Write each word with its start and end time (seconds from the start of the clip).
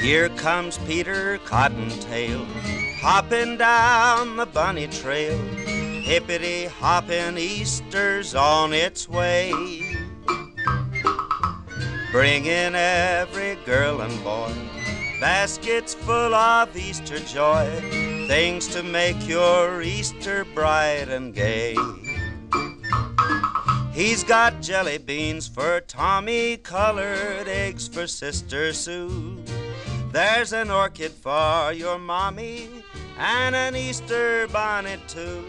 Here 0.00 0.30
comes 0.30 0.78
Peter 0.78 1.38
Cottontail, 1.44 2.46
hopping 3.00 3.58
down 3.58 4.36
the 4.36 4.46
bunny 4.46 4.86
trail. 4.86 5.38
Hippity 6.02 6.66
hopping 6.66 7.36
Easter's 7.36 8.34
on 8.34 8.72
its 8.72 9.08
way. 9.08 9.52
Bringing 12.10 12.74
every 12.74 13.56
girl 13.66 14.00
and 14.00 14.24
boy 14.24 14.52
baskets 15.20 15.92
full 15.92 16.34
of 16.34 16.74
Easter 16.74 17.18
joy, 17.18 17.68
things 18.26 18.66
to 18.68 18.82
make 18.82 19.28
your 19.28 19.82
Easter 19.82 20.46
bright 20.54 21.08
and 21.10 21.34
gay. 21.34 21.76
He's 23.92 24.24
got 24.24 24.62
jelly 24.62 24.96
beans 24.96 25.46
for 25.46 25.82
Tommy, 25.82 26.56
colored 26.56 27.48
eggs 27.48 27.86
for 27.86 28.06
Sister 28.06 28.72
Sue. 28.72 29.44
There's 30.12 30.52
an 30.52 30.70
orchid 30.72 31.12
for 31.12 31.72
your 31.72 31.96
mommy 31.96 32.68
and 33.16 33.54
an 33.54 33.76
Easter 33.76 34.48
bonnet 34.48 34.98
too. 35.06 35.46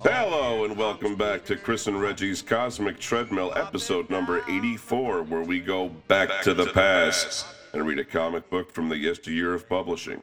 Hello 0.00 0.64
and 0.64 0.76
welcome 0.76 1.14
back 1.14 1.44
to 1.44 1.54
Chris 1.54 1.86
and 1.86 2.00
Reggie's 2.00 2.42
Cosmic 2.42 2.98
Treadmill, 2.98 3.52
episode 3.54 4.10
number 4.10 4.42
84, 4.48 5.22
where 5.22 5.42
we 5.42 5.60
go 5.60 5.90
back, 6.08 6.42
to, 6.42 6.52
the, 6.52 6.66
past, 6.66 7.46
and 7.72 7.86
read 7.86 8.00
a 8.00 8.04
comic 8.04 8.50
book 8.50 8.72
from 8.72 8.88
the 8.88 8.96
yesteryear 8.96 9.54
of 9.54 9.68
publishing. 9.68 10.20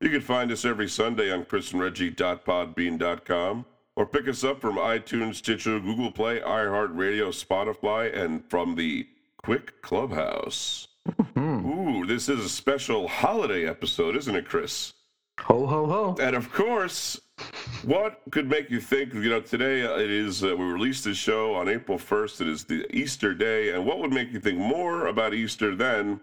You 0.00 0.10
can 0.10 0.20
find 0.20 0.52
us 0.52 0.64
every 0.64 0.88
Sunday 0.88 1.32
on 1.32 1.46
chrisandreggie.podbean.com 1.46 3.64
or 3.96 4.06
pick 4.06 4.28
us 4.28 4.44
up 4.44 4.60
from 4.60 4.76
iTunes, 4.76 5.34
Stitcher, 5.36 5.80
Google 5.80 6.12
Play, 6.12 6.38
iHeartRadio, 6.38 7.30
Spotify, 7.30 8.16
and 8.16 8.48
from 8.48 8.76
the 8.76 9.08
Quick 9.42 9.82
Clubhouse. 9.82 10.86
Ooh, 11.36 12.04
this 12.06 12.28
is 12.28 12.44
a 12.44 12.48
special 12.48 13.08
holiday 13.08 13.66
episode, 13.66 14.16
isn't 14.16 14.34
it, 14.34 14.48
Chris? 14.48 14.92
Ho, 15.40 15.66
ho, 15.66 15.86
ho. 15.86 16.16
And 16.20 16.36
of 16.36 16.52
course, 16.52 17.20
what 17.82 18.22
could 18.30 18.48
make 18.48 18.70
you 18.70 18.80
think, 18.80 19.12
you 19.12 19.28
know, 19.28 19.40
today 19.40 19.80
it 19.80 20.10
is, 20.10 20.44
uh, 20.44 20.54
we 20.56 20.64
released 20.64 21.04
this 21.04 21.16
show 21.16 21.54
on 21.54 21.68
April 21.68 21.98
1st. 21.98 22.40
It 22.42 22.48
is 22.48 22.64
the 22.64 22.86
Easter 22.96 23.34
day. 23.34 23.72
And 23.72 23.84
what 23.84 23.98
would 23.98 24.12
make 24.12 24.32
you 24.32 24.40
think 24.40 24.58
more 24.58 25.06
about 25.06 25.34
Easter 25.34 25.74
than 25.74 26.20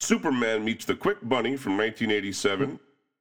Superman 0.00 0.64
Meets 0.64 0.84
the 0.84 0.94
Quik 0.94 1.18
Bunny 1.22 1.56
from 1.56 1.78
1987, 1.78 2.78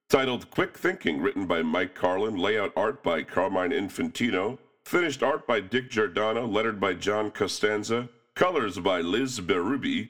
titled 0.09 0.49
Quick 0.51 0.77
Thinking, 0.77 1.21
written 1.21 1.45
by 1.45 1.61
Mike 1.61 1.95
Carlin, 1.95 2.35
layout 2.35 2.73
art 2.75 3.03
by 3.03 3.23
Carmine 3.23 3.71
Infantino, 3.71 4.57
finished 4.83 5.23
art 5.23 5.47
by 5.47 5.59
Dick 5.61 5.89
Giordano, 5.89 6.45
lettered 6.45 6.81
by 6.81 6.93
John 6.93 7.31
Costanza, 7.31 8.09
colors 8.35 8.79
by 8.79 8.99
Liz 8.99 9.39
Berube, 9.39 10.09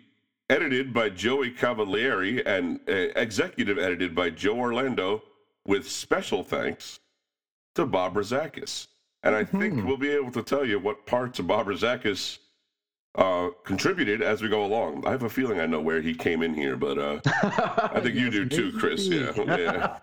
edited 0.49 0.93
by 0.93 1.09
Joey 1.09 1.51
Cavalieri, 1.51 2.45
and 2.45 2.79
uh, 2.87 2.93
executive 3.15 3.77
edited 3.77 4.13
by 4.13 4.29
Joe 4.29 4.57
Orlando, 4.57 5.23
with 5.65 5.89
special 5.89 6.43
thanks 6.43 6.99
to 7.75 7.85
Bob 7.85 8.15
Rozakis. 8.15 8.87
And 9.23 9.33
I 9.35 9.45
think 9.45 9.85
we'll 9.85 9.97
be 9.97 10.11
able 10.11 10.31
to 10.31 10.43
tell 10.43 10.65
you 10.65 10.79
what 10.79 11.05
parts 11.05 11.39
of 11.39 11.47
Bob 11.47 11.67
Rozakis 11.67 12.39
uh, 13.15 13.49
contributed 13.63 14.21
as 14.21 14.41
we 14.41 14.49
go 14.49 14.65
along. 14.65 15.05
I 15.05 15.11
have 15.11 15.23
a 15.23 15.29
feeling 15.29 15.59
I 15.59 15.65
know 15.65 15.79
where 15.79 16.01
he 16.01 16.15
came 16.15 16.41
in 16.41 16.53
here, 16.53 16.75
but 16.75 16.97
uh, 16.97 17.19
I 17.23 17.99
think 18.01 18.15
you 18.15 18.29
do 18.31 18.45
too, 18.47 18.71
Chris. 18.77 19.05
Yeah, 19.07 19.31
yeah. 19.37 19.97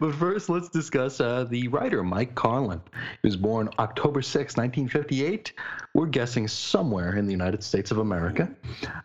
but 0.00 0.14
first, 0.14 0.48
let's 0.48 0.70
discuss 0.70 1.20
uh, 1.20 1.44
the 1.44 1.68
writer, 1.68 2.02
Mike 2.02 2.34
Carlin. 2.34 2.80
He 3.22 3.28
was 3.28 3.36
born 3.36 3.68
October 3.78 4.22
6, 4.22 4.56
1958. 4.56 5.52
We're 5.94 6.06
guessing 6.06 6.48
somewhere 6.48 7.16
in 7.16 7.26
the 7.26 7.32
United 7.32 7.62
States 7.62 7.90
of 7.90 7.98
America. 7.98 8.48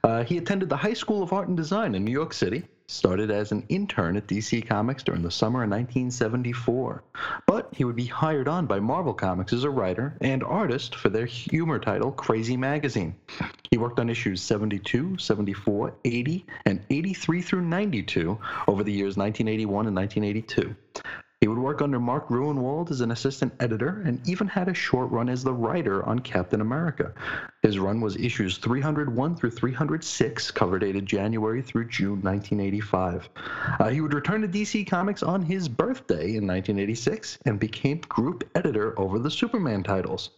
Uh, 0.03 0.23
he 0.23 0.37
attended 0.37 0.69
the 0.69 0.77
High 0.77 0.93
School 0.93 1.21
of 1.21 1.33
Art 1.33 1.49
and 1.49 1.57
Design 1.57 1.95
in 1.95 2.05
New 2.05 2.11
York 2.11 2.33
City. 2.33 2.63
Started 2.89 3.29
as 3.29 3.51
an 3.51 3.65
intern 3.67 4.15
at 4.15 4.27
DC 4.27 4.65
Comics 4.65 5.03
during 5.03 5.21
the 5.21 5.29
summer 5.29 5.63
of 5.63 5.69
1974. 5.69 7.03
But 7.45 7.67
he 7.73 7.83
would 7.83 7.97
be 7.97 8.05
hired 8.05 8.47
on 8.47 8.65
by 8.65 8.79
Marvel 8.79 9.13
Comics 9.13 9.51
as 9.51 9.65
a 9.65 9.69
writer 9.69 10.15
and 10.21 10.41
artist 10.41 10.95
for 10.95 11.09
their 11.09 11.25
humor 11.25 11.79
title, 11.79 12.13
Crazy 12.13 12.55
Magazine. 12.55 13.13
He 13.69 13.77
worked 13.77 13.99
on 13.99 14.09
issues 14.09 14.41
72, 14.41 15.17
74, 15.17 15.95
80, 16.05 16.45
and 16.65 16.81
83 16.89 17.41
through 17.41 17.61
92 17.63 18.39
over 18.69 18.83
the 18.83 18.93
years 18.93 19.17
1981 19.17 19.87
and 19.87 19.95
1982. 19.95 20.73
He 21.39 21.47
would 21.47 21.59
work 21.59 21.83
under 21.83 21.99
Mark 21.99 22.29
Gruenwald 22.29 22.89
as 22.89 23.01
an 23.01 23.11
assistant 23.11 23.53
editor 23.59 24.01
and 24.03 24.27
even 24.27 24.47
had 24.47 24.67
a 24.67 24.73
short 24.73 25.11
run 25.11 25.29
as 25.29 25.43
the 25.43 25.53
writer 25.53 26.03
on 26.03 26.17
Captain 26.17 26.61
America. 26.61 27.13
His 27.61 27.77
run 27.77 28.01
was 28.01 28.15
issues 28.15 28.57
301 28.57 29.35
through 29.35 29.51
306, 29.51 30.49
cover 30.49 30.79
dated 30.79 31.05
January 31.05 31.61
through 31.61 31.89
June 31.89 32.21
1985. 32.21 33.29
Uh, 33.79 33.89
he 33.89 34.01
would 34.01 34.15
return 34.15 34.41
to 34.41 34.47
DC 34.47 34.87
Comics 34.87 35.21
on 35.21 35.43
his 35.43 35.69
birthday 35.69 36.35
in 36.35 36.47
1986 36.47 37.37
and 37.45 37.59
became 37.59 38.01
group 38.09 38.49
editor 38.55 38.99
over 38.99 39.19
the 39.19 39.29
Superman 39.29 39.83
titles. 39.83 40.31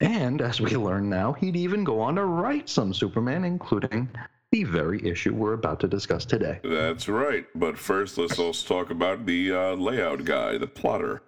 And 0.00 0.40
as 0.40 0.62
we 0.62 0.76
learn 0.76 1.10
now, 1.10 1.34
he'd 1.34 1.56
even 1.56 1.84
go 1.84 2.00
on 2.00 2.14
to 2.14 2.24
write 2.24 2.70
some 2.70 2.94
Superman, 2.94 3.44
including 3.44 4.08
the 4.52 4.64
very 4.64 5.04
issue 5.06 5.34
we're 5.34 5.52
about 5.52 5.80
to 5.80 5.88
discuss 5.88 6.24
today. 6.24 6.60
That's 6.64 7.08
right. 7.08 7.46
But 7.54 7.78
first, 7.78 8.18
let's 8.18 8.38
also 8.38 8.66
talk 8.66 8.90
about 8.90 9.26
the 9.26 9.52
uh, 9.52 9.74
layout 9.74 10.24
guy, 10.24 10.58
the 10.58 10.66
plotter. 10.66 11.22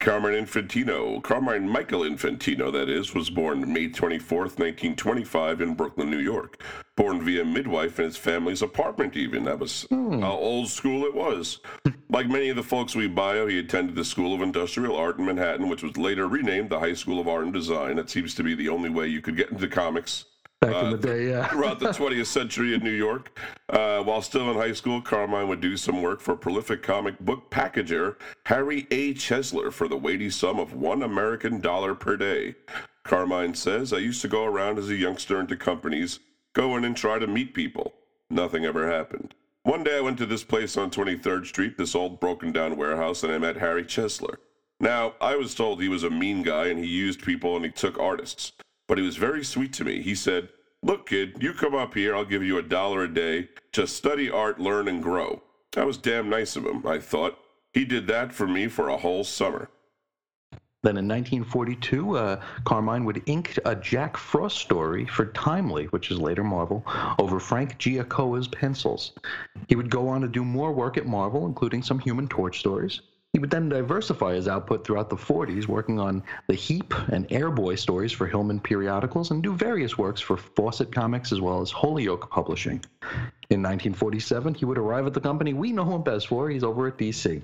Carmine 0.00 0.34
Infantino, 0.34 1.22
Carmine 1.22 1.66
Michael 1.66 2.00
Infantino, 2.00 2.70
that 2.72 2.90
is, 2.90 3.14
was 3.14 3.30
born 3.30 3.72
May 3.72 3.88
24th, 3.88 4.58
1925, 4.58 5.62
in 5.62 5.74
Brooklyn, 5.74 6.10
New 6.10 6.18
York. 6.18 6.62
Born 6.94 7.24
via 7.24 7.42
midwife 7.42 7.98
in 7.98 8.06
his 8.06 8.16
family's 8.16 8.60
apartment, 8.60 9.16
even. 9.16 9.44
That 9.44 9.58
was 9.58 9.86
how 9.90 10.32
old 10.32 10.68
school 10.68 11.06
it 11.06 11.14
was. 11.14 11.60
like 12.10 12.28
many 12.28 12.50
of 12.50 12.56
the 12.56 12.62
folks 12.62 12.94
we 12.94 13.08
bio, 13.08 13.46
he 13.46 13.58
attended 13.60 13.94
the 13.94 14.04
School 14.04 14.34
of 14.34 14.42
Industrial 14.42 14.94
Art 14.94 15.18
in 15.18 15.24
Manhattan, 15.24 15.70
which 15.70 15.82
was 15.82 15.96
later 15.96 16.28
renamed 16.28 16.68
the 16.68 16.80
High 16.80 16.94
School 16.94 17.18
of 17.18 17.26
Art 17.26 17.44
and 17.44 17.54
Design. 17.54 17.96
That 17.96 18.10
seems 18.10 18.34
to 18.34 18.42
be 18.42 18.54
the 18.54 18.68
only 18.68 18.90
way 18.90 19.06
you 19.06 19.22
could 19.22 19.36
get 19.36 19.50
into 19.52 19.68
comics 19.68 20.26
Back 20.72 20.84
in 20.84 20.90
the 20.90 20.98
day, 20.98 21.28
yeah. 21.28 21.48
throughout 21.50 21.80
the 21.80 21.88
20th 21.88 22.26
century 22.26 22.74
in 22.74 22.82
New 22.82 22.90
York. 22.90 23.38
Uh, 23.68 24.02
while 24.02 24.22
still 24.22 24.50
in 24.50 24.56
high 24.56 24.72
school, 24.72 25.00
Carmine 25.00 25.48
would 25.48 25.60
do 25.60 25.76
some 25.76 26.02
work 26.02 26.20
for 26.20 26.36
prolific 26.36 26.82
comic 26.82 27.18
book 27.20 27.50
packager 27.50 28.16
Harry 28.46 28.86
A. 28.90 29.14
Chesler 29.14 29.72
for 29.72 29.88
the 29.88 29.96
weighty 29.96 30.30
sum 30.30 30.58
of 30.58 30.74
one 30.74 31.02
American 31.02 31.60
dollar 31.60 31.94
per 31.94 32.16
day. 32.16 32.54
Carmine 33.04 33.54
says, 33.54 33.92
I 33.92 33.98
used 33.98 34.22
to 34.22 34.28
go 34.28 34.44
around 34.44 34.78
as 34.78 34.88
a 34.88 34.94
youngster 34.94 35.38
into 35.38 35.56
companies, 35.56 36.20
go 36.54 36.76
in 36.76 36.84
and 36.84 36.96
try 36.96 37.18
to 37.18 37.26
meet 37.26 37.52
people. 37.54 37.94
Nothing 38.30 38.64
ever 38.64 38.90
happened. 38.90 39.34
One 39.64 39.82
day 39.82 39.96
I 39.96 40.00
went 40.00 40.18
to 40.18 40.26
this 40.26 40.44
place 40.44 40.76
on 40.76 40.90
23rd 40.90 41.46
Street, 41.46 41.78
this 41.78 41.94
old 41.94 42.20
broken 42.20 42.52
down 42.52 42.76
warehouse, 42.76 43.22
and 43.22 43.32
I 43.32 43.38
met 43.38 43.56
Harry 43.56 43.84
Chesler. 43.84 44.36
Now, 44.80 45.14
I 45.20 45.36
was 45.36 45.54
told 45.54 45.80
he 45.80 45.88
was 45.88 46.02
a 46.02 46.10
mean 46.10 46.42
guy 46.42 46.66
and 46.66 46.78
he 46.78 46.86
used 46.86 47.22
people 47.22 47.56
and 47.56 47.64
he 47.64 47.70
took 47.70 47.98
artists. 47.98 48.52
But 48.86 48.98
he 48.98 49.04
was 49.04 49.16
very 49.16 49.44
sweet 49.44 49.72
to 49.74 49.84
me. 49.84 50.02
He 50.02 50.14
said, 50.14 50.48
Look, 50.84 51.06
kid, 51.06 51.38
you 51.40 51.54
come 51.54 51.74
up 51.74 51.94
here, 51.94 52.14
I'll 52.14 52.26
give 52.26 52.42
you 52.42 52.58
a 52.58 52.62
dollar 52.62 53.04
a 53.04 53.08
day. 53.08 53.48
to 53.72 53.86
study 53.86 54.30
art, 54.30 54.60
learn, 54.60 54.86
and 54.86 55.02
grow. 55.02 55.42
That 55.72 55.86
was 55.86 55.96
damn 55.96 56.28
nice 56.28 56.56
of 56.56 56.66
him, 56.66 56.86
I 56.86 56.98
thought. 56.98 57.38
He 57.72 57.86
did 57.86 58.06
that 58.08 58.34
for 58.34 58.46
me 58.46 58.68
for 58.68 58.90
a 58.90 58.98
whole 58.98 59.24
summer. 59.24 59.70
Then 60.82 60.98
in 60.98 61.08
1942, 61.08 62.18
uh, 62.18 62.42
Carmine 62.64 63.06
would 63.06 63.22
ink 63.24 63.58
a 63.64 63.74
Jack 63.74 64.18
Frost 64.18 64.58
story 64.58 65.06
for 65.06 65.24
Timely, 65.24 65.86
which 65.86 66.10
is 66.10 66.18
later 66.18 66.44
Marvel, 66.44 66.84
over 67.18 67.40
Frank 67.40 67.78
Giacoia's 67.78 68.48
pencils. 68.48 69.12
He 69.68 69.76
would 69.76 69.88
go 69.88 70.06
on 70.08 70.20
to 70.20 70.28
do 70.28 70.44
more 70.44 70.72
work 70.72 70.98
at 70.98 71.06
Marvel, 71.06 71.46
including 71.46 71.82
some 71.82 71.98
Human 71.98 72.28
Torch 72.28 72.58
stories. 72.58 73.00
He 73.34 73.40
would 73.40 73.50
then 73.50 73.68
diversify 73.68 74.34
his 74.34 74.46
output 74.46 74.86
throughout 74.86 75.10
the 75.10 75.16
40s, 75.16 75.66
working 75.66 75.98
on 75.98 76.22
the 76.46 76.54
Heap 76.54 76.94
and 77.08 77.28
Airboy 77.30 77.76
stories 77.76 78.12
for 78.12 78.28
Hillman 78.28 78.60
periodicals 78.60 79.32
and 79.32 79.42
do 79.42 79.52
various 79.52 79.98
works 79.98 80.20
for 80.20 80.36
Fawcett 80.36 80.92
Comics 80.92 81.32
as 81.32 81.40
well 81.40 81.60
as 81.60 81.72
Holyoke 81.72 82.30
Publishing. 82.30 82.84
In 83.50 83.60
1947, 83.60 84.54
he 84.54 84.64
would 84.64 84.78
arrive 84.78 85.08
at 85.08 85.14
the 85.14 85.20
company 85.20 85.52
we 85.52 85.72
know 85.72 85.84
him 85.84 86.02
best 86.02 86.28
for. 86.28 86.48
He's 86.48 86.62
over 86.62 86.86
at 86.86 86.96
DC. 86.96 87.42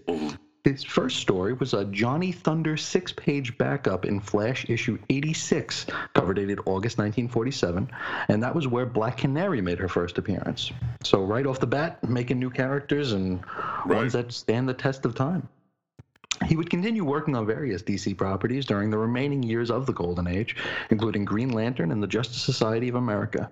His 0.63 0.85
first 0.85 1.17
story 1.17 1.55
was 1.55 1.75
a 1.75 1.87
Johnny 1.87 2.31
Thunder 2.31 2.77
six 2.77 3.11
page 3.11 3.59
backup 3.59 4.05
in 4.05 4.21
Flash 4.21 4.71
issue 4.71 4.97
86, 5.09 5.87
cover 6.15 6.35
dated 6.35 6.61
August 6.67 6.99
1947, 6.99 7.91
and 8.29 8.43
that 8.45 8.55
was 8.55 8.69
where 8.69 8.87
Black 8.87 9.17
Canary 9.17 9.61
made 9.61 9.81
her 9.81 9.89
first 9.89 10.19
appearance. 10.19 10.71
So, 11.03 11.25
right 11.25 11.47
off 11.47 11.59
the 11.59 11.67
bat, 11.67 12.09
making 12.09 12.39
new 12.39 12.51
characters 12.51 13.11
and 13.11 13.45
ones 13.87 14.13
that 14.13 14.31
stand 14.31 14.69
the 14.69 14.75
test 14.75 15.05
of 15.05 15.17
time. 15.17 15.49
He 16.47 16.57
would 16.57 16.71
continue 16.71 17.05
working 17.05 17.37
on 17.37 17.47
various 17.47 17.83
DC 17.83 18.17
properties 18.17 18.65
during 18.65 18.91
the 18.91 18.99
remaining 18.99 19.43
years 19.43 19.71
of 19.71 19.87
the 19.87 19.93
Golden 19.93 20.27
Age, 20.27 20.57
including 20.91 21.25
Green 21.25 21.51
Lantern 21.51 21.93
and 21.93 22.03
the 22.03 22.07
Justice 22.07 22.43
Society 22.43 22.89
of 22.89 22.95
America. 22.95 23.51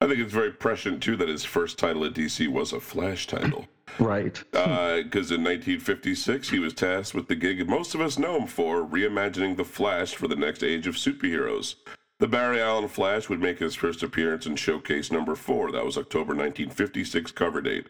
I 0.00 0.06
think 0.06 0.20
it's 0.20 0.32
very 0.32 0.52
prescient, 0.52 1.02
too, 1.02 1.16
that 1.16 1.28
his 1.28 1.44
first 1.44 1.78
title 1.78 2.04
at 2.04 2.12
DC 2.12 2.48
was 2.48 2.72
a 2.72 2.80
Flash 2.80 3.26
title. 3.26 3.66
Right. 3.98 4.36
Uh, 4.52 4.96
because 4.96 5.30
in 5.30 5.42
1956, 5.42 6.50
he 6.50 6.58
was 6.58 6.74
tasked 6.74 7.14
with 7.14 7.28
the 7.28 7.36
gig 7.36 7.66
most 7.66 7.94
of 7.94 8.02
us 8.02 8.18
know 8.18 8.36
him 8.36 8.46
for 8.46 8.84
reimagining 8.84 9.56
the 9.56 9.64
Flash 9.64 10.14
for 10.14 10.28
the 10.28 10.36
next 10.36 10.62
age 10.62 10.86
of 10.86 10.96
superheroes. 10.96 11.76
The 12.18 12.26
Barry 12.26 12.60
Allen 12.60 12.88
Flash 12.88 13.28
would 13.30 13.40
make 13.40 13.58
his 13.58 13.74
first 13.74 14.02
appearance 14.02 14.44
in 14.44 14.56
Showcase 14.56 15.10
number 15.12 15.34
four. 15.34 15.72
That 15.72 15.84
was 15.84 15.96
October 15.96 16.34
1956 16.34 17.32
cover 17.32 17.62
date. 17.62 17.86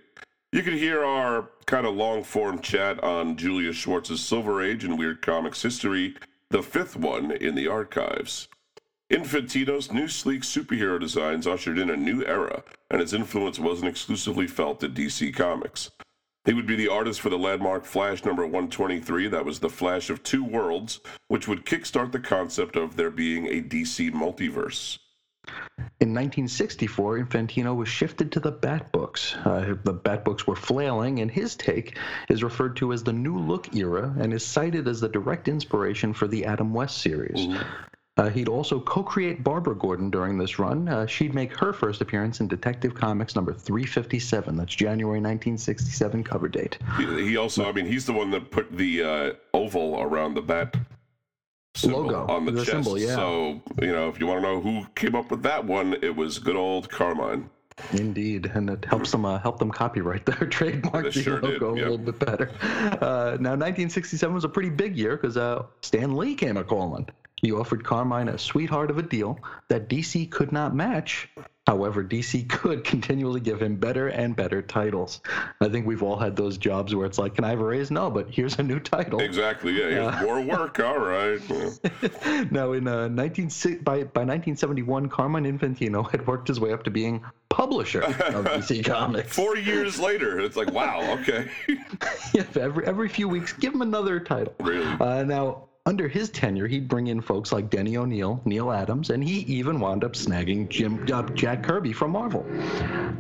You 0.53 0.63
can 0.63 0.75
hear 0.75 1.05
our 1.05 1.51
kind 1.67 1.87
of 1.87 1.97
long 1.97 2.23
form 2.23 2.61
chat 2.61 3.03
on 3.03 3.37
Julius 3.37 3.77
Schwartz's 3.77 4.25
Silver 4.25 4.63
Age 4.63 4.85
and 4.85 4.97
Weird 4.97 5.21
Comics 5.21 5.61
history, 5.61 6.15
the 6.51 6.63
fifth 6.63 6.97
one 6.97 7.33
in 7.33 7.57
the 7.57 7.67
archives. 7.67 8.49
Infantino's 9.11 9.93
new 9.93 10.07
sleek 10.07 10.43
superhero 10.43 11.01
designs 11.01 11.47
ushered 11.47 11.79
in 11.79 11.91
a 11.91 11.97
new 11.97 12.25
era, 12.25 12.63
and 12.91 13.01
his 13.01 13.13
influence 13.13 13.59
wasn't 13.59 13.89
exclusively 13.89 14.47
felt 14.47 14.83
at 14.85 14.95
DC 14.95 15.35
Comics. 15.35 15.91
He 16.45 16.55
would 16.55 16.67
be 16.67 16.77
the 16.77 16.89
artist 16.89 17.21
for 17.21 17.29
the 17.29 17.39
landmark 17.39 17.85
Flash 17.85 18.25
number 18.25 18.45
123, 18.45 19.27
that 19.29 19.45
was 19.45 19.59
the 19.59 19.69
Flash 19.69 20.11
of 20.11 20.23
Two 20.23 20.45
Worlds, 20.45 21.01
which 21.27 21.49
would 21.49 21.67
kickstart 21.67 22.13
the 22.13 22.21
concept 22.21 22.77
of 22.77 22.97
there 22.97 23.11
being 23.11 23.47
a 23.47 23.63
DC 23.63 24.13
multiverse. 24.13 24.99
In 25.99 26.13
1964, 26.13 27.21
Infantino 27.21 27.75
was 27.75 27.89
shifted 27.89 28.31
to 28.33 28.41
the 28.41 28.51
Bat 28.51 28.93
books. 28.93 29.35
Uh, 29.45 29.77
the 29.83 29.95
Bat 29.95 30.25
books 30.25 30.47
were 30.47 30.57
flailing, 30.57 31.21
and 31.21 31.31
his 31.31 31.57
take 31.57 31.97
is 32.29 32.43
referred 32.43 32.77
to 32.77 32.93
as 32.93 33.03
the 33.03 33.13
New 33.15 33.39
Look 33.39 33.75
era 33.75 34.15
and 34.19 34.35
is 34.35 34.45
cited 34.45 34.89
as 34.89 35.01
the 35.01 35.09
direct 35.09 35.49
inspiration 35.49 36.13
for 36.13 36.29
the 36.29 36.45
Adam 36.45 36.75
West 36.75 36.99
series. 36.99 37.47
Mm-hmm. 37.47 37.63
Uh, 38.19 38.31
he'd 38.31 38.49
also 38.49 38.81
co-create 38.81 39.45
Barbara 39.45 39.75
Gordon 39.75 40.11
during 40.11 40.39
this 40.39 40.59
run. 40.59 40.89
Uh, 40.89 41.07
she'd 41.07 41.35
make 41.35 41.55
her 41.59 41.73
first 41.73 42.01
appearance 42.01 42.41
in 42.41 42.49
Detective 42.49 42.95
Comics 42.95 43.35
number 43.35 43.53
357. 43.53 44.57
That's 44.57 44.75
January 44.75 45.21
1967 45.21 46.25
cover 46.25 46.49
date. 46.49 46.79
He, 46.99 47.05
he 47.29 47.37
also, 47.37 47.69
I 47.69 47.73
mean, 47.73 47.87
he's 47.87 48.07
the 48.07 48.15
one 48.15 48.31
that 48.31 48.51
put 48.51 48.75
the 48.75 49.03
uh, 49.03 49.33
oval 49.53 50.01
around 50.01 50.35
the 50.35 50.43
bat 50.43 50.77
logo 51.84 52.26
on 52.26 52.44
the, 52.44 52.52
the 52.52 52.64
chest. 52.64 52.70
Symbol, 52.70 52.99
yeah. 52.99 53.14
So, 53.14 53.61
you 53.81 53.93
know, 53.93 54.08
if 54.08 54.20
you 54.20 54.26
want 54.26 54.43
to 54.43 54.43
know 54.43 54.61
who 54.61 54.87
came 54.94 55.14
up 55.14 55.31
with 55.31 55.43
that 55.43 55.64
one, 55.64 55.94
it 56.02 56.14
was 56.14 56.38
good 56.38 56.56
old 56.56 56.88
Carmine. 56.90 57.50
Indeed, 57.93 58.50
and 58.55 58.70
it 58.70 58.84
helps 58.87 59.11
them 59.11 59.26
uh, 59.26 59.38
help 59.38 59.58
them 59.58 59.70
copyright 59.70 60.25
their 60.26 60.49
trademark 60.49 61.05
the 61.05 61.12
sure 61.12 61.40
logo 61.40 61.75
did, 61.75 61.87
a 61.87 61.90
little 61.90 62.12
bit 62.12 62.19
better. 62.19 62.50
Uh, 62.62 63.37
now, 63.38 63.52
1967 63.52 64.34
was 64.34 64.44
a 64.44 64.49
pretty 64.49 64.70
big 64.70 64.96
year 64.96 65.17
because 65.17 65.37
uh, 65.37 65.64
Stan 65.82 66.17
Lee 66.17 66.34
came 66.34 66.56
a 66.56 66.64
calling. 66.64 67.06
He 67.47 67.53
offered 67.53 67.85
Carmine 67.85 68.27
a 68.27 68.39
sweetheart 68.39 68.91
of 68.91 68.99
a 68.99 69.05
deal 69.05 69.39
that 69.69 69.89
DC 69.89 70.29
could 70.33 70.51
not 70.51 70.75
match. 70.75 71.29
However, 71.65 72.03
DC 72.03 72.49
could 72.49 72.83
continually 72.93 73.39
give 73.39 73.63
him 73.63 73.77
better 73.77 74.09
and 74.09 74.35
better 74.35 74.63
titles. 74.63 75.21
I 75.61 75.69
think 75.69 75.87
we've 75.87 76.03
all 76.03 76.19
had 76.19 76.35
those 76.35 76.59
jobs 76.59 76.93
where 76.93 77.07
it's 77.07 77.19
like, 77.19 77.37
"Can 77.37 77.45
I 77.45 77.51
have 77.51 77.61
a 77.61 77.65
raise?" 77.65 77.93
No, 77.93 78.11
but 78.11 78.29
here's 78.29 78.59
a 78.59 78.65
new 78.65 78.81
title. 78.81 79.21
Exactly. 79.21 79.79
Yeah, 79.79 79.91
here's 79.91 80.15
uh, 80.15 80.23
more 80.23 80.41
work. 80.41 80.81
All 80.81 80.99
right. 80.99 81.41
Now, 82.51 82.73
in 82.73 82.89
uh, 82.89 83.07
19 83.07 83.49
by 83.85 84.03
by 84.03 84.25
1971, 84.25 85.09
Carmine 85.09 85.45
Infantino 85.45 86.11
had 86.11 86.27
worked 86.27 86.49
his 86.49 86.59
way 86.59 86.73
up 86.73 86.83
to 86.83 86.91
being 86.91 87.25
publisher 87.49 88.03
of 88.03 88.45
DC 88.45 88.85
Comics. 88.85 89.37
Four 89.37 89.57
years 89.57 90.01
later, 90.01 90.41
it's 90.41 90.57
like, 90.57 90.73
wow, 90.73 91.17
okay. 91.21 91.49
yeah, 92.35 92.45
every 92.57 92.85
every 92.87 93.09
few 93.09 93.29
weeks, 93.29 93.53
give 93.53 93.73
him 93.73 93.83
another 93.83 94.19
title. 94.19 94.55
Really? 94.59 94.85
Uh, 94.85 95.23
now, 95.23 95.69
under 95.87 96.09
his 96.09 96.29
tenure, 96.31 96.67
he'd 96.67 96.88
bring 96.88 97.06
in 97.06 97.21
folks 97.21 97.53
like 97.53 97.71
Denny 97.71 97.97
O'Neil, 97.97 98.43
Neal 98.44 98.73
Adams, 98.73 99.11
and 99.11 99.23
he 99.23 99.41
even 99.43 99.79
wound 99.79 100.03
up 100.03 100.12
snagging 100.12 100.69
Jim 100.69 101.06
uh, 101.12 101.23
Jack 101.31 101.62
Kirby 101.62 101.93
from 101.93 102.11
Marvel. 102.11 102.44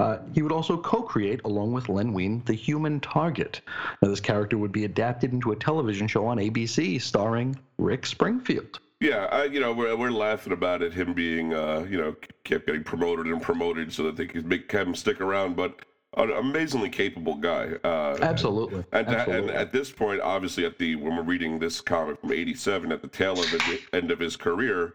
Uh, 0.00 0.18
he 0.34 0.42
would 0.42 0.52
also 0.52 0.76
co-create, 0.76 1.40
along 1.44 1.72
with 1.72 1.88
Len 1.88 2.12
Wein, 2.12 2.42
the 2.44 2.54
Human 2.54 2.98
Target. 3.00 3.60
Now, 4.02 4.08
this 4.08 4.20
character 4.20 4.58
would 4.58 4.72
be 4.72 4.84
adapted 4.84 5.32
into 5.32 5.52
a 5.52 5.56
television 5.56 6.08
show 6.08 6.26
on 6.26 6.38
ABC 6.38 7.00
starring 7.00 7.56
Rick 7.78 8.04
Springfield. 8.04 8.80
Yeah, 9.00 9.26
I, 9.30 9.44
you 9.44 9.60
know, 9.60 9.72
we're, 9.72 9.94
we're 9.94 10.10
laughing 10.10 10.52
about 10.52 10.82
it, 10.82 10.92
him 10.92 11.12
being, 11.12 11.54
uh, 11.54 11.86
you 11.88 11.98
know, 11.98 12.16
kept 12.44 12.66
getting 12.66 12.82
promoted 12.82 13.26
and 13.26 13.40
promoted 13.40 13.92
so 13.92 14.02
that 14.04 14.16
they 14.16 14.26
could 14.26 14.46
make 14.46 14.72
him 14.72 14.94
stick 14.94 15.20
around. 15.20 15.54
But 15.54 15.80
an 16.16 16.30
amazingly 16.30 16.88
capable 16.88 17.34
guy. 17.34 17.72
Uh, 17.84 18.16
Absolutely. 18.20 18.84
And, 18.92 19.06
Absolutely. 19.08 19.48
and, 19.48 19.50
at 19.50 19.72
this 19.72 19.90
point, 19.90 20.20
obviously, 20.20 20.64
at 20.64 20.78
the 20.78 20.96
when 20.96 21.16
we're 21.16 21.22
reading 21.22 21.58
this 21.58 21.80
comic 21.80 22.20
from 22.20 22.32
'87, 22.32 22.92
at 22.92 23.02
the 23.02 23.08
tail 23.08 23.38
of 23.38 23.50
the 23.50 23.80
end 23.92 24.10
of 24.10 24.18
his 24.18 24.36
career, 24.36 24.94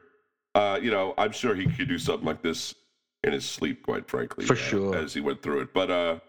uh, 0.56 0.80
you 0.82 0.92
know, 0.92 1.14
I'm 1.18 1.32
sure 1.32 1.56
he 1.56 1.68
could 1.68 1.88
do 1.88 2.00
something 2.00 2.26
like 2.26 2.42
this 2.42 2.76
in 3.24 3.34
his 3.34 3.46
sleep, 3.46 3.84
quite 3.84 4.10
frankly, 4.10 4.46
for 4.46 4.54
uh, 4.54 4.58
sure, 4.58 4.96
as 4.96 5.14
he 5.14 5.22
went 5.22 5.42
through 5.42 5.62
it. 5.62 5.74
But 5.74 5.92
uh, 5.92 6.20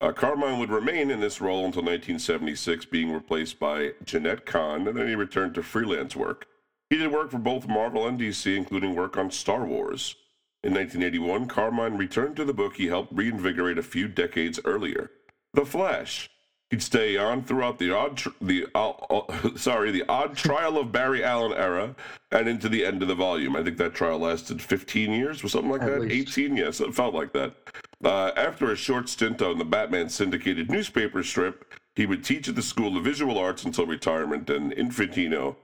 uh, 0.00 0.12
Carmine 0.12 0.58
would 0.58 0.70
remain 0.70 1.10
in 1.10 1.20
this 1.20 1.40
role 1.40 1.66
until 1.66 1.82
1976, 1.82 2.86
being 2.86 3.12
replaced 3.12 3.58
by 3.58 3.92
Jeanette 4.04 4.46
Kahn, 4.46 4.86
and 4.86 4.96
then 4.96 5.08
he 5.08 5.14
returned 5.14 5.54
to 5.54 5.62
freelance 5.62 6.16
work. 6.16 6.46
He 6.88 6.96
did 6.96 7.12
work 7.12 7.30
for 7.30 7.38
both 7.38 7.68
Marvel 7.68 8.06
and 8.06 8.18
DC, 8.18 8.56
including 8.56 8.94
work 8.94 9.16
on 9.16 9.30
Star 9.30 9.64
Wars. 9.64 10.16
In 10.62 10.74
1981, 10.74 11.48
Carmine 11.48 11.96
returned 11.96 12.36
to 12.36 12.44
the 12.44 12.52
book 12.52 12.76
he 12.76 12.88
helped 12.88 13.14
reinvigorate 13.14 13.78
a 13.78 13.82
few 13.82 14.08
decades 14.08 14.60
earlier, 14.66 15.10
The 15.54 15.64
Flash. 15.64 16.28
He'd 16.68 16.82
stay 16.82 17.16
on 17.16 17.42
throughout 17.42 17.78
the 17.78 17.90
odd, 17.90 18.18
tr- 18.18 18.28
the 18.42 18.66
uh, 18.74 18.90
uh, 18.90 19.50
sorry, 19.56 19.90
the 19.90 20.04
odd 20.08 20.36
trial 20.36 20.76
of 20.78 20.92
Barry 20.92 21.24
Allen 21.24 21.52
era, 21.54 21.96
and 22.30 22.46
into 22.46 22.68
the 22.68 22.84
end 22.84 23.00
of 23.02 23.08
the 23.08 23.14
volume. 23.14 23.56
I 23.56 23.64
think 23.64 23.78
that 23.78 23.94
trial 23.94 24.18
lasted 24.18 24.60
15 24.62 25.10
years 25.12 25.42
or 25.42 25.48
something 25.48 25.70
like 25.70 25.80
At 25.82 25.88
that. 25.88 26.00
least. 26.02 26.38
18, 26.38 26.56
yes, 26.56 26.80
it 26.80 26.94
felt 26.94 27.14
like 27.14 27.32
that. 27.32 27.54
Uh, 28.04 28.30
after 28.36 28.70
a 28.70 28.76
short 28.76 29.08
stint 29.08 29.40
on 29.42 29.58
the 29.58 29.64
Batman 29.64 30.08
syndicated 30.10 30.70
newspaper 30.70 31.24
strip, 31.24 31.74
he 31.96 32.04
would 32.06 32.22
teach 32.22 32.48
at 32.48 32.54
the 32.54 32.62
School 32.62 32.96
of 32.98 33.02
Visual 33.02 33.36
Arts 33.38 33.64
until 33.64 33.86
retirement, 33.86 34.48
and 34.50 34.72
Infantino 34.72 35.56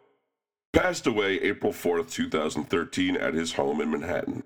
passed 0.73 1.07
away 1.07 1.35
April 1.43 1.73
4th, 1.73 2.11
2013, 2.11 3.17
at 3.17 3.35
his 3.35 3.53
home 3.53 3.81
in 3.81 3.91
Manhattan. 3.91 4.43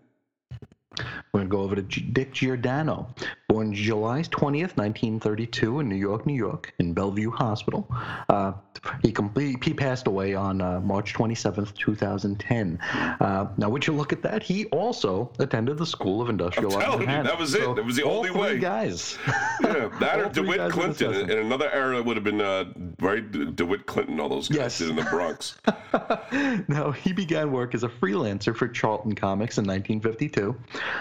We're 1.33 1.45
going 1.45 1.47
to 1.47 1.51
go 1.51 1.61
over 1.63 1.77
to 1.77 1.83
Dick 1.83 2.33
Giordano, 2.33 3.15
born 3.51 3.75
July 3.75 4.21
20th, 4.23 4.77
1932, 4.77 5.81
in 5.81 5.89
New 5.89 5.97
York, 5.97 6.25
New 6.25 6.35
York, 6.35 6.73
in 6.79 6.95
Bellevue 6.95 7.33
Hospital. 7.33 7.85
Uh, 8.29 8.53
he, 9.03 9.11
complete, 9.11 9.63
he 9.65 9.75
passed 9.75 10.07
away 10.07 10.35
on 10.37 10.61
uh, 10.61 10.79
March 10.81 11.15
27th, 11.15 11.75
2010. 11.75 12.79
Uh, 12.81 13.49
now, 13.57 13.69
would 13.69 13.85
you 13.85 13.93
look 13.93 14.13
at 14.13 14.23
that? 14.23 14.45
He 14.45 14.67
also 14.67 15.33
attended 15.41 15.79
the 15.79 15.85
School 15.85 16.23
of 16.23 16.29
Industrial 16.29 16.71
telling 16.71 17.01
you, 17.01 17.07
that 17.07 17.37
was 17.37 17.53
it. 17.55 17.63
So 17.63 17.75
That 17.75 17.85
was 17.85 17.97
the 17.97 18.05
only 18.05 18.31
way. 18.31 18.59
guys. 18.59 19.19
Yeah, 19.63 19.91
that 20.01 20.19
or 20.19 20.29
DeWitt 20.31 20.71
Clinton. 20.73 21.13
In 21.31 21.39
another 21.39 21.71
era, 21.71 21.99
it 21.99 22.05
would 22.05 22.17
have 22.17 22.25
been 22.25 22.41
uh, 22.41 22.65
right 23.01 23.31
DeWitt 23.55 23.85
Clinton. 23.87 24.19
All 24.19 24.29
those 24.29 24.49
guys 24.49 24.57
Yes. 24.57 24.79
did 24.79 24.89
in 24.91 24.97
the 24.97 25.03
Bronx. 25.03 25.59
now, 26.69 26.91
he 26.91 27.13
began 27.13 27.53
work 27.53 27.75
as 27.75 27.83
a 27.85 27.89
freelancer 27.89 28.57
for 28.57 28.69
Charlton 28.69 29.15
Comics 29.15 29.59
in 29.59 29.65
1952. 29.67 30.57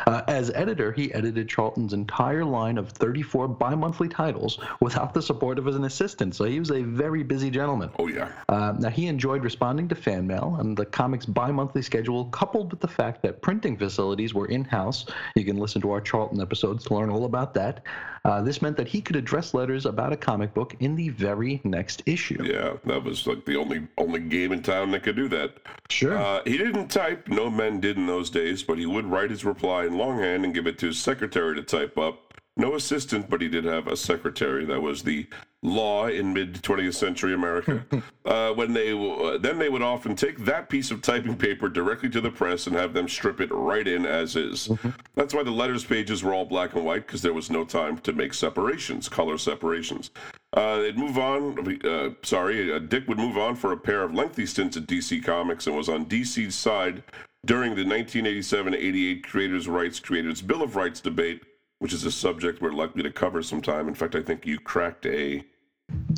Uh, 0.08 0.22
as 0.28 0.52
editor, 0.52 0.92
he 0.92 1.14
edited 1.14 1.48
Charlton's 1.48 1.94
entire 1.94 2.39
line 2.46 2.78
of 2.78 2.90
34 2.90 3.48
bi 3.48 3.76
monthly 3.76 4.08
titles 4.08 4.60
without 4.80 5.14
the 5.14 5.22
support 5.22 5.60
of 5.60 5.68
an 5.68 5.84
assistant, 5.84 6.36
so 6.36 6.46
he 6.46 6.60
was 6.60 6.72
a 6.72 6.82
very 6.84 7.24
busy 7.24 7.50
gentleman. 7.50 7.90
Oh 8.00 8.08
yeah. 8.08 8.30
Uh, 8.48 8.74
now, 8.78 8.90
he 8.90 9.08
enjoyed 9.08 9.44
responding 9.44 9.88
to 9.90 9.96
fan 9.96 10.28
mail, 10.28 10.58
and 10.60 10.76
the 10.78 10.86
comic's 10.86 11.26
bi 11.26 11.52
monthly 11.52 11.82
schedule, 11.82 12.26
coupled 12.26 12.72
with 12.72 12.80
the 12.80 12.88
fact 12.88 13.22
that 13.24 13.42
printing 13.42 13.78
facilities 13.78 14.34
were 14.34 14.48
in 14.48 14.64
house, 14.64 15.06
you 15.36 15.46
can 15.46 15.58
listen 15.58 15.82
to 15.82 15.92
our 15.92 16.02
Charlton 16.02 16.42
episodes 16.42 16.86
to 16.86 16.96
learn 16.96 17.10
all 17.10 17.26
about 17.26 17.54
that. 17.54 17.84
Uh, 18.26 18.42
this 18.42 18.62
meant 18.62 18.78
that 18.78 18.88
he 18.88 19.02
could 19.02 19.16
address 19.16 19.54
letters 19.54 19.86
about 19.86 20.12
a 20.12 20.18
comic 20.18 20.54
book 20.54 20.76
in 20.80 20.96
the 20.96 21.10
very 21.10 21.62
next 21.64 22.04
issue. 22.06 22.44
Yeah, 22.44 22.74
that 22.86 23.04
was 23.04 23.26
like 23.26 23.46
the 23.46 23.56
only 23.56 23.88
only 23.98 24.20
game 24.20 24.52
in 24.52 24.62
town 24.62 24.92
that 24.92 25.04
could 25.04 25.16
do 25.16 25.28
that. 25.30 25.58
Sure. 25.90 26.18
Uh, 26.18 26.42
he 26.46 26.58
didn't 26.58 26.90
type. 26.90 27.28
No 27.28 27.50
men 27.50 27.80
did 27.80 27.98
in 27.98 28.08
those 28.08 28.30
days, 28.30 28.64
but 28.64 28.78
he 28.78 28.86
would 28.86 29.06
write 29.06 29.30
his 29.30 29.46
reply 29.46 29.86
in 29.86 29.98
longhand 29.98 30.46
and 30.46 30.54
give 30.54 30.68
it 30.68 30.78
to 30.80 30.88
his 30.88 31.00
secretary 31.00 31.56
to 31.56 31.64
type 31.64 31.98
up. 31.98 32.29
No 32.60 32.76
assistant, 32.76 33.30
but 33.30 33.42
he 33.42 33.48
did 33.48 33.64
have 33.64 33.88
a 33.88 33.96
secretary. 33.96 34.66
That 34.66 34.82
was 34.82 35.02
the 35.02 35.28
law 35.62 36.08
in 36.08 36.34
mid 36.34 36.56
20th 36.56 36.96
century 36.96 37.34
America. 37.34 37.86
uh, 38.26 38.52
when 38.52 38.74
they 38.74 38.92
uh, 38.92 39.38
then 39.38 39.58
they 39.58 39.70
would 39.70 39.82
often 39.82 40.14
take 40.14 40.40
that 40.40 40.68
piece 40.68 40.92
of 40.92 41.02
typing 41.02 41.38
paper 41.38 41.70
directly 41.70 42.10
to 42.10 42.20
the 42.20 42.30
press 42.30 42.68
and 42.68 42.76
have 42.76 42.94
them 42.94 43.08
strip 43.08 43.40
it 43.40 43.50
right 43.54 43.88
in 43.88 44.06
as 44.06 44.36
is. 44.36 44.70
That's 45.16 45.34
why 45.34 45.44
the 45.44 45.52
letters 45.52 45.86
pages 45.86 46.22
were 46.22 46.34
all 46.34 46.44
black 46.44 46.76
and 46.76 46.84
white 46.84 47.08
because 47.08 47.22
there 47.22 47.34
was 47.34 47.50
no 47.50 47.64
time 47.64 47.98
to 48.00 48.12
make 48.12 48.34
separations, 48.34 49.08
color 49.08 49.38
separations. 49.38 50.12
Uh, 50.52 50.80
they'd 50.80 50.98
move 50.98 51.18
on. 51.18 51.80
Uh, 51.86 52.10
sorry, 52.24 52.74
uh, 52.74 52.80
Dick 52.80 53.08
would 53.08 53.20
move 53.20 53.38
on 53.38 53.56
for 53.56 53.72
a 53.72 53.78
pair 53.78 54.04
of 54.04 54.14
lengthy 54.14 54.46
stints 54.46 54.76
at 54.76 54.86
DC 54.86 55.24
Comics 55.24 55.66
and 55.66 55.78
was 55.78 55.88
on 55.88 56.08
DC's 56.08 56.56
side 56.56 57.04
during 57.46 57.74
the 57.74 57.84
1987-88 57.84 59.24
Creators' 59.24 59.68
Rights 59.68 60.00
Creators 60.00 60.42
Bill 60.42 60.62
of 60.62 60.76
Rights 60.76 61.00
debate, 61.00 61.42
which 61.80 61.94
is 61.94 62.06
a 62.06 62.12
subject 62.12 62.62
we're 62.62 62.72
likely 62.74 63.02
to 63.04 63.12
cover 63.12 63.42
sometime. 63.42 63.88
In 63.88 63.96
fact, 63.96 64.16
I 64.16 64.22
think 64.22 64.46
you 64.46 64.60
cracked 64.60 65.06
a 65.06 65.44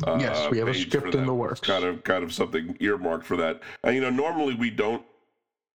uh, 0.06 0.18
Yes, 0.20 0.50
we 0.50 0.58
have 0.58 0.68
a 0.68 0.74
script 0.74 1.14
in 1.14 1.24
the 1.24 1.32
It's 1.32 1.38
works. 1.38 1.60
kind 1.60 1.84
of 1.84 2.04
kind 2.04 2.22
of 2.22 2.32
something 2.34 2.76
earmarked 2.80 3.24
for 3.24 3.36
that. 3.38 3.62
And 3.84 3.94
you 3.94 4.02
know, 4.02 4.10
normally 4.10 4.54
we 4.54 4.68
don't 4.70 5.02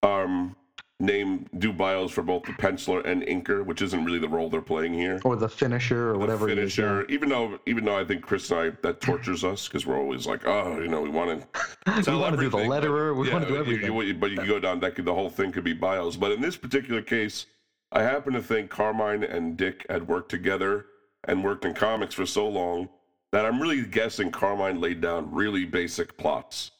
um, 0.04 0.56
name 1.00 1.48
do 1.58 1.72
bios 1.72 2.12
for 2.12 2.22
both 2.22 2.44
the 2.44 2.52
penciler 2.54 3.04
and 3.06 3.24
inker, 3.24 3.66
which 3.66 3.82
isn't 3.82 4.04
really 4.04 4.20
the 4.20 4.28
role 4.28 4.50
they're 4.50 4.62
playing 4.62 4.94
here. 4.94 5.20
or 5.24 5.36
the 5.36 5.50
finisher, 5.50 6.10
or 6.10 6.14
The 6.14 6.20
whatever 6.20 6.50
it 6.50 6.58
is, 6.60 6.78
yeah. 6.78 6.86
finisher, 6.90 7.06
even 7.10 7.30
though 7.30 7.60
even 7.66 7.86
though 7.86 7.98
I 7.98 8.04
think 8.04 8.22
Chris 8.22 8.52
and 8.52 8.60
I 8.60 8.70
that 8.82 9.00
tortures 9.02 9.44
us 9.44 9.68
because 9.68 9.86
we're 9.88 9.98
always 9.98 10.28
like, 10.28 10.46
oh, 10.46 10.80
you 10.80 10.90
know, 10.90 11.02
we 11.02 11.10
want 11.10 11.42
to 11.86 12.12
We 12.12 12.18
want 12.18 12.36
to 12.36 12.42
do 12.42 12.50
the 12.50 12.58
letterer. 12.58 13.16
We 13.16 13.32
want 13.32 13.46
to 13.46 13.50
do 13.50 13.58
everything. 13.58 13.86
You, 13.86 14.02
you, 14.02 14.14
but 14.14 14.32
you 14.32 14.38
can 14.38 14.48
go 14.48 14.60
down 14.60 14.80
that 14.82 14.96
could, 14.96 15.06
the 15.06 15.14
whole 15.14 15.30
thing 15.30 15.52
could 15.54 15.64
be 15.64 15.74
bios. 15.74 16.18
But 16.18 16.34
in 16.34 16.42
this 16.42 16.58
particular 16.58 17.02
case, 17.02 17.48
I 17.92 18.04
happen 18.04 18.34
to 18.34 18.42
think 18.42 18.70
Carmine 18.70 19.24
and 19.24 19.56
Dick 19.58 19.86
had 19.90 20.08
worked 20.08 20.30
together, 20.30 20.86
and 21.28 21.44
worked 21.44 21.66
in 21.66 21.74
comics 21.74 22.16
for 22.16 22.26
so 22.26 22.48
long 22.48 22.90
that 23.32 23.46
I'm 23.46 23.62
really 23.62 23.86
guessing 23.86 24.32
Carmine 24.32 24.80
laid 24.80 25.02
down 25.02 25.34
really 25.34 25.66
basic 25.66 26.18
plots. 26.18 26.72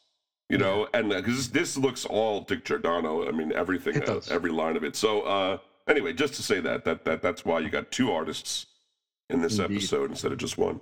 You 0.48 0.56
know, 0.56 0.88
and 0.94 1.10
because 1.10 1.50
this, 1.50 1.74
this 1.74 1.76
looks 1.76 2.06
all 2.06 2.40
Dick 2.40 2.64
Giordano. 2.64 3.28
I 3.28 3.32
mean, 3.32 3.52
everything, 3.52 4.02
uh, 4.02 4.20
every 4.30 4.50
line 4.50 4.76
of 4.78 4.84
it. 4.84 4.96
So, 4.96 5.20
uh, 5.22 5.58
anyway, 5.86 6.14
just 6.14 6.32
to 6.34 6.42
say 6.42 6.60
that 6.60 6.86
that 6.86 7.04
that 7.04 7.20
that's 7.20 7.44
why 7.44 7.60
you 7.60 7.68
got 7.68 7.90
two 7.90 8.10
artists 8.10 8.64
in 9.28 9.42
this 9.42 9.58
Indeed. 9.58 9.76
episode 9.76 10.10
instead 10.10 10.32
of 10.32 10.38
just 10.38 10.56
one. 10.56 10.80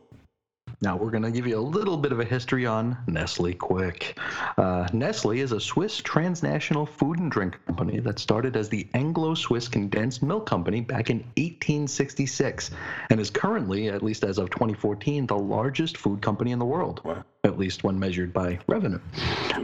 Now, 0.83 0.95
we're 0.95 1.11
going 1.11 1.23
to 1.23 1.31
give 1.31 1.47
you 1.47 1.59
a 1.59 1.61
little 1.61 1.97
bit 1.97 2.13
of 2.13 2.21
a 2.21 2.25
history 2.25 2.67
on 2.67 2.99
Nestle 3.07 3.55
Quik. 3.55 4.19
Uh, 4.59 4.87
Nestle 4.93 5.41
is 5.41 5.53
a 5.53 5.61
Swiss 5.61 5.97
transnational 5.99 6.85
food 6.85 7.19
and 7.19 7.31
drink 7.31 7.59
company 7.67 7.99
that 8.01 8.19
started 8.19 8.57
as 8.57 8.69
the 8.69 8.87
Anglo 8.93 9.35
Swiss 9.35 9.69
Condensed 9.69 10.23
Milk 10.23 10.45
Company 10.45 10.83
back 10.83 11.09
in 11.09 11.19
1866 11.39 12.71
and 13.09 13.19
is 13.19 13.31
currently, 13.31 13.89
at 13.89 14.03
least 14.03 14.23
as 14.23 14.37
of 14.37 14.51
2014, 14.51 15.27
the 15.27 15.39
largest 15.39 15.97
food 15.97 16.21
company 16.21 16.51
in 16.53 16.59
the 16.59 16.67
world, 16.67 17.01
Wow. 17.05 17.25
at 17.45 17.59
least 17.59 17.83
when 17.83 17.99
measured 17.99 18.35
by 18.35 18.59
revenue. 18.67 19.01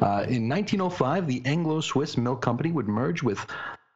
Uh, 0.01 0.25
in 0.29 0.49
1905, 0.49 1.27
the 1.27 1.43
Anglo 1.45 1.83
Swiss 1.83 2.17
Milk 2.17 2.41
Company 2.41 2.73
would 2.73 2.89
merge 2.89 3.23
with 3.23 3.47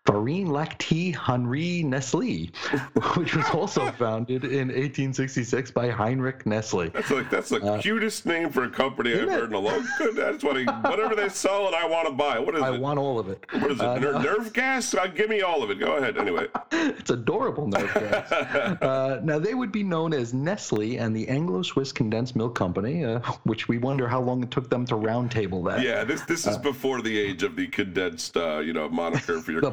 Farine 0.06 0.48
Lactée 0.48 1.14
Henri 1.14 1.82
Nestle, 1.82 2.50
which 3.16 3.34
was 3.34 3.48
also 3.50 3.90
founded 3.98 4.44
in 4.44 4.68
1866 4.68 5.70
by 5.72 5.88
Heinrich 5.90 6.46
Nestle. 6.46 6.88
That's 6.90 7.10
like 7.10 7.28
that's 7.30 7.48
the 7.50 7.78
cutest 7.82 8.25
name 8.26 8.50
for 8.50 8.64
a 8.64 8.70
company 8.70 9.12
I've 9.14 9.20
Uh, 9.20 9.22
it? 9.22 9.28
heard 9.30 9.48
in 9.50 9.54
a 9.54 9.58
long. 9.58 9.86
That's 10.14 10.44
what 10.44 10.56
I, 10.56 10.62
whatever 10.88 11.14
they 11.14 11.28
sell, 11.28 11.66
and 11.66 11.75
I 11.75 11.86
want 11.86 12.06
to 12.08 12.14
buy. 12.14 12.38
What 12.38 12.54
is 12.54 12.62
I 12.62 12.75
it? 12.75 12.80
want 12.80 12.98
all 12.98 13.18
of 13.18 13.28
it. 13.28 13.44
what 13.52 13.70
is 13.70 13.78
it? 13.80 13.84
Uh, 13.84 13.98
Ner- 13.98 14.18
nerve 14.20 14.52
gas? 14.52 14.94
Uh, 14.94 15.06
give 15.08 15.28
me 15.28 15.42
all 15.42 15.62
of 15.62 15.70
it. 15.70 15.78
Go 15.80 15.96
ahead. 15.96 16.16
Anyway. 16.18 16.46
It's 16.98 17.10
adorable, 17.10 17.66
nerve 17.68 17.92
gas. 17.94 18.32
uh, 18.32 19.20
now, 19.22 19.38
they 19.38 19.54
would 19.54 19.70
be 19.72 19.82
known 19.82 20.12
as 20.12 20.32
Nestle 20.34 20.96
and 20.98 21.14
the 21.14 21.28
Anglo 21.28 21.62
Swiss 21.62 21.92
Condensed 21.92 22.34
Milk 22.36 22.54
Company, 22.54 23.04
uh, 23.04 23.20
which 23.44 23.68
we 23.68 23.78
wonder 23.78 24.08
how 24.08 24.20
long 24.20 24.42
it 24.42 24.50
took 24.50 24.68
them 24.70 24.84
to 24.86 24.94
roundtable 24.94 25.64
that. 25.68 25.82
Yeah, 25.82 26.04
this 26.04 26.22
this 26.22 26.46
is 26.46 26.56
before 26.58 27.02
the 27.02 27.16
age 27.18 27.42
of 27.42 27.54
the 27.56 27.66
condensed, 27.68 28.36
uh, 28.36 28.58
you 28.58 28.72
know, 28.72 28.88
moniker 28.88 29.40
for 29.40 29.52
your 29.52 29.60
The 29.60 29.70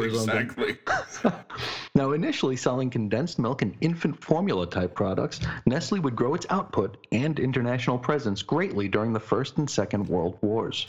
or 0.00 0.10
something. 0.10 0.38
Exactly. 0.38 0.78
Now, 1.96 2.10
initially 2.10 2.56
selling 2.56 2.90
condensed 2.90 3.38
milk 3.38 3.62
and 3.62 3.76
infant 3.80 4.20
formula 4.20 4.66
type 4.66 4.96
products, 4.96 5.38
Nestle 5.64 6.00
would 6.00 6.16
grow 6.16 6.34
its 6.34 6.44
output 6.50 7.06
and 7.12 7.38
international 7.38 7.98
presence 7.98 8.42
greatly 8.42 8.88
during 8.88 9.12
the 9.12 9.20
First 9.20 9.58
and 9.58 9.70
Second 9.70 10.08
World 10.08 10.36
Wars. 10.40 10.88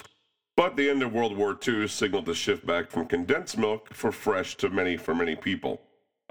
But 0.57 0.75
the 0.75 0.89
end 0.89 1.03
of 1.03 1.13
World 1.13 1.37
War 1.37 1.55
II 1.67 1.87
signaled 1.87 2.25
the 2.25 2.33
shift 2.33 2.65
back 2.65 2.89
from 2.89 3.05
condensed 3.05 3.55
milk 3.55 3.93
for 3.93 4.11
fresh 4.11 4.55
to 4.57 4.69
many 4.69 4.97
for 4.97 5.13
many 5.13 5.35
people, 5.35 5.79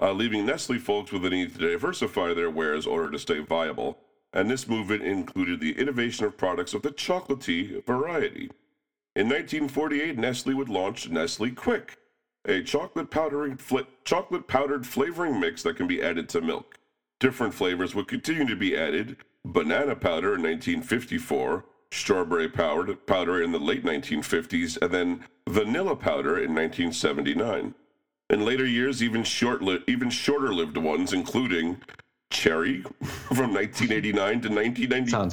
uh, 0.01 0.11
leaving 0.11 0.45
Nestle 0.45 0.79
folks 0.79 1.11
with 1.11 1.21
the 1.21 1.29
need 1.29 1.53
to 1.53 1.71
diversify 1.71 2.33
their 2.33 2.49
wares 2.49 2.85
in 2.85 2.91
order 2.91 3.11
to 3.11 3.19
stay 3.19 3.39
viable. 3.39 3.97
And 4.33 4.49
this 4.49 4.67
movement 4.67 5.03
included 5.03 5.61
the 5.61 5.79
innovation 5.79 6.25
of 6.25 6.37
products 6.37 6.73
of 6.73 6.81
the 6.81 6.91
chocolatey 6.91 7.85
variety. 7.85 8.49
In 9.15 9.29
1948, 9.29 10.17
Nestle 10.17 10.53
would 10.53 10.67
launch 10.67 11.09
Nestle 11.09 11.51
Quik, 11.51 11.91
a 12.47 12.61
chocolate 12.63 13.09
powdering 13.09 13.57
fl- 13.57 13.79
chocolate 14.03 14.47
powdered 14.47 14.85
flavoring 14.85 15.39
mix 15.39 15.63
that 15.63 15.75
can 15.77 15.87
be 15.87 16.01
added 16.01 16.29
to 16.29 16.41
milk. 16.41 16.77
Different 17.19 17.53
flavors 17.53 17.95
would 17.95 18.07
continue 18.07 18.45
to 18.47 18.55
be 18.55 18.75
added: 18.77 19.17
banana 19.45 19.95
powder 19.95 20.35
in 20.35 20.41
1954, 20.43 21.65
strawberry 21.91 22.49
powder 22.49 22.95
powder 22.95 23.41
in 23.41 23.51
the 23.51 23.59
late 23.59 23.83
1950s, 23.83 24.81
and 24.81 24.91
then 24.91 25.23
vanilla 25.47 25.95
powder 25.95 26.37
in 26.37 26.53
1979. 26.53 27.73
In 28.31 28.43
later 28.45 28.65
years, 28.65 29.03
even 29.03 29.23
short 29.23 29.61
li- 29.61 29.83
even 29.87 30.09
shorter 30.09 30.53
lived 30.53 30.77
ones, 30.77 31.13
including 31.13 31.77
cherry 32.31 32.81
from 33.33 33.53
1989 33.53 34.41
to 34.41 34.47
Sounds 34.47 34.55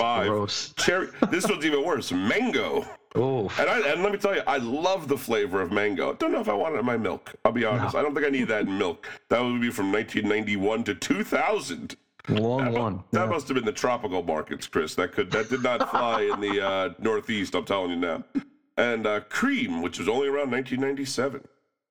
1995. 0.01 0.27
gross. 0.29 0.75
Cherry. 0.77 1.09
This 1.31 1.49
one's 1.49 1.65
even 1.65 1.85
worse. 1.85 2.13
Mango. 2.13 2.87
Oh, 3.15 3.51
And, 3.59 3.69
I, 3.69 3.93
and 3.93 4.03
let 4.03 4.11
me 4.13 4.19
tell 4.19 4.35
you, 4.35 4.43
I 4.47 4.57
love 4.57 5.07
the 5.09 5.19
flavor 5.19 5.61
of 5.61 5.71
mango. 5.71 6.15
Don't 6.15 6.33
know 6.33 6.41
if 6.41 6.49
I 6.49 6.55
want 6.55 6.75
it 6.75 6.79
in 6.79 6.87
my 6.87 6.97
milk. 6.97 7.35
I'll 7.45 7.53
be 7.53 7.65
honest. 7.65 7.95
I 7.95 8.01
don't 8.03 8.15
think 8.15 8.27
I 8.27 8.31
need 8.31 8.49
that 8.49 8.63
in 8.67 8.79
milk. 8.79 9.07
That 9.29 9.41
would 9.43 9.61
be 9.61 9.71
from 9.71 9.93
1991 9.93 10.85
to 10.85 10.95
2000. 10.95 11.97
long 12.29 12.73
one. 12.73 13.05
That 13.11 13.25
Yeah. 13.25 13.31
must 13.31 13.49
have 13.49 13.57
been 13.57 13.65
the 13.67 13.73
tropical 13.73 14.23
markets, 14.23 14.67
Chris. 14.67 14.95
That 14.95 15.13
could 15.13 15.31
that 15.33 15.51
did 15.51 15.63
not 15.63 15.91
fly 15.91 16.23
in 16.23 16.41
the 16.41 16.65
uh, 16.67 16.91
Northeast. 17.01 17.55
I'm 17.55 17.65
telling 17.65 17.91
you 17.91 17.97
now. 17.97 18.25
And 18.79 19.07
uh, 19.07 19.21
cream, 19.29 19.83
which 19.83 19.99
was 19.99 20.09
only 20.09 20.29
around 20.29 20.51
1997. 20.53 21.43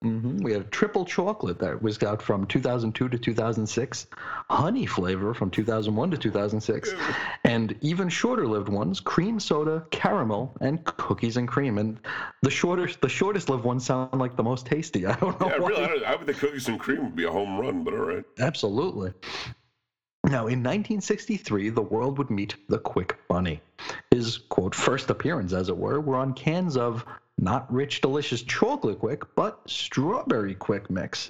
Hmm 0.01 0.37
We 0.37 0.51
have 0.53 0.71
triple 0.71 1.05
chocolate 1.05 1.59
that 1.59 1.79
was 1.81 2.01
out 2.01 2.21
from 2.23 2.47
2002 2.47 3.07
to 3.09 3.17
2006, 3.19 4.07
honey 4.49 4.87
flavor 4.87 5.33
from 5.35 5.51
2001 5.51 6.11
to 6.11 6.17
2006, 6.17 6.93
and 7.43 7.77
even 7.81 8.09
shorter 8.09 8.47
lived 8.47 8.69
ones, 8.69 8.99
cream 8.99 9.39
soda, 9.39 9.85
caramel, 9.91 10.57
and 10.59 10.83
cookies 10.85 11.37
and 11.37 11.47
cream. 11.47 11.77
And 11.77 11.99
the 12.41 12.49
shorter, 12.49 12.89
the 13.01 13.09
shortest 13.09 13.47
lived 13.49 13.63
ones 13.63 13.85
sound 13.85 14.19
like 14.19 14.35
the 14.35 14.43
most 14.43 14.65
tasty. 14.65 15.05
I 15.05 15.15
don't 15.17 15.39
know 15.39 15.47
Yeah, 15.47 15.59
why. 15.59 15.69
really. 15.69 15.83
I, 15.83 15.87
don't, 15.87 16.03
I 16.05 16.15
would 16.15 16.25
think 16.25 16.39
cookies 16.39 16.67
and 16.67 16.79
cream 16.79 17.03
would 17.03 17.15
be 17.15 17.25
a 17.25 17.31
home 17.31 17.59
run, 17.59 17.83
but 17.83 17.93
all 17.93 17.99
right. 17.99 18.23
Absolutely. 18.39 19.13
Now, 20.23 20.47
in 20.47 20.59
1963, 20.63 21.69
the 21.69 21.81
world 21.81 22.17
would 22.17 22.29
meet 22.29 22.55
the 22.69 22.79
Quik 22.79 23.15
Bunny. 23.27 23.59
His, 24.11 24.37
quote, 24.37 24.73
first 24.73 25.09
appearance, 25.09 25.51
as 25.51 25.67
it 25.67 25.75
were, 25.75 25.99
were 25.99 26.15
on 26.15 26.33
cans 26.33 26.77
of 26.77 27.03
not 27.37 27.71
rich, 27.71 28.01
delicious 28.01 28.43
chocolate 28.43 28.99
quick, 28.99 29.23
but 29.35 29.59
strawberry 29.65 30.55
quick 30.55 30.89
mix. 30.89 31.29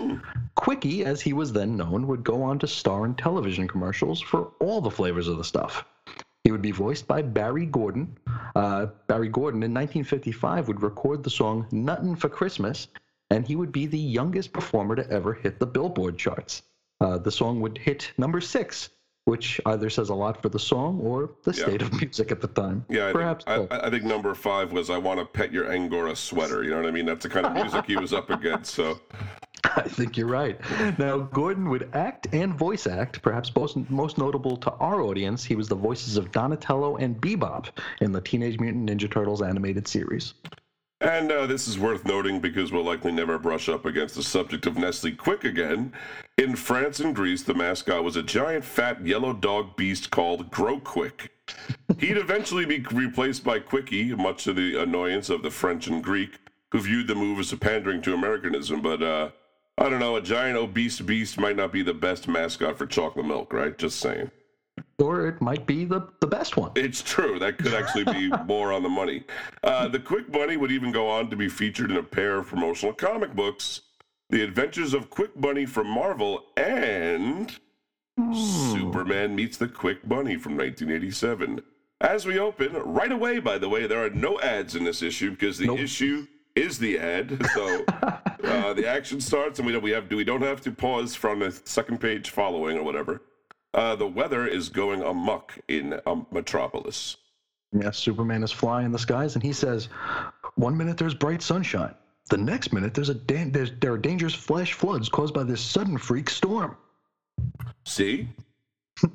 Quickie, 0.56 1.06
as 1.06 1.22
he 1.22 1.34
was 1.34 1.54
then 1.54 1.78
known, 1.78 2.08
would 2.08 2.24
go 2.24 2.44
on 2.44 2.60
to 2.60 2.68
star 2.68 3.06
in 3.06 3.16
television 3.16 3.68
commercials 3.68 4.22
for 4.22 4.52
all 4.60 4.82
the 4.82 4.92
flavors 4.92 5.28
of 5.28 5.38
the 5.38 5.44
stuff. 5.44 5.86
He 6.44 6.52
would 6.52 6.62
be 6.62 6.72
voiced 6.72 7.08
by 7.08 7.22
Barry 7.22 7.66
Gordon. 7.66 8.18
Uh, 8.56 8.88
Barry 9.08 9.30
Gordon 9.30 9.64
in 9.64 9.74
1955 9.74 10.68
would 10.68 10.82
record 10.82 11.24
the 11.24 11.30
song 11.30 11.68
Nuttin' 11.72 12.16
for 12.16 12.30
Christmas, 12.30 12.88
and 13.30 13.48
he 13.48 13.56
would 13.56 13.72
be 13.72 13.86
the 13.86 14.00
youngest 14.00 14.52
performer 14.52 14.96
to 14.96 15.10
ever 15.10 15.34
hit 15.34 15.60
the 15.60 15.68
Billboard 15.68 16.18
charts. 16.18 16.64
Uh, 17.00 17.18
the 17.18 17.32
song 17.32 17.62
would 17.62 17.78
hit 17.78 18.12
number 18.18 18.42
six, 18.42 18.90
which 19.32 19.62
either 19.66 19.90
says 19.90 20.10
a 20.10 20.14
lot 20.14 20.42
for 20.42 20.50
the 20.50 20.60
song 20.60 21.00
or 21.02 21.30
the 21.44 21.52
Yeah. 21.54 21.64
state 21.64 21.82
of 21.82 21.90
music 22.02 22.32
at 22.34 22.42
the 22.42 22.48
time. 22.50 22.86
Yeah, 22.90 23.08
I 23.08 23.12
Perhaps 23.14 23.46
think. 23.46 23.72
I, 23.74 23.88
I 23.88 23.90
think 23.90 24.04
number 24.04 24.36
five 24.36 24.74
was 24.74 24.90
"I 24.90 24.98
Want 24.98 25.20
to 25.22 25.26
Pet 25.26 25.54
Your 25.54 25.72
Angora 25.72 26.16
Sweater." 26.18 26.64
You 26.64 26.72
know 26.72 26.78
what 26.82 26.86
I 26.86 26.92
mean? 26.92 27.06
That's 27.06 27.24
the 27.24 27.30
kind 27.30 27.46
of 27.46 27.54
music 27.54 27.86
he 27.86 27.96
was 27.96 28.12
up 28.14 28.30
against. 28.30 28.76
So 28.76 29.00
I 29.64 29.84
think 29.84 30.18
you're 30.18 30.28
right. 30.28 30.60
Now, 31.00 31.20
Gordon 31.20 31.70
would 31.70 31.90
act 31.94 32.28
and 32.34 32.54
voice 32.54 32.86
act. 32.88 33.22
Perhaps 33.22 33.56
most, 33.56 33.78
most 33.90 34.18
notable 34.18 34.58
to 34.58 34.72
our 34.74 35.02
audience, 35.02 35.44
he 35.46 35.56
was 35.56 35.70
the 35.70 35.76
voices 35.76 36.18
of 36.18 36.32
Donatello 36.34 36.98
and 36.98 37.16
Bebop 37.22 37.68
in 38.02 38.12
the 38.12 38.20
Teenage 38.22 38.60
Mutant 38.60 38.90
Ninja 38.90 39.10
Turtles 39.10 39.42
animated 39.42 39.88
series. 39.88 40.34
And 41.02 41.32
uh, 41.32 41.48
this 41.48 41.68
is 41.68 41.80
worth 41.80 42.06
noting 42.06 42.40
because 42.40 42.72
we'll 42.72 42.86
likely 42.86 43.12
never 43.12 43.40
brush 43.40 43.68
up 43.68 43.86
against 43.86 44.14
the 44.14 44.22
subject 44.22 44.68
of 44.68 44.78
Nestle 44.78 45.12
Quik 45.12 45.44
again. 45.44 45.94
In 46.38 46.56
France 46.56 47.00
and 47.00 47.16
Greece, 47.16 47.42
the 47.42 47.56
mascot 47.56 48.04
was 48.04 48.16
a 48.16 48.22
giant 48.22 48.64
fat 48.64 49.04
yellow 49.04 49.34
dog 49.34 49.76
beast 49.76 50.12
called 50.12 50.52
Grow 50.52 50.80
Quick. 50.80 51.32
He'd 51.98 52.18
eventually 52.18 52.66
be 52.66 52.86
replaced 52.92 53.44
by 53.44 53.60
Quickie, 53.60 54.14
much 54.14 54.44
to 54.44 54.54
the 54.54 54.80
annoyance 54.80 55.32
of 55.32 55.42
the 55.42 55.50
French 55.50 55.88
and 55.88 56.04
Greek, 56.04 56.38
who 56.72 56.80
viewed 56.80 57.08
the 57.08 57.16
move 57.16 57.40
as 57.40 57.52
a 57.52 57.58
pandering 57.58 58.04
to 58.04 58.14
Americanism. 58.14 58.82
But 58.82 59.02
uh, 59.02 59.32
I 59.80 59.90
don't 59.90 60.00
know, 60.00 60.18
a 60.18 60.22
giant 60.22 60.58
obese 60.58 61.02
beast 61.02 61.40
might 61.40 61.56
not 61.56 61.74
be 61.74 61.82
the 61.82 61.96
best 61.96 62.28
mascot 62.28 62.78
for 62.78 62.86
chocolate 62.86 63.26
milk, 63.26 63.52
right? 63.54 63.76
Just 63.76 64.00
saying. 64.00 64.30
Or 65.00 65.28
it 65.28 65.42
might 65.42 65.66
be 65.66 65.86
the, 65.86 66.08
the 66.20 66.28
best 66.28 66.58
one. 66.58 66.72
It's 66.76 67.02
true. 67.02 67.40
That 67.40 67.58
could 67.58 67.74
actually 67.74 68.06
be 68.06 68.30
more 68.46 68.72
on 68.72 68.84
the 68.84 68.90
money. 68.90 69.24
Uh, 69.64 69.88
the 69.88 70.00
Quik 70.00 70.32
Bunny 70.32 70.58
would 70.58 70.72
even 70.72 70.92
go 70.92 71.10
on 71.10 71.30
to 71.30 71.36
be 71.36 71.50
featured 71.50 71.92
in 71.92 71.98
a 71.98 72.04
pair 72.04 72.38
of 72.38 72.48
promotional 72.48 72.94
comic 72.94 73.34
books 73.36 73.82
The 74.30 74.44
Adventures 74.44 74.94
of 74.94 75.10
Quik 75.10 75.32
Bunny 75.36 75.66
from 75.66 75.88
Marvel 75.88 76.46
and 76.58 77.52
Superman 78.34 79.36
Meets 79.36 79.58
the 79.58 79.68
Quik 79.68 80.08
Bunny 80.08 80.36
from 80.38 80.56
1987. 80.58 81.62
As 82.02 82.26
we 82.26 82.40
open, 82.40 82.74
right 82.74 83.12
away, 83.12 83.40
by 83.40 83.58
the 83.58 83.70
way, 83.70 83.86
there 83.88 84.04
are 84.04 84.10
no 84.10 84.40
ads 84.42 84.76
in 84.76 84.84
this 84.84 85.02
issue 85.02 85.32
because 85.32 85.58
the 85.58 85.68
Nope. 85.68 85.80
issue 85.80 86.26
is 86.56 86.78
the 86.80 86.98
ad. 87.00 87.46
So 87.54 87.84
uh, 88.44 88.74
the 88.74 88.88
action 88.88 89.22
starts, 89.22 89.60
and 89.60 89.66
we 89.66 89.72
don't 89.72 89.84
we 89.84 89.92
have 89.92 90.10
we 90.10 90.24
don't 90.24 90.42
have 90.42 90.62
to 90.62 90.72
pause 90.72 91.16
from 91.16 91.40
the 91.40 91.52
second 91.66 92.00
page 92.00 92.32
following 92.32 92.78
or 92.78 92.84
whatever. 92.84 93.22
Uh, 93.74 93.96
the 93.96 94.08
weather 94.08 94.46
is 94.46 94.70
going 94.70 95.02
amok 95.02 95.58
in 95.68 96.00
um, 96.06 96.28
Metropolis. 96.32 97.16
Yes, 97.72 97.98
Superman 97.98 98.44
is 98.44 98.52
flying 98.52 98.86
in 98.86 98.92
the 98.92 99.00
skies, 99.00 99.36
and 99.36 99.44
he 99.44 99.54
says, 99.54 99.88
"One 100.56 100.76
minute 100.76 100.98
there's 100.98 101.14
bright 101.14 101.42
sunshine. 101.42 101.96
The 102.30 102.38
next 102.38 102.74
minute 102.74 102.94
there's 102.94 103.10
a 103.10 103.14
dan- 103.14 103.52
there's, 103.52 103.72
there 103.80 103.94
are 103.94 103.98
dangerous 103.98 104.34
flash 104.34 104.74
floods 104.74 105.08
caused 105.08 105.34
by 105.34 105.44
this 105.44 105.62
sudden 105.62 105.98
freak 105.98 106.30
storm." 106.30 106.76
See? 107.86 108.28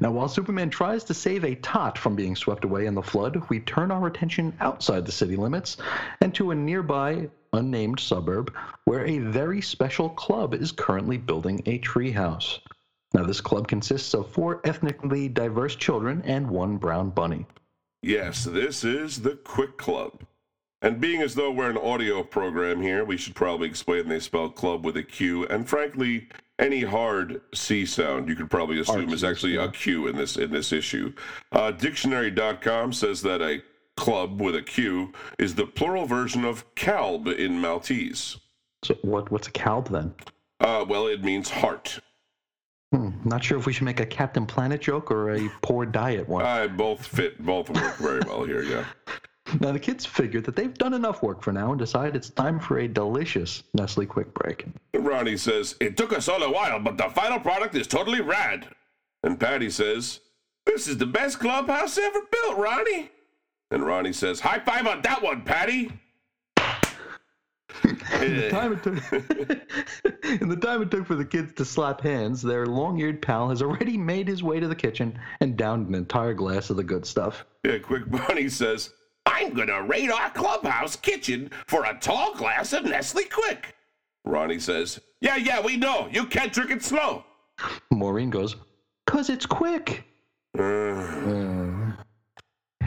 Now, 0.00 0.10
while 0.10 0.28
Superman 0.28 0.70
tries 0.70 1.04
to 1.04 1.14
save 1.14 1.44
a 1.44 1.54
tot 1.56 1.98
from 1.98 2.16
being 2.16 2.34
swept 2.34 2.64
away 2.64 2.86
in 2.86 2.94
the 2.94 3.02
flood, 3.02 3.42
we 3.48 3.60
turn 3.60 3.90
our 3.90 4.06
attention 4.06 4.56
outside 4.60 5.04
the 5.04 5.12
city 5.12 5.36
limits 5.36 5.76
and 6.20 6.34
to 6.34 6.50
a 6.50 6.54
nearby 6.54 7.28
unnamed 7.52 8.00
suburb 8.00 8.54
where 8.84 9.04
a 9.06 9.18
very 9.18 9.60
special 9.60 10.08
club 10.08 10.54
is 10.54 10.72
currently 10.72 11.18
building 11.18 11.62
a 11.66 11.78
treehouse. 11.80 12.60
Now, 13.12 13.24
this 13.24 13.40
club 13.40 13.66
consists 13.66 14.14
of 14.14 14.30
four 14.30 14.60
ethnically 14.64 15.28
diverse 15.28 15.74
children 15.74 16.22
and 16.24 16.48
one 16.48 16.76
brown 16.76 17.10
bunny. 17.10 17.46
Yes, 18.02 18.44
this 18.44 18.84
is 18.84 19.22
the 19.22 19.36
Quick 19.36 19.76
Club. 19.76 20.24
And 20.82 21.00
being 21.00 21.20
as 21.20 21.34
though 21.34 21.50
we're 21.50 21.68
an 21.68 21.76
audio 21.76 22.22
program 22.22 22.80
here, 22.80 23.04
we 23.04 23.18
should 23.18 23.34
probably 23.34 23.68
explain 23.68 24.08
they 24.08 24.20
spell 24.20 24.48
club 24.48 24.84
with 24.84 24.96
a 24.96 25.02
Q. 25.02 25.46
And 25.48 25.68
frankly, 25.68 26.28
any 26.58 26.82
hard 26.82 27.42
C 27.54 27.84
sound 27.84 28.28
you 28.28 28.34
could 28.34 28.50
probably 28.50 28.80
assume 28.80 28.96
Hard 28.96 29.12
is 29.12 29.24
actually 29.24 29.56
a 29.56 29.64
yeah. 29.64 29.70
Q 29.72 30.06
in 30.06 30.16
this 30.16 30.36
in 30.36 30.50
this 30.50 30.72
issue. 30.72 31.12
Uh, 31.52 31.72
dictionary.com 31.72 32.92
says 32.92 33.20
that 33.22 33.42
a 33.42 33.62
club 33.96 34.40
with 34.40 34.56
a 34.56 34.62
Q 34.62 35.12
is 35.38 35.54
the 35.54 35.66
plural 35.66 36.06
version 36.06 36.44
of 36.44 36.64
qalb 36.74 37.34
in 37.36 37.60
Maltese. 37.60 38.38
So, 38.82 38.96
what, 39.02 39.30
what's 39.30 39.48
a 39.48 39.52
qalb 39.52 39.88
then? 39.88 40.14
Uh, 40.60 40.86
well, 40.88 41.06
it 41.06 41.22
means 41.22 41.50
heart. 41.50 42.00
Hmm, 42.92 43.10
not 43.24 43.44
sure 43.44 43.58
if 43.58 43.66
we 43.66 43.72
should 43.72 43.84
make 43.84 44.00
a 44.00 44.06
Captain 44.06 44.46
Planet 44.46 44.80
joke 44.80 45.10
or 45.10 45.34
a 45.34 45.48
poor 45.62 45.86
diet 45.86 46.28
one. 46.28 46.44
Uh, 46.44 46.66
both 46.66 47.06
fit, 47.06 47.40
both 47.44 47.70
work 47.70 47.96
very 47.96 48.20
well 48.26 48.44
here, 48.44 48.62
yeah. 48.62 48.84
now, 49.60 49.70
the 49.70 49.78
kids 49.78 50.04
figure 50.04 50.40
that 50.40 50.56
they've 50.56 50.74
done 50.74 50.94
enough 50.94 51.22
work 51.22 51.40
for 51.42 51.52
now 51.52 51.70
and 51.70 51.78
decide 51.78 52.16
it's 52.16 52.30
time 52.30 52.58
for 52.58 52.80
a 52.80 52.88
delicious 52.88 53.62
Nestle 53.74 54.06
Quik 54.06 54.34
Break. 54.34 54.66
Ronnie 54.94 55.36
says, 55.36 55.76
It 55.80 55.96
took 55.96 56.12
us 56.12 56.28
all 56.28 56.42
a 56.42 56.50
while, 56.50 56.80
but 56.80 56.98
the 56.98 57.08
final 57.10 57.38
product 57.38 57.76
is 57.76 57.86
totally 57.86 58.20
rad. 58.20 58.66
And 59.22 59.38
Patty 59.38 59.70
says, 59.70 60.20
This 60.66 60.88
is 60.88 60.98
the 60.98 61.06
best 61.06 61.38
clubhouse 61.38 61.96
ever 61.96 62.20
built, 62.30 62.58
Ronnie. 62.58 63.10
And 63.70 63.86
Ronnie 63.86 64.12
says, 64.12 64.40
High 64.40 64.58
five 64.60 64.88
on 64.88 65.02
that 65.02 65.22
one, 65.22 65.42
Patty. 65.42 65.92
In 67.84 68.36
the 68.36 68.48
time 68.50 68.72
it 68.72 68.82
took, 68.82 68.94
in 70.42 70.48
the 70.48 70.56
time 70.56 70.82
it 70.82 70.90
took 70.90 71.06
for 71.06 71.14
the 71.14 71.24
kids 71.24 71.52
to 71.54 71.64
slap 71.64 72.00
hands, 72.02 72.42
their 72.42 72.66
long-eared 72.66 73.22
pal 73.22 73.48
has 73.48 73.62
already 73.62 73.96
made 73.96 74.28
his 74.28 74.42
way 74.42 74.60
to 74.60 74.68
the 74.68 74.74
kitchen 74.74 75.18
and 75.40 75.56
downed 75.56 75.88
an 75.88 75.94
entire 75.94 76.34
glass 76.34 76.70
of 76.70 76.76
the 76.76 76.84
good 76.84 77.06
stuff. 77.06 77.44
Yeah, 77.64 77.78
Quick 77.78 78.10
Bunny 78.10 78.48
says, 78.48 78.90
I'm 79.26 79.54
gonna 79.54 79.82
raid 79.82 80.10
our 80.10 80.30
clubhouse 80.30 80.96
kitchen 80.96 81.50
for 81.66 81.84
a 81.84 81.98
tall 82.00 82.34
glass 82.34 82.72
of 82.72 82.84
Nestle 82.84 83.24
Quik. 83.24 83.64
Ronnie 84.24 84.58
says, 84.58 85.00
Yeah, 85.20 85.36
yeah, 85.36 85.60
we 85.60 85.76
know. 85.76 86.08
You 86.10 86.26
can't 86.26 86.52
drink 86.52 86.70
it 86.70 86.82
slow. 86.82 87.24
Maureen 87.90 88.30
goes, 88.30 88.56
"Cause 89.06 89.30
it's 89.30 89.46
quick." 89.46 90.04
Uh, 90.58 90.62
Uh, 90.62 91.59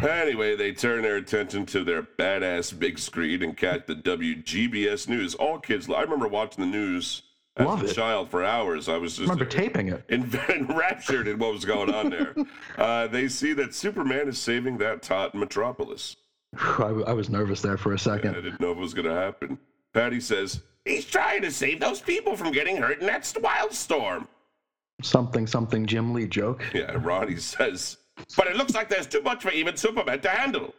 Anyway, 0.03 0.55
they 0.55 0.71
turn 0.73 1.01
their 1.03 1.15
attention 1.17 1.65
to 1.67 1.83
their 1.83 2.03
badass 2.03 2.77
big 2.77 2.99
screen 2.99 3.41
and 3.43 3.55
catch 3.55 3.85
the 3.85 3.95
WGBS 3.95 5.07
news. 5.07 5.35
All 5.35 5.59
kids, 5.59 5.89
I 5.89 6.01
remember 6.01 6.27
watching 6.27 6.63
the 6.63 6.69
news 6.69 7.21
as 7.55 7.65
Love 7.67 7.83
a 7.83 7.85
it. 7.85 7.93
child 7.93 8.29
for 8.29 8.43
hours. 8.43 8.89
I 8.89 8.97
was 8.97 9.15
just 9.17 9.29
remember 9.29 9.45
taping 9.45 9.89
it. 9.89 10.03
en- 10.09 10.29
enraptured 10.49 11.27
in 11.27 11.37
what 11.39 11.53
was 11.53 11.65
going 11.65 11.93
on 11.93 12.09
there. 12.09 12.35
Uh, 12.77 13.05
they 13.07 13.27
see 13.27 13.53
that 13.53 13.73
Superman 13.75 14.27
is 14.27 14.39
saving 14.39 14.79
that 14.79 15.03
tot 15.03 15.35
in 15.35 15.39
Metropolis. 15.39 16.15
I 16.59 17.13
was 17.13 17.29
nervous 17.29 17.61
there 17.61 17.77
for 17.77 17.93
a 17.93 17.99
second. 17.99 18.31
I 18.35 18.41
didn't 18.41 18.59
know 18.59 18.71
if 18.71 18.77
it 18.77 18.81
was 18.81 18.95
going 18.95 19.07
to 19.07 19.13
happen. 19.13 19.59
Patty 19.93 20.19
says, 20.19 20.61
He's 20.85 21.05
trying 21.05 21.43
to 21.43 21.51
save 21.51 21.79
those 21.79 22.01
people 22.01 22.35
from 22.35 22.51
getting 22.51 22.77
hurt 22.77 22.99
in 22.99 23.05
that 23.07 23.31
wild 23.41 23.73
storm. 23.73 24.27
Something, 25.03 25.45
something 25.47 25.85
Jim 25.85 26.13
Lee 26.13 26.27
joke. 26.27 26.63
Yeah, 26.73 26.97
Ronnie 26.99 27.35
says, 27.37 27.97
But 28.37 28.47
it 28.47 28.55
looks 28.55 28.73
like 28.73 28.89
there's 28.89 29.07
too 29.07 29.21
much 29.21 29.41
for 29.41 29.51
even 29.51 29.77
Superman 29.77 30.19
to 30.21 30.29
handle. 30.29 30.73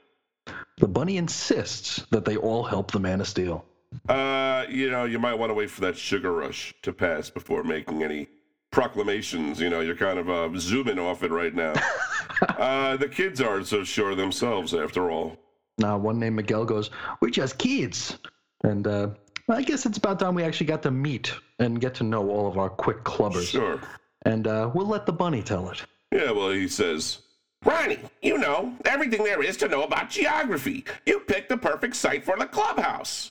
The 0.79 0.89
bunny 0.89 1.17
insists 1.17 2.05
that 2.11 2.25
they 2.25 2.37
all 2.37 2.65
help 2.65 2.91
the 2.91 3.01
Man 3.01 3.21
of 3.21 3.29
Steel. 3.29 3.65
Uh, 4.09 4.65
you 4.69 4.91
know, 4.91 5.05
you 5.05 5.19
might 5.19 5.35
want 5.35 5.51
to 5.51 5.55
wait 5.55 5.71
for 5.71 5.81
that 5.83 5.97
sugar 5.97 6.33
rush 6.33 6.75
to 6.83 6.93
pass 6.93 7.31
before 7.31 7.63
making 7.63 8.03
any 8.03 8.29
proclamations. 8.71 9.61
You 9.61 9.71
know, 9.71 9.81
you're 9.81 9.97
kind 9.97 10.19
of 10.19 10.29
uh, 10.29 10.51
zooming 10.59 10.99
off 10.99 11.23
it 11.23 11.31
right 11.31 11.55
now. 11.55 11.75
uh, 12.59 12.97
the 12.97 13.09
kids 13.09 13.41
aren't 13.41 13.67
so 13.67 13.85
sure 13.85 14.15
themselves, 14.15 14.75
after 14.75 15.11
all. 15.11 15.37
Now, 15.79 15.97
one 15.97 16.19
named 16.19 16.37
Miguel 16.37 16.65
goes, 16.65 16.91
"We're 17.21 17.31
just 17.31 17.59
kids," 17.59 18.19
and 18.63 18.87
uh, 18.87 19.11
I 19.49 19.63
guess 19.63 19.87
it's 19.87 19.99
about 19.99 20.19
time 20.19 20.35
we 20.35 20.43
actually 20.43 20.67
got 20.67 20.83
to 20.83 20.91
meet 20.91 21.35
and 21.59 21.81
get 21.81 21.95
to 21.97 22.05
know 22.05 22.29
all 22.31 22.47
of 22.49 22.59
our 22.59 22.71
quick 22.71 23.05
clubbers. 23.05 23.51
Sure. 23.51 23.81
And 24.23 24.47
uh, 24.47 24.71
we'll 24.75 24.87
let 24.87 25.07
the 25.07 25.13
bunny 25.13 25.43
tell 25.43 25.69
it. 25.71 25.85
Yeah, 26.13 26.31
well, 26.31 26.51
he 26.51 26.69
says, 26.69 27.19
Ronnie, 27.65 27.99
you 28.23 28.39
know 28.39 28.77
everything 28.85 29.25
there 29.25 29.43
is 29.43 29.57
to 29.59 29.69
know 29.69 29.85
about 29.85 30.11
geography. 30.11 30.85
You 31.07 31.21
picked 31.21 31.49
the 31.49 31.57
perfect 31.57 31.97
site 31.97 32.25
for 32.25 32.37
the 32.37 32.47
clubhouse. 32.47 33.31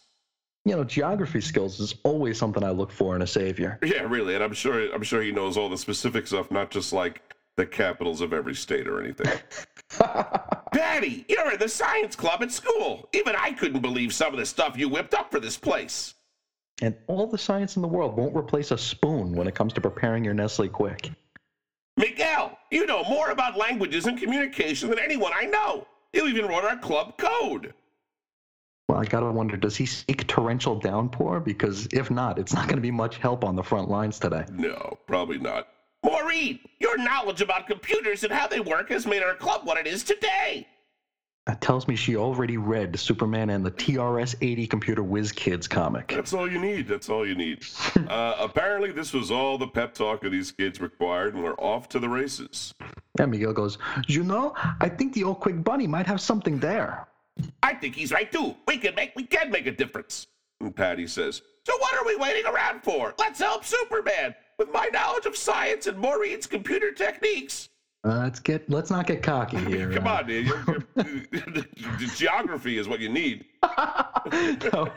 You 0.66 0.76
know, 0.76 0.84
geography 0.84 1.42
skills 1.42 1.80
is 1.80 1.96
always 2.04 2.38
something 2.38 2.64
I 2.64 2.72
look 2.72 2.92
for 2.92 3.16
in 3.16 3.22
a 3.22 3.28
savior. 3.28 3.80
Yeah, 3.84 4.04
really, 4.04 4.36
and 4.36 4.44
I'm 4.44 4.54
sure 4.54 4.94
I'm 4.94 5.04
sure 5.04 5.22
he 5.22 5.32
knows 5.32 5.58
all 5.58 5.70
the 5.70 5.78
specific 5.78 6.26
stuff, 6.26 6.52
not 6.52 6.72
just 6.72 6.94
like 6.94 7.22
the 7.58 7.66
capitals 7.66 8.22
of 8.22 8.34
every 8.34 8.56
state 8.56 8.88
or 8.88 9.02
anything. 9.02 9.32
Patty, 10.74 11.26
you're 11.28 11.52
in 11.52 11.60
the 11.60 11.70
science 11.70 12.16
club 12.16 12.42
at 12.42 12.52
school. 12.52 13.10
Even 13.14 13.36
I 13.36 13.52
couldn't 13.52 13.82
believe 13.82 14.14
some 14.14 14.34
of 14.34 14.40
the 14.40 14.46
stuff 14.46 14.78
you 14.78 14.90
whipped 14.90 15.14
up 15.14 15.32
for 15.32 15.40
this 15.40 15.58
place. 15.58 16.16
And 16.82 16.96
all 17.08 17.28
the 17.28 17.38
science 17.38 17.76
in 17.76 17.82
the 17.82 17.88
world 17.88 18.18
won't 18.18 18.36
replace 18.36 18.72
a 18.72 18.78
spoon 18.78 19.34
when 19.34 19.48
it 19.48 19.54
comes 19.54 19.74
to 19.74 19.82
preparing 19.82 20.26
your 20.26 20.34
Nestle 20.34 20.70
Quik. 20.70 21.14
Miguel, 21.98 22.58
you 22.72 22.86
know 22.86 23.04
more 23.04 23.30
about 23.32 23.58
languages 23.58 24.06
and 24.06 24.18
communication 24.18 24.90
than 24.90 25.00
anyone 25.00 25.32
I 25.36 25.46
know. 25.46 25.88
You 26.12 26.28
even 26.28 26.48
wrote 26.48 26.64
our 26.64 26.78
club 26.78 27.18
code. 27.18 27.74
Well, 28.90 29.00
I 29.00 29.06
gotta 29.06 29.32
wonder, 29.32 29.58
does 29.58 29.76
he 29.76 29.86
speak 29.86 30.28
torrential 30.28 30.80
downpour? 30.80 31.40
Because 31.40 31.88
if 31.94 32.12
not, 32.12 32.38
it's 32.38 32.54
not 32.54 32.68
gonna 32.68 32.82
be 32.82 32.92
much 32.92 33.18
help 33.18 33.44
on 33.44 33.56
the 33.56 33.64
front 33.64 33.90
lines 33.90 34.20
today. 34.20 34.46
No, 34.52 34.98
probably 35.08 35.38
not. 35.38 35.68
Maureen, 36.04 36.60
your 36.80 36.98
knowledge 36.98 37.42
about 37.42 37.68
computers 37.68 38.24
and 38.24 38.34
how 38.34 38.48
they 38.48 38.60
work 38.60 38.90
has 38.90 39.08
made 39.08 39.24
our 39.24 39.36
club 39.36 39.62
what 39.64 39.78
it 39.78 39.88
is 39.88 40.04
today. 40.04 40.68
That 41.46 41.60
tells 41.60 41.90
me 41.90 41.98
she 41.98 42.16
already 42.16 42.56
read 42.56 42.98
Superman 42.98 43.50
and 43.50 43.66
the 43.66 43.72
TRS 43.72 44.36
80 44.40 44.66
Computer 44.66 45.04
Whiz 45.04 45.34
Kids 45.34 45.68
comic. 45.68 46.08
That's 46.08 46.32
all 46.32 46.50
you 46.50 46.58
need. 46.58 46.88
That's 46.88 47.10
all 47.10 47.28
you 47.28 47.36
need. 47.36 47.66
uh, 48.08 48.36
apparently, 48.40 48.92
this 48.92 49.12
was 49.14 49.30
all 49.30 49.58
the 49.58 49.68
pep 49.68 49.94
talk 49.94 50.24
of 50.24 50.32
these 50.32 50.54
kids 50.54 50.80
required, 50.80 51.34
and 51.34 51.44
we're 51.44 51.56
off 51.56 51.90
to 51.90 52.00
the 52.00 52.08
races. 52.08 52.74
And 53.20 53.30
Miguel 53.30 53.52
goes, 53.52 53.78
You 54.08 54.24
know, 54.24 54.54
I 54.80 54.88
think 54.88 55.14
the 55.14 55.26
old 55.26 55.42
quick 55.42 55.62
bunny 55.62 55.86
might 55.86 56.08
have 56.08 56.22
something 56.22 56.60
there. 56.60 57.08
I 57.62 57.74
think 57.74 57.96
he's 57.96 58.14
right 58.14 58.32
too. 58.32 58.56
We 58.68 58.78
can 58.78 58.96
make 58.96 59.12
we 59.16 59.24
can 59.24 59.52
make 59.52 59.68
a 59.68 59.72
difference. 59.72 60.28
And 60.62 60.74
Patty 60.74 61.08
says, 61.08 61.42
"So 61.66 61.76
what 61.80 61.96
are 61.96 62.06
we 62.06 62.16
waiting 62.16 62.46
around 62.46 62.84
for? 62.84 63.14
Let's 63.20 63.40
help 63.40 63.66
Superman 63.66 64.36
with 64.58 64.72
my 64.72 64.88
knowledge 64.94 65.26
of 65.26 65.36
science 65.36 65.88
and 65.88 65.98
Maureen's 65.98 66.46
computer 66.48 66.92
techniques." 66.92 67.70
Uh, 68.06 68.18
let's 68.18 68.40
get 68.40 68.70
let's 68.70 68.92
not 68.92 69.08
get 69.08 69.24
cocky 69.24 69.58
here. 69.66 69.92
Come 69.92 70.08
uh, 70.08 70.16
on, 70.16 70.28
dude. 70.28 70.48
You're- 70.48 70.84
you're- 70.96 71.24
the 72.00 72.12
geography 72.16 72.78
is 72.78 72.88
what 72.88 73.00
you 73.00 73.10
need. 73.10 73.46
no, 74.74 74.90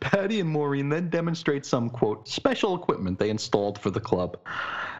Patty 0.00 0.40
and 0.40 0.48
Maureen 0.48 0.88
then 0.88 1.10
demonstrate 1.10 1.66
some 1.66 1.90
quote 1.90 2.26
special 2.28 2.74
equipment 2.74 3.18
they 3.18 3.30
installed 3.30 3.78
for 3.78 3.90
the 3.90 4.00
club. 4.00 4.38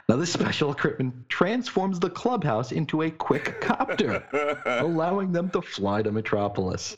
Now, 0.09 0.17
this 0.17 0.33
special 0.33 0.71
equipment 0.71 1.29
transforms 1.29 1.99
the 1.99 2.11
clubhouse 2.11 2.71
into 2.71 3.03
a 3.03 3.11
quick 3.11 3.61
copter, 3.61 4.23
allowing 4.67 5.33
them 5.33 5.51
to 5.51 5.61
fly 5.61 6.03
to 6.03 6.13
Metropolis. 6.13 6.97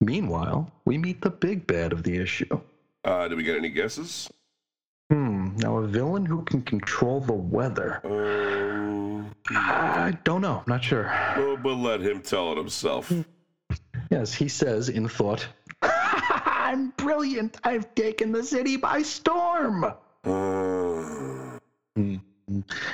Meanwhile, 0.00 0.70
we 0.84 0.96
meet 0.96 1.20
the 1.20 1.30
big 1.30 1.66
bad 1.66 1.92
of 1.92 2.04
the 2.04 2.16
issue. 2.16 2.60
Uh, 3.04 3.26
do 3.26 3.34
we 3.36 3.42
get 3.42 3.56
any 3.56 3.70
guesses? 3.70 4.30
Hmm. 5.10 5.56
Now, 5.56 5.76
a 5.78 5.86
villain 5.86 6.24
who 6.26 6.42
can 6.42 6.62
control 6.62 7.20
the 7.20 7.32
weather. 7.32 8.00
Um, 8.04 9.30
I 9.50 10.16
don't 10.24 10.40
know. 10.40 10.62
Not 10.66 10.82
sure. 10.82 11.12
we'll, 11.36 11.56
we'll 11.58 11.76
let 11.78 12.00
him 12.00 12.22
tell 12.22 12.52
it 12.52 12.58
himself. 12.58 13.12
Yes, 14.10 14.32
he 14.32 14.48
says 14.48 14.88
in 14.88 15.08
thought, 15.08 15.46
I'm 15.82 16.90
brilliant. 16.96 17.58
I've 17.64 17.94
taken 17.94 18.32
the 18.32 18.42
city 18.42 18.76
by 18.76 19.02
storm. 19.02 19.84
Uh, 20.24 21.58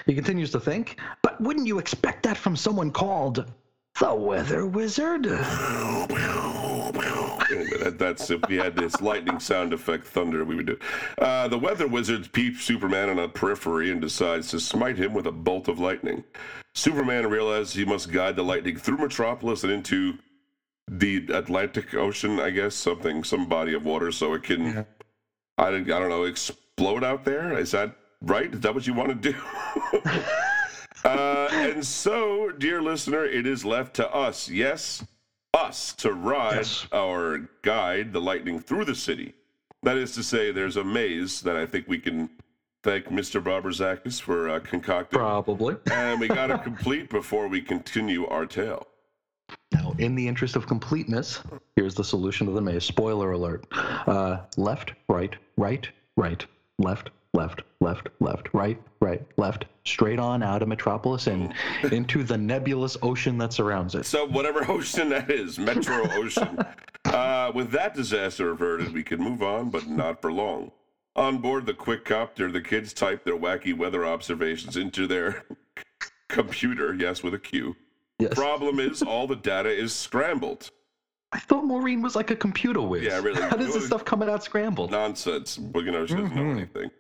He 0.07 0.15
continues 0.15 0.51
to 0.53 0.61
think, 0.61 0.99
but 1.23 1.41
wouldn't 1.41 1.67
you 1.67 1.79
expect 1.79 2.25
that 2.25 2.37
from 2.37 2.57
someone 2.57 2.91
called 2.91 3.47
the 4.01 4.15
Weather 4.15 4.67
Wizard? 4.67 5.27
Anyway, 7.51 7.79
that, 7.83 7.99
that's 7.99 8.31
if 8.31 8.41
we 8.49 8.57
had 8.57 8.77
this 8.77 9.01
lightning 9.01 9.41
sound 9.41 9.73
effect 9.73 10.07
thunder, 10.07 10.45
we 10.45 10.55
would 10.57 10.67
do. 10.67 10.79
Uh, 11.19 11.49
the 11.49 11.59
weather 11.59 11.87
wizard 11.89 12.31
peeps 12.33 12.63
Superman 12.65 13.09
on 13.11 13.19
a 13.19 13.29
periphery 13.29 13.91
and 13.91 14.01
decides 14.01 14.51
to 14.51 14.61
smite 14.61 14.97
him 14.97 15.13
with 15.15 15.27
a 15.27 15.33
bolt 15.33 15.69
of 15.69 15.79
lightning. 15.79 16.23
Superman 16.75 17.27
realizes 17.29 17.75
he 17.75 17.85
must 17.85 18.13
guide 18.13 18.37
the 18.37 18.45
lightning 18.45 18.77
through 18.77 18.99
Metropolis 18.99 19.65
and 19.65 19.73
into 19.73 20.15
the 20.89 21.27
Atlantic 21.33 21.95
Ocean, 21.95 22.39
I 22.41 22.51
guess, 22.51 22.75
something, 22.75 23.25
some 23.25 23.49
body 23.49 23.75
of 23.75 23.85
water, 23.85 24.11
so 24.13 24.35
it 24.35 24.43
can, 24.43 24.65
Yeah. 24.67 24.85
I, 25.59 25.71
don't- 25.71 25.91
I 25.91 25.99
don't 25.99 26.09
know, 26.09 26.25
explode 26.25 27.05
out 27.05 27.25
there. 27.25 27.59
Is 27.59 27.73
that 27.73 27.95
right? 28.23 28.53
Is 28.53 28.61
that 28.61 28.75
what 28.75 28.87
you 28.87 28.95
want 28.95 29.23
to 29.23 29.33
do? 29.33 29.39
uh, 31.05 31.49
and 31.53 31.85
so, 31.85 32.51
dear 32.51 32.83
listener, 32.83 33.25
it 33.25 33.47
is 33.47 33.65
left 33.65 33.95
to 33.97 34.09
us, 34.15 34.49
yes, 34.49 35.05
us, 35.61 35.93
to 35.95 36.13
ride 36.13 36.57
Yes. 36.57 36.87
our 36.93 37.49
guide, 37.63 38.13
the 38.13 38.21
lightning, 38.21 38.61
through 38.61 38.85
the 38.85 38.95
city. 38.95 39.35
That 39.83 39.97
is 39.97 40.13
to 40.15 40.23
say, 40.23 40.51
there's 40.53 40.77
a 40.77 40.85
maze 40.85 41.41
that 41.43 41.57
I 41.57 41.67
think 41.67 41.87
we 41.89 41.99
can 41.99 42.29
thank 42.83 43.07
Mr. 43.07 43.43
Bob 43.43 43.65
Rozakis 43.65 44.21
for 44.21 44.49
uh, 44.49 44.61
concocting. 44.61 45.19
Probably. 45.19 45.77
And 45.93 46.21
we 46.21 46.29
got 46.29 46.49
to 46.49 46.59
complete 46.59 47.11
before 47.11 47.49
we 47.49 47.61
continue 47.61 48.27
our 48.27 48.47
tale. 48.47 48.87
Now, 49.73 49.95
in 49.99 50.15
the 50.15 50.27
interest 50.29 50.55
of 50.57 50.67
completeness, 50.67 51.41
here's 51.77 51.95
the 51.95 52.05
solution 52.05 52.47
to 52.47 52.53
the 52.53 52.61
maze. 52.61 52.85
Spoiler 52.85 53.33
alert. 53.33 53.67
Uh, 53.73 54.39
left, 54.57 54.93
right, 55.09 55.35
right, 55.57 55.89
right, 56.17 56.45
left, 56.79 57.11
left, 57.35 57.63
left, 57.81 58.09
left, 58.21 58.49
right, 58.53 58.81
right, 59.01 59.25
left, 59.37 59.67
straight 59.85 60.19
on 60.19 60.43
out 60.43 60.63
of 60.63 60.69
Metropolis 60.69 61.27
and 61.27 61.55
into 61.93 62.25
the 62.25 62.37
nebulous 62.37 62.97
ocean 63.03 63.39
that 63.39 63.53
surrounds 63.53 63.95
it. 63.95 64.05
So, 64.07 64.27
whatever 64.27 64.65
ocean 64.71 65.09
that 65.11 65.31
is, 65.31 65.59
Metro 65.59 66.09
Ocean. 66.13 66.59
Uh, 67.05 67.51
with 67.55 67.71
that 67.71 67.95
disaster 67.95 68.51
averted, 68.51 68.93
we 68.93 69.03
can 69.03 69.21
move 69.21 69.43
on, 69.43 69.71
but 69.71 69.87
not 69.87 70.21
for 70.21 70.33
long. 70.33 70.71
On 71.17 71.39
board 71.39 71.67
the 71.67 71.75
quick 71.75 72.05
copter, 72.05 72.51
the 72.53 72.61
kids 72.61 72.93
type 72.93 73.25
their 73.25 73.37
wacky 73.37 73.77
weather 73.77 74.07
observations 74.07 74.77
into 74.77 75.07
their 75.07 75.45
computer, 76.29 76.95
yes, 76.95 77.23
with 77.23 77.35
a 77.35 77.39
Q. 77.39 77.77
Yes. 78.19 78.35
Problem 78.35 78.79
is, 78.79 79.03
all 79.03 79.27
the 79.27 79.35
data 79.37 79.71
is 79.71 79.93
scrambled. 79.95 80.71
I 81.33 81.39
thought 81.39 81.65
Maureen 81.65 82.03
was 82.03 82.15
like 82.17 82.31
a 82.31 82.37
computer 82.37 82.81
whiz. 82.81 83.03
Yeah, 83.05 83.21
really. 83.21 83.41
How 83.41 83.57
does 83.57 83.73
this 83.73 83.87
stuff 83.87 84.05
come 84.05 84.23
out 84.23 84.43
scrambled? 84.45 84.91
Nonsense. 84.91 85.59
Know, 85.59 85.81
she 86.07 86.15
doesn't 86.15 86.15
know 86.15 86.43
Mhm. 86.43 86.57
anything. 86.57 86.91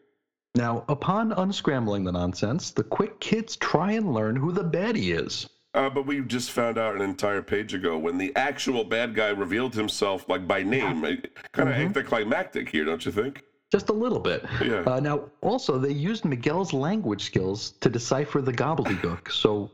Now, 0.56 0.84
upon 0.88 1.30
unscrambling 1.32 2.04
the 2.04 2.12
nonsense, 2.12 2.70
the 2.72 2.82
quick 2.82 3.20
kids 3.20 3.56
try 3.56 3.92
and 3.92 4.12
learn 4.12 4.34
who 4.36 4.50
the 4.52 4.64
baddie 4.64 5.16
is. 5.16 5.48
Uh, 5.74 5.88
but 5.88 6.04
we 6.06 6.20
just 6.22 6.50
found 6.50 6.76
out 6.76 6.96
an 6.96 7.00
entire 7.02 7.42
page 7.42 7.74
ago 7.74 7.96
when 7.96 8.18
the 8.18 8.34
actual 8.34 8.82
bad 8.82 9.14
guy 9.14 9.28
revealed 9.28 9.72
himself, 9.74 10.28
like 10.28 10.48
by 10.48 10.64
name. 10.64 11.02
Kind 11.52 11.68
of 11.68 11.76
Mhm. 11.76 11.86
anticlimactic 11.86 12.68
here, 12.68 12.84
don't 12.84 13.06
you 13.06 13.12
think? 13.12 13.44
Just 13.70 13.88
a 13.88 13.92
little 13.92 14.18
bit. 14.18 14.44
Yeah. 14.64 14.82
Uh, 14.84 14.98
now, 14.98 15.20
also, 15.42 15.78
they 15.78 15.92
used 15.92 16.24
Miguel's 16.24 16.72
language 16.72 17.22
skills 17.22 17.70
to 17.82 17.88
decipher 17.88 18.42
the 18.42 18.52
gobbledygook. 18.52 19.30
So, 19.30 19.70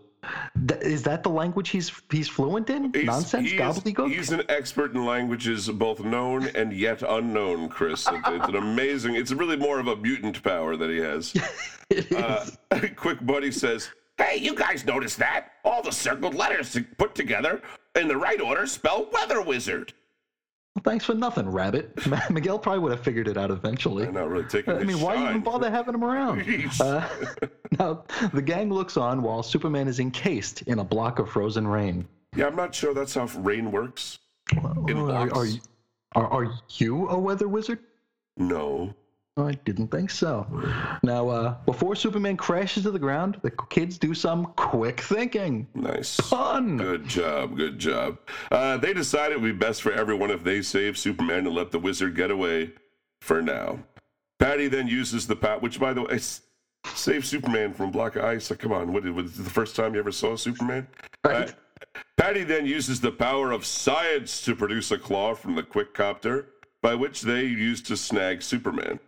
th- 0.69 0.81
is 0.81 1.03
that 1.05 1.23
the 1.23 1.29
language 1.31 1.69
he's 1.71 1.93
he's 2.11 2.29
fluent 2.29 2.71
in? 2.71 2.93
He's- 2.93 3.07
Nonsense 3.07 3.51
he 3.51 3.57
gobbledygook. 3.57 4.13
He's 4.13 4.31
an 4.33 4.43
expert 4.49 4.95
in 4.95 5.05
languages 5.05 5.69
both 5.69 6.01
known 6.01 6.47
and 6.49 6.73
yet 6.73 7.03
unknown, 7.03 7.69
Chris. 7.69 8.07
It's, 8.09 8.29
it's 8.29 8.49
an 8.49 8.57
amazing. 8.57 9.15
It's 9.17 9.33
really 9.33 9.57
more 9.57 9.79
of 9.79 9.87
a 9.89 9.97
mutant 9.97 10.43
power 10.43 10.77
that 10.77 10.91
he 10.91 10.99
has. 10.99 11.35
It. 11.89 12.11
Uh, 12.13 12.45
Quick 12.97 13.25
Buddy 13.25 13.53
says, 13.53 13.89
"Hey, 14.19 14.39
you 14.39 14.57
guys 14.57 14.85
notice 14.85 15.15
that? 15.17 15.53
All 15.65 15.83
the 15.85 15.93
circled 15.93 16.35
letters 16.35 16.73
to- 16.73 16.83
put 16.83 17.15
together 17.15 17.63
in 17.95 18.09
the 18.09 18.17
right 18.17 18.41
order 18.41 18.67
spell 18.67 19.09
Weather 19.13 19.41
Wizard." 19.41 19.93
Well, 20.77 20.83
thanks 20.85 21.07
for 21.07 21.15
nothing, 21.15 21.49
Rabbit. 21.49 21.99
Miguel 22.31 22.59
probably 22.59 22.81
would 22.81 22.93
have 22.93 23.01
figured 23.01 23.29
it 23.29 23.39
out 23.39 23.51
eventually. 23.51 24.07
I'm 24.07 24.13
not 24.13 24.29
really 24.29 24.45
taking. 24.45 24.75
I 24.75 24.85
mean, 24.85 25.01
why 25.01 25.17
even 25.31 25.41
bother 25.41 25.71
having 25.71 25.95
him 25.95 26.05
around? 26.05 26.45
Uh, 26.79 27.09
now, 27.79 28.05
the 28.35 28.43
gang 28.43 28.71
looks 28.71 28.99
on 28.99 29.23
while 29.23 29.43
Superman 29.43 29.89
is 29.89 30.01
encased 30.01 30.63
in 30.63 30.79
a 30.79 30.85
block 30.85 31.19
of 31.19 31.31
frozen 31.31 31.67
rain. 31.67 32.07
Yeah, 32.37 32.49
I'm 32.49 32.57
not 32.57 32.75
sure 32.75 32.93
that's 32.93 33.15
how 33.15 33.25
rain 33.39 33.73
works. 33.73 34.19
In 34.87 34.99
Are, 34.99 35.33
are, 35.33 35.47
are, 36.15 36.27
are 36.27 36.53
you 36.77 37.09
a 37.09 37.19
weather 37.19 37.49
wizard? 37.49 37.79
No. 38.37 38.95
I 39.39 39.53
didn't 39.67 39.89
think 39.89 40.11
so. 40.11 40.47
Now, 41.03 41.29
uh, 41.29 41.57
before 41.67 41.95
Superman 41.95 42.39
crashes 42.39 42.85
to 42.85 42.91
the 42.91 42.99
ground, 42.99 43.39
the 43.43 43.51
kids 43.69 43.99
do 43.99 44.15
some 44.15 44.47
quick 44.57 45.01
thinking. 45.01 45.67
Nice. 45.75 46.17
Fun! 46.17 46.79
Good 46.79 47.07
job, 47.07 47.55
good 47.55 47.79
job. 47.79 48.19
Uh, 48.51 48.79
they 48.79 48.95
decided 48.95 49.37
it 49.37 49.41
would 49.43 49.59
be 49.59 49.67
best 49.67 49.83
for 49.83 49.93
everyone 49.93 50.31
if 50.31 50.43
they 50.43 50.63
save 50.63 50.97
Superman 50.97 51.47
and 51.47 51.55
let 51.55 51.71
the 51.71 51.79
wizard 51.79 52.17
get 52.17 52.31
away 52.31 52.73
for 53.21 53.43
now. 53.43 53.79
Patty 54.39 54.69
then 54.69 54.89
uses 54.89 55.27
the 55.27 55.37
pat, 55.37 55.61
which 55.61 55.79
by 55.79 55.93
the 55.93 56.03
way, 56.03 56.19
save 56.95 57.27
Superman 57.27 57.75
from 57.75 57.91
a 57.91 57.93
block 57.93 58.17
of 58.17 58.25
ice. 58.25 58.51
Come 58.59 58.73
on, 58.73 58.91
what, 58.91 59.05
was 59.05 59.37
the 59.37 59.51
first 59.51 59.77
time 59.77 59.93
you 59.93 60.01
ever 60.01 60.13
saw 60.13 60.35
Superman? 60.37 60.89
Right. 61.23 61.51
Uh, 61.51 62.01
Patty 62.17 62.43
then 62.43 62.65
uses 62.65 63.03
the 63.03 63.13
power 63.13 63.53
of 63.53 63.67
science 63.67 64.43
to 64.47 64.57
produce 64.57 64.91
a 64.93 64.99
claw 64.99 65.35
from 65.35 65.55
the 65.55 65.63
quick 65.63 65.93
copter, 65.93 66.49
by 66.81 66.95
which 66.95 67.21
they 67.21 67.43
use 67.45 67.83
to 67.83 67.99
snag 67.99 68.43
Superman. 68.43 68.99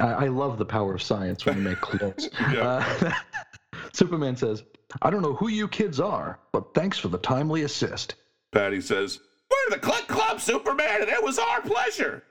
I, 0.00 0.24
I 0.24 0.26
love 0.28 0.58
the 0.58 0.64
power 0.64 0.94
of 0.94 1.02
science 1.02 1.44
when 1.46 1.56
you 1.58 1.62
make. 1.62 1.78
Yeah. 2.52 2.84
uh, 3.02 3.12
Superman 3.92 4.36
says, 4.36 4.62
I 5.02 5.10
don't 5.10 5.22
know 5.22 5.34
who 5.34 5.48
you 5.48 5.68
kids 5.68 6.00
are, 6.00 6.38
but 6.52 6.74
thanks 6.74 6.98
for 6.98 7.08
the 7.08 7.18
timely 7.18 7.62
assist. 7.62 8.14
Patty 8.52 8.80
says, 8.80 9.20
We're 9.50 9.76
the 9.76 9.80
Click 9.80 10.06
Club, 10.08 10.40
Superman, 10.40 11.02
and 11.02 11.10
it 11.10 11.22
was 11.22 11.38
our 11.38 11.60
pleasure. 11.60 12.22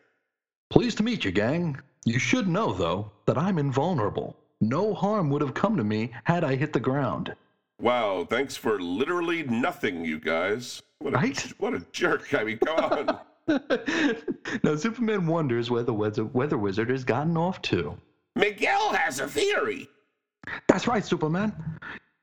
Pleased 0.70 0.98
to 0.98 1.04
meet 1.04 1.24
you, 1.26 1.32
gang. 1.32 1.80
You 2.06 2.20
should 2.20 2.48
know, 2.48 2.74
though, 2.74 3.12
that 3.26 3.38
I'm 3.38 3.58
invulnerable. 3.58 4.36
No 4.62 4.94
harm 4.94 5.30
would 5.30 5.42
have 5.42 5.54
come 5.54 5.78
to 5.78 5.84
me 5.84 6.12
had 6.24 6.44
I 6.44 6.56
hit 6.56 6.74
the 6.74 6.80
ground. 6.80 7.36
Wow, 7.80 8.26
thanks 8.28 8.56
for 8.56 8.80
literally 8.80 9.44
nothing, 9.44 10.04
you 10.04 10.20
guys. 10.20 10.82
What 11.00 11.14
a, 11.14 11.18
Right? 11.18 11.54
what 11.60 11.74
a 11.76 11.86
jerk. 11.92 12.34
I 12.34 12.44
mean, 12.44 12.58
come 12.60 12.80
on. 12.80 13.20
now, 14.64 14.76
Superman 14.76 15.28
wonders 15.28 15.72
where 15.72 15.84
the 15.84 15.94
weather, 15.94 16.26
weather 16.26 16.58
wizard 16.58 16.90
has 16.90 17.04
gotten 17.04 17.38
off 17.38 17.62
to. 17.64 17.98
Miguel 18.36 18.94
has 18.94 19.20
a 19.20 19.28
theory. 19.28 19.88
That's 20.68 20.88
right, 20.88 21.06
Superman. 21.06 21.54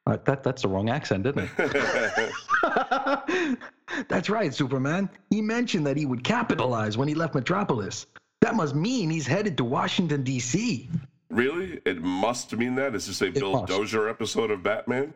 Uh, 0.07 0.19
that, 0.25 0.43
that's 0.43 0.63
the 0.63 0.69
wrong 0.69 0.91
accent, 0.91 1.27
isn't 1.27 1.51
it? 1.59 3.59
that's 4.09 4.29
right, 4.29 4.53
Superman. 4.53 5.09
He 5.31 5.41
mentioned 5.41 5.87
that 5.87 5.97
he 5.97 6.05
would 6.05 6.23
capitalize 6.23 6.99
when 6.99 7.09
he 7.09 7.15
left 7.15 7.35
Metropolis. 7.35 8.07
That 8.43 8.55
must 8.55 8.75
mean 8.75 9.09
he's 9.09 9.27
headed 9.27 9.57
to 9.57 9.65
Washington, 9.65 10.23
D.C. 10.23 10.91
really? 11.31 11.81
It 11.87 12.03
must 12.03 12.55
mean 12.55 12.75
that? 12.75 12.95
Is 12.95 13.07
this 13.07 13.23
a 13.23 13.31
Bill 13.31 13.53
must. 13.53 13.67
Dozier 13.67 14.09
episode 14.09 14.51
of 14.51 14.63
Batman? 14.63 15.15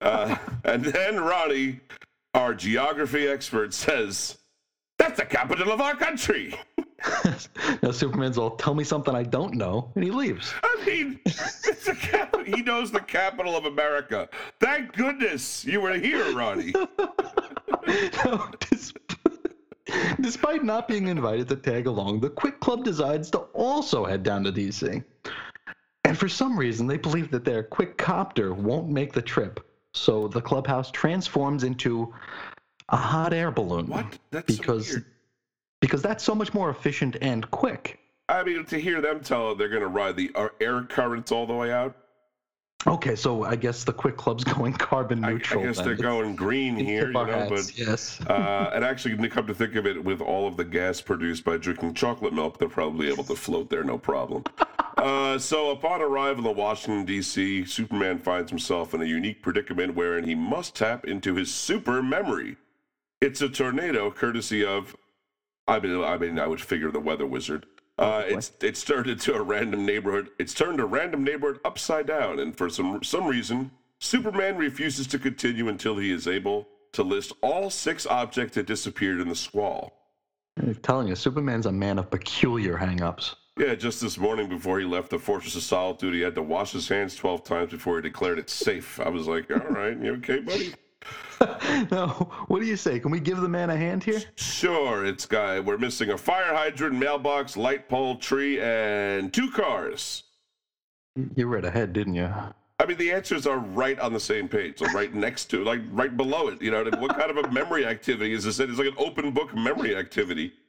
Uh, 0.00 0.34
and 0.64 0.84
then 0.84 1.20
Ronnie, 1.20 1.78
our 2.34 2.54
geography 2.54 3.28
expert, 3.28 3.72
says, 3.72 4.38
That's 4.98 5.18
the 5.18 5.26
capital 5.26 5.72
of 5.72 5.80
our 5.80 5.94
country. 5.94 6.54
now, 7.82 7.90
Superman's 7.90 8.38
all, 8.38 8.56
tell 8.56 8.74
me 8.74 8.84
something 8.84 9.14
I 9.14 9.22
don't 9.22 9.54
know, 9.54 9.90
and 9.94 10.04
he 10.04 10.10
leaves. 10.10 10.54
I 10.62 10.84
mean, 10.86 11.20
cap- 12.00 12.36
he 12.46 12.62
knows 12.62 12.90
the 12.90 13.00
capital 13.00 13.56
of 13.56 13.64
America. 13.66 14.28
Thank 14.60 14.92
goodness 14.92 15.64
you 15.64 15.80
were 15.80 15.98
here, 15.98 16.34
Ronnie. 16.34 16.72
Now, 18.24 18.50
dis- 18.70 18.94
Despite 20.20 20.64
not 20.64 20.88
being 20.88 21.08
invited 21.08 21.48
to 21.48 21.56
tag 21.56 21.86
along, 21.86 22.20
the 22.20 22.30
Quick 22.30 22.60
Club 22.60 22.82
decides 22.82 23.30
to 23.30 23.40
also 23.52 24.06
head 24.06 24.22
down 24.22 24.42
to 24.44 24.52
DC. 24.52 25.04
And 26.04 26.18
for 26.18 26.28
some 26.28 26.58
reason, 26.58 26.86
they 26.86 26.96
believe 26.96 27.30
that 27.30 27.44
their 27.44 27.62
Quick 27.62 27.98
Copter 27.98 28.54
won't 28.54 28.88
make 28.88 29.12
the 29.12 29.22
trip. 29.22 29.60
So 29.92 30.28
the 30.28 30.40
clubhouse 30.40 30.90
transforms 30.90 31.62
into 31.62 32.12
a 32.88 32.96
hot 32.96 33.32
air 33.32 33.50
balloon. 33.50 33.86
What? 33.86 34.18
That's 34.30 34.54
so 34.54 34.60
Because 34.60 34.88
weird. 34.90 35.04
because 35.80 36.02
that's 36.02 36.22
so 36.24 36.34
much 36.34 36.52
more 36.54 36.70
efficient 36.70 37.16
and 37.20 37.50
quick. 37.50 37.98
I 38.28 38.42
mean, 38.42 38.64
to 38.66 38.78
hear 38.80 39.00
them 39.00 39.20
tell 39.20 39.54
they're 39.54 39.68
going 39.68 39.82
to 39.82 39.88
ride 39.88 40.16
the 40.16 40.30
uh, 40.34 40.48
air 40.60 40.82
currents 40.82 41.30
all 41.32 41.46
the 41.46 41.54
way 41.54 41.72
out. 41.72 41.96
Okay, 42.86 43.16
so 43.16 43.44
I 43.44 43.56
guess 43.56 43.82
the 43.84 43.92
Quick 43.94 44.16
Club's 44.18 44.44
going 44.54 44.74
carbon 44.74 45.24
I, 45.24 45.28
I 45.28 45.32
neutral. 45.32 45.62
guess 45.64 45.76
then. 45.78 45.86
they're 45.86 45.94
going 45.96 46.36
green 46.36 46.76
here, 46.76 47.06
you 47.06 47.12
know. 47.14 47.24
hats, 47.24 47.50
But 47.50 47.78
yes. 47.78 48.20
uh, 48.28 48.70
and 48.74 48.84
actually, 48.84 49.16
to 49.16 49.28
come 49.30 49.46
to 49.46 49.54
think 49.54 49.74
of 49.74 49.86
it, 49.86 50.02
with 50.04 50.20
all 50.20 50.46
of 50.46 50.56
the 50.58 50.64
gas 50.64 51.00
produced 51.00 51.44
by 51.44 51.56
drinking 51.56 51.94
chocolate 51.94 52.34
milk, 52.34 52.58
they're 52.58 52.68
probably 52.68 53.08
able 53.08 53.24
to 53.24 53.36
float 53.36 53.70
there, 53.70 53.84
no 53.84 53.98
problem. 53.98 54.44
Uh, 54.96 55.36
so, 55.36 55.70
upon 55.70 56.00
arrival 56.00 56.48
in 56.48 56.56
Washington 56.56 57.04
D.C., 57.04 57.64
Superman 57.66 58.16
finds 58.16 58.48
himself 58.50 58.94
in 58.94 59.02
a 59.02 59.04
unique 59.04 59.42
predicament 59.42 59.94
wherein 59.94 60.24
he 60.24 60.34
must 60.36 60.74
tap 60.76 61.04
into 61.04 61.34
his 61.34 61.52
super 61.52 62.00
memory. 62.00 62.56
It's 63.20 63.40
a 63.40 63.48
tornado, 63.48 64.10
courtesy 64.10 64.64
of, 64.64 64.96
I 65.66 65.80
mean, 65.80 66.02
I 66.02 66.18
mean, 66.18 66.38
I 66.38 66.46
would 66.46 66.60
figure 66.60 66.90
the 66.90 67.00
weather 67.00 67.26
wizard. 67.26 67.66
Uh, 67.96 68.24
it's 68.26 68.50
it's 68.60 68.82
turned 68.82 69.06
into 69.06 69.32
a 69.34 69.40
random 69.40 69.86
neighborhood. 69.86 70.30
It's 70.38 70.52
turned 70.52 70.80
a 70.80 70.84
random 70.84 71.22
neighborhood 71.22 71.60
upside 71.64 72.06
down, 72.06 72.40
and 72.40 72.56
for 72.56 72.68
some 72.68 73.04
some 73.04 73.24
reason, 73.24 73.70
Superman 74.00 74.56
refuses 74.56 75.06
to 75.08 75.18
continue 75.18 75.68
until 75.68 75.96
he 75.96 76.10
is 76.10 76.26
able 76.26 76.66
to 76.92 77.04
list 77.04 77.32
all 77.40 77.70
six 77.70 78.04
objects 78.06 78.56
that 78.56 78.66
disappeared 78.66 79.20
in 79.20 79.28
the 79.28 79.36
squall. 79.36 79.92
I'm 80.58 80.74
telling 80.76 81.08
you, 81.08 81.14
Superman's 81.14 81.66
a 81.66 81.72
man 81.72 81.98
of 81.98 82.10
peculiar 82.10 82.76
hang-ups. 82.76 83.36
Yeah, 83.56 83.74
just 83.74 84.00
this 84.00 84.18
morning 84.18 84.48
before 84.48 84.80
he 84.80 84.84
left 84.84 85.10
the 85.10 85.18
Fortress 85.18 85.54
of 85.54 85.62
Solitude, 85.62 86.14
he 86.14 86.20
had 86.20 86.34
to 86.34 86.42
wash 86.42 86.72
his 86.72 86.88
hands 86.88 87.14
12 87.14 87.44
times 87.44 87.70
before 87.70 87.96
he 87.96 88.02
declared 88.02 88.38
it 88.38 88.50
safe. 88.50 88.98
I 89.00 89.08
was 89.08 89.28
like, 89.28 89.50
all 89.50 89.58
right, 89.70 89.96
you 89.96 90.14
okay, 90.14 90.40
buddy? 90.40 90.74
no, 91.90 92.08
what 92.48 92.60
do 92.60 92.66
you 92.66 92.76
say? 92.76 92.98
Can 93.00 93.10
we 93.10 93.20
give 93.20 93.40
the 93.40 93.48
man 93.48 93.70
a 93.70 93.76
hand 93.76 94.04
here? 94.04 94.22
Sure, 94.36 95.04
it's 95.04 95.26
guy. 95.26 95.60
We're 95.60 95.78
missing 95.78 96.10
a 96.10 96.18
fire 96.18 96.54
hydrant, 96.54 96.96
mailbox, 96.96 97.56
light 97.56 97.88
pole, 97.88 98.16
tree, 98.16 98.60
and 98.60 99.32
two 99.32 99.50
cars. 99.50 100.24
You 101.36 101.46
read 101.46 101.64
ahead, 101.64 101.92
didn't 101.92 102.14
you? 102.14 102.32
I 102.80 102.86
mean, 102.86 102.96
the 102.98 103.12
answers 103.12 103.46
are 103.46 103.58
right 103.58 103.98
on 104.00 104.12
the 104.12 104.20
same 104.20 104.48
page, 104.48 104.78
so 104.78 104.86
right 104.86 105.14
next 105.14 105.46
to, 105.46 105.62
like 105.62 105.80
right 105.92 106.16
below 106.16 106.48
it. 106.48 106.60
You 106.60 106.72
know, 106.72 106.84
what 106.98 107.16
kind 107.16 107.30
of 107.30 107.36
a 107.36 107.50
memory 107.50 107.86
activity 107.86 108.32
is 108.32 108.44
this? 108.44 108.58
It's 108.58 108.78
like 108.78 108.88
an 108.88 108.94
open 108.98 109.30
book 109.30 109.54
memory 109.54 109.96
activity. 109.96 110.52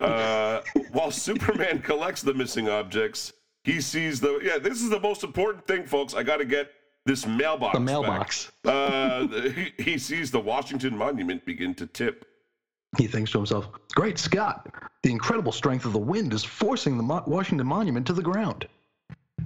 Uh, 0.00 0.60
while 0.92 1.10
Superman 1.10 1.80
collects 1.80 2.22
the 2.22 2.32
missing 2.32 2.68
objects, 2.68 3.32
he 3.64 3.80
sees 3.80 4.20
the 4.20 4.40
yeah. 4.42 4.58
This 4.58 4.82
is 4.82 4.90
the 4.90 5.00
most 5.00 5.24
important 5.24 5.66
thing, 5.66 5.84
folks. 5.84 6.14
I 6.14 6.22
got 6.22 6.36
to 6.36 6.44
get 6.44 6.70
this 7.06 7.26
mailbox. 7.26 7.74
The 7.74 7.80
mailbox. 7.80 8.52
Uh, 8.64 9.26
he, 9.78 9.96
sees 9.96 10.30
the 10.30 10.40
Washington 10.40 10.96
Monument 10.96 11.44
begin 11.46 11.74
to 11.76 11.86
tip. 11.86 12.26
He 12.98 13.06
thinks 13.06 13.30
to 13.30 13.38
himself, 13.38 13.68
Great 13.94 14.18
Scott! 14.18 14.68
The 15.02 15.10
incredible 15.10 15.52
strength 15.52 15.84
of 15.84 15.92
the 15.92 15.98
wind 15.98 16.34
is 16.34 16.44
forcing 16.44 16.96
the 16.96 17.02
Mo- 17.02 17.24
Washington 17.26 17.66
Monument 17.66 18.06
to 18.08 18.12
the 18.12 18.22
ground. 18.22 18.66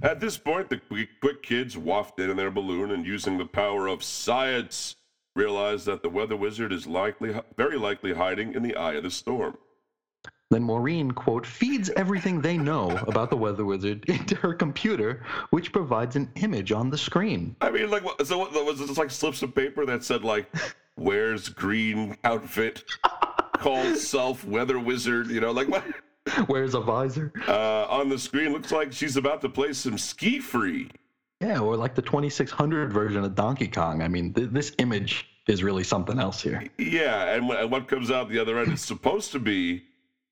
At 0.01 0.19
this 0.19 0.37
point, 0.37 0.69
the 0.69 0.77
quick, 0.77 1.09
quick 1.21 1.43
kids 1.43 1.77
waft 1.77 2.19
in 2.19 2.35
their 2.35 2.49
balloon 2.49 2.91
and, 2.91 3.05
using 3.05 3.37
the 3.37 3.45
power 3.45 3.87
of 3.87 4.03
science, 4.03 4.95
realize 5.35 5.85
that 5.85 6.01
the 6.01 6.09
weather 6.09 6.35
wizard 6.35 6.73
is 6.73 6.87
likely, 6.87 7.39
very 7.57 7.77
likely, 7.77 8.13
hiding 8.13 8.55
in 8.55 8.63
the 8.63 8.75
eye 8.75 8.93
of 8.93 9.03
the 9.03 9.11
storm. 9.11 9.57
Then 10.51 10.63
Maureen, 10.63 11.11
quote, 11.11 11.47
feeds 11.47 11.89
everything 11.91 12.41
they 12.41 12.57
know 12.57 12.89
about 13.07 13.29
the 13.29 13.37
weather 13.37 13.63
wizard 13.63 14.03
into 14.09 14.35
her 14.35 14.53
computer, 14.53 15.23
which 15.51 15.71
provides 15.71 16.17
an 16.17 16.29
image 16.35 16.73
on 16.73 16.89
the 16.89 16.97
screen. 16.97 17.55
I 17.61 17.71
mean, 17.71 17.89
like, 17.89 18.03
what, 18.03 18.27
so 18.27 18.37
what, 18.37 18.53
was 18.65 18.79
just 18.79 18.97
like 18.97 19.09
slips 19.11 19.41
of 19.41 19.55
paper 19.55 19.85
that 19.85 20.03
said 20.03 20.25
like, 20.25 20.53
"Wears 20.97 21.47
green 21.47 22.17
outfit, 22.25 22.83
calls 23.59 24.05
self 24.05 24.43
weather 24.43 24.77
wizard"? 24.77 25.27
You 25.27 25.39
know, 25.39 25.51
like 25.51 25.69
what? 25.69 25.85
Wears 26.49 26.75
a 26.75 26.81
visor. 26.81 27.31
Uh, 27.47 27.85
on 27.85 28.09
the 28.09 28.19
screen, 28.19 28.51
looks 28.51 28.73
like 28.73 28.91
she's 28.91 29.15
about 29.15 29.39
to 29.41 29.49
play 29.49 29.71
some 29.71 29.93
SkiFree. 29.95 30.91
Yeah, 31.39 31.59
or 31.59 31.75
like 31.77 31.95
the 31.95 32.01
2600 32.01 32.91
version 32.91 33.23
of 33.23 33.33
Donkey 33.35 33.67
Kong. 33.67 34.01
I 34.03 34.07
mean, 34.09 34.33
th- 34.33 34.49
this 34.51 34.73
image 34.77 35.27
is 35.47 35.63
really 35.63 35.83
something 35.83 36.19
else 36.19 36.41
here. 36.41 36.63
Yeah, 36.77 37.33
and, 37.33 37.45
wh- 37.45 37.55
and 37.59 37.71
what 37.71 37.87
comes 37.87 38.11
out 38.11 38.29
the 38.29 38.37
other 38.37 38.59
end 38.59 38.73
is 38.73 38.81
supposed 38.81 39.31
to 39.31 39.39
be 39.39 39.83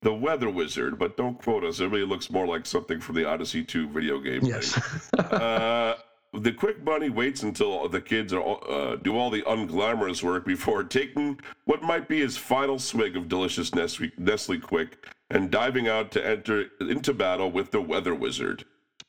the 0.02 0.12
weather 0.14 0.48
wizard, 0.50 0.98
but 0.98 1.16
don't 1.16 1.40
quote 1.40 1.64
us. 1.64 1.80
It 1.80 1.86
really 1.88 2.06
looks 2.06 2.30
more 2.30 2.46
like 2.46 2.64
something 2.66 3.00
from 3.00 3.16
the 3.16 3.24
Odyssey 3.26 3.62
2 3.64 3.88
video 3.88 4.18
game. 4.18 4.40
Yes. 4.42 4.76
uh, 5.14 5.96
the 6.32 6.52
quick 6.52 6.84
bunny 6.84 7.10
waits 7.10 7.42
until 7.42 7.88
the 7.88 8.00
kids 8.00 8.32
are, 8.32 8.42
uh, 8.70 8.96
do 8.96 9.16
all 9.18 9.30
the 9.30 9.42
unglamorous 9.42 10.22
work 10.22 10.46
before 10.46 10.84
taking 10.84 11.38
what 11.64 11.82
might 11.82 12.08
be 12.08 12.20
his 12.20 12.36
final 12.36 12.78
swig 12.78 13.16
of 13.16 13.28
delicious 13.28 13.74
Nestle, 13.74 14.10
Nestle 14.16 14.58
Quik 14.58 14.92
and 15.30 15.50
diving 15.50 15.88
out 15.88 16.10
to 16.12 16.24
enter 16.26 16.66
into 16.80 17.12
battle 17.12 17.50
with 17.50 17.70
the 17.72 17.80
weather 17.80 18.14
wizard. 18.14 18.64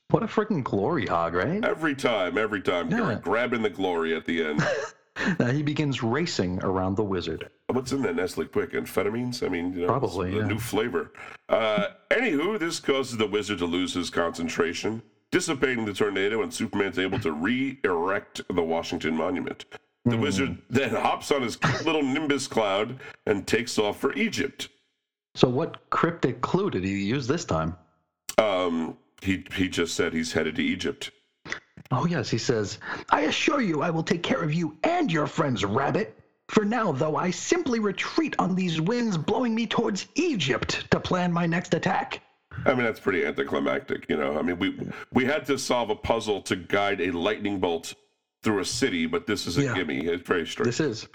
what 0.10 0.23
a 0.23 0.27
freaking 0.27 0.63
glory 0.63 1.06
hog, 1.06 1.34
right? 1.36 1.63
Every 1.63 1.95
time, 1.95 2.38
every 2.38 2.62
time, 2.62 2.91
Yeah. 2.91 3.17
grabbing 3.21 3.62
the 3.62 3.69
glory 3.69 4.15
at 4.15 4.25
the 4.25 4.43
end. 4.43 4.62
Now 5.39 5.51
he 5.51 5.62
begins 5.62 6.01
racing 6.01 6.63
around 6.63 6.95
the 6.95 7.04
wizard. 7.04 7.49
What's 7.72 7.92
in 7.92 8.02
that 8.04 8.16
Nestle 8.16 8.46
Quik? 8.46 8.74
Amphetamines? 8.74 9.46
I 9.46 9.50
mean, 9.50 9.74
you 9.74 9.82
know, 9.82 9.88
Probably, 9.88 10.30
it's 10.30 10.38
a 10.38 10.42
yeah. 10.42 10.48
new 10.48 10.60
flavor. 10.60 11.12
Uh, 11.50 11.88
anywho, 12.10 12.60
this 12.60 12.80
causes 12.80 13.18
the 13.18 13.28
wizard 13.28 13.60
to 13.60 13.66
lose 13.66 13.94
his 13.94 14.10
concentration, 14.10 15.02
dissipating 15.32 15.86
the 15.86 15.94
tornado, 15.94 16.42
and 16.44 16.54
Superman's 16.54 17.00
able 17.00 17.20
to 17.20 17.32
re-erect 17.32 18.42
the 18.54 18.62
Washington 18.62 19.16
Monument. 19.16 19.66
The 20.06 20.16
Hmm. 20.16 20.22
wizard 20.22 20.58
then 20.70 20.90
hops 20.96 21.32
on 21.32 21.44
his 21.44 21.56
cute 21.56 21.86
little 21.86 22.02
Nimbus 22.04 22.48
cloud 22.48 23.00
and 23.28 23.46
takes 23.48 23.78
off 23.78 24.00
for 24.00 24.14
Egypt. 24.14 24.70
So 25.36 25.48
what 25.48 25.90
cryptic 25.92 26.42
clue 26.42 26.70
did 26.72 26.84
he 26.84 26.92
use 27.04 27.28
this 27.28 27.46
time? 27.46 27.76
Um, 28.38 28.98
he 29.22 29.46
he 29.54 29.70
just 29.70 29.96
said 29.96 30.12
he's 30.14 30.34
headed 30.34 30.56
to 30.56 30.64
Egypt. 30.64 31.12
Oh, 31.92 32.06
yes, 32.06 32.30
he 32.30 32.38
says, 32.38 32.80
I 33.10 33.22
assure 33.22 33.62
you 33.62 33.82
I 33.82 33.90
will 33.90 34.04
take 34.04 34.24
care 34.24 34.42
of 34.42 34.54
you 34.54 34.78
and 34.84 35.12
your 35.12 35.28
friends, 35.28 35.64
Rabbit. 35.66 36.18
For 36.52 36.66
now, 36.66 36.92
though, 36.92 37.16
I 37.16 37.32
simply 37.32 37.80
retreat 37.80 38.36
on 38.38 38.56
these 38.56 38.82
winds 38.82 39.18
blowing 39.18 39.56
me 39.56 39.66
towards 39.66 40.08
Egypt 40.16 40.86
to 40.92 41.00
plan 41.00 41.32
my 41.32 41.46
next 41.46 41.74
attack. 41.74 42.22
I 42.66 42.74
mean, 42.74 42.84
that's 42.84 43.00
pretty 43.00 43.26
anticlimactic, 43.26 44.06
you 44.10 44.18
know. 44.18 44.38
I 44.38 44.42
mean, 44.42 44.60
we 44.60 44.78
we 45.14 45.24
had 45.24 45.46
to 45.46 45.58
solve 45.58 45.90
a 45.90 45.96
puzzle 45.96 46.42
to 46.42 46.58
guide 46.58 47.00
a 47.00 47.12
lightning 47.12 47.62
bolt 47.62 47.94
through 48.44 48.60
a 48.60 48.66
city, 48.66 49.06
but 49.06 49.26
this 49.26 49.48
is 49.48 49.58
a 49.60 49.64
Yeah. 49.64 49.76
gimme. 49.76 50.06
It's 50.06 50.28
very 50.28 50.46
straight. 50.46 50.66
This 50.66 50.82
is. 50.82 51.08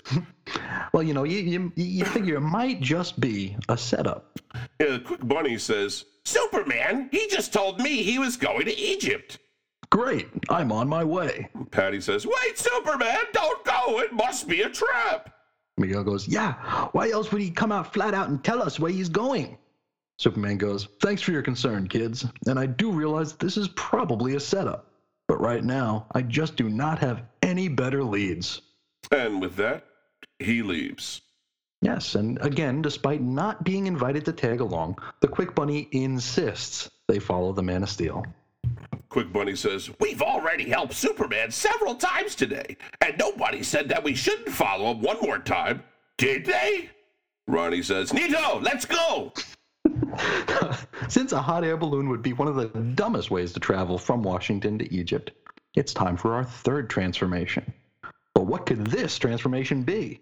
well, 0.94 1.02
you 1.02 1.12
know, 1.12 1.24
you, 1.24 1.40
you, 1.40 1.72
you 1.76 2.06
figure 2.06 2.36
it 2.36 2.40
might 2.40 2.80
just 2.80 3.20
be 3.20 3.56
a 3.68 3.76
setup. 3.76 4.38
Yeah, 4.80 4.92
the 4.92 5.00
quick 5.00 5.20
bunny 5.28 5.58
says, 5.58 6.06
Superman, 6.24 7.10
he 7.12 7.28
just 7.28 7.52
told 7.52 7.78
me 7.80 8.02
he 8.02 8.18
was 8.18 8.38
going 8.38 8.64
to 8.64 8.74
Egypt. 8.78 9.38
Great, 9.90 10.28
I'm 10.48 10.72
on 10.72 10.88
my 10.88 11.04
way. 11.04 11.48
Patty 11.70 12.00
says, 12.00 12.26
Wait, 12.26 12.58
Superman, 12.58 13.24
don't 13.32 13.64
go. 13.64 14.00
It 14.00 14.12
must 14.12 14.48
be 14.48 14.62
a 14.62 14.70
trap. 14.70 15.34
Miguel 15.76 16.04
goes, 16.04 16.26
Yeah, 16.26 16.54
why 16.92 17.10
else 17.10 17.30
would 17.30 17.42
he 17.42 17.50
come 17.50 17.72
out 17.72 17.92
flat 17.92 18.14
out 18.14 18.28
and 18.28 18.42
tell 18.42 18.62
us 18.62 18.80
where 18.80 18.90
he's 18.90 19.08
going? 19.08 19.58
Superman 20.18 20.56
goes, 20.56 20.88
Thanks 21.00 21.22
for 21.22 21.32
your 21.32 21.42
concern, 21.42 21.88
kids. 21.88 22.26
And 22.46 22.58
I 22.58 22.66
do 22.66 22.90
realize 22.90 23.34
this 23.34 23.56
is 23.56 23.68
probably 23.68 24.34
a 24.34 24.40
setup. 24.40 24.90
But 25.28 25.40
right 25.40 25.64
now, 25.64 26.06
I 26.12 26.22
just 26.22 26.56
do 26.56 26.68
not 26.68 26.98
have 27.00 27.22
any 27.42 27.68
better 27.68 28.02
leads. 28.04 28.62
And 29.10 29.40
with 29.40 29.56
that, 29.56 29.84
he 30.38 30.62
leaves. 30.62 31.20
Yes, 31.82 32.14
and 32.14 32.38
again, 32.40 32.80
despite 32.80 33.20
not 33.20 33.62
being 33.62 33.86
invited 33.86 34.24
to 34.24 34.32
tag 34.32 34.60
along, 34.60 34.98
the 35.20 35.28
Quik 35.28 35.54
Bunny 35.54 35.88
insists 35.92 36.90
they 37.08 37.18
follow 37.18 37.52
the 37.52 37.62
Man 37.62 37.82
of 37.82 37.90
Steel. 37.90 38.24
Quik 39.10 39.32
Bunny 39.32 39.56
says, 39.56 39.90
We've 40.00 40.22
already 40.22 40.68
helped 40.68 40.94
Superman 40.94 41.50
several 41.50 41.94
times 41.94 42.34
today, 42.34 42.76
and 43.00 43.16
nobody 43.18 43.62
said 43.62 43.88
that 43.88 44.04
we 44.04 44.14
shouldn't 44.14 44.50
follow 44.50 44.90
him 44.92 45.00
one 45.00 45.20
more 45.20 45.38
time. 45.38 45.82
Did 46.18 46.44
they? 46.44 46.90
Ronnie 47.46 47.82
says, 47.82 48.12
Nito, 48.12 48.60
let's 48.60 48.84
go. 48.84 49.32
Since 51.08 51.32
a 51.32 51.40
hot 51.40 51.64
air 51.64 51.76
balloon 51.76 52.08
would 52.08 52.22
be 52.22 52.32
one 52.32 52.48
of 52.48 52.56
the 52.56 52.68
dumbest 52.94 53.30
ways 53.30 53.52
to 53.52 53.60
travel 53.60 53.98
from 53.98 54.22
Washington 54.22 54.78
to 54.78 54.92
Egypt, 54.92 55.30
it's 55.74 55.94
time 55.94 56.16
for 56.16 56.34
our 56.34 56.44
third 56.44 56.90
transformation. 56.90 57.72
But 58.34 58.46
what 58.46 58.66
could 58.66 58.86
this 58.86 59.18
transformation 59.18 59.82
be? 59.82 60.20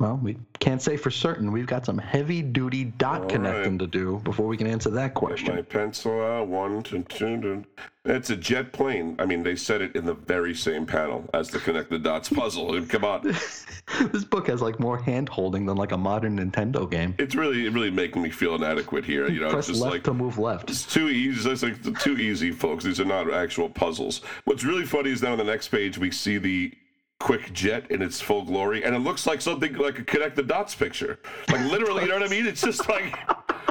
Well, 0.00 0.18
we 0.20 0.36
can't 0.58 0.82
say 0.82 0.96
for 0.96 1.10
certain. 1.12 1.52
We've 1.52 1.68
got 1.68 1.86
some 1.86 1.98
heavy 1.98 2.42
duty 2.42 2.84
dot 2.84 3.22
All 3.22 3.28
connecting 3.28 3.72
right. 3.74 3.78
to 3.80 3.86
do 3.86 4.20
before 4.24 4.48
we 4.48 4.56
can 4.56 4.66
answer 4.66 4.90
that 4.90 5.14
Get 5.14 5.22
my 5.22 5.28
question. 5.28 5.64
pencil 5.66 6.20
out. 6.20 6.48
One, 6.48 6.82
two, 6.82 7.04
two, 7.04 7.40
two. 7.40 7.64
It's 8.04 8.28
a 8.28 8.36
jet 8.36 8.72
plane. 8.72 9.14
I 9.20 9.24
mean, 9.24 9.44
they 9.44 9.54
said 9.54 9.80
it 9.82 9.94
in 9.94 10.04
the 10.04 10.14
very 10.14 10.52
same 10.52 10.84
panel 10.84 11.24
as 11.32 11.48
the 11.48 11.60
Connect 11.60 11.90
the 11.90 11.98
Dots 12.00 12.28
puzzle. 12.28 12.74
And 12.74 12.90
come 12.90 13.04
on. 13.04 13.22
this 13.22 14.24
book 14.24 14.48
has 14.48 14.60
like 14.60 14.80
more 14.80 14.98
hand 14.98 15.28
holding 15.28 15.64
than 15.64 15.76
like 15.76 15.92
a 15.92 15.96
modern 15.96 16.38
Nintendo 16.38 16.90
game. 16.90 17.14
It's 17.18 17.36
really, 17.36 17.68
really 17.68 17.90
making 17.90 18.20
me 18.20 18.30
feel 18.30 18.56
inadequate 18.56 19.04
here. 19.04 19.30
You 19.30 19.40
know, 19.40 19.50
Press 19.50 19.68
it's 19.68 19.78
just 19.78 19.80
left 19.80 19.92
like 19.92 20.04
to 20.04 20.12
move 20.12 20.38
left. 20.38 20.70
It's 20.70 20.84
too 20.84 21.08
easy. 21.08 21.48
It's 21.48 21.62
like 21.62 22.00
too 22.00 22.18
easy, 22.18 22.50
folks. 22.50 22.82
These 22.82 23.00
are 23.00 23.04
not 23.04 23.32
actual 23.32 23.68
puzzles. 23.68 24.22
What's 24.44 24.64
really 24.64 24.84
funny 24.84 25.10
is 25.10 25.22
now 25.22 25.32
on 25.32 25.38
the 25.38 25.44
next 25.44 25.68
page 25.68 25.96
we 25.96 26.10
see 26.10 26.38
the 26.38 26.74
quick 27.20 27.52
jet 27.52 27.90
in 27.90 28.02
its 28.02 28.20
full 28.20 28.42
glory, 28.42 28.84
and 28.84 28.94
it 28.94 28.98
looks 29.00 29.26
like 29.26 29.40
something 29.40 29.74
like 29.74 29.98
a 29.98 30.04
connect 30.04 30.36
the 30.36 30.42
dots 30.42 30.74
picture. 30.74 31.18
Like 31.50 31.60
literally, 31.70 32.02
you 32.02 32.08
know 32.08 32.18
what 32.18 32.26
I 32.26 32.30
mean? 32.30 32.46
It's 32.46 32.60
just 32.60 32.88
like 32.88 33.16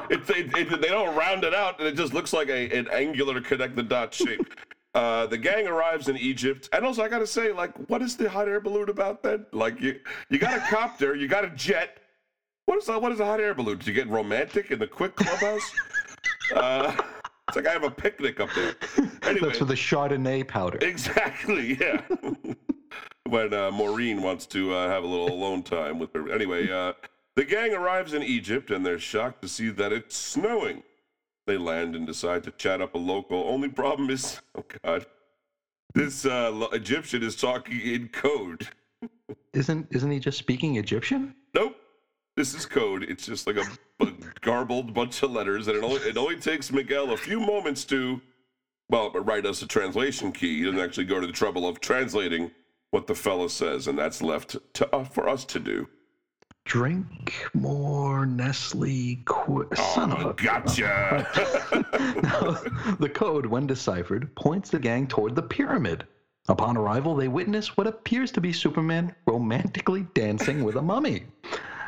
it, 0.10 0.28
it, 0.30 0.58
it- 0.58 0.82
they 0.82 0.88
don't 0.88 1.16
round 1.16 1.44
it 1.44 1.54
out, 1.54 1.80
and 1.80 1.88
it 1.88 1.96
just 1.96 2.14
looks 2.14 2.34
like 2.34 2.50
a, 2.50 2.70
an 2.78 2.88
angular 2.92 3.40
connect 3.42 3.76
the 3.76 3.84
dots 3.84 4.18
shape. 4.18 4.42
Uh, 4.96 5.26
the 5.26 5.38
gang 5.38 5.68
arrives 5.68 6.08
in 6.08 6.18
Egypt, 6.18 6.70
and 6.72 6.86
also 6.86 7.02
I 7.04 7.10
gotta 7.10 7.26
say, 7.28 7.52
like, 7.52 7.76
what 7.90 8.02
is 8.04 8.16
the 8.16 8.30
hot 8.30 8.48
air 8.48 8.60
balloon 8.62 8.90
about 8.90 9.24
then? 9.24 9.46
Like, 9.52 9.82
you 9.82 10.00
you 10.30 10.38
got 10.38 10.56
a 10.56 10.62
copter, 10.62 11.16
you 11.16 11.28
got 11.28 11.44
a 11.46 11.50
jet. 11.50 11.98
What 12.66 12.78
is 12.78 12.86
that? 12.86 13.02
What 13.02 13.12
is 13.12 13.20
a 13.20 13.26
hot 13.26 13.40
air 13.40 13.54
balloon? 13.56 13.78
Did 13.80 13.88
you 13.88 13.94
get 13.94 14.08
romantic 14.08 14.72
in 14.72 14.80
the 14.80 14.88
quick 14.88 15.16
clubhouse? 15.16 15.70
Uh, 16.56 16.96
it's 17.48 17.56
like 17.58 17.68
I 17.68 17.72
have 17.72 17.84
a 17.84 17.90
picnic 17.92 18.40
up 18.40 18.50
there. 18.56 18.76
Anyway, 19.24 19.48
That's 19.48 19.58
for 19.60 19.66
the 19.66 19.74
Chardonnay 19.74 20.48
powder. 20.48 20.78
exactly, 20.82 21.78
yeah. 21.80 22.02
when 23.26 23.54
uh, 23.54 23.72
Maureen 23.72 24.22
wants 24.22 24.46
to 24.48 24.74
uh, 24.74 24.88
have 24.90 25.04
a 25.04 25.08
little 25.08 25.32
alone 25.32 25.64
time 25.64 26.00
with 26.00 26.14
her. 26.14 26.32
Anyway, 26.32 26.70
uh, 26.70 26.94
the 27.36 27.46
gang 27.46 27.74
arrives 27.74 28.14
in 28.14 28.24
Egypt 28.24 28.70
and 28.70 28.86
they're 28.86 29.00
shocked 29.00 29.42
to 29.42 29.48
see 29.48 29.70
that 29.70 29.92
it's 29.92 30.16
snowing. 30.16 30.84
They 31.46 31.58
land 31.58 31.96
and 31.96 32.06
decide 32.08 32.44
to 32.44 32.52
chat 32.52 32.82
up 32.82 32.96
a 32.96 32.98
local. 32.98 33.44
Only 33.44 33.70
problem 33.70 34.10
is, 34.10 34.40
oh 34.56 34.66
god, 34.84 35.06
this 35.94 36.26
uh, 36.26 36.68
Egyptian 36.74 37.24
is 37.24 37.36
talking 37.36 37.80
in 37.82 38.10
code. 38.10 38.68
Isn't 39.54 39.88
isn't 39.92 40.10
he 40.10 40.20
just 40.20 40.38
speaking 40.38 40.78
Egyptian? 40.78 41.36
Nope. 41.54 41.76
This 42.36 42.56
is 42.56 42.66
code. 42.66 43.04
It's 43.04 43.28
just 43.28 43.46
like 43.46 43.58
a 43.58 44.08
garbled 44.42 44.94
bunch 44.94 45.22
of 45.22 45.32
letters, 45.32 45.68
and 45.68 45.78
it 45.78 45.84
only, 45.84 46.02
it 46.02 46.18
only 46.18 46.38
takes 46.38 46.72
Miguel 46.72 47.12
a 47.12 47.18
few 47.18 47.40
moments 47.40 47.84
to, 47.86 48.20
well, 48.90 49.12
write 49.12 49.46
us 49.46 49.62
a 49.62 49.68
translation 49.68 50.32
key. 50.32 50.58
He 50.58 50.64
doesn't 50.64 50.80
actually 50.80 51.06
go 51.06 51.20
to 51.20 51.28
the 51.28 51.34
trouble 51.34 51.68
of 51.68 51.80
translating 51.80 52.50
what 52.94 53.08
the 53.08 53.16
fella 53.16 53.50
says, 53.50 53.88
and 53.88 53.98
that's 53.98 54.22
left 54.22 54.56
to 54.76 54.96
uh, 54.96 55.04
for 55.04 55.28
us 55.28 55.44
to 55.46 55.60
do. 55.60 55.88
Drink 56.66 57.34
more 57.56 58.26
Nestle. 58.28 59.18
Qu- 59.26 59.68
Son 59.76 60.12
of 60.12 60.26
Oh, 60.26 60.30
a. 60.30 60.34
gotcha. 60.36 61.28
Now, 62.24 62.52
the 63.00 63.10
code, 63.10 63.46
when 63.48 63.66
deciphered, 63.68 64.34
points 64.36 64.70
the 64.70 64.78
gang 64.80 65.08
toward 65.08 65.36
the 65.36 65.42
pyramid. 65.42 66.06
Upon 66.50 66.78
arrival, 66.78 67.16
they 67.16 67.28
witness 67.28 67.76
what 67.76 67.88
appears 67.88 68.32
to 68.34 68.42
be 68.42 68.54
Superman 68.54 69.14
romantically 69.26 70.06
dancing 70.14 70.64
with 70.64 70.76
a 70.76 70.82
mummy. 70.82 71.24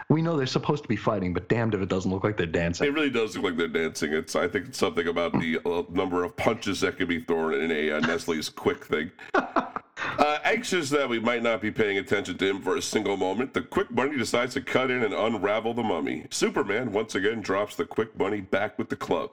We 0.10 0.22
know 0.22 0.36
they're 0.38 0.46
supposed 0.48 0.84
to 0.84 0.90
be 0.90 0.96
fighting, 0.96 1.34
but 1.34 1.50
damned 1.50 1.74
if 1.76 1.82
it 1.82 1.90
doesn't 1.90 2.12
look 2.12 2.24
like 2.24 2.36
they're 2.38 2.46
dancing. 2.48 2.88
It 2.88 2.94
really 2.94 3.10
does 3.10 3.36
look 3.36 3.46
like 3.46 3.58
they're 3.58 3.68
dancing. 3.68 4.12
It's 4.14 4.36
I 4.36 4.48
think 4.48 4.68
it's 4.70 4.78
something 4.80 5.08
about 5.08 5.34
the 5.34 5.60
uh, 5.66 5.84
number 5.90 6.24
of 6.24 6.36
punches 6.36 6.82
that 6.82 6.98
can 6.98 7.08
be 7.08 7.22
thrown 7.22 7.54
in 7.54 7.72
a 7.72 7.92
uh, 7.92 8.00
Nestle's 8.02 8.50
quick 8.50 8.86
thing. 8.86 9.12
Uh, 10.18 10.40
anxious 10.44 10.90
that 10.90 11.10
we 11.10 11.20
might 11.20 11.44
not 11.44 11.62
be 11.62 11.72
paying 11.72 11.98
attention 11.98 12.38
to 12.38 12.50
him 12.50 12.62
for 12.62 12.78
a 12.78 12.82
single 12.82 13.18
moment, 13.18 13.54
the 13.54 13.62
Quik 13.62 13.94
Bunny 13.94 14.18
decides 14.18 14.54
to 14.54 14.62
cut 14.62 14.90
in 14.90 15.04
and 15.04 15.14
unravel 15.14 15.74
the 15.74 15.84
mummy. 15.84 16.26
Superman 16.30 16.92
once 16.92 17.16
again 17.16 17.42
drops 17.42 17.76
the 17.76 17.86
Quik 17.86 18.18
Bunny 18.18 18.42
back 18.42 18.78
with 18.78 18.90
the 18.90 18.96
club. 18.96 19.32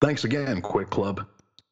Thanks 0.00 0.24
again, 0.24 0.60
Quik 0.60 0.90
Club. 0.90 1.26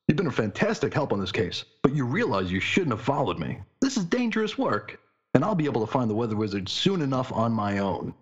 You've 0.09 0.17
been 0.17 0.27
a 0.27 0.33
fantastic 0.33 0.95
help 0.95 1.13
on 1.13 1.21
this 1.21 1.33
case, 1.33 1.65
but 1.83 1.95
you 1.95 2.05
realize 2.07 2.51
you 2.51 2.61
shouldn't 2.61 2.93
have 2.93 3.03
followed 3.03 3.39
me. 3.39 3.59
This 3.81 3.97
is 3.97 4.05
dangerous 4.05 4.57
work, 4.57 4.99
and 5.35 5.45
I'll 5.45 5.55
be 5.55 5.67
able 5.67 5.85
to 5.85 5.93
find 5.93 6.09
the 6.09 6.15
Weather 6.15 6.37
Wizard 6.37 6.69
soon 6.69 7.03
enough 7.03 7.33
on 7.33 7.53
my 7.53 7.79
own. 7.79 8.15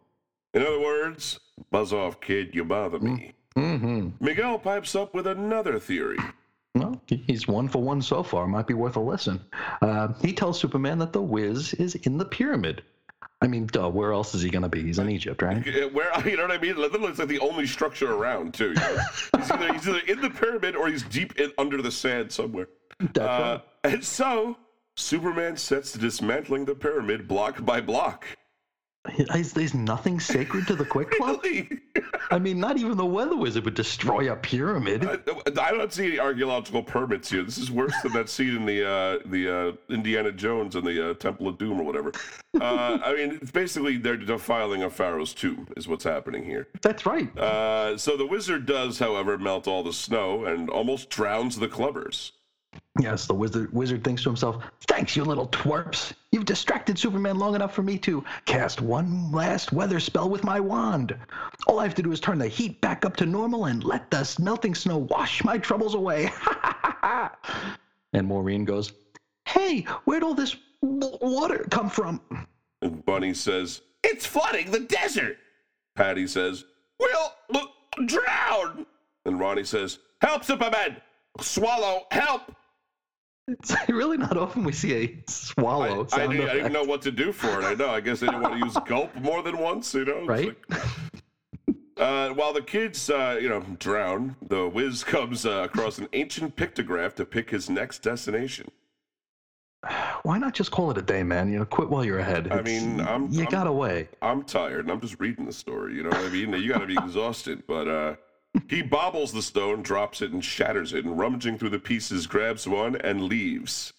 In 0.55 0.63
other 0.63 0.81
words, 0.81 1.39
buzz 1.71 1.93
off, 1.93 2.21
kid, 2.21 2.55
you 2.55 2.65
bother 2.65 2.99
me. 2.99 3.33
Mm-hmm. 3.57 4.11
Miguel 4.21 4.59
pipes 4.59 4.95
up 4.95 5.15
with 5.15 5.27
another 5.27 5.79
theory. 5.79 6.19
Well, 6.75 7.01
he's 7.07 7.49
one 7.49 7.69
for 7.69 7.83
one 7.83 8.01
so 8.01 8.23
far. 8.23 8.47
Might 8.47 8.67
be 8.67 8.75
worth 8.75 8.97
a 8.97 9.01
listen. 9.01 9.41
Uh, 9.83 10.09
he 10.23 10.33
tells 10.33 10.61
Superman 10.61 10.99
that 10.99 11.13
the 11.13 11.21
Wiz 11.21 11.75
is 11.75 11.97
in 11.97 12.17
the 12.17 12.25
pyramid. 12.25 12.83
I 13.43 13.47
mean, 13.47 13.67
duh, 13.67 13.89
where 13.89 14.13
else 14.13 14.35
is 14.35 14.43
he 14.43 14.51
going 14.51 14.63
to 14.63 14.69
be? 14.69 14.83
He's 14.83 14.99
in 14.99 15.09
Egypt, 15.09 15.41
right? 15.43 15.65
Where 15.93 16.13
you 16.29 16.37
know 16.37 16.43
what 16.43 16.53
I 16.53 16.59
mean? 16.59 16.77
Literally, 16.77 17.09
it's 17.09 17.19
like 17.19 17.29
the 17.29 17.39
only 17.41 17.67
structure 17.67 18.13
around 18.13 18.55
too. 18.55 18.69
you 18.69 18.75
know? 18.75 18.99
he's, 19.37 19.51
either, 19.51 19.73
he's 19.73 19.89
either 19.89 20.01
in 20.07 20.21
the 20.21 20.31
pyramid 20.31 20.77
or 20.77 20.89
he's 20.89 21.03
deep 21.05 21.39
in, 21.41 21.51
under 21.59 21.81
the 21.81 21.91
sand 21.91 22.31
somewhere. 22.31 22.69
Uh, 23.19 23.59
and 23.83 24.05
so 24.05 24.57
Superman 24.95 25.57
sets 25.57 25.93
to 25.93 25.99
dismantling 25.99 26.67
the 26.67 26.75
pyramid 26.75 27.27
block 27.27 27.65
by 27.65 27.81
block. 27.81 28.27
Is, 29.35 29.55
there's 29.55 29.73
nothing 29.73 30.21
sacred 30.21 30.67
to 30.67 30.75
the 30.75 30.85
Quick 30.85 31.11
Club? 31.19 31.41
Really? 31.43 31.69
I 32.31 32.39
mean, 32.39 32.61
not 32.61 32.77
even 32.77 32.99
the 32.99 33.07
Weather 33.07 33.35
Wizard 33.37 33.65
would 33.65 33.75
destroy 33.75 34.31
a 34.31 34.37
pyramid. 34.37 35.07
I, 35.07 35.19
I 35.59 35.73
don't 35.73 35.93
see 35.93 36.07
any 36.07 36.19
archaeological 36.19 36.83
permits 36.83 37.31
here. 37.31 37.43
This 37.43 37.57
is 37.57 37.71
worse 37.71 37.95
than 38.03 38.13
that 38.13 38.29
scene 38.29 38.57
in 38.57 38.67
the 38.67 38.87
uh, 38.87 39.19
the 39.25 39.71
uh, 39.71 39.93
Indiana 39.93 40.33
Jones 40.33 40.77
and 40.77 40.87
the 40.87 41.11
uh, 41.11 41.15
Temple 41.15 41.49
of 41.49 41.57
Doom 41.57 41.81
or 41.81 41.85
whatever. 41.85 42.13
Uh, 42.61 42.99
I 43.03 43.15
mean, 43.15 43.39
it's 43.41 43.51
basically 43.51 43.97
they're 43.97 44.17
defiling 44.17 44.83
a 44.83 44.91
pharaoh's 44.91 45.33
tomb 45.33 45.69
is 45.77 45.89
what's 45.89 46.05
happening 46.05 46.45
here. 46.45 46.69
That's 46.83 47.07
right. 47.07 47.37
Uh, 47.39 47.97
so 47.97 48.17
the 48.17 48.27
wizard 48.27 48.67
does, 48.67 48.99
however, 48.99 49.39
melt 49.39 49.67
all 49.67 49.83
the 49.83 49.93
snow 49.93 50.45
and 50.45 50.69
almost 50.69 51.09
drowns 51.09 51.59
the 51.59 51.69
clubbers. 51.69 52.33
Yes, 53.01 53.27
the 53.27 53.35
wizard 53.35 53.73
wizard 53.73 54.05
thinks 54.05 54.23
to 54.23 54.29
himself, 54.29 54.63
Thanks, 54.87 55.17
you 55.17 55.25
little 55.25 55.49
twerps. 55.49 56.13
You've 56.33 56.45
distracted 56.45 56.99
Superman 56.99 57.39
long 57.39 57.55
enough 57.55 57.75
for 57.75 57.83
me 57.83 57.99
to 57.99 58.25
cast 58.45 58.81
one 58.81 59.33
last 59.33 59.73
weather 59.73 59.99
spell 60.01 60.29
with 60.29 60.45
my 60.45 60.61
wand. 60.61 61.17
All 61.67 61.79
I 61.79 61.85
have 61.85 61.95
to 61.95 62.03
do 62.03 62.13
is 62.13 62.21
turn 62.21 62.39
the 62.39 62.49
heat 62.49 62.81
back 62.81 63.05
up 63.05 63.17
to 63.17 63.27
normal 63.27 63.67
and 63.67 63.83
let 63.85 64.11
the 64.11 64.37
melting 64.41 64.75
snow 64.75 64.99
wash 64.99 65.43
my 65.45 65.57
troubles 65.57 65.95
away. 65.95 66.31
and 68.13 68.27
Maureen 68.27 68.65
goes, 68.65 68.93
Hey, 69.47 69.83
where'd 70.05 70.23
all 70.23 70.35
this 70.35 70.57
water 70.83 71.67
come 71.71 71.89
from? 71.89 72.21
And 72.83 73.05
Bunny 73.05 73.35
says, 73.35 73.81
It's 74.05 74.27
flooding 74.27 74.71
the 74.71 74.81
desert. 74.81 75.39
Patty 75.97 76.27
says, 76.27 76.65
We'll 76.99 77.33
l- 77.55 77.73
drown. 78.07 78.85
And 79.25 79.41
Ronnie 79.41 79.65
says, 79.65 79.99
Help, 80.21 80.45
Superman! 80.45 80.97
Swallow, 81.41 82.07
help! 82.11 82.55
It's 83.49 83.75
really 83.89 84.17
not 84.17 84.37
often 84.37 84.65
we 84.65 84.73
see 84.73 84.95
a 84.95 85.23
swallow 85.31 86.05
I, 86.13 86.17
sound 86.17 86.33
didn't, 86.33 86.49
I 86.49 86.55
didn't 86.55 86.73
know 86.73 86.85
what 86.85 87.03
to 87.03 87.11
do 87.11 87.33
for 87.33 87.61
it. 87.61 87.65
I 87.65 87.75
know. 87.75 87.91
I 87.91 88.01
guess 88.01 88.21
they 88.21 88.27
didn't 88.27 88.43
want 88.43 88.61
to 88.61 88.65
use 88.67 88.77
gulp 88.87 89.15
more 89.17 89.43
than 89.43 89.59
once, 89.59 89.93
you 89.95 90.05
know? 90.05 90.25
Right? 90.27 90.57
like- 90.69 90.83
Uh, 91.97 92.31
while 92.31 92.55
the 92.55 92.63
kids, 92.63 93.11
uh, 93.11 93.39
you 93.43 93.47
know, 93.47 93.61
drown, 93.79 94.35
the 94.49 94.67
whiz 94.67 95.05
comes 95.17 95.45
uh, 95.45 95.63
across 95.71 95.99
an 95.99 96.09
ancient 96.15 96.57
pictograph 96.57 97.15
to 97.15 97.27
pick 97.27 97.51
his 97.51 97.69
next 97.69 97.99
destination. 98.03 98.71
Why 100.23 100.39
not 100.39 100.55
just 100.55 100.71
call 100.71 100.91
it 100.91 100.97
a 100.97 101.03
day, 101.03 101.23
man? 101.23 101.53
You 101.53 101.59
know, 101.59 101.65
quit 101.67 101.91
while 101.91 102.03
you're 102.05 102.19
ahead. 102.21 102.51
I 102.53 102.63
mean, 102.63 103.01
I'm- 103.01 103.29
you 103.31 103.41
I'm- 103.43 103.51
got 103.51 103.67
away. 103.67 104.09
I'm 104.23 104.45
tired 104.45 104.81
and 104.87 104.91
I'm 104.91 105.01
just 105.01 105.21
reading 105.21 105.45
the 105.45 105.53
story. 105.53 105.95
You 105.95 106.05
know 106.05 106.09
what 106.11 106.21
I 106.21 106.29
mean? 106.31 106.53
You 106.55 106.73
got 106.73 106.79
to 106.79 106.87
be 106.87 106.95
exhausted. 106.97 107.65
But 107.67 107.87
uh, 107.89 108.15
he 108.69 108.83
bobbles 108.83 109.33
the 109.33 109.43
stone, 109.43 109.83
drops 109.83 110.23
it, 110.23 110.33
and 110.33 110.45
shatters 110.45 110.93
it. 110.93 111.05
And 111.05 111.19
rummaging 111.19 111.59
through 111.59 111.71
the 111.71 111.79
pieces, 111.79 112.27
grabs 112.27 112.67
one 112.67 112.97
and 112.97 113.25
leaves. 113.25 113.93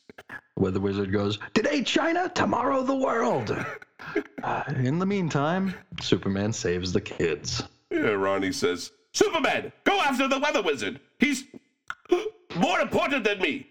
Where 0.55 0.71
the 0.71 0.79
wizard 0.79 1.11
goes, 1.11 1.39
Today 1.53 1.83
China, 1.83 2.29
tomorrow 2.29 2.83
the 2.83 2.95
world. 2.95 3.55
Uh, 4.43 4.63
in 4.77 4.97
the 4.97 5.05
meantime, 5.05 5.75
Superman 6.01 6.51
saves 6.51 6.91
the 6.91 6.99
kids. 6.99 7.61
Yeah, 7.91 8.09
Ronnie 8.09 8.51
says, 8.51 8.91
Superman, 9.13 9.71
go 9.83 9.99
after 10.01 10.27
the 10.27 10.39
weather 10.39 10.63
wizard. 10.63 10.99
He's 11.19 11.43
more 12.55 12.79
important 12.79 13.23
than 13.23 13.39
me. 13.39 13.67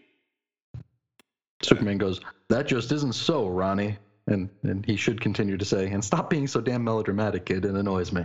Superman 1.63 1.99
goes, 1.99 2.21
That 2.49 2.69
just 2.69 2.93
isn't 2.93 3.15
so, 3.15 3.49
Ronnie. 3.49 3.99
And, 4.29 4.49
and 4.63 4.87
he 4.87 4.95
should 4.97 5.21
continue 5.21 5.57
to 5.57 5.65
say, 5.65 5.91
And 5.91 6.05
stop 6.05 6.31
being 6.31 6.47
so 6.47 6.61
damn 6.61 6.85
melodramatic, 6.85 7.47
kid. 7.47 7.65
It 7.65 7.75
annoys 7.75 8.13
me. 8.13 8.25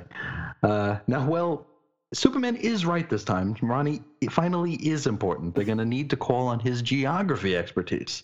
Uh, 0.62 0.98
now, 1.08 1.28
well, 1.28 1.65
Superman 2.13 2.56
is 2.56 2.86
right 2.86 3.10
this 3.10 3.24
time. 3.24 3.56
Ronnie 3.62 4.02
finally 4.30 4.76
is 4.76 5.08
important. 5.08 5.56
They're 5.56 5.65
going 5.65 5.80
to 5.80 5.86
need 5.86 6.10
to 6.12 6.18
call 6.18 6.48
on 6.48 6.60
his 6.60 6.82
geography 6.82 7.58
expertise. 7.58 8.24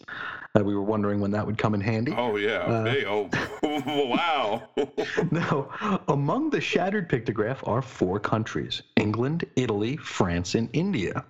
Uh, 0.58 0.64
we 0.64 0.76
were 0.76 0.84
wondering 0.84 1.20
when 1.20 1.32
that 1.32 1.46
would 1.46 1.58
come 1.58 1.74
in 1.74 1.82
handy. 1.82 2.14
Oh, 2.16 2.36
yeah. 2.36 2.60
Uh, 2.60 2.84
hey, 2.84 3.06
oh, 3.06 3.30
wow. 4.08 4.70
Now, 5.32 6.02
among 6.08 6.50
the 6.50 6.62
shattered 6.62 7.10
pictograph 7.10 7.66
are 7.68 7.82
four 7.82 8.20
countries 8.20 8.82
England, 8.98 9.46
Italy, 9.56 9.98
France, 9.98 10.56
and 10.56 10.70
India. 10.74 11.26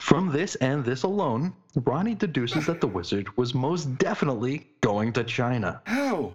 From 0.00 0.32
this 0.32 0.56
and 0.56 0.84
this 0.84 1.04
alone, 1.04 1.54
Ronnie 1.76 2.16
deduces 2.16 2.66
that 2.66 2.80
the 2.80 2.88
wizard 2.88 3.36
was 3.36 3.54
most 3.54 3.96
definitely 3.98 4.66
going 4.80 5.12
to 5.12 5.22
China. 5.22 5.80
How? 5.86 6.34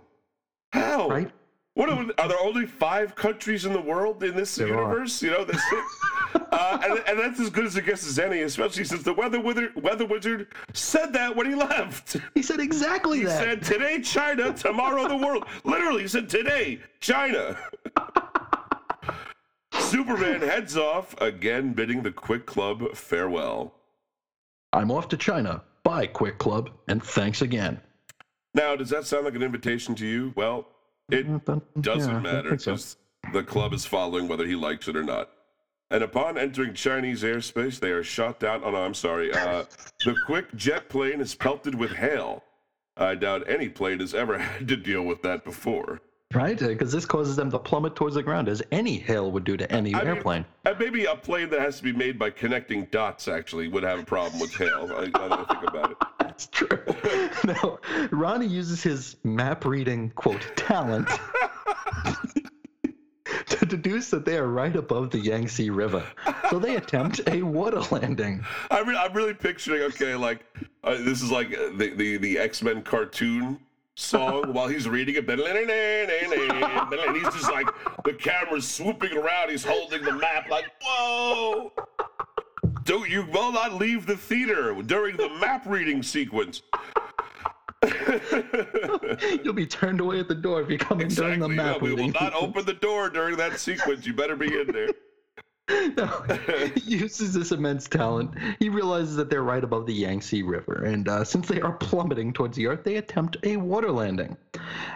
How? 0.72 1.10
Right? 1.10 1.32
What 1.78 1.90
are, 1.92 2.08
are 2.18 2.28
there 2.28 2.40
only 2.42 2.66
five 2.66 3.14
countries 3.14 3.64
in 3.66 3.72
the 3.72 3.80
world 3.80 4.24
in 4.24 4.36
this 4.36 4.56
There 4.56 4.76
are. 4.76 4.82
universe? 4.82 5.22
You 5.22 5.30
know, 5.30 5.46
this, 5.46 5.62
uh, 6.34 6.80
and, 6.84 7.04
and 7.08 7.20
that's 7.20 7.40
as 7.40 7.52
good 7.52 7.66
as 7.66 7.78
it 7.78 7.86
gets 7.86 8.08
as 8.08 8.18
any, 8.18 8.42
especially 8.42 8.84
since 8.84 9.04
the 9.04 9.14
weather 9.14 9.40
wizard, 9.40 9.76
weather 9.84 10.08
wizard 10.08 10.48
said 10.74 11.14
that 11.14 11.36
when 11.36 11.46
he 11.48 11.54
left. 11.54 12.18
He 12.34 12.42
said 12.42 12.60
exactly 12.60 13.20
He 13.20 13.26
that. 13.26 13.40
He 13.40 13.46
said, 13.46 13.62
"Today 13.62 14.02
China, 14.02 14.54
tomorrow 14.54 15.08
the 15.08 15.18
world." 15.18 15.46
Literally, 15.66 16.02
he 16.02 16.08
said, 16.08 16.28
"Today 16.28 16.80
China." 17.00 17.56
Superman 19.74 20.42
heads 20.42 20.76
off 20.78 21.14
again, 21.22 21.74
bidding 21.74 22.02
the 22.02 22.10
Quik 22.10 22.48
Club 22.48 22.96
farewell. 22.96 23.76
I'm 24.74 24.90
off 24.90 25.10
to 25.10 25.18
China. 25.18 25.62
Bye, 25.84 26.08
Quik 26.08 26.40
Club, 26.40 26.72
and 26.88 27.04
thanks 27.04 27.44
again. 27.44 27.80
Now, 28.56 28.76
does 28.76 28.90
that 28.90 29.06
sound 29.06 29.26
like 29.26 29.36
an 29.36 29.44
invitation 29.44 29.94
to 29.94 30.08
you? 30.08 30.34
Well, 30.36 30.66
it 31.10 31.82
doesn't 31.82 32.12
Yeah, 32.12 32.20
matter 32.20 32.50
think 32.50 32.62
so. 32.62 32.72
because 32.72 32.98
the 33.34 33.44
club 33.44 33.74
is 33.74 33.86
following 33.86 34.28
whether 34.28 34.46
he 34.46 34.56
likes 34.56 34.88
it 34.88 34.96
or 34.96 35.04
not. 35.04 35.30
And 35.90 36.04
upon 36.04 36.38
entering 36.38 36.74
Chinese 36.74 37.24
airspace, 37.24 37.80
they 37.80 37.92
are 37.92 38.04
shot 38.04 38.40
down. 38.42 38.62
Oh 38.64 38.72
no, 38.72 38.78
I'm 38.78 38.94
sorry. 38.94 39.34
Uh, 39.34 39.64
the 40.04 40.16
quick 40.26 40.54
jet 40.56 40.90
plane 40.90 41.22
is 41.22 41.34
pelted 41.34 41.76
with 41.76 41.92
hail. 41.92 42.44
I 42.98 43.16
doubt 43.16 43.50
any 43.50 43.70
plane 43.70 44.00
has 44.00 44.14
ever 44.14 44.38
had 44.40 44.68
to 44.68 44.76
deal 44.76 45.04
with 45.04 45.22
that 45.22 45.46
before. 45.46 46.02
Right? 46.34 46.60
Because 46.60 46.92
this 46.92 47.06
causes 47.06 47.38
them 47.38 47.50
to 47.52 47.60
plummet 47.60 47.96
towards 47.96 48.16
the 48.16 48.24
ground, 48.24 48.50
as 48.50 48.62
any 48.74 48.98
hail 48.98 49.32
would 49.32 49.46
do 49.46 49.56
to 49.56 49.72
any 49.72 49.94
I 49.94 50.04
airplane. 50.04 50.44
and 50.66 50.78
maybe 50.78 51.06
a 51.06 51.16
plane 51.16 51.50
that 51.52 51.62
has 51.62 51.78
to 51.78 51.84
be 51.84 51.94
made 51.94 52.20
by 52.20 52.32
connecting 52.32 52.84
dots 52.92 53.30
actually 53.30 53.70
would 53.70 53.84
have 53.84 54.00
a 54.00 54.04
problem 54.04 54.42
with 54.42 54.54
hail. 54.54 54.92
I, 54.94 55.04
I 55.14 55.44
think 55.46 55.64
about 55.70 55.92
it. 55.92 55.98
That's 56.38 56.48
true. 56.52 56.84
now, 57.46 57.80
Ronnie 58.12 58.46
uses 58.46 58.84
his 58.84 59.16
map 59.24 59.66
reading, 59.66 60.12
quote, 60.12 60.52
talent 60.56 61.10
to 63.48 63.66
deduce 63.66 64.12
that 64.12 64.24
they 64.24 64.38
are 64.38 64.46
right 64.46 64.76
above 64.76 65.10
the 65.10 65.18
Yangtze 65.18 65.72
River. 65.72 66.06
So 66.52 66.60
they 66.60 66.76
attempt 66.76 67.22
a 67.26 67.42
water 67.42 67.82
landing. 67.90 68.46
I'm, 68.70 68.88
re- 68.88 68.96
I'm 68.96 69.14
really 69.14 69.34
picturing 69.34 69.82
okay, 69.94 70.14
like 70.14 70.46
uh, 70.84 70.98
this 71.00 71.24
is 71.24 71.32
like 71.32 71.48
uh, 71.58 71.72
the 71.76 71.94
the, 71.96 72.18
the 72.18 72.38
X 72.38 72.62
Men 72.62 72.84
cartoon 72.84 73.58
song 73.96 74.54
while 74.54 74.68
he's 74.68 74.88
reading 74.88 75.16
it, 75.16 75.28
and 75.28 75.42
he's 77.18 77.34
just 77.34 77.52
like 77.52 77.68
the 78.06 78.14
camera's 78.14 78.68
swooping 78.68 79.18
around. 79.18 79.50
He's 79.50 79.66
holding 79.66 80.04
the 80.04 80.14
map, 80.14 80.52
like 80.52 80.66
whoa. 80.84 81.74
Don't 82.88 83.10
you 83.10 83.26
will 83.26 83.52
not 83.52 83.74
leave 83.74 84.06
the 84.06 84.16
theater 84.16 84.74
during 84.82 85.18
the 85.18 85.28
map 85.42 85.66
reading 85.66 86.02
sequence. 86.02 86.62
You'll 89.44 89.52
be 89.52 89.68
turned 89.68 90.00
away 90.00 90.22
at 90.22 90.30
the 90.30 90.36
door 90.36 90.62
if 90.62 90.70
you 90.70 90.78
come 90.78 91.02
in 91.02 91.10
during 91.10 91.42
the 91.42 91.50
map 91.50 91.82
No, 91.82 91.84
we 91.84 91.94
will 91.94 92.08
not 92.08 92.34
open 92.34 92.64
the 92.66 92.76
door 92.76 93.10
during 93.10 93.36
that 93.36 93.60
sequence. 93.60 94.06
You 94.08 94.14
better 94.14 94.38
be 94.38 94.58
in 94.58 94.68
there. 94.68 94.88
No, 95.98 96.08
he 96.76 96.80
uses 96.80 97.34
this 97.34 97.52
immense 97.52 97.90
talent. 97.90 98.32
He 98.58 98.70
realizes 98.70 99.18
that 99.18 99.30
they're 99.30 99.44
right 99.44 99.62
above 99.62 99.86
the 99.86 99.94
Yangtze 99.94 100.42
River, 100.42 100.86
and 100.86 101.10
uh, 101.10 101.26
since 101.26 101.50
they 101.50 101.60
are 101.60 101.74
plummeting 101.74 102.32
towards 102.32 102.56
the 102.56 102.68
Earth, 102.68 102.86
they 102.86 102.96
attempt 102.96 103.36
a 103.44 103.58
water 103.58 103.92
landing. 103.92 104.38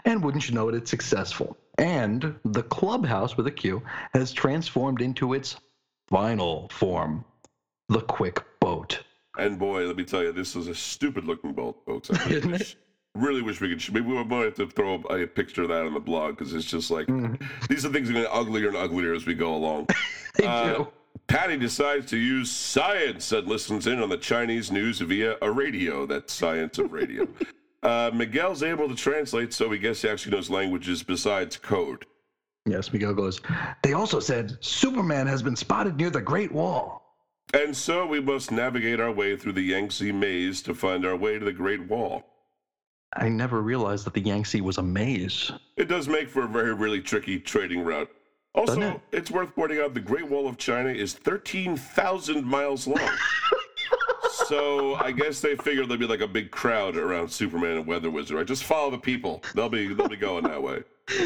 and 0.06 0.24
wouldn't 0.24 0.48
you 0.48 0.56
know 0.56 0.70
it, 0.70 0.76
it's 0.76 0.90
successful. 0.90 1.58
And 1.78 2.36
the 2.46 2.64
clubhouse 2.64 3.36
with 3.36 3.48
a 3.48 3.52
Q 3.52 3.84
has 4.14 4.32
transformed 4.32 5.02
into 5.02 5.34
its 5.34 5.58
final 6.10 6.70
form 6.70 7.26
the 7.90 8.02
quick 8.02 8.44
boat. 8.60 9.00
And 9.38 9.58
boy, 9.58 9.86
let 9.88 9.96
me 9.96 10.04
tell 10.04 10.24
you, 10.24 10.32
this 10.32 10.56
is 10.56 10.68
a 10.68 10.76
stupid 10.76 11.26
looking 11.26 11.54
boat, 11.54 11.82
folks. 11.86 12.10
I 12.12 12.16
really 12.26 12.36
Isn't 12.38 12.52
wish, 12.52 12.78
really 13.16 13.42
wish 13.42 13.62
we 13.62 13.70
could. 13.76 13.94
Maybe 13.94 14.06
we 14.08 14.24
might 14.24 14.44
have 14.46 14.56
to 14.56 14.68
throw 14.68 14.96
up 14.96 15.10
a 15.12 15.26
picture 15.26 15.64
of 15.64 15.70
that 15.70 15.86
on 15.86 15.94
the 15.94 16.00
blog 16.00 16.38
because 16.38 16.54
it's 16.54 16.66
just 16.66 16.92
like 16.92 17.08
these 17.70 17.86
are 17.86 17.90
things 17.90 18.08
that 18.10 18.16
are 18.18 18.22
getting 18.24 18.30
uglier 18.32 18.68
and 18.68 18.78
uglier 18.78 19.14
as 19.14 19.26
we 19.26 19.34
go 19.34 19.56
along. 19.56 19.88
They 20.38 20.46
Uh, 20.48 20.74
do. 20.78 20.88
Patty 21.28 21.58
decides 21.58 22.06
to 22.08 22.18
use 22.18 22.50
science 22.50 23.34
and 23.34 23.48
listens 23.48 23.86
in 23.86 24.02
on 24.02 24.08
the 24.10 24.18
Chinese 24.18 24.72
news 24.72 25.00
via 25.00 25.36
a 25.42 25.52
radio. 25.52 26.06
That's 26.06 26.34
science 26.34 26.78
of 26.78 26.94
radio. 26.94 27.28
uh, 27.84 28.12
Miguel's 28.14 28.64
able 28.64 28.88
to 28.88 28.96
translate, 28.96 29.54
so 29.54 29.68
we 29.68 29.78
guess 29.78 30.02
he 30.02 30.10
actually 30.10 30.36
knows 30.38 30.50
languages 30.50 31.04
besides 31.04 31.58
code. 31.58 32.06
Yes, 32.66 32.94
Miguel 32.94 33.14
goes. 33.14 33.42
They 33.84 33.92
also 33.94 34.20
said 34.22 34.58
Superman 34.62 35.28
has 35.28 35.42
been 35.44 35.56
spotted 35.58 35.98
near 35.98 36.10
the 36.10 36.22
Great 36.22 36.52
Wall. 36.52 37.01
And 37.54 37.76
so 37.76 38.06
we 38.06 38.22
must 38.22 38.52
navigate 38.52 39.00
our 39.00 39.12
way 39.12 39.36
through 39.36 39.54
the 39.54 39.62
Yangtze 39.62 40.12
maze 40.12 40.62
to 40.64 40.74
find 40.74 41.06
our 41.06 41.16
way 41.16 41.38
to 41.38 41.44
the 41.44 41.52
Great 41.52 41.88
Wall. 41.88 42.24
I 43.14 43.28
never 43.28 43.62
realized 43.62 44.06
that 44.06 44.14
the 44.14 44.22
Yangtze 44.22 44.62
was 44.62 44.78
a 44.78 44.84
maze. 44.84 45.52
It 45.76 45.90
does 45.90 46.08
make 46.08 46.30
for 46.30 46.44
a 46.44 46.48
very, 46.48 46.74
really 46.74 47.02
tricky 47.02 47.40
trading 47.40 47.84
route. 47.84 48.10
Also, 48.56 48.82
it? 48.82 49.02
it's 49.12 49.32
worth 49.32 49.54
pointing 49.54 49.80
out 49.80 49.94
the 49.94 50.00
Great 50.00 50.30
Wall 50.30 50.48
of 50.48 50.58
China 50.58 50.90
is 50.90 51.14
13,000 51.14 52.46
miles 52.46 52.88
long. 52.88 53.10
so 54.48 54.96
I 54.96 55.12
guess 55.12 55.42
they 55.42 55.56
figured 55.58 55.90
there'd 55.90 56.00
be 56.00 56.08
like 56.08 56.22
a 56.22 56.28
big 56.28 56.52
crowd 56.52 56.96
around 56.96 57.30
Superman 57.30 57.78
and 57.78 57.88
Weather 57.88 58.10
Wizard. 58.10 58.38
Right? 58.38 58.48
Just 58.48 58.64
follow 58.64 58.92
the 58.92 58.98
people. 58.98 59.44
They'll 59.56 59.70
be 59.70 59.94
they'll 59.94 60.10
be 60.10 60.18
going 60.18 60.44
that 60.46 60.62
way. 60.62 60.84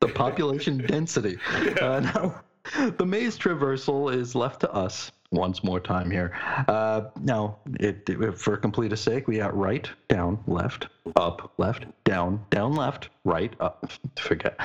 The 0.00 0.08
population 0.08 0.78
density. 0.78 1.38
Uh, 1.80 2.00
now, 2.00 2.90
the 2.98 3.06
maze 3.06 3.38
traversal 3.38 4.14
is 4.14 4.34
left 4.34 4.60
to 4.60 4.70
us 4.72 5.10
once 5.30 5.62
more 5.64 5.80
time 5.80 6.10
here. 6.10 6.32
Uh, 6.68 7.02
now, 7.20 7.58
it, 7.80 8.08
it- 8.08 8.38
for 8.38 8.56
complete 8.56 8.96
sake, 8.98 9.28
we 9.28 9.38
got 9.38 9.56
right, 9.56 9.88
down, 10.08 10.38
left, 10.46 10.88
up, 11.16 11.52
left, 11.58 11.84
down, 12.04 12.44
down, 12.50 12.74
left, 12.74 13.08
right, 13.24 13.52
up. 13.60 13.90
Forget. 14.18 14.58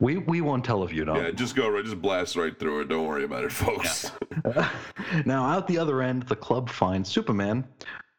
We 0.00 0.18
we 0.18 0.40
won't 0.40 0.64
tell 0.64 0.84
if 0.84 0.92
you 0.92 1.04
don't. 1.04 1.16
Yeah, 1.16 1.30
just 1.30 1.56
go 1.56 1.68
right, 1.68 1.84
just 1.84 2.00
blast 2.00 2.36
right 2.36 2.58
through 2.58 2.82
it. 2.82 2.88
Don't 2.88 3.06
worry 3.06 3.24
about 3.24 3.44
it, 3.44 3.52
folks. 3.52 4.12
now, 5.24 5.44
out 5.46 5.66
the 5.66 5.78
other 5.78 6.02
end, 6.02 6.24
the 6.24 6.36
club 6.36 6.68
finds 6.70 7.08
Superman, 7.10 7.64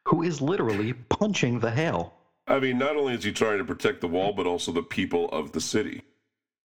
who 0.08 0.24
is 0.24 0.42
literally 0.42 0.94
punching 0.94 1.60
the 1.60 1.72
hail. 1.72 2.14
I 2.48 2.60
mean, 2.60 2.78
not 2.78 2.98
only 2.98 3.14
is 3.14 3.24
he 3.24 3.32
trying 3.32 3.60
to 3.60 3.64
protect 3.64 4.02
the 4.02 4.08
wall, 4.08 4.34
but 4.34 4.46
also 4.46 4.72
the 4.74 4.84
people 4.84 5.30
of 5.30 5.54
the 5.54 5.62
city. 5.62 6.02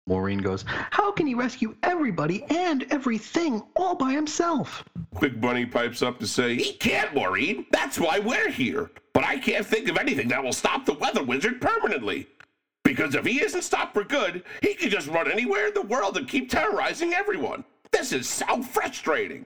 Maureen 0.06 0.38
goes, 0.38 0.64
How 0.68 1.10
can 1.10 1.26
he 1.26 1.34
rescue 1.34 1.74
everybody 1.82 2.44
and 2.44 2.86
everything 2.90 3.62
all 3.74 3.96
by 3.96 4.12
himself? 4.12 4.84
Quik 5.16 5.40
Bunny 5.40 5.66
pipes 5.66 6.02
up 6.02 6.18
to 6.20 6.26
say, 6.26 6.54
He 6.54 6.74
can't, 6.74 7.12
Maureen. 7.14 7.66
That's 7.72 7.98
why 7.98 8.20
we're 8.20 8.50
here. 8.50 8.90
But 9.12 9.24
I 9.24 9.38
can't 9.38 9.66
think 9.66 9.88
of 9.88 9.98
anything 9.98 10.28
that 10.28 10.42
will 10.42 10.52
stop 10.52 10.84
the 10.84 10.94
weather 10.94 11.24
wizard 11.24 11.60
permanently. 11.60 12.28
Because 12.84 13.16
if 13.16 13.26
he 13.26 13.42
isn't 13.42 13.62
stopped 13.62 13.94
for 13.94 14.04
good, 14.04 14.44
he 14.62 14.74
can 14.74 14.90
just 14.90 15.08
run 15.08 15.30
anywhere 15.30 15.68
in 15.68 15.74
the 15.74 15.82
world 15.82 16.16
and 16.16 16.28
keep 16.28 16.48
terrorizing 16.48 17.12
everyone. 17.12 17.64
This 17.90 18.12
is 18.12 18.28
so 18.28 18.62
frustrating. 18.62 19.44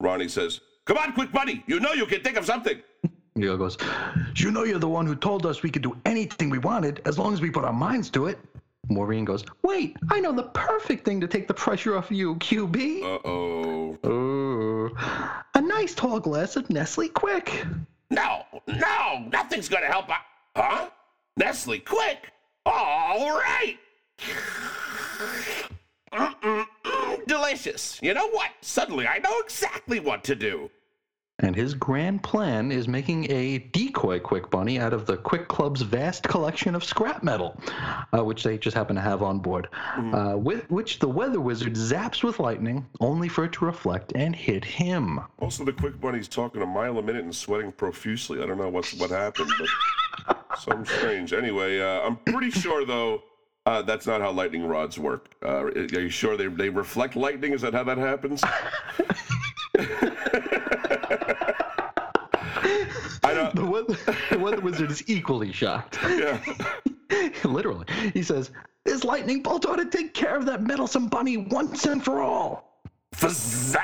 Ronnie 0.00 0.28
says, 0.28 0.62
Come 0.86 0.96
on, 0.96 1.12
Quik 1.12 1.30
Bunny. 1.30 1.62
You 1.66 1.78
know 1.78 1.92
you 1.92 2.06
can 2.06 2.22
think 2.22 2.38
of 2.38 2.46
something. 2.46 2.80
Miguel 3.36 3.58
goes, 3.58 3.76
You 4.36 4.50
know 4.50 4.64
you're 4.64 4.78
the 4.78 4.88
one 4.88 5.06
who 5.06 5.14
told 5.14 5.44
us 5.44 5.62
we 5.62 5.70
could 5.70 5.82
do 5.82 5.94
anything 6.06 6.48
we 6.48 6.58
wanted 6.58 7.02
as 7.04 7.18
long 7.18 7.34
as 7.34 7.42
we 7.42 7.50
put 7.50 7.64
our 7.64 7.72
minds 7.72 8.08
to 8.10 8.26
it. 8.26 8.38
Maureen 8.88 9.24
goes, 9.24 9.44
Wait, 9.62 9.96
I 10.10 10.20
know 10.20 10.32
the 10.32 10.44
perfect 10.44 11.04
thing 11.04 11.20
to 11.20 11.28
take 11.28 11.46
the 11.46 11.54
pressure 11.54 11.96
off 11.96 12.10
you, 12.10 12.34
QB. 12.36 13.02
uh 13.02 13.18
oh. 13.28 14.90
A 15.54 15.60
nice 15.60 15.94
tall 15.94 16.18
glass 16.18 16.56
of 16.56 16.68
Nestle 16.70 17.08
Quik. 17.10 17.68
No, 18.10 18.44
no, 18.66 19.28
nothing's 19.30 19.68
gonna 19.68 19.86
help. 19.86 20.08
I- 20.10 20.18
huh? 20.56 20.88
Nestle, 21.36 21.78
Quik. 21.80 22.16
All 22.66 23.30
right. 23.38 23.78
Mm-mm-mm, 26.12 27.26
delicious. 27.26 27.98
You 28.02 28.14
know 28.14 28.28
what? 28.30 28.50
Suddenly 28.60 29.06
I 29.06 29.18
know 29.18 29.38
exactly 29.44 30.00
what 30.00 30.24
to 30.24 30.34
do. 30.34 30.70
And 31.40 31.56
his 31.56 31.74
grand 31.74 32.22
plan 32.22 32.70
is 32.70 32.86
making 32.86 33.30
a 33.30 33.58
decoy 33.58 34.20
Quik 34.20 34.50
Bunny 34.50 34.78
out 34.78 34.92
of 34.92 35.06
the 35.06 35.16
Quik 35.16 35.48
Club's 35.48 35.80
vast 35.80 36.24
collection 36.24 36.74
of 36.74 36.84
scrap 36.84 37.22
metal, 37.22 37.58
uh, 38.16 38.24
which 38.24 38.42
they 38.42 38.58
just 38.58 38.76
happen 38.76 38.94
to 38.94 39.02
have 39.02 39.22
on 39.22 39.38
board, 39.38 39.68
uh, 40.12 40.34
with, 40.36 40.70
which 40.70 40.98
the 40.98 41.08
Weather 41.08 41.40
Wizard 41.40 41.74
zaps 41.74 42.22
with 42.22 42.38
lightning, 42.38 42.86
only 43.00 43.28
for 43.28 43.44
it 43.44 43.52
to 43.52 43.64
reflect 43.64 44.12
and 44.14 44.36
hit 44.36 44.64
him. 44.64 45.20
Also, 45.40 45.64
the 45.64 45.72
Quik 45.72 45.98
Bunny's 46.00 46.28
talking 46.28 46.60
a 46.62 46.66
mile 46.66 46.98
a 46.98 47.02
minute 47.02 47.24
and 47.24 47.34
sweating 47.34 47.72
profusely. 47.72 48.42
I 48.42 48.46
don't 48.46 48.58
know 48.58 48.68
what's 48.68 48.92
what 48.94 49.10
happened, 49.10 49.50
but 49.58 50.48
something 50.58 50.84
strange. 50.84 51.32
Anyway, 51.32 51.80
uh, 51.80 52.00
I'm 52.00 52.16
pretty 52.16 52.50
sure 52.50 52.84
though 52.84 53.22
uh, 53.66 53.82
that's 53.82 54.06
not 54.06 54.20
how 54.20 54.30
lightning 54.30 54.66
rods 54.66 54.98
work. 54.98 55.30
Uh, 55.42 55.64
are 55.64 56.00
you 56.00 56.10
sure 56.10 56.36
they 56.36 56.48
they 56.48 56.68
reflect 56.68 57.16
lightning? 57.16 57.52
Is 57.52 57.62
that 57.62 57.72
how 57.72 57.84
that 57.84 57.98
happens? 57.98 58.42
I 63.22 63.34
don't. 63.34 63.54
The 63.54 63.64
weather, 63.64 63.96
the 64.30 64.38
weather 64.38 64.60
Wizard 64.60 64.90
is 64.90 65.08
equally 65.08 65.52
shocked. 65.52 65.98
Yeah. 66.02 66.38
Literally. 67.44 67.86
He 68.14 68.22
says, 68.22 68.50
This 68.84 69.04
lightning 69.04 69.42
bolt 69.42 69.66
ought 69.66 69.76
to 69.76 69.86
take 69.86 70.14
care 70.14 70.36
of 70.36 70.46
that 70.46 70.62
meddlesome 70.62 71.08
bunny 71.08 71.36
once 71.36 71.84
and 71.86 72.02
for 72.04 72.20
all. 72.20 72.70
Fazakazing! 73.14 73.76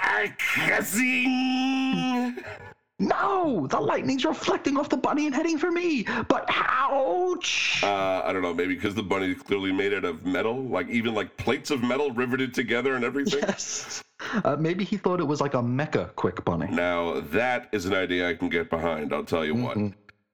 No! 2.99 3.67
The 3.69 3.79
lightning's 3.79 4.25
reflecting 4.25 4.79
off 4.79 4.89
the 4.89 4.97
bunny 4.97 5.27
and 5.27 5.35
heading 5.35 5.59
for 5.59 5.71
me! 5.71 6.07
But 6.29 6.47
ouch! 6.49 7.81
Uh, 7.83 8.23
I 8.25 8.33
don't 8.33 8.41
know. 8.43 8.55
Maybe 8.55 8.75
because 8.75 8.95
the 8.95 9.03
bunny 9.03 9.33
is 9.33 9.43
clearly 9.43 9.73
made 9.73 9.93
out 9.93 10.05
of 10.05 10.25
metal, 10.25 10.63
like 10.63 10.89
even 10.89 11.15
like 11.15 11.37
plates 11.37 11.71
of 11.71 11.83
metal 11.83 12.11
riveted 12.13 12.55
together 12.55 12.95
and 12.95 13.05
everything. 13.05 13.41
Yes. 13.41 14.03
Uh, 14.45 14.57
maybe 14.59 14.85
he 14.85 14.97
thought 14.97 15.21
it 15.21 15.27
was 15.27 15.41
like 15.41 15.55
a 15.55 15.63
mecha 15.63 16.13
Quik 16.15 16.45
Bunny. 16.45 16.69
Now 16.71 17.21
that 17.21 17.69
is 17.73 17.85
an 17.85 17.95
idea 17.95 18.29
I 18.29 18.35
can 18.35 18.49
get 18.49 18.71
behind. 18.71 19.13
I'll 19.13 19.25
tell 19.25 19.45
you 19.45 19.55
what. 19.55 19.79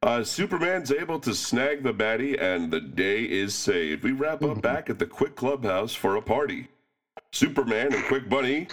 Uh, 0.02 0.24
Superman's 0.24 0.90
able 0.90 1.20
to 1.20 1.32
snag 1.32 1.84
the 1.84 1.94
baddie, 1.94 2.40
and 2.40 2.72
the 2.72 2.80
day 2.80 3.22
is 3.22 3.54
saved. 3.54 4.02
We 4.02 4.10
wrap 4.12 4.42
up 4.42 4.60
back 4.60 4.90
at 4.90 4.98
the 4.98 5.06
Quick 5.06 5.36
Clubhouse 5.36 5.94
for 5.94 6.16
a 6.16 6.22
party. 6.22 6.68
Superman 7.32 7.94
and 7.94 8.02
Quik 8.04 8.28
Bunny. 8.28 8.66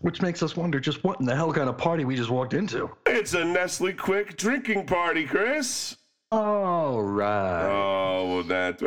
Which 0.00 0.22
makes 0.22 0.42
us 0.42 0.56
wonder 0.56 0.80
just 0.80 1.04
what 1.04 1.20
in 1.20 1.26
the 1.26 1.36
hell 1.36 1.52
kind 1.52 1.68
of 1.68 1.76
party 1.78 2.04
we 2.04 2.16
just 2.16 2.30
walked 2.30 2.54
into. 2.54 2.90
It's 3.06 3.34
a 3.34 3.44
Nestle 3.44 3.92
Quik 3.92 4.36
drinking 4.36 4.86
party, 4.86 5.26
Chris. 5.26 5.96
All 6.32 7.02
right. 7.02 7.68
Oh, 7.68 8.42
that. 8.44 8.80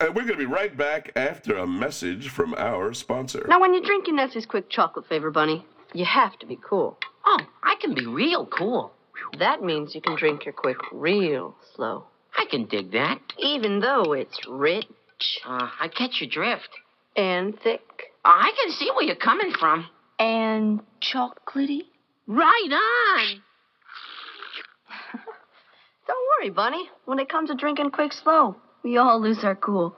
And 0.00 0.14
we're 0.14 0.22
going 0.22 0.32
to 0.32 0.36
be 0.38 0.46
right 0.46 0.74
back 0.74 1.12
after 1.14 1.58
a 1.58 1.66
message 1.66 2.30
from 2.30 2.54
our 2.54 2.94
sponsor. 2.94 3.44
Now, 3.48 3.60
when 3.60 3.74
you're 3.74 3.82
drinking 3.84 4.16
Nestle's 4.16 4.46
Quik 4.46 4.70
Chocolate 4.70 5.06
Flavor 5.06 5.30
Bunny, 5.30 5.66
you 5.92 6.06
have 6.06 6.38
to 6.38 6.46
be 6.46 6.58
cool. 6.66 6.96
Oh, 7.26 7.38
I 7.62 7.74
can 7.82 7.94
be 7.94 8.06
real 8.06 8.46
cool. 8.46 8.92
That 9.38 9.62
means 9.62 9.94
you 9.94 10.00
can 10.00 10.16
drink 10.16 10.46
your 10.46 10.54
Quik 10.54 10.76
real 10.90 11.54
slow, 11.76 12.04
I 12.34 12.46
can 12.50 12.64
dig 12.64 12.92
that. 12.92 13.20
even 13.38 13.80
though 13.80 14.14
it's 14.14 14.40
rich 14.48 14.86
Uh, 15.46 15.68
I 15.80 15.88
catch 15.88 16.20
your 16.20 16.30
drift. 16.30 16.68
and 17.14 17.58
thick 17.60 17.82
I 18.24 18.52
can 18.62 18.72
see 18.72 18.90
where 18.90 19.04
you're 19.04 19.16
coming 19.16 19.52
from. 19.52 19.86
and 20.18 20.80
chocolatey. 21.02 21.82
Right 22.26 22.70
on. 22.72 23.42
Don't 26.06 26.28
worry, 26.38 26.48
Bunny. 26.48 26.88
When 27.04 27.18
it 27.18 27.28
comes 27.28 27.50
to 27.50 27.54
drinking 27.54 27.90
Quik 27.90 28.14
Slow, 28.14 28.56
we 28.82 28.96
all 28.96 29.20
lose 29.20 29.44
our 29.44 29.54
cool. 29.54 29.94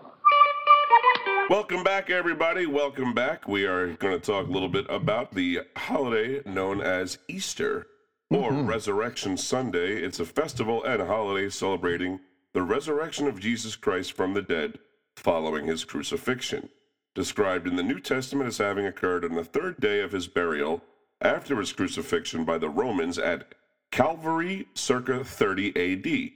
Welcome 1.49 1.85
back, 1.85 2.11
everybody. 2.11 2.67
Welcome 2.67 3.15
back. 3.15 3.47
We 3.47 3.65
are 3.65 3.93
going 3.95 4.19
to 4.19 4.19
talk 4.19 4.49
a 4.49 4.51
little 4.51 4.69
bit 4.69 4.87
about 4.89 5.35
the 5.35 5.61
holiday 5.77 6.43
known 6.45 6.81
as 6.81 7.19
Easter 7.29 7.87
or 8.29 8.51
mm-hmm. 8.51 8.67
Resurrection 8.67 9.37
Sunday. 9.37 10.03
It's 10.03 10.19
a 10.19 10.27
festival 10.27 10.83
and 10.83 11.01
a 11.01 11.07
holiday 11.07 11.49
celebrating 11.49 12.19
the 12.55 12.63
resurrection 12.63 13.29
of 13.29 13.39
Jesus 13.39 13.77
Christ 13.77 14.15
from 14.15 14.35
the 14.35 14.43
dead 14.43 14.81
following 15.15 15.69
his 15.69 15.85
crucifixion, 15.85 16.71
described 17.15 17.69
in 17.69 17.77
the 17.77 17.85
New 17.85 18.01
Testament 18.01 18.49
as 18.49 18.59
having 18.59 18.85
occurred 18.85 19.25
on 19.25 19.37
the 19.37 19.45
third 19.45 19.79
day 19.79 20.01
of 20.01 20.11
his 20.11 20.27
burial 20.27 20.83
after 21.21 21.57
his 21.57 21.73
crucifixion 21.73 22.45
by 22.45 22.59
the 22.59 22.69
Romans 22.69 23.19
at 23.19 23.55
Calvary 23.91 24.67
circa 24.75 25.25
30 25.25 25.69
AD. 25.77 26.31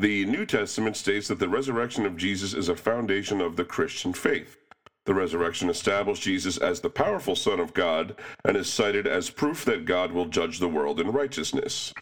The 0.00 0.26
New 0.26 0.46
Testament 0.46 0.96
states 0.96 1.28
that 1.28 1.38
the 1.38 1.48
resurrection 1.48 2.06
of 2.06 2.16
Jesus 2.16 2.54
is 2.54 2.68
a 2.68 2.76
foundation 2.76 3.40
of 3.40 3.56
the 3.56 3.64
Christian 3.64 4.12
faith. 4.12 4.58
The 5.06 5.14
resurrection 5.14 5.70
established 5.70 6.22
Jesus 6.22 6.58
as 6.58 6.80
the 6.80 6.90
powerful 6.90 7.36
Son 7.36 7.60
of 7.60 7.72
God 7.74 8.16
and 8.44 8.56
is 8.56 8.68
cited 8.68 9.06
as 9.06 9.30
proof 9.30 9.64
that 9.64 9.84
God 9.84 10.12
will 10.12 10.26
judge 10.26 10.58
the 10.58 10.68
world 10.68 11.00
in 11.00 11.12
righteousness. 11.12 11.94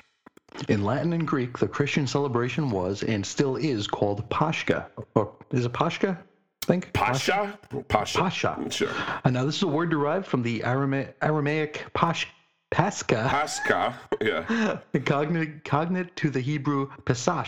In 0.69 0.85
Latin 0.85 1.12
and 1.12 1.27
Greek, 1.27 1.59
the 1.59 1.69
Christian 1.69 2.07
celebration 2.07 2.71
was 2.71 3.03
and 3.03 3.25
still 3.25 3.57
is 3.57 3.87
called 3.87 4.29
Pascha. 4.31 4.89
Or 5.15 5.33
is 5.51 5.67
it 5.67 5.73
Pascha? 5.73 6.19
Think 6.65 6.93
Pasha? 6.93 7.59
Pasha. 7.89 8.19
Pascha. 8.19 8.67
Sure. 8.71 8.89
Uh, 9.25 9.31
now, 9.31 9.45
this 9.45 9.57
is 9.57 9.62
a 9.62 9.69
word 9.69 9.91
derived 9.91 10.27
from 10.27 10.43
the 10.43 10.61
Arama- 10.61 11.12
Aramaic 11.21 11.85
Pash, 11.93 12.27
Pascha, 12.71 13.29
Pascha. 13.29 13.99
Yeah. 14.21 14.79
cognate, 15.05 15.65
cognate 15.65 16.17
to 16.17 16.31
the 16.31 16.41
Hebrew 16.41 16.91
Pesach. 17.05 17.47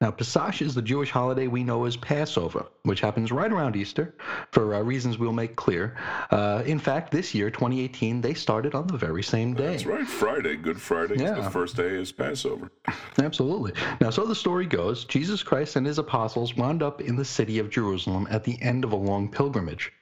Now, 0.00 0.10
Pesach 0.10 0.60
is 0.60 0.74
the 0.74 0.82
Jewish 0.82 1.10
holiday 1.10 1.46
we 1.46 1.62
know 1.62 1.84
as 1.84 1.96
Passover, 1.96 2.66
which 2.82 3.00
happens 3.00 3.32
right 3.32 3.50
around 3.50 3.74
Easter 3.74 4.14
for 4.50 4.74
uh, 4.74 4.80
reasons 4.82 5.18
we'll 5.18 5.32
make 5.32 5.56
clear. 5.56 5.96
Uh, 6.30 6.62
in 6.66 6.78
fact, 6.78 7.10
this 7.10 7.34
year, 7.34 7.48
2018, 7.48 8.20
they 8.20 8.34
started 8.34 8.74
on 8.74 8.86
the 8.88 8.98
very 8.98 9.22
same 9.22 9.54
day. 9.54 9.68
That's 9.70 9.86
right. 9.86 10.06
Friday. 10.06 10.56
Good 10.56 10.80
Friday. 10.80 11.16
Yeah. 11.22 11.40
The 11.40 11.50
first 11.50 11.76
day 11.76 11.88
is 11.88 12.12
Passover. 12.12 12.70
Absolutely. 13.18 13.72
Now, 14.00 14.10
so 14.10 14.26
the 14.26 14.34
story 14.34 14.66
goes 14.66 15.04
Jesus 15.04 15.42
Christ 15.42 15.76
and 15.76 15.86
his 15.86 15.98
apostles 15.98 16.54
wound 16.56 16.82
up 16.82 17.00
in 17.00 17.16
the 17.16 17.24
city 17.24 17.58
of 17.58 17.70
Jerusalem 17.70 18.26
at 18.30 18.44
the 18.44 18.60
end 18.60 18.84
of 18.84 18.92
a 18.92 18.96
long 18.96 19.28
pilgrimage. 19.30 19.92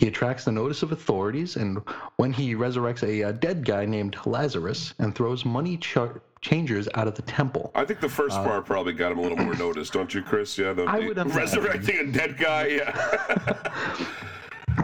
He 0.00 0.08
attracts 0.08 0.44
the 0.44 0.52
notice 0.52 0.82
of 0.82 0.92
authorities, 0.92 1.56
and 1.56 1.78
when 2.16 2.32
he 2.32 2.54
resurrects 2.54 3.06
a, 3.06 3.22
uh 3.22 3.32
dead 3.32 3.64
guy 3.64 3.84
named 3.84 4.16
Lazarus 4.26 4.94
and 4.98 5.14
throws 5.14 5.44
money 5.44 5.76
char- 5.76 6.20
changers 6.42 6.88
out 6.94 7.08
of 7.08 7.14
the 7.14 7.22
temple. 7.22 7.70
I 7.74 7.84
think 7.84 8.00
the 8.00 8.08
first 8.08 8.36
part 8.36 8.66
probably 8.66 8.92
got 8.92 9.12
him 9.12 9.18
a 9.18 9.22
little 9.22 9.38
more 9.38 9.54
notice, 9.54 9.88
don't 9.88 10.12
you, 10.12 10.22
Chris? 10.22 10.58
Yeah, 10.58 10.72
the, 10.72 10.84
Uh, 10.84 10.92
I 10.92 10.98
would 10.98 11.16
imagine. 11.16 11.36
resurrecting 11.36 11.96
a 11.98 12.12
dead 12.12 12.36
guy. 12.36 12.66
Yeah. 12.66 14.08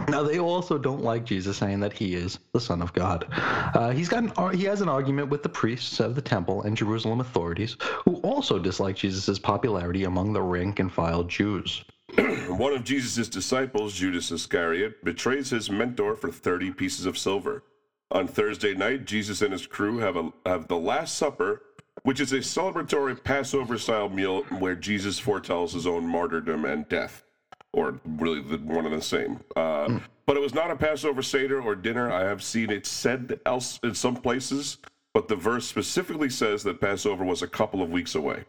Now, 0.07 0.21
they 0.23 0.39
also 0.39 0.77
don't 0.77 1.03
like 1.03 1.23
Jesus 1.23 1.57
saying 1.57 1.79
that 1.81 1.93
he 1.93 2.13
is 2.15 2.39
the 2.53 2.59
Son 2.59 2.81
of 2.81 2.93
God. 2.93 3.25
Uh, 3.31 3.89
he's 3.91 4.07
got 4.09 4.23
an, 4.23 4.57
he 4.57 4.63
has 4.65 4.81
an 4.81 4.89
argument 4.89 5.29
with 5.29 5.41
the 5.43 5.49
priests 5.49 5.99
of 5.99 6.13
the 6.15 6.21
temple 6.21 6.61
and 6.63 6.77
Jerusalem 6.77 7.21
authorities, 7.21 7.75
who 8.05 8.15
also 8.17 8.59
dislike 8.59 8.95
Jesus' 8.95 9.37
popularity 9.39 10.03
among 10.05 10.33
the 10.33 10.41
rank 10.41 10.79
and 10.79 10.91
file 10.91 11.23
Jews. 11.23 11.83
One 12.47 12.73
of 12.73 12.83
Jesus' 12.83 13.29
disciples, 13.29 13.93
Judas 13.93 14.31
Iscariot, 14.31 15.03
betrays 15.03 15.49
his 15.49 15.69
mentor 15.71 16.15
for 16.15 16.31
30 16.31 16.71
pieces 16.71 17.05
of 17.05 17.17
silver. 17.17 17.63
On 18.11 18.27
Thursday 18.27 18.73
night, 18.73 19.05
Jesus 19.05 19.41
and 19.41 19.51
his 19.51 19.67
crew 19.67 19.99
have, 19.99 20.15
a, 20.15 20.31
have 20.45 20.67
the 20.67 20.77
Last 20.77 21.15
Supper, 21.15 21.61
which 22.03 22.19
is 22.19 22.31
a 22.31 22.39
celebratory 22.39 23.23
Passover 23.23 23.77
style 23.77 24.09
meal 24.09 24.43
where 24.57 24.75
Jesus 24.75 25.19
foretells 25.19 25.73
his 25.73 25.85
own 25.85 26.07
martyrdom 26.07 26.65
and 26.65 26.87
death. 26.89 27.23
Or 27.71 27.99
really, 28.03 28.41
the, 28.41 28.57
one 28.57 28.85
and 28.87 28.97
the 28.97 29.01
same. 29.01 29.39
Uh, 29.55 29.99
But 30.25 30.37
it 30.37 30.41
was 30.41 30.53
not 30.53 30.69
a 30.69 30.75
Passover 30.75 31.23
Seder 31.23 31.59
or 31.59 31.73
dinner. 31.75 32.11
I 32.11 32.21
have 32.21 32.43
seen 32.43 32.69
it 32.69 32.85
said 32.85 33.39
else 33.47 33.79
in 33.83 33.95
some 33.95 34.15
places, 34.15 34.77
but 35.13 35.27
the 35.27 35.35
verse 35.35 35.67
specifically 35.67 36.29
says 36.29 36.61
that 36.63 36.79
Passover 36.79 37.23
was 37.23 37.41
a 37.41 37.47
couple 37.47 37.81
of 37.81 37.89
weeks 37.89 38.13
away. 38.13 38.43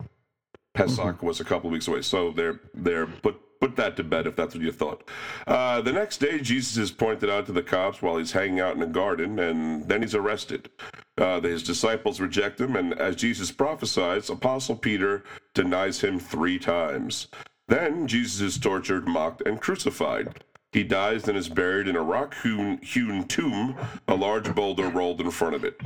Pesach 0.75 1.23
was 1.23 1.41
a 1.41 1.45
couple 1.45 1.69
of 1.69 1.73
weeks 1.73 1.89
away. 1.89 2.03
So 2.03 2.33
they're 2.33 2.61
they're 2.75 3.07
put 3.07 3.41
put 3.61 3.77
that 3.77 3.97
to 3.97 4.03
bed 4.03 4.27
if 4.27 4.35
that's 4.35 4.55
what 4.55 4.65
you 4.65 4.73
thought. 4.73 5.05
Uh, 5.47 5.81
the 5.83 5.93
next 5.93 6.19
day, 6.19 6.41
Jesus 6.41 6.77
is 6.77 6.91
pointed 6.91 7.31
out 7.31 7.47
to 7.47 7.53
the 7.53 7.63
cops 7.63 8.01
while 8.01 8.17
he's 8.17 8.33
hanging 8.33 8.61
out 8.61 8.75
in 8.75 8.83
a 8.83 8.87
garden, 8.87 9.39
and 9.39 9.87
then 9.87 10.03
he's 10.03 10.15
arrested. 10.15 10.71
Uh, 11.19 11.41
his 11.41 11.63
disciples 11.63 12.21
reject 12.21 12.61
him, 12.61 12.75
and 12.75 12.95
as 12.95 13.17
Jesus 13.17 13.53
prophesies, 13.53 14.31
Apostle 14.31 14.77
Peter 14.77 15.23
denies 15.55 16.01
him 16.01 16.19
three 16.19 16.59
times. 16.59 17.29
Then 17.69 18.07
Jesus 18.07 18.41
is 18.41 18.59
tortured, 18.59 19.07
mocked, 19.07 19.43
and 19.47 19.61
crucified. 19.61 20.43
He 20.73 20.83
dies 20.83 21.29
and 21.29 21.37
is 21.37 21.49
buried 21.49 21.89
in 21.89 21.97
a 21.97 22.03
rock 22.03 22.35
hewn, 22.43 22.79
tomb, 23.27 23.77
a 24.09 24.15
large 24.15 24.55
boulder 24.55 24.89
rolled 24.89 25.21
in 25.21 25.31
front 25.31 25.55
of 25.55 25.65
it. 25.65 25.81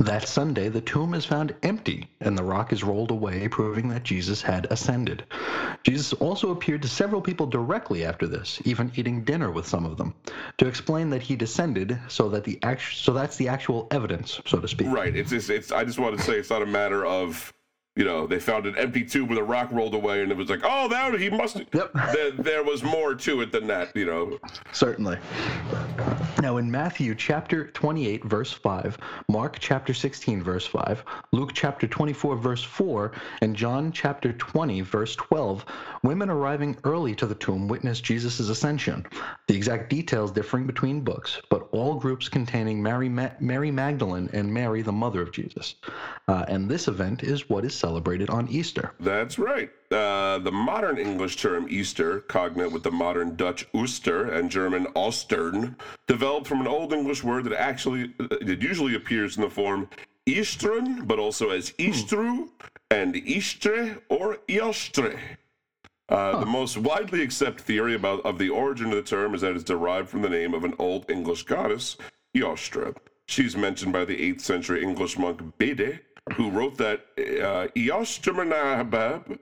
That 0.00 0.28
Sunday, 0.28 0.68
the 0.68 0.80
tomb 0.80 1.14
is 1.14 1.24
found 1.24 1.54
empty 1.62 2.08
and 2.20 2.36
the 2.36 2.44
rock 2.44 2.72
is 2.72 2.84
rolled 2.84 3.10
away, 3.10 3.48
proving 3.48 3.88
that 3.88 4.02
Jesus 4.02 4.40
had 4.40 4.66
ascended. 4.70 5.24
Jesus 5.82 6.12
also 6.14 6.50
appeared 6.50 6.82
to 6.82 6.88
several 6.88 7.20
people 7.20 7.46
directly 7.46 8.04
after 8.04 8.26
this, 8.26 8.60
even 8.64 8.92
eating 8.96 9.24
dinner 9.24 9.50
with 9.50 9.66
some 9.66 9.84
of 9.84 9.96
them, 9.96 10.14
to 10.58 10.66
explain 10.66 11.10
that 11.10 11.22
he 11.22 11.36
descended 11.36 11.98
so 12.08 12.28
that 12.28 12.44
the 12.44 12.58
so 12.92 13.12
that's 13.12 13.36
the 13.36 13.48
actual 13.48 13.86
evidence, 13.90 14.40
so 14.46 14.58
to 14.58 14.68
speak. 14.68 14.88
Right. 14.88 15.14
It's 15.14 15.30
just, 15.30 15.50
it's. 15.50 15.72
I 15.72 15.84
just 15.84 15.98
want 15.98 16.16
to 16.16 16.22
say 16.22 16.34
it's 16.34 16.50
not 16.50 16.62
a 16.62 16.66
matter 16.66 17.04
of, 17.04 17.52
you 17.98 18.04
know, 18.04 18.28
they 18.28 18.38
found 18.38 18.64
an 18.64 18.78
empty 18.78 19.04
tube 19.04 19.28
with 19.28 19.38
a 19.38 19.42
rock 19.42 19.70
rolled 19.72 19.92
away, 19.92 20.22
and 20.22 20.30
it 20.30 20.36
was 20.36 20.48
like, 20.48 20.60
oh, 20.62 20.86
that 20.86 21.18
he 21.18 21.28
must. 21.28 21.56
Yep. 21.74 21.90
There, 22.18 22.30
there 22.30 22.64
was 22.64 22.82
more 22.82 23.14
to 23.14 23.40
it 23.42 23.52
than 23.52 23.66
that. 23.66 23.94
You 23.94 24.06
know. 24.06 24.38
Certainly. 24.72 25.18
Now, 26.40 26.58
in 26.58 26.70
Matthew 26.70 27.16
chapter 27.16 27.66
28, 27.66 28.24
verse 28.24 28.52
5, 28.52 28.96
Mark 29.28 29.58
chapter 29.58 29.92
16, 29.92 30.42
verse 30.42 30.64
5, 30.64 31.04
Luke 31.32 31.50
chapter 31.52 31.88
24, 31.88 32.36
verse 32.36 32.62
4, 32.62 33.12
and 33.42 33.56
John 33.56 33.90
chapter 33.90 34.32
20, 34.32 34.82
verse 34.82 35.16
12, 35.16 35.64
women 36.04 36.30
arriving 36.30 36.76
early 36.84 37.16
to 37.16 37.26
the 37.26 37.34
tomb 37.34 37.66
witnessed 37.66 38.04
Jesus' 38.04 38.38
ascension. 38.38 39.04
The 39.48 39.56
exact 39.56 39.90
details 39.90 40.30
differing 40.30 40.66
between 40.66 41.00
books, 41.00 41.40
but 41.50 41.68
all 41.72 41.96
groups 41.96 42.28
containing 42.28 42.80
Mary, 42.80 43.08
Ma- 43.08 43.30
Mary 43.40 43.72
Magdalene 43.72 44.30
and 44.32 44.52
Mary, 44.52 44.82
the 44.82 44.92
mother 44.92 45.20
of 45.20 45.32
Jesus. 45.32 45.74
Uh, 46.28 46.44
and 46.46 46.68
this 46.68 46.86
event 46.86 47.24
is 47.24 47.50
what 47.50 47.64
is 47.64 47.74
celebrated 47.88 48.28
on 48.28 48.46
Easter. 48.48 48.92
That's 49.00 49.38
right. 49.38 49.70
Uh, 49.90 50.38
the 50.40 50.52
modern 50.52 50.98
English 50.98 51.36
term 51.36 51.66
Easter, 51.70 52.20
cognate 52.20 52.70
with 52.70 52.82
the 52.82 52.90
modern 52.90 53.34
Dutch 53.34 53.66
Ooster 53.72 54.30
and 54.36 54.50
German 54.50 54.84
Ostern, 54.94 55.74
developed 56.06 56.46
from 56.46 56.60
an 56.60 56.66
Old 56.66 56.92
English 56.92 57.24
word 57.24 57.44
that 57.44 57.58
actually 57.58 58.12
it 58.42 58.60
usually 58.60 58.94
appears 58.94 59.36
in 59.36 59.42
the 59.42 59.48
form 59.48 59.88
Eastern, 60.26 61.06
but 61.06 61.18
also 61.18 61.48
as 61.48 61.70
Eastru 61.78 62.50
and 62.90 63.16
Eastre 63.16 63.96
or 64.10 64.36
Eostre. 64.48 65.18
Uh, 66.10 66.40
The 66.40 66.46
most 66.60 66.76
widely 66.76 67.22
accepted 67.22 67.64
theory 67.64 67.94
about 67.94 68.20
of 68.26 68.36
the 68.38 68.50
origin 68.50 68.88
of 68.92 68.96
the 68.96 69.02
term 69.16 69.34
is 69.34 69.40
that 69.40 69.54
it's 69.54 69.64
derived 69.64 70.10
from 70.10 70.20
the 70.20 70.28
name 70.28 70.52
of 70.52 70.64
an 70.64 70.74
Old 70.78 71.10
English 71.10 71.44
goddess, 71.44 71.96
Eostre. 72.36 72.94
She's 73.26 73.56
mentioned 73.56 73.92
by 73.92 74.04
the 74.06 74.16
8th 74.16 74.40
century 74.40 74.82
English 74.82 75.18
monk 75.18 75.40
Bede, 75.58 76.00
who 76.34 76.50
wrote 76.50 76.76
that 76.78 77.00
uh, 77.18 77.68
Eostermanabab, 77.76 79.38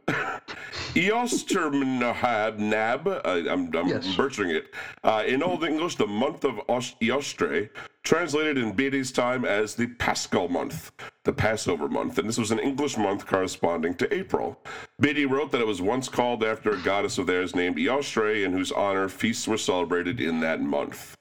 uh, 3.24 3.28
I'm, 3.51 3.74
I'm 3.76 3.89
Yes. 3.89 4.14
butchering 4.16 4.51
it, 4.51 4.72
uh, 5.05 5.22
in 5.26 5.43
Old 5.43 5.64
English, 5.64 5.97
the 5.97 6.07
month 6.07 6.45
of 6.45 6.61
Os- 6.68 6.95
Eostre, 7.01 7.68
translated 8.03 8.57
in 8.59 8.72
Bede's 8.72 9.11
time 9.12 9.45
as 9.45 9.74
the 9.74 9.87
Paschal 9.89 10.49
month, 10.49 10.93
the 11.24 11.32
Passover 11.32 11.89
month, 11.89 12.18
and 12.18 12.28
this 12.28 12.39
was 12.39 12.51
an 12.51 12.59
English 12.61 12.97
month 12.97 13.26
corresponding 13.26 13.95
to 13.95 14.12
April. 14.14 14.59
Bede 15.01 15.30
wrote 15.30 15.51
that 15.53 15.61
it 15.61 15.66
was 15.66 15.82
once 15.82 16.09
called 16.09 16.45
after 16.45 16.70
a 16.70 16.78
goddess 16.78 17.18
of 17.18 17.26
theirs 17.26 17.55
named 17.55 17.76
Eostre, 17.78 18.45
in 18.45 18.53
whose 18.53 18.72
honor 18.72 19.09
feasts 19.09 19.47
were 19.49 19.59
celebrated 19.59 20.20
in 20.20 20.41
that 20.41 20.61
month. 20.61 21.16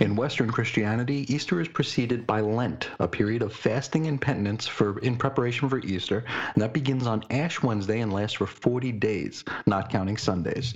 In 0.00 0.16
Western 0.16 0.50
Christianity, 0.50 1.24
Easter 1.32 1.60
is 1.60 1.68
preceded 1.68 2.26
by 2.26 2.40
Lent, 2.40 2.88
a 2.98 3.08
period 3.08 3.42
of 3.42 3.52
fasting 3.52 4.06
and 4.06 4.20
penitence 4.20 4.66
for 4.66 4.98
in 4.98 5.16
preparation 5.16 5.68
for 5.68 5.78
Easter, 5.80 6.24
and 6.54 6.62
that 6.62 6.72
begins 6.72 7.06
on 7.06 7.24
Ash 7.30 7.62
Wednesday 7.62 8.00
and 8.00 8.12
lasts 8.12 8.36
for 8.36 8.46
40 8.46 8.92
days, 8.92 9.44
not 9.66 9.90
counting 9.90 10.16
Sundays. 10.16 10.74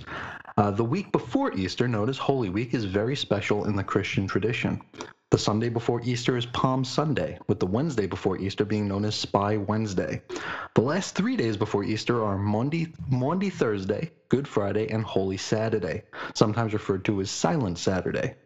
Uh, 0.56 0.70
the 0.70 0.84
week 0.84 1.12
before 1.12 1.52
Easter, 1.52 1.86
known 1.86 2.08
as 2.08 2.16
Holy 2.16 2.48
Week, 2.48 2.72
is 2.72 2.84
very 2.84 3.16
special 3.16 3.66
in 3.66 3.76
the 3.76 3.84
Christian 3.84 4.26
tradition. 4.26 4.80
The 5.32 5.38
Sunday 5.38 5.70
before 5.70 6.00
Easter 6.04 6.36
is 6.36 6.46
Palm 6.46 6.84
Sunday, 6.84 7.36
with 7.48 7.58
the 7.58 7.66
Wednesday 7.66 8.06
before 8.06 8.38
Easter 8.38 8.64
being 8.64 8.86
known 8.86 9.04
as 9.04 9.16
Spy 9.16 9.56
Wednesday. 9.56 10.22
The 10.76 10.82
last 10.82 11.16
three 11.16 11.34
days 11.34 11.56
before 11.56 11.82
Easter 11.82 12.24
are 12.24 12.38
Maundy, 12.38 12.94
Maundy 13.10 13.50
Thursday, 13.50 14.12
Good 14.28 14.46
Friday, 14.46 14.88
and 14.88 15.02
Holy 15.02 15.36
Saturday, 15.36 16.04
sometimes 16.34 16.72
referred 16.72 17.04
to 17.06 17.20
as 17.20 17.28
Silent 17.28 17.76
Saturday. 17.76 18.36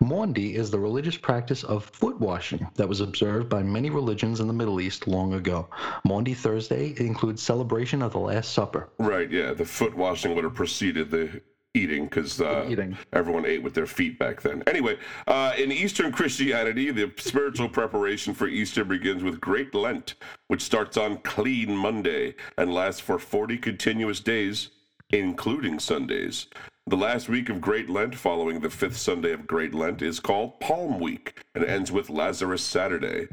Maundy 0.00 0.56
is 0.56 0.70
the 0.70 0.78
religious 0.78 1.16
practice 1.16 1.64
of 1.64 1.86
foot 1.86 2.20
washing 2.20 2.68
that 2.74 2.88
was 2.88 3.00
observed 3.00 3.48
by 3.48 3.62
many 3.62 3.88
religions 3.88 4.38
in 4.38 4.46
the 4.46 4.52
Middle 4.52 4.78
East 4.78 5.08
long 5.08 5.32
ago. 5.32 5.70
Maundy 6.04 6.34
Thursday 6.34 6.92
includes 6.98 7.42
celebration 7.42 8.02
of 8.02 8.12
the 8.12 8.18
Last 8.18 8.52
Supper. 8.52 8.90
Right, 8.98 9.30
yeah. 9.30 9.54
The 9.54 9.64
foot 9.64 9.96
washing 9.96 10.34
would 10.34 10.44
have 10.44 10.54
preceded 10.54 11.10
the 11.10 11.40
eating 11.76 12.04
because 12.04 12.40
uh, 12.40 12.66
eating. 12.68 12.96
everyone 13.12 13.46
ate 13.46 13.62
with 13.62 13.74
their 13.74 13.86
feet 13.86 14.18
back 14.18 14.40
then. 14.40 14.62
Anyway, 14.66 14.96
uh, 15.26 15.52
in 15.58 15.70
Eastern 15.70 16.10
Christianity, 16.10 16.90
the 16.90 17.12
spiritual 17.18 17.68
preparation 17.68 18.34
for 18.34 18.48
Easter 18.48 18.84
begins 18.84 19.22
with 19.22 19.40
Great 19.40 19.74
Lent, 19.74 20.14
which 20.48 20.62
starts 20.62 20.96
on 20.96 21.18
Clean 21.18 21.76
Monday 21.76 22.34
and 22.56 22.72
lasts 22.72 23.00
for 23.00 23.18
40 23.18 23.58
continuous 23.58 24.20
days, 24.20 24.70
including 25.10 25.78
Sundays. 25.78 26.46
The 26.88 26.96
last 26.96 27.28
week 27.28 27.48
of 27.48 27.60
Great 27.60 27.90
Lent, 27.90 28.14
following 28.14 28.60
the 28.60 28.70
fifth 28.70 28.96
Sunday 28.96 29.32
of 29.32 29.46
Great 29.46 29.74
Lent, 29.74 30.02
is 30.02 30.20
called 30.20 30.60
Palm 30.60 31.00
Week 31.00 31.42
and 31.54 31.64
ends 31.64 31.90
with 31.90 32.08
Lazarus 32.08 32.62
Saturday. 32.62 33.26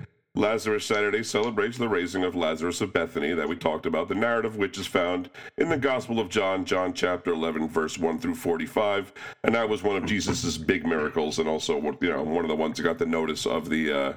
Lazarus 0.44 0.86
Saturday 0.86 1.22
celebrates 1.22 1.78
the 1.78 1.88
raising 1.88 2.24
of 2.24 2.36
Lazarus 2.36 2.82
of 2.82 2.92
Bethany 2.92 3.34
that 3.34 3.48
we 3.48 3.56
talked 3.56 3.86
about, 3.86 4.10
the 4.10 4.16
narrative 4.16 4.56
which 4.58 4.80
is 4.80 4.88
found 4.88 5.30
in 5.60 5.70
the 5.70 5.78
Gospel 5.78 6.20
of 6.20 6.30
John, 6.30 6.66
John 6.66 6.92
chapter 6.94 7.32
11, 7.34 7.70
verse 7.70 8.00
1 8.00 8.18
through 8.18 8.34
45. 8.34 9.14
And 9.44 9.54
that 9.54 9.70
was 9.70 9.84
one 9.84 9.96
of 9.96 10.08
Jesus's 10.08 10.58
big 10.58 10.88
miracles 10.88 11.38
and 11.38 11.48
also 11.48 11.80
you 12.02 12.10
know 12.10 12.24
one 12.24 12.44
of 12.44 12.50
the 12.50 12.56
ones 12.56 12.78
that 12.78 12.84
got 12.84 12.98
the 12.98 13.06
notice 13.06 13.46
of 13.46 13.70
the 13.70 13.92
uh, 13.92 14.14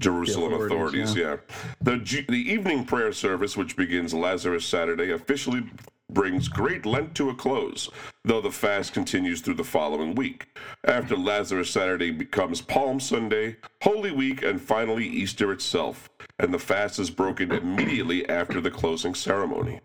Jerusalem 0.00 0.52
The 0.52 0.56
authorities. 0.64 1.10
authorities, 1.10 1.16
Yeah. 1.16 1.36
The, 1.82 2.24
the 2.28 2.50
evening 2.50 2.86
prayer 2.86 3.12
service, 3.12 3.54
which 3.54 3.76
begins 3.76 4.14
Lazarus 4.14 4.64
Saturday, 4.64 5.10
officially 5.10 5.64
brings 6.10 6.48
Great 6.48 6.86
Lent 6.86 7.14
to 7.16 7.30
a 7.30 7.34
close, 7.34 7.88
though 8.24 8.40
the 8.40 8.50
fast 8.50 8.92
continues 8.92 9.40
through 9.40 9.54
the 9.54 9.64
following 9.64 10.14
week. 10.14 10.46
After 10.84 11.16
Lazarus 11.16 11.70
Saturday 11.70 12.10
becomes 12.10 12.60
Palm 12.60 13.00
Sunday, 13.00 13.56
Holy 13.82 14.10
Week, 14.10 14.42
and 14.42 14.60
finally 14.60 15.06
Easter 15.06 15.52
itself, 15.52 16.08
and 16.38 16.52
the 16.52 16.58
fast 16.58 16.98
is 16.98 17.10
broken 17.10 17.52
immediately 17.52 18.28
after 18.28 18.60
the 18.60 18.70
closing 18.70 19.14
ceremony. 19.14 19.80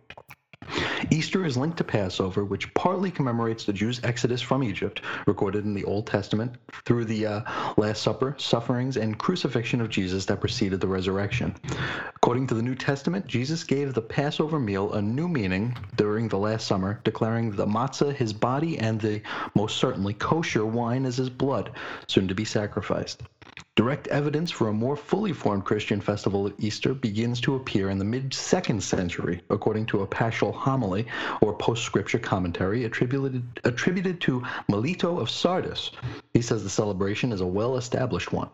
Easter 1.11 1.45
is 1.45 1.57
linked 1.57 1.77
to 1.77 1.83
Passover, 1.83 2.45
which 2.45 2.73
partly 2.73 3.11
commemorates 3.11 3.65
the 3.65 3.73
Jews' 3.73 3.99
exodus 4.03 4.41
from 4.41 4.63
Egypt, 4.63 5.01
recorded 5.27 5.65
in 5.65 5.73
the 5.73 5.83
Old 5.83 6.07
Testament, 6.07 6.55
through 6.85 7.05
the 7.05 7.25
uh, 7.25 7.73
Last 7.77 8.01
Supper, 8.01 8.35
sufferings, 8.37 8.97
and 8.97 9.17
crucifixion 9.17 9.81
of 9.81 9.89
Jesus 9.89 10.25
that 10.25 10.39
preceded 10.39 10.79
the 10.79 10.87
resurrection. 10.87 11.55
According 12.15 12.47
to 12.47 12.55
the 12.55 12.61
New 12.61 12.75
Testament, 12.75 13.27
Jesus 13.27 13.63
gave 13.63 13.93
the 13.93 14.01
Passover 14.01 14.59
meal 14.59 14.93
a 14.93 15.01
new 15.01 15.27
meaning 15.27 15.77
during 15.95 16.27
the 16.27 16.37
Last 16.37 16.67
Supper, 16.67 16.99
declaring 17.03 17.51
the 17.51 17.67
matzah 17.67 18.13
his 18.13 18.33
body 18.33 18.79
and 18.79 18.99
the 18.99 19.21
most 19.55 19.77
certainly 19.77 20.13
kosher 20.13 20.65
wine 20.65 21.05
as 21.05 21.17
his 21.17 21.29
blood, 21.29 21.71
soon 22.07 22.27
to 22.27 22.35
be 22.35 22.45
sacrificed. 22.45 23.23
Direct 23.75 24.07
evidence 24.07 24.51
for 24.51 24.67
a 24.67 24.73
more 24.73 24.95
fully 24.95 25.33
formed 25.33 25.65
Christian 25.65 25.99
festival 25.99 26.45
at 26.45 26.53
Easter 26.59 26.93
begins 26.93 27.41
to 27.41 27.55
appear 27.55 27.89
in 27.89 27.97
the 27.97 28.05
mid 28.05 28.31
second 28.31 28.83
century, 28.83 29.41
according 29.49 29.87
to 29.87 30.01
a 30.01 30.07
paschal 30.07 30.51
homily 30.51 31.07
or 31.41 31.53
post 31.53 31.83
scripture 31.83 32.19
commentary 32.19 32.85
attributed, 32.85 33.43
attributed 33.63 34.21
to 34.21 34.43
Melito 34.69 35.19
of 35.19 35.29
Sardis. 35.29 35.89
He 36.33 36.41
says 36.41 36.63
the 36.63 36.69
celebration 36.69 37.31
is 37.31 37.41
a 37.41 37.47
well 37.47 37.77
established 37.77 38.31
one. 38.31 38.49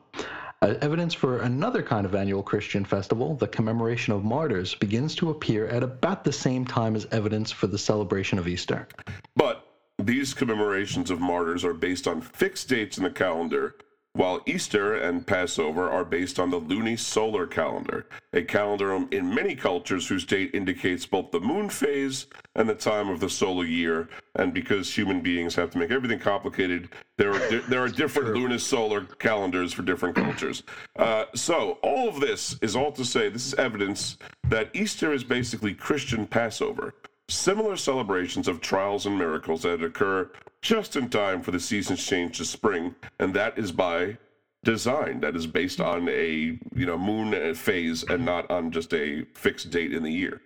Uh, 0.61 0.75
evidence 0.81 1.13
for 1.13 1.39
another 1.39 1.83
kind 1.83 2.05
of 2.05 2.15
annual 2.15 2.41
Christian 2.41 2.83
festival, 2.85 3.35
the 3.35 3.47
commemoration 3.47 4.13
of 4.13 4.23
martyrs, 4.23 4.75
begins 4.75 5.15
to 5.15 5.29
appear 5.29 5.67
at 5.67 5.83
about 5.83 6.23
the 6.23 6.33
same 6.33 6.65
time 6.65 6.95
as 6.95 7.07
evidence 7.11 7.51
for 7.51 7.67
the 7.67 7.77
celebration 7.77 8.39
of 8.39 8.47
Easter. 8.47 8.87
But 9.35 9.65
these 9.97 10.33
commemorations 10.33 11.11
of 11.11 11.19
martyrs 11.19 11.63
are 11.63 11.73
based 11.73 12.07
on 12.07 12.21
fixed 12.21 12.69
dates 12.69 12.97
in 12.97 13.03
the 13.03 13.09
calendar, 13.09 13.75
while 14.13 14.41
Easter 14.45 14.95
and 14.95 15.25
Passover 15.25 15.89
are 15.89 16.03
based 16.03 16.39
on 16.39 16.49
the 16.49 16.57
luni-solar 16.57 17.47
calendar, 17.47 18.07
a 18.33 18.41
calendar 18.41 18.93
in 19.11 19.33
many 19.33 19.55
cultures 19.55 20.07
whose 20.07 20.25
date 20.25 20.51
indicates 20.53 21.05
both 21.05 21.31
the 21.31 21.39
moon 21.39 21.69
phase 21.69 22.25
and 22.55 22.67
the 22.67 22.75
time 22.75 23.07
of 23.07 23.19
the 23.19 23.29
solar 23.29 23.65
year. 23.65 24.09
And 24.35 24.53
because 24.53 24.93
human 24.93 25.21
beings 25.21 25.55
have 25.55 25.69
to 25.71 25.77
make 25.77 25.91
everything 25.91 26.19
complicated, 26.19 26.89
there 27.17 27.31
are 27.31 27.49
di- 27.49 27.59
there 27.69 27.81
are 27.81 27.87
different 27.87 28.35
lunisolar 28.35 29.17
calendars 29.19 29.73
for 29.73 29.83
different 29.83 30.15
cultures. 30.15 30.63
Uh, 30.97 31.25
so 31.35 31.77
all 31.83 32.09
of 32.09 32.19
this 32.19 32.57
is 32.61 32.75
all 32.75 32.91
to 32.91 33.05
say 33.05 33.29
this 33.29 33.47
is 33.47 33.53
evidence 33.53 34.17
that 34.47 34.69
Easter 34.73 35.13
is 35.13 35.23
basically 35.23 35.73
Christian 35.73 36.25
Passover 36.25 36.93
similar 37.29 37.77
celebrations 37.77 38.47
of 38.47 38.61
trials 38.61 39.05
and 39.05 39.17
miracles 39.17 39.63
that 39.63 39.83
occur 39.83 40.29
just 40.61 40.95
in 40.95 41.09
time 41.09 41.41
for 41.41 41.51
the 41.51 41.59
season's 41.59 42.05
change 42.05 42.37
to 42.37 42.45
spring, 42.45 42.95
and 43.19 43.33
that 43.33 43.57
is 43.57 43.71
by 43.71 44.17
design. 44.63 45.21
That 45.21 45.35
is 45.35 45.47
based 45.47 45.79
on 45.79 46.09
a 46.09 46.59
you 46.75 46.85
know 46.85 46.97
moon 46.97 47.55
phase 47.55 48.03
and 48.03 48.25
not 48.25 48.49
on 48.51 48.71
just 48.71 48.93
a 48.93 49.25
fixed 49.35 49.69
date 49.69 49.93
in 49.93 50.03
the 50.03 50.11
year. 50.11 50.41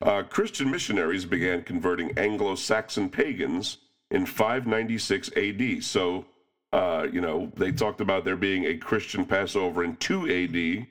Uh, 0.00 0.22
Christian 0.22 0.70
missionaries 0.70 1.24
began 1.24 1.62
converting 1.62 2.16
Anglo-Saxon 2.16 3.10
pagans 3.10 3.78
in 4.10 4.26
596 4.26 5.30
AD. 5.36 5.82
So, 5.82 6.24
uh, 6.72 7.08
you 7.12 7.20
know, 7.20 7.50
they 7.56 7.72
talked 7.72 8.00
about 8.00 8.24
there 8.24 8.36
being 8.36 8.66
a 8.66 8.76
Christian 8.76 9.24
Passover 9.24 9.82
in 9.82 9.96
2 9.96 10.28
AD, 10.28 10.86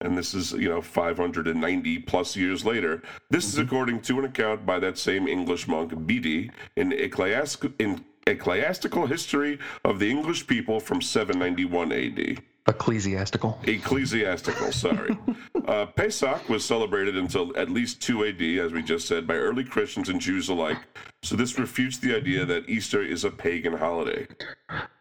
and 0.00 0.16
this 0.16 0.34
is 0.34 0.52
you 0.52 0.68
know 0.68 0.80
590 0.80 1.98
plus 2.00 2.36
years 2.36 2.64
later. 2.64 3.02
This 3.30 3.46
is 3.46 3.58
according 3.58 4.00
to 4.02 4.18
an 4.20 4.24
account 4.26 4.64
by 4.64 4.78
that 4.78 4.98
same 4.98 5.26
english 5.28 5.66
monk 5.68 5.92
bede 6.06 6.52
in, 6.76 6.92
Ecclesiast- 6.92 7.72
in 7.78 8.04
ecclesiastical 8.26 9.06
history 9.06 9.58
of 9.84 9.98
the 9.98 10.10
english 10.10 10.46
people 10.46 10.80
from 10.80 11.00
791 11.00 11.92
ad 11.92 12.42
Ecclesiastical. 12.68 13.58
ecclesiastical 13.64 14.72
sorry. 14.72 15.16
Uh, 15.68 15.84
pesach 15.84 16.48
was 16.48 16.64
celebrated 16.64 17.14
until 17.14 17.54
at 17.54 17.68
least 17.68 18.00
2 18.00 18.24
ad 18.24 18.40
as 18.64 18.72
we 18.72 18.82
just 18.82 19.06
said 19.06 19.26
by 19.26 19.34
early 19.34 19.62
christians 19.64 20.08
and 20.08 20.18
jews 20.18 20.48
alike. 20.48 20.78
So 21.22 21.36
this 21.36 21.58
refutes 21.58 21.98
the 21.98 22.14
idea 22.16 22.46
that 22.46 22.70
easter 22.70 23.02
is 23.02 23.24
a 23.24 23.30
pagan 23.30 23.74
holiday 23.74 24.26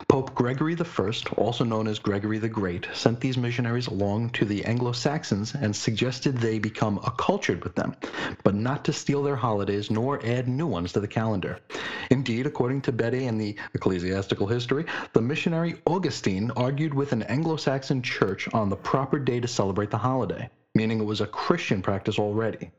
Pope 0.10 0.34
Gregory 0.34 0.74
I, 0.80 1.12
also 1.36 1.66
known 1.66 1.86
as 1.86 1.99
Gregory 1.99 2.38
the 2.38 2.47
Great, 2.47 2.88
sent 2.93 3.20
these 3.20 3.38
missionaries 3.38 3.88
along 3.88 4.30
to 4.30 4.45
the 4.45 4.64
Anglo 4.64 4.93
Saxons 4.93 5.53
and 5.53 5.76
suggested 5.76 6.38
they 6.38 6.60
become 6.60 6.97
accultured 7.05 7.62
with 7.66 7.76
them, 7.76 7.93
but 8.45 8.55
not 8.55 8.86
to 8.86 8.93
steal 8.93 9.22
their 9.22 9.36
holidays 9.36 9.91
nor 9.91 10.26
add 10.26 10.47
new 10.47 10.66
ones 10.66 10.93
to 10.93 11.01
the 11.01 11.10
calendar. 11.10 11.60
Indeed, 12.10 12.45
according 12.45 12.84
to 12.84 12.93
Bede 12.93 13.28
and 13.28 13.39
the 13.39 13.58
ecclesiastical 13.74 14.47
history, 14.47 14.86
the 15.12 15.22
missionary 15.22 15.82
Augustine 15.86 16.51
argued 16.55 16.93
with 16.93 17.12
an 17.12 17.24
Anglo 17.24 17.58
Saxon 17.58 18.01
church 18.01 18.47
on 18.53 18.70
the 18.70 18.78
proper 18.78 19.20
day 19.20 19.41
to 19.41 19.47
celebrate 19.47 19.91
the 19.91 19.97
holiday, 19.97 20.49
meaning 20.74 21.01
it 21.01 21.05
was 21.05 21.20
a 21.20 21.28
Christian 21.28 21.82
practice 21.82 22.18
already. 22.18 22.72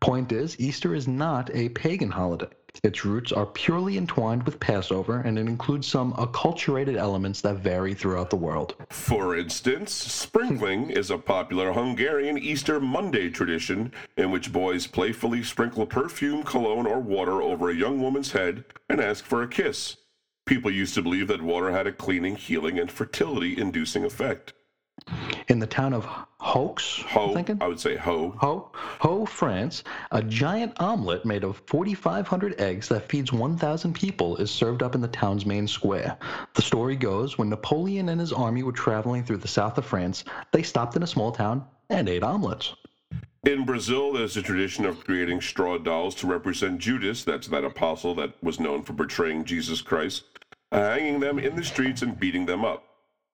Point 0.00 0.32
is, 0.32 0.58
Easter 0.58 0.94
is 0.94 1.06
not 1.06 1.54
a 1.54 1.68
pagan 1.68 2.10
holiday. 2.10 2.48
Its 2.82 3.04
roots 3.04 3.32
are 3.32 3.46
purely 3.46 3.96
entwined 3.96 4.42
with 4.44 4.60
Passover, 4.60 5.20
and 5.20 5.38
it 5.38 5.46
includes 5.46 5.86
some 5.86 6.12
acculturated 6.14 6.96
elements 6.96 7.40
that 7.40 7.56
vary 7.56 7.94
throughout 7.94 8.30
the 8.30 8.36
world. 8.36 8.74
For 8.90 9.36
instance, 9.36 9.92
sprinkling 9.92 10.90
is 10.90 11.10
a 11.10 11.18
popular 11.18 11.72
Hungarian 11.72 12.38
Easter 12.38 12.80
Monday 12.80 13.28
tradition 13.30 13.92
in 14.16 14.30
which 14.30 14.52
boys 14.52 14.86
playfully 14.86 15.42
sprinkle 15.42 15.86
perfume, 15.86 16.42
cologne, 16.42 16.86
or 16.86 17.00
water 17.00 17.42
over 17.42 17.70
a 17.70 17.74
young 17.74 18.00
woman's 18.00 18.32
head 18.32 18.64
and 18.88 19.00
ask 19.00 19.24
for 19.24 19.42
a 19.42 19.48
kiss. 19.48 19.96
People 20.46 20.70
used 20.70 20.94
to 20.94 21.02
believe 21.02 21.28
that 21.28 21.42
water 21.42 21.70
had 21.70 21.86
a 21.86 21.92
cleaning, 21.92 22.36
healing, 22.36 22.78
and 22.78 22.90
fertility 22.90 23.56
inducing 23.58 24.04
effect. 24.04 24.52
In 25.48 25.58
the 25.58 25.66
town 25.66 25.92
of 25.92 26.04
Hoax, 26.40 27.02
Ho? 27.08 27.34
I 27.60 27.68
would 27.68 27.78
say 27.78 27.96
ho. 27.96 28.34
Ho, 28.38 28.70
Ho, 28.74 29.26
France, 29.26 29.84
a 30.10 30.22
giant 30.22 30.72
omelet 30.80 31.24
made 31.24 31.44
of 31.44 31.62
4,500 31.66 32.60
eggs 32.60 32.88
that 32.88 33.08
feeds 33.08 33.32
1,000 33.32 33.94
people 33.94 34.36
is 34.36 34.50
served 34.50 34.82
up 34.82 34.94
in 34.94 35.00
the 35.00 35.08
town's 35.08 35.44
main 35.46 35.68
square. 35.68 36.16
The 36.54 36.62
story 36.62 36.96
goes 36.96 37.38
when 37.38 37.50
Napoleon 37.50 38.08
and 38.08 38.20
his 38.20 38.32
army 38.32 38.62
were 38.62 38.72
traveling 38.72 39.24
through 39.24 39.38
the 39.38 39.48
south 39.48 39.78
of 39.78 39.84
France, 39.84 40.24
they 40.52 40.62
stopped 40.62 40.96
in 40.96 41.02
a 41.02 41.06
small 41.06 41.32
town 41.32 41.64
and 41.88 42.08
ate 42.08 42.22
omelets. 42.22 42.74
In 43.44 43.64
Brazil, 43.64 44.12
there's 44.12 44.36
a 44.36 44.42
tradition 44.42 44.84
of 44.84 45.04
creating 45.04 45.40
straw 45.40 45.78
dolls 45.78 46.14
to 46.16 46.26
represent 46.26 46.78
Judas, 46.78 47.24
that's 47.24 47.48
that 47.48 47.64
apostle 47.64 48.14
that 48.16 48.34
was 48.42 48.60
known 48.60 48.82
for 48.82 48.92
betraying 48.92 49.44
Jesus 49.44 49.80
Christ, 49.80 50.24
hanging 50.70 51.20
them 51.20 51.38
in 51.38 51.56
the 51.56 51.64
streets 51.64 52.02
and 52.02 52.18
beating 52.20 52.44
them 52.44 52.64
up. 52.64 52.89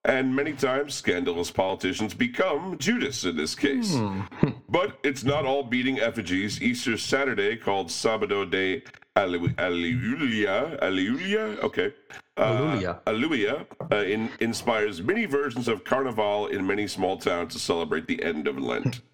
And 0.07 0.35
many 0.35 0.53
times, 0.53 0.95
scandalous 0.95 1.51
politicians 1.51 2.15
become 2.15 2.79
Judas 2.79 3.25
in 3.25 3.37
this 3.37 3.57
case. 3.57 3.97
but 4.69 4.99
it's 5.03 5.25
not 5.25 5.45
all 5.45 5.65
beating 5.65 5.99
effigies. 5.99 6.63
Easter 6.63 6.97
Saturday, 6.97 7.57
called 7.57 7.89
Sabado 7.89 8.49
de 8.49 8.85
Alle- 9.17 9.53
Alleluia, 9.59 10.79
Alleluia, 10.81 11.59
okay. 11.61 11.93
Uh. 12.37 12.95
Alleluia 13.07 13.67
uh, 13.91 13.97
in, 13.97 14.31
inspires 14.41 15.03
many 15.03 15.25
versions 15.25 15.67
of 15.67 15.83
Carnival 15.83 16.47
in 16.49 16.65
many 16.65 16.87
small 16.87 17.17
towns 17.17 17.55
to 17.55 17.59
celebrate 17.59 18.07
the 18.07 18.23
end 18.23 18.47
of 18.47 18.59
Lent. 18.59 19.01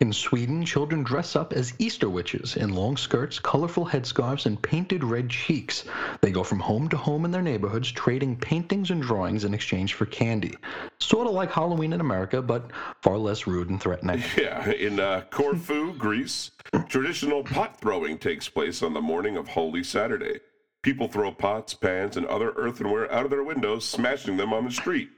In 0.00 0.12
Sweden, 0.12 0.64
children 0.64 1.02
dress 1.02 1.36
up 1.36 1.52
as 1.52 1.72
Easter 1.78 2.08
witches 2.08 2.56
in 2.56 2.74
long 2.74 2.96
skirts, 2.96 3.38
colorful 3.38 3.86
headscarves, 3.86 4.46
and 4.46 4.60
painted 4.60 5.02
red 5.02 5.30
cheeks. 5.30 5.84
They 6.20 6.30
go 6.30 6.42
from 6.42 6.60
home 6.60 6.88
to 6.90 6.96
home 6.96 7.24
in 7.24 7.30
their 7.30 7.42
neighborhoods, 7.42 7.90
trading 7.90 8.36
paintings 8.36 8.90
and 8.90 9.02
drawings 9.02 9.44
in 9.44 9.54
exchange 9.54 9.94
for 9.94 10.06
candy. 10.06 10.54
Sort 10.98 11.26
of 11.26 11.32
like 11.32 11.50
Halloween 11.50 11.92
in 11.92 12.00
America, 12.00 12.42
but 12.42 12.70
far 13.02 13.18
less 13.18 13.46
rude 13.46 13.70
and 13.70 13.80
threatening. 13.80 14.22
Yeah, 14.36 14.70
in 14.70 15.00
uh, 15.00 15.22
Corfu, 15.30 15.94
Greece, 15.94 16.50
traditional 16.88 17.42
pot 17.42 17.80
throwing 17.80 18.18
takes 18.18 18.48
place 18.48 18.82
on 18.82 18.92
the 18.92 19.00
morning 19.00 19.36
of 19.36 19.48
Holy 19.48 19.82
Saturday. 19.82 20.40
People 20.82 21.08
throw 21.08 21.32
pots, 21.32 21.74
pans, 21.74 22.16
and 22.16 22.26
other 22.26 22.52
earthenware 22.56 23.10
out 23.10 23.24
of 23.24 23.30
their 23.30 23.42
windows, 23.42 23.84
smashing 23.84 24.36
them 24.36 24.52
on 24.52 24.66
the 24.66 24.70
street. 24.70 25.08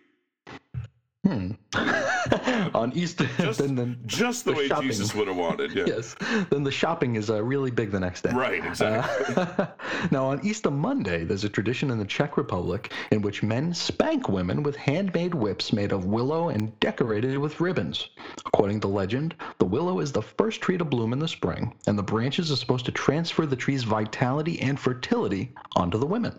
on 2.74 2.92
Easter, 2.94 3.28
Just, 3.38 3.58
then, 3.60 3.74
then 3.74 3.98
just 4.06 4.44
the, 4.44 4.52
the 4.52 4.56
way 4.56 4.68
shopping. 4.68 4.88
Jesus 4.88 5.14
would 5.14 5.28
have 5.28 5.36
wanted. 5.36 5.72
Yeah. 5.72 5.84
yes, 5.86 6.16
then 6.50 6.64
the 6.64 6.70
shopping 6.70 7.16
is 7.16 7.30
uh, 7.30 7.42
really 7.42 7.70
big 7.70 7.90
the 7.90 8.00
next 8.00 8.22
day. 8.22 8.30
Right, 8.30 8.64
exactly. 8.64 9.34
Uh, 9.36 9.66
now, 10.10 10.26
on 10.26 10.44
Easter 10.44 10.70
Monday, 10.70 11.24
there's 11.24 11.44
a 11.44 11.48
tradition 11.48 11.90
in 11.90 11.98
the 11.98 12.04
Czech 12.04 12.36
Republic 12.36 12.92
in 13.10 13.22
which 13.22 13.42
men 13.42 13.74
spank 13.74 14.28
women 14.28 14.62
with 14.62 14.76
handmade 14.76 15.34
whips 15.34 15.72
made 15.72 15.92
of 15.92 16.06
willow 16.06 16.48
and 16.48 16.78
decorated 16.80 17.38
with 17.38 17.60
ribbons. 17.60 18.08
According 18.46 18.80
to 18.80 18.88
legend, 18.88 19.34
the 19.58 19.64
willow 19.64 20.00
is 20.00 20.12
the 20.12 20.22
first 20.22 20.60
tree 20.60 20.78
to 20.78 20.84
bloom 20.84 21.12
in 21.12 21.18
the 21.18 21.28
spring, 21.28 21.74
and 21.86 21.98
the 21.98 22.02
branches 22.02 22.50
are 22.50 22.56
supposed 22.56 22.86
to 22.86 22.92
transfer 22.92 23.46
the 23.46 23.56
tree's 23.56 23.84
vitality 23.84 24.60
and 24.60 24.78
fertility 24.78 25.52
onto 25.76 25.98
the 25.98 26.06
women. 26.06 26.38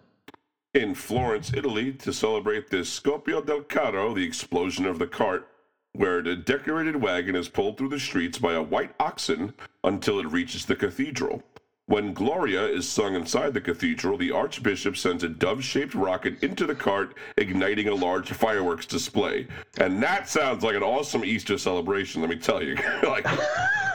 In 0.76 0.93
Florence, 0.93 1.51
Italy, 1.51 1.93
to 1.93 2.13
celebrate 2.13 2.70
the 2.70 2.86
Scoppio 2.86 3.43
del 3.43 3.61
Carro, 3.61 4.13
the 4.13 4.24
explosion 4.24 4.86
of 4.86 4.99
the 4.99 5.07
cart, 5.07 5.47
where 5.93 6.22
the 6.22 6.36
decorated 6.36 6.95
wagon 6.95 7.36
is 7.36 7.49
pulled 7.49 7.76
through 7.76 7.89
the 7.89 7.99
streets 7.99 8.38
by 8.38 8.53
a 8.53 8.61
white 8.61 8.93
oxen 8.99 9.55
until 9.84 10.20
it 10.20 10.28
reaches 10.28 10.67
the 10.67 10.76
cathedral. 10.76 11.41
When 11.90 12.14
Gloria 12.14 12.68
is 12.68 12.88
sung 12.88 13.16
inside 13.16 13.56
the 13.56 13.62
cathedral, 13.62 14.16
the 14.16 14.30
archbishop 14.30 14.96
sends 14.96 15.24
a 15.24 15.28
dove 15.28 15.64
shaped 15.64 15.96
rocket 15.96 16.44
into 16.44 16.68
the 16.68 16.76
cart, 16.76 17.16
igniting 17.36 17.88
a 17.88 17.96
large 17.96 18.32
fireworks 18.32 18.86
display. 18.86 19.48
And 19.80 20.02
that 20.04 20.30
sounds 20.30 20.64
like 20.64 20.76
an 20.76 20.84
awesome 20.84 21.26
Easter 21.26 21.58
celebration, 21.58 22.22
let 22.22 22.30
me 22.30 22.36
tell 22.36 22.62
you. 22.62 22.76
like, 23.04 23.26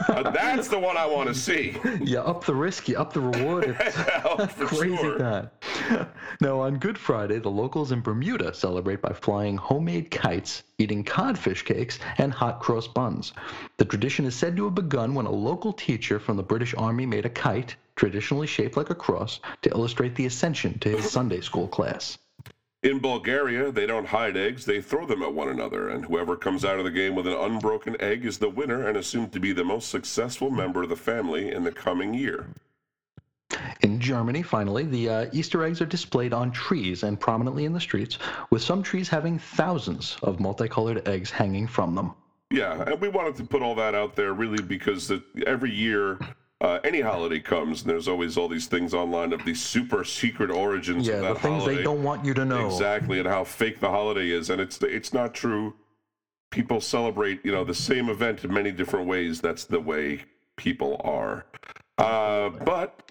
uh, 0.09 0.29
that's 0.31 0.67
the 0.67 0.77
one 0.77 0.97
I 0.97 1.05
want 1.05 1.29
to 1.29 1.33
see. 1.33 1.77
Yeah, 2.01 2.19
up 2.19 2.43
the 2.43 2.53
risk, 2.53 2.89
you 2.89 2.97
up 2.97 3.13
the 3.13 3.21
reward. 3.21 3.77
It's 4.37 4.53
crazy 4.77 4.97
sure. 4.97 5.17
time. 5.17 5.49
Now, 6.41 6.59
on 6.59 6.77
Good 6.77 6.97
Friday, 6.97 7.39
the 7.39 7.49
locals 7.49 7.93
in 7.93 8.01
Bermuda 8.01 8.53
celebrate 8.53 9.01
by 9.01 9.13
flying 9.13 9.55
homemade 9.55 10.11
kites, 10.11 10.63
eating 10.77 11.03
codfish 11.03 11.63
cakes, 11.63 11.99
and 12.17 12.33
hot 12.33 12.59
cross 12.59 12.87
buns. 12.87 13.33
The 13.77 13.85
tradition 13.85 14.25
is 14.25 14.35
said 14.35 14.55
to 14.57 14.65
have 14.65 14.75
begun 14.75 15.15
when 15.15 15.25
a 15.25 15.31
local 15.31 15.73
teacher 15.73 16.19
from 16.19 16.37
the 16.37 16.43
British 16.43 16.73
Army 16.77 17.05
made 17.05 17.25
a 17.25 17.29
kite, 17.29 17.75
traditionally 17.95 18.47
shaped 18.47 18.77
like 18.77 18.89
a 18.89 18.95
cross, 18.95 19.39
to 19.61 19.69
illustrate 19.69 20.15
the 20.15 20.25
ascension 20.25 20.77
to 20.79 20.89
his 20.89 21.09
Sunday 21.09 21.41
school 21.41 21.67
class. 21.67 22.17
In 22.83 22.99
Bulgaria, 22.99 23.71
they 23.71 23.87
don't 23.87 24.05
hide 24.05 24.37
eggs, 24.37 24.63
they 24.63 24.79
throw 24.79 25.07
them 25.07 25.23
at 25.23 25.33
one 25.33 25.49
another, 25.49 25.89
and 25.89 26.05
whoever 26.05 26.35
comes 26.35 26.63
out 26.63 26.77
of 26.77 26.85
the 26.85 26.91
game 26.91 27.15
with 27.15 27.25
an 27.25 27.33
unbroken 27.33 27.99
egg 27.99 28.25
is 28.25 28.37
the 28.37 28.49
winner 28.49 28.87
and 28.87 28.95
assumed 28.95 29.31
to 29.33 29.39
be 29.39 29.53
the 29.53 29.63
most 29.63 29.89
successful 29.89 30.51
member 30.51 30.83
of 30.83 30.89
the 30.89 30.95
family 30.95 31.51
in 31.51 31.63
the 31.63 31.71
coming 31.71 32.13
year. 32.13 32.45
In 33.81 33.99
Germany, 33.99 34.41
finally, 34.41 34.83
the 34.83 35.09
uh, 35.09 35.25
Easter 35.31 35.63
eggs 35.63 35.81
are 35.81 35.85
displayed 35.85 36.33
on 36.33 36.51
trees 36.51 37.03
and 37.03 37.19
prominently 37.19 37.65
in 37.65 37.73
the 37.73 37.79
streets, 37.79 38.17
with 38.49 38.61
some 38.61 38.81
trees 38.83 39.09
having 39.09 39.39
thousands 39.39 40.17
of 40.23 40.39
multicolored 40.39 41.07
eggs 41.07 41.29
hanging 41.31 41.67
from 41.67 41.95
them. 41.95 42.13
Yeah, 42.51 42.83
and 42.83 43.01
we 43.01 43.09
wanted 43.09 43.35
to 43.37 43.43
put 43.43 43.61
all 43.61 43.75
that 43.75 43.95
out 43.95 44.15
there 44.15 44.33
really 44.33 44.61
because 44.61 45.07
the, 45.07 45.23
every 45.47 45.71
year, 45.71 46.19
uh, 46.61 46.79
any 46.83 47.01
holiday 47.01 47.39
comes, 47.39 47.81
and 47.81 47.89
there's 47.89 48.07
always 48.07 48.37
all 48.37 48.47
these 48.47 48.67
things 48.67 48.93
online 48.93 49.33
of 49.33 49.43
these 49.45 49.61
super 49.61 50.03
secret 50.03 50.49
origins 50.51 51.07
Yeah, 51.07 51.15
of 51.15 51.21
that 51.21 51.33
the 51.35 51.39
things 51.39 51.63
holiday. 51.63 51.77
they 51.77 51.83
don't 51.83 52.03
want 52.03 52.23
you 52.23 52.33
to 52.35 52.45
know. 52.45 52.67
Exactly, 52.67 53.19
and 53.19 53.27
how 53.27 53.43
fake 53.43 53.79
the 53.79 53.89
holiday 53.89 54.29
is, 54.29 54.49
and 54.49 54.61
it's 54.61 54.81
it's 54.81 55.11
not 55.13 55.33
true. 55.33 55.73
People 56.51 56.79
celebrate, 56.79 57.43
you 57.43 57.51
know, 57.51 57.63
the 57.65 57.75
same 57.75 58.09
event 58.09 58.45
in 58.45 58.53
many 58.53 58.71
different 58.71 59.07
ways. 59.07 59.41
That's 59.41 59.65
the 59.65 59.79
way 59.79 60.23
people 60.55 61.01
are. 61.03 61.45
Uh, 61.97 62.49
but 62.49 63.04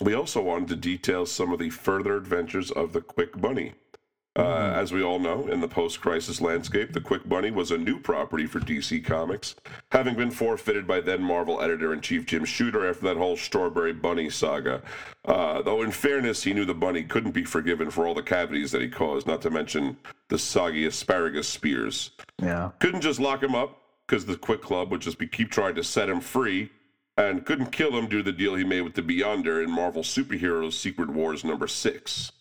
we 0.00 0.14
also 0.14 0.42
wanted 0.42 0.68
to 0.68 0.76
detail 0.76 1.26
some 1.26 1.52
of 1.52 1.58
the 1.58 1.70
further 1.70 2.16
adventures 2.16 2.70
of 2.70 2.92
the 2.92 3.00
Quik 3.00 3.40
Bunny. 3.40 3.74
Uh, 4.36 4.70
as 4.74 4.92
we 4.92 5.02
all 5.02 5.18
know, 5.18 5.46
in 5.46 5.60
the 5.62 5.68
post 5.68 5.98
crisis 6.02 6.42
landscape, 6.42 6.92
the 6.92 7.00
Quik 7.00 7.26
Bunny 7.26 7.50
was 7.50 7.70
a 7.70 7.78
new 7.78 7.98
property 7.98 8.44
for 8.44 8.60
DC 8.60 9.02
Comics, 9.02 9.54
having 9.92 10.14
been 10.14 10.30
forfeited 10.30 10.86
by 10.86 11.00
then 11.00 11.22
Marvel 11.22 11.62
editor 11.62 11.94
in 11.94 12.02
chief 12.02 12.26
Jim 12.26 12.44
Shooter 12.44 12.86
after 12.86 13.06
that 13.06 13.16
whole 13.16 13.38
Strawberry 13.38 13.94
Bunny 13.94 14.28
saga. 14.28 14.82
Uh, 15.24 15.62
though, 15.62 15.80
in 15.80 15.90
fairness, 15.90 16.42
he 16.42 16.52
knew 16.52 16.66
the 16.66 16.74
bunny 16.74 17.02
couldn't 17.02 17.30
be 17.30 17.44
forgiven 17.44 17.90
for 17.90 18.06
all 18.06 18.12
the 18.12 18.22
cavities 18.22 18.70
that 18.72 18.82
he 18.82 18.90
caused, 18.90 19.26
not 19.26 19.40
to 19.40 19.48
mention 19.48 19.96
the 20.28 20.38
soggy 20.38 20.84
asparagus 20.84 21.48
spears. 21.48 22.10
Yeah. 22.38 22.72
Couldn't 22.78 23.00
just 23.00 23.18
lock 23.18 23.42
him 23.42 23.54
up, 23.54 23.80
because 24.06 24.24
the 24.24 24.36
Quik 24.36 24.60
Club 24.60 24.90
would 24.90 25.00
just 25.00 25.18
be 25.18 25.26
keep 25.26 25.50
trying 25.50 25.74
to 25.74 25.82
set 25.82 26.08
him 26.08 26.20
free, 26.20 26.70
and 27.16 27.44
couldn't 27.46 27.72
kill 27.72 27.96
him 27.96 28.08
due 28.08 28.18
to 28.18 28.30
the 28.30 28.36
deal 28.36 28.54
he 28.54 28.64
made 28.64 28.82
with 28.82 28.94
the 28.94 29.02
Beyonder 29.02 29.62
in 29.62 29.70
Marvel 29.70 30.02
Superheroes 30.02 30.74
Secret 30.74 31.08
Wars 31.08 31.44
number 31.44 31.66
six. 31.66 32.32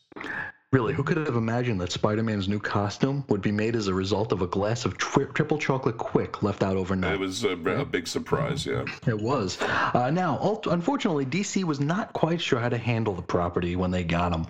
Really, 0.72 0.94
who 0.94 1.04
could 1.04 1.16
have 1.16 1.38
imagined 1.38 1.80
that 1.80 1.94
Spider 1.94 2.22
Man's 2.22 2.50
new 2.50 2.60
costume 2.60 3.24
would 3.30 3.42
be 3.42 3.52
made 3.52 3.78
as 3.78 3.88
a 3.88 3.94
result 3.94 4.34
of 4.34 4.42
a 4.42 4.48
glass 4.48 4.84
of 4.84 4.98
tri- 4.98 5.24
triple 5.34 5.58
chocolate 5.58 5.98
quick 5.98 6.44
left 6.44 6.64
out 6.64 6.76
overnight? 6.76 7.14
It 7.14 7.20
was 7.20 7.46
a, 7.46 7.52
a 7.52 7.86
big 7.86 8.08
surprise, 8.08 8.66
yeah. 8.66 8.84
It 9.08 9.18
was. 9.18 9.58
Uh, 9.62 10.12
now, 10.12 10.38
ult- 10.42 10.68
unfortunately, 10.68 11.26
DC 11.26 11.64
was 11.64 11.80
not 11.80 12.12
quite 12.12 12.42
sure 12.42 12.60
how 12.60 12.68
to 12.68 12.78
handle 12.78 13.14
the 13.14 13.22
property 13.22 13.78
when 13.78 13.90
they 13.92 14.04
got 14.04 14.34
him. 14.34 14.48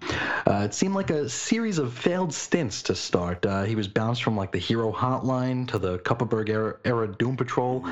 Uh, 0.47 0.63
it 0.65 0.73
seemed 0.73 0.95
like 0.95 1.11
a 1.11 1.29
series 1.29 1.77
of 1.77 1.93
failed 1.93 2.33
stints 2.33 2.81
to 2.83 2.95
start. 2.95 3.45
Uh, 3.45 3.61
he 3.61 3.75
was 3.75 3.87
bounced 3.87 4.23
from 4.23 4.35
like 4.35 4.51
the 4.51 4.57
Hero 4.57 4.91
Hotline 4.91 5.67
to 5.67 5.77
the 5.77 5.99
Kupperberg 5.99 6.49
era, 6.49 6.77
era 6.85 7.07
Doom 7.07 7.37
Patrol. 7.37 7.85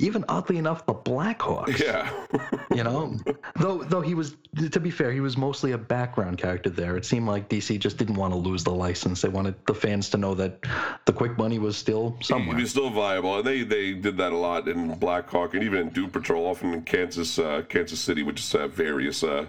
Even 0.00 0.24
oddly 0.28 0.56
enough, 0.58 0.84
the 0.86 0.94
Blackhawks. 0.94 1.78
Yeah. 1.78 2.10
You 2.72 2.84
know, 2.84 3.18
though 3.56 3.82
though 3.82 4.00
he 4.00 4.14
was 4.14 4.36
to 4.70 4.78
be 4.78 4.92
fair, 4.92 5.10
he 5.10 5.18
was 5.18 5.36
mostly 5.36 5.72
a 5.72 5.78
background 5.78 6.38
character 6.38 6.70
there. 6.70 6.96
It 6.96 7.04
seemed 7.04 7.26
like 7.26 7.48
DC 7.48 7.80
just 7.80 7.96
didn't 7.98 8.14
want 8.14 8.32
to 8.32 8.38
lose 8.38 8.62
the 8.62 8.70
license. 8.70 9.22
They 9.22 9.28
wanted 9.28 9.56
the 9.66 9.74
fans 9.74 10.08
to 10.10 10.16
know 10.18 10.34
that 10.36 10.62
the 11.04 11.12
Quik 11.12 11.36
Bunny 11.36 11.58
was 11.58 11.76
still 11.76 12.14
He 12.18 12.24
somewhere. 12.24 12.56
was 12.56 12.70
still 12.70 12.88
viable, 12.90 13.38
and 13.38 13.44
they 13.44 13.64
they 13.64 13.92
did 13.94 14.16
that 14.18 14.32
a 14.32 14.36
lot 14.36 14.68
in 14.68 14.94
Black 15.00 15.28
Hawk 15.28 15.54
and 15.54 15.64
even 15.64 15.80
in 15.80 15.88
Doom 15.88 16.10
Patrol, 16.10 16.46
often 16.46 16.72
in 16.74 16.82
Kansas 16.82 17.40
uh, 17.40 17.62
Kansas 17.68 17.98
City, 17.98 18.22
which 18.22 18.36
just 18.36 18.52
have 18.52 18.72
various 18.72 19.24
uh, 19.24 19.46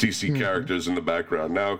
DC 0.00 0.36
characters 0.36 0.88
in 0.88 0.96
the 0.96 1.00
background. 1.00 1.54
Now, 1.54 1.78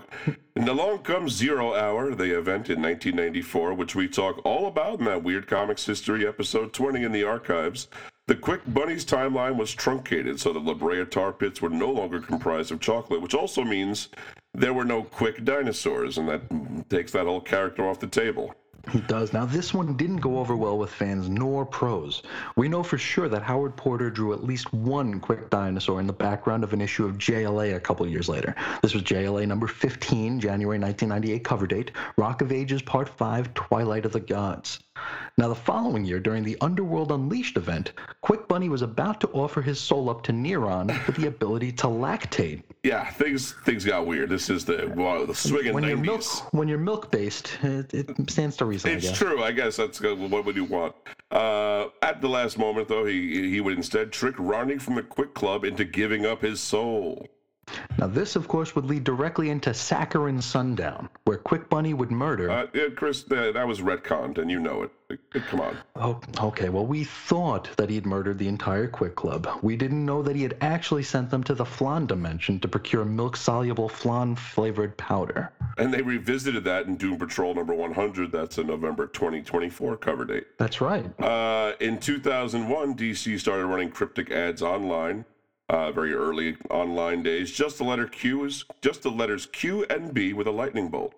and 0.55 0.69
along 0.69 0.99
comes 0.99 1.33
Zero 1.33 1.73
Hour, 1.73 2.15
the 2.15 2.37
event 2.37 2.69
in 2.69 2.81
1994, 2.81 3.73
which 3.73 3.93
we 3.93 4.07
talk 4.07 4.39
all 4.45 4.67
about 4.67 4.99
in 4.99 5.05
that 5.05 5.23
Weird 5.23 5.47
Comics 5.47 5.85
History 5.85 6.25
episode 6.25 6.71
20 6.71 7.03
in 7.03 7.11
the 7.11 7.23
archives. 7.23 7.89
The 8.27 8.35
Quik 8.35 8.61
Bunny's 8.73 9.05
timeline 9.05 9.57
was 9.57 9.73
truncated, 9.73 10.39
so 10.39 10.53
the 10.53 10.59
La 10.59 10.73
Brea 10.73 11.05
tar 11.05 11.33
pits 11.33 11.61
were 11.61 11.69
no 11.69 11.91
longer 11.91 12.21
comprised 12.21 12.71
of 12.71 12.79
chocolate, 12.79 13.21
which 13.21 13.35
also 13.35 13.63
means 13.63 14.09
there 14.53 14.73
were 14.73 14.85
no 14.85 15.03
quick 15.03 15.43
dinosaurs, 15.43 16.17
and 16.17 16.29
that 16.29 16.89
takes 16.89 17.11
that 17.11 17.25
whole 17.25 17.41
character 17.41 17.87
off 17.87 17.99
the 17.99 18.07
table. 18.07 18.55
He 18.91 19.01
does. 19.01 19.33
Now, 19.33 19.45
this 19.45 19.73
one 19.73 19.97
didn't 19.97 20.17
go 20.17 20.37
over 20.37 20.55
well 20.55 20.77
with 20.77 20.91
fans 20.91 21.27
nor 21.27 21.65
pros. 21.65 22.21
We 22.55 22.69
know 22.69 22.83
for 22.83 22.97
sure 22.97 23.27
that 23.27 23.41
Howard 23.41 23.75
Porter 23.75 24.09
drew 24.09 24.33
at 24.33 24.43
least 24.43 24.71
one 24.73 25.19
quick 25.19 25.49
dinosaur 25.49 25.99
in 25.99 26.07
the 26.07 26.13
background 26.13 26.63
of 26.63 26.71
an 26.71 26.81
issue 26.81 27.05
of 27.05 27.17
JLA 27.17 27.75
a 27.75 27.79
couple 27.79 28.07
years 28.07 28.29
later. 28.29 28.55
This 28.81 28.93
was 28.93 29.03
JLA 29.03 29.47
number 29.47 29.67
15, 29.67 30.39
January 30.39 30.79
1998 30.79 31.43
cover 31.43 31.67
date, 31.67 31.91
Rock 32.17 32.41
of 32.41 32.51
Ages 32.51 32.81
Part 32.83 33.09
5, 33.09 33.53
Twilight 33.55 34.05
of 34.05 34.11
the 34.11 34.19
Gods. 34.19 34.79
Now, 35.37 35.49
the 35.49 35.55
following 35.55 36.05
year, 36.05 36.19
during 36.21 36.43
the 36.43 36.57
Underworld 36.61 37.11
Unleashed 37.11 37.57
event, 37.57 37.91
Quik 38.23 38.47
Bunny 38.47 38.69
was 38.69 38.81
about 38.81 39.19
to 39.19 39.27
offer 39.29 39.61
his 39.61 39.79
soul 39.79 40.09
up 40.09 40.23
to 40.23 40.31
Neron 40.31 40.97
for 41.01 41.11
the 41.11 41.27
ability 41.27 41.73
to 41.73 41.87
lactate. 41.87 42.63
Yeah, 42.83 43.09
things 43.11 43.51
things 43.65 43.83
got 43.83 44.05
weird. 44.05 44.29
This 44.29 44.49
is 44.49 44.63
the 44.63 44.91
well, 44.95 45.25
the 45.25 45.35
swinging 45.35 45.73
When 45.73 45.83
you're 45.83 45.97
milk, 45.97 46.23
when 46.53 46.69
you're 46.69 46.77
milk 46.77 47.11
based, 47.11 47.57
it, 47.63 47.93
it 47.93 48.29
stands 48.29 48.55
to 48.57 48.65
reason. 48.65 48.91
I 48.91 48.93
It's 48.93 49.09
guess. 49.09 49.17
true. 49.17 49.43
I 49.43 49.51
guess 49.51 49.75
that's 49.75 49.99
good. 49.99 50.17
What 50.17 50.45
would 50.45 50.55
you 50.55 50.63
want? 50.65 50.95
Uh, 51.31 51.87
at 52.01 52.21
the 52.21 52.29
last 52.29 52.57
moment, 52.57 52.87
though, 52.87 53.05
he 53.05 53.49
he 53.49 53.59
would 53.59 53.75
instead 53.75 54.13
trick 54.13 54.35
Ronnie 54.37 54.77
from 54.77 54.95
the 54.95 55.03
Quik 55.03 55.33
Club 55.33 55.65
into 55.65 55.83
giving 55.83 56.25
up 56.25 56.41
his 56.41 56.61
soul. 56.61 57.27
Now, 57.97 58.07
this, 58.07 58.35
of 58.35 58.47
course, 58.47 58.75
would 58.75 58.85
lead 58.85 59.03
directly 59.03 59.49
into 59.49 59.69
Saccharin 59.71 60.41
Sundown, 60.41 61.09
where 61.23 61.37
Quik 61.37 61.69
Bunny 61.69 61.93
would 61.93 62.11
murder. 62.11 62.49
Uh, 62.51 62.67
yeah, 62.73 62.89
Chris, 62.95 63.23
that, 63.23 63.53
that 63.53 63.67
was 63.67 63.81
retconned, 63.81 64.37
and 64.37 64.51
you 64.51 64.59
know 64.59 64.83
it. 64.83 64.91
Come 65.49 65.61
on. 65.61 65.77
oh, 65.95 66.19
okay, 66.39 66.69
well, 66.69 66.85
we 66.85 67.03
thought 67.03 67.69
that 67.77 67.89
he 67.89 67.95
had 67.95 68.07
murdered 68.07 68.39
the 68.39 68.47
entire 68.47 68.87
Quik 68.87 69.15
Club. 69.15 69.47
We 69.61 69.75
didn't 69.77 70.03
know 70.03 70.23
that 70.23 70.35
he 70.35 70.41
had 70.41 70.57
actually 70.61 71.03
sent 71.03 71.29
them 71.29 71.43
to 71.43 71.53
the 71.53 71.65
Flan 71.65 72.07
dimension 72.07 72.59
to 72.61 72.67
procure 72.67 73.05
milk 73.05 73.37
soluble 73.37 73.87
flan 73.87 74.35
flavored 74.35 74.97
powder. 74.97 75.51
And 75.77 75.93
they 75.93 76.01
revisited 76.01 76.63
that 76.63 76.87
in 76.87 76.95
Doom 76.95 77.19
Patrol 77.19 77.53
number 77.53 77.73
100. 77.73 78.31
That's 78.31 78.57
a 78.57 78.63
November 78.63 79.07
2024 79.07 79.97
cover 79.97 80.25
date. 80.25 80.47
That's 80.57 80.81
right. 80.81 81.05
Uh, 81.21 81.73
in 81.79 81.99
2001, 81.99 82.95
DC 82.95 83.39
started 83.39 83.65
running 83.65 83.91
cryptic 83.91 84.31
ads 84.31 84.61
online. 84.61 85.25
Uh, 85.67 85.91
very 85.91 86.13
early 86.13 86.55
online 86.69 87.23
days. 87.23 87.51
Just 87.51 87.79
the 87.79 87.83
letter 87.83 88.05
Q 88.05 88.45
is 88.45 88.65
just 88.81 89.01
the 89.01 89.09
letters 89.09 89.47
Q 89.47 89.83
and 89.89 90.13
B 90.13 90.31
with 90.31 90.45
a 90.45 90.51
lightning 90.51 90.89
bolt. 90.89 91.15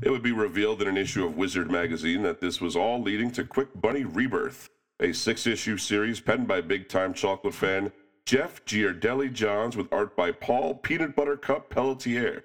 It 0.00 0.10
would 0.10 0.22
be 0.22 0.30
revealed 0.30 0.80
in 0.80 0.86
an 0.86 0.96
issue 0.96 1.26
of 1.26 1.36
Wizard 1.36 1.68
magazine 1.68 2.22
that 2.22 2.40
this 2.40 2.60
was 2.60 2.76
all 2.76 3.02
leading 3.02 3.32
to 3.32 3.42
Quik 3.42 3.68
Bunny 3.80 4.04
Rebirth, 4.04 4.70
a 5.00 5.12
six-issue 5.12 5.78
series 5.78 6.20
penned 6.20 6.46
by 6.46 6.60
big-time 6.60 7.12
chocolate 7.12 7.54
fan 7.54 7.90
Jeff 8.24 8.64
Ghirardelli 8.66 9.32
Johns 9.32 9.76
with 9.76 9.92
art 9.92 10.14
by 10.14 10.30
Paul 10.30 10.76
Peanut 10.76 11.16
Butter 11.16 11.36
Cup 11.36 11.68
Pelletier. 11.68 12.44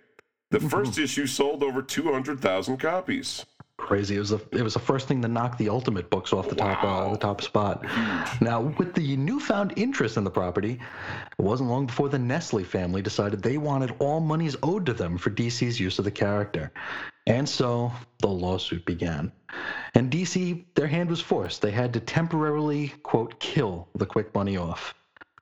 The 0.50 0.60
first 0.60 0.98
issue 0.98 1.28
sold 1.28 1.62
over 1.62 1.84
200,000 1.84 2.78
copies. 2.78 3.46
Crazy. 3.84 4.16
It 4.16 4.20
was 4.20 4.30
the 4.30 4.40
it 4.52 4.64
was 4.64 4.74
the 4.74 4.80
first 4.80 5.10
thing 5.10 5.22
to 5.24 5.28
knock 5.28 5.58
the 5.58 5.68
Ultimate 5.68 6.10
books 6.10 6.32
off 6.32 6.48
the 6.48 6.56
top 6.56 6.82
uh, 6.86 7.12
the 7.12 7.18
top 7.18 7.42
spot. 7.42 7.84
Now, 8.40 8.62
with 8.62 8.94
the 8.94 9.18
newfound 9.18 9.74
interest 9.76 10.16
in 10.16 10.24
the 10.24 10.32
property, 10.32 10.80
it 11.38 11.42
wasn't 11.42 11.70
long 11.70 11.88
before 11.88 12.08
the 12.08 12.18
Nestle 12.18 12.64
family 12.64 13.02
decided 13.02 13.44
they 13.44 13.58
wanted 13.58 13.94
all 14.00 14.22
monies 14.22 14.56
owed 14.64 14.86
to 14.86 14.94
them 14.94 15.18
for 15.18 15.32
DC's 15.32 15.82
use 15.82 16.00
of 16.00 16.06
the 16.06 16.12
character, 16.12 16.72
and 17.28 17.48
so 17.48 17.92
the 18.20 18.28
lawsuit 18.28 18.86
began. 18.86 19.34
And 19.96 20.10
DC, 20.10 20.64
their 20.76 20.88
hand 20.88 21.10
was 21.10 21.20
forced. 21.20 21.62
They 21.62 21.72
had 21.72 21.94
to 21.94 22.00
temporarily 22.00 22.94
quote 23.04 23.38
kill 23.42 23.90
the 23.96 24.06
Quik 24.06 24.32
Bunny 24.32 24.56
off. 24.56 24.96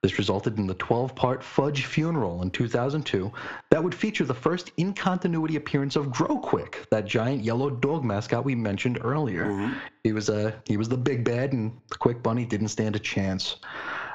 This 0.03 0.17
resulted 0.17 0.57
in 0.57 0.65
the 0.65 0.73
12 0.73 1.13
part 1.13 1.43
Fudge 1.43 1.85
funeral 1.85 2.41
in 2.41 2.49
2002 2.49 3.31
that 3.69 3.83
would 3.83 3.93
feature 3.93 4.25
the 4.25 4.33
first 4.33 4.71
in 4.77 4.95
continuity 4.95 5.57
appearance 5.57 5.95
of 5.95 6.11
Grow-Qwik, 6.11 6.89
that 6.89 7.05
giant 7.05 7.43
yellow 7.43 7.69
dog 7.69 8.03
mascot 8.03 8.43
we 8.43 8.55
mentioned 8.55 8.97
earlier. 9.03 9.71
He 10.03 10.11
was 10.11 10.27
uh, 10.27 10.53
he 10.65 10.75
was 10.75 10.89
the 10.89 10.97
big 10.97 11.23
bad, 11.23 11.53
and 11.53 11.79
the 11.89 11.97
Quik 11.97 12.23
Bunny 12.23 12.45
didn't 12.45 12.69
stand 12.69 12.95
a 12.95 12.99
chance. 12.99 13.57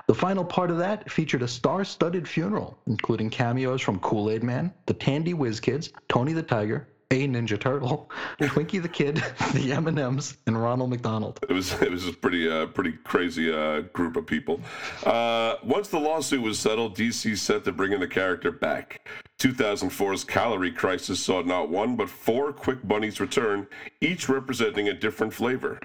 The 0.09 0.15
final 0.15 0.45
part 0.45 0.73
of 0.73 0.79
that 0.79 1.09
featured 1.09 1.43
a 1.43 1.49
star 1.49 1.85
studded 1.85 2.29
funeral, 2.29 2.77
including 2.89 3.31
cameos 3.31 3.81
from 3.81 4.01
Kool 4.01 4.29
Aid 4.29 4.43
Man, 4.43 4.73
the 4.87 4.95
Tandy 4.95 5.35
Whiz 5.35 5.61
Kids, 5.61 5.91
Tony 6.09 6.33
the 6.33 6.43
Tiger, 6.43 6.89
a 7.13 7.29
Ninja 7.29 7.59
Turtle, 7.59 8.11
Twinkie 8.41 8.83
the 8.83 8.89
Kid, 8.89 9.23
the 9.55 9.73
M&Ms, 9.73 10.39
and 10.47 10.61
Ronald 10.61 10.91
McDonald. 10.91 11.39
It 11.49 11.53
was 11.53 11.73
it 11.81 11.91
was 11.91 12.09
a 12.09 12.13
pretty 12.13 12.51
uh, 12.51 12.67
pretty 12.67 12.93
crazy 13.05 13.53
uh, 13.53 13.83
group 13.93 14.17
of 14.17 14.27
people. 14.27 14.61
Uh, 15.05 15.55
once 15.63 15.89
the 15.89 16.01
lawsuit 16.01 16.43
was 16.43 16.59
settled, 16.59 16.97
DC 16.97 17.39
set 17.39 17.65
to 17.65 17.73
bring 17.73 17.93
in 17.93 18.01
the 18.01 18.09
character 18.09 18.51
back. 18.51 19.07
2004's 19.39 20.25
Calorie 20.25 20.73
Crisis 20.73 21.21
saw 21.21 21.43
not 21.43 21.69
one 21.69 21.95
but 21.95 22.09
four 22.09 22.53
Quik 22.53 22.87
Bunnies 22.89 23.21
return, 23.21 23.67
each 24.01 24.29
representing 24.29 24.89
a 24.89 24.95
different 24.95 25.33
flavor. 25.33 25.79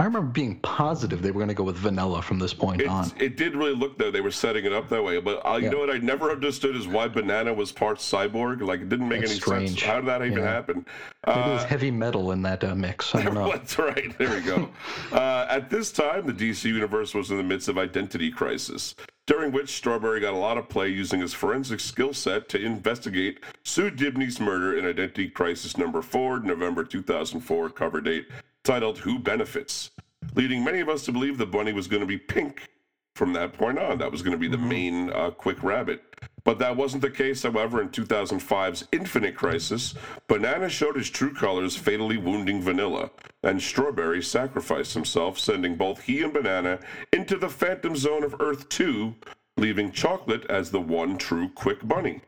I 0.00 0.04
remember 0.04 0.28
being 0.30 0.58
positive 0.60 1.20
they 1.20 1.30
were 1.30 1.40
going 1.40 1.48
to 1.48 1.54
go 1.54 1.62
with 1.62 1.76
vanilla 1.76 2.22
from 2.22 2.38
this 2.38 2.54
point 2.54 2.80
It, 2.80 2.86
on. 2.88 3.12
it 3.18 3.36
did 3.36 3.54
really 3.54 3.74
look 3.74 3.98
though 3.98 4.10
they 4.10 4.22
were 4.22 4.30
setting 4.30 4.64
it 4.64 4.72
up 4.72 4.88
that 4.88 5.04
way, 5.04 5.20
but 5.20 5.44
uh, 5.46 5.56
you 5.56 5.64
Yeah. 5.64 5.70
know 5.72 5.78
what 5.80 5.90
I 5.90 5.98
never 5.98 6.30
understood 6.30 6.74
is 6.74 6.88
why 6.88 7.06
Banana 7.06 7.52
was 7.52 7.70
part 7.70 7.98
cyborg. 7.98 8.62
Like 8.62 8.80
it 8.80 8.88
didn't 8.88 9.08
make 9.10 9.20
That's 9.20 9.32
any 9.32 9.40
strange. 9.40 9.68
sense. 9.70 9.82
How 9.82 9.96
did 9.96 10.06
that 10.06 10.22
even 10.24 10.38
Yeah. 10.38 10.52
happen? 10.52 10.86
Maybe 11.26 11.38
it 11.40 11.52
was 11.52 11.64
Uh, 11.64 11.66
heavy 11.66 11.90
metal 11.90 12.32
in 12.32 12.40
that 12.42 12.64
uh, 12.64 12.74
mix. 12.74 13.14
I 13.14 13.22
don't 13.24 13.34
know. 13.40 13.50
That's 13.52 13.78
right. 13.78 14.16
There 14.16 14.30
we 14.34 14.40
go. 14.40 14.70
uh, 15.12 15.46
at 15.50 15.68
this 15.68 15.92
time, 15.92 16.26
the 16.26 16.32
DC 16.32 16.64
universe 16.70 17.12
was 17.12 17.30
in 17.30 17.36
the 17.36 17.42
midst 17.42 17.68
of 17.68 17.76
identity 17.76 18.30
crisis, 18.30 18.94
during 19.26 19.52
which 19.52 19.68
Strawberry 19.68 20.20
got 20.20 20.32
a 20.32 20.38
lot 20.38 20.56
of 20.56 20.66
play 20.70 20.88
using 20.88 21.20
his 21.20 21.34
forensic 21.34 21.78
skill 21.78 22.14
set 22.14 22.48
to 22.48 22.58
investigate 22.58 23.40
Sue 23.64 23.90
Dibney's 23.90 24.40
murder 24.40 24.78
in 24.78 24.86
Identity 24.86 25.28
Crisis 25.28 25.76
number 25.76 26.00
four, 26.00 26.40
November 26.40 26.84
2004, 26.84 27.68
cover 27.68 28.00
date, 28.00 28.26
titled 28.64 28.98
"Who 28.98 29.18
Benefits," 29.18 29.90
leading 30.34 30.64
many 30.64 30.80
of 30.80 30.88
us 30.88 31.04
to 31.04 31.12
believe 31.12 31.38
the 31.38 31.46
bunny 31.46 31.72
was 31.72 31.88
going 31.88 32.00
to 32.00 32.06
be 32.06 32.18
pink 32.18 32.68
from 33.14 33.32
that 33.34 33.52
point 33.52 33.78
on. 33.78 33.98
That 33.98 34.12
was 34.12 34.22
going 34.22 34.32
to 34.32 34.38
be 34.38 34.48
the 34.48 34.58
main 34.58 35.10
uh, 35.12 35.30
quick 35.30 35.62
rabbit. 35.62 36.02
But 36.44 36.58
that 36.58 36.76
wasn't 36.76 37.02
the 37.02 37.10
case, 37.10 37.42
however, 37.42 37.82
in 37.82 37.90
2005's 37.90 38.88
Infinite 38.92 39.36
Crisis. 39.36 39.94
Banana 40.26 40.68
showed 40.68 40.96
his 40.96 41.10
true 41.10 41.34
colors, 41.34 41.76
fatally 41.76 42.16
wounding 42.16 42.62
Vanilla, 42.62 43.10
and 43.42 43.60
Strawberry 43.60 44.22
sacrificed 44.22 44.94
himself, 44.94 45.38
sending 45.38 45.76
both 45.76 46.00
he 46.00 46.22
and 46.22 46.32
Banana 46.32 46.78
into 47.12 47.36
the 47.36 47.48
Phantom 47.48 47.94
Zone 47.94 48.24
of 48.24 48.40
Earth 48.40 48.68
2, 48.70 49.14
leaving 49.58 49.92
Chocolate 49.92 50.46
as 50.46 50.70
the 50.70 50.80
one 50.80 51.18
true 51.18 51.48
Quik 51.50 51.86
Bunny. 51.86 52.22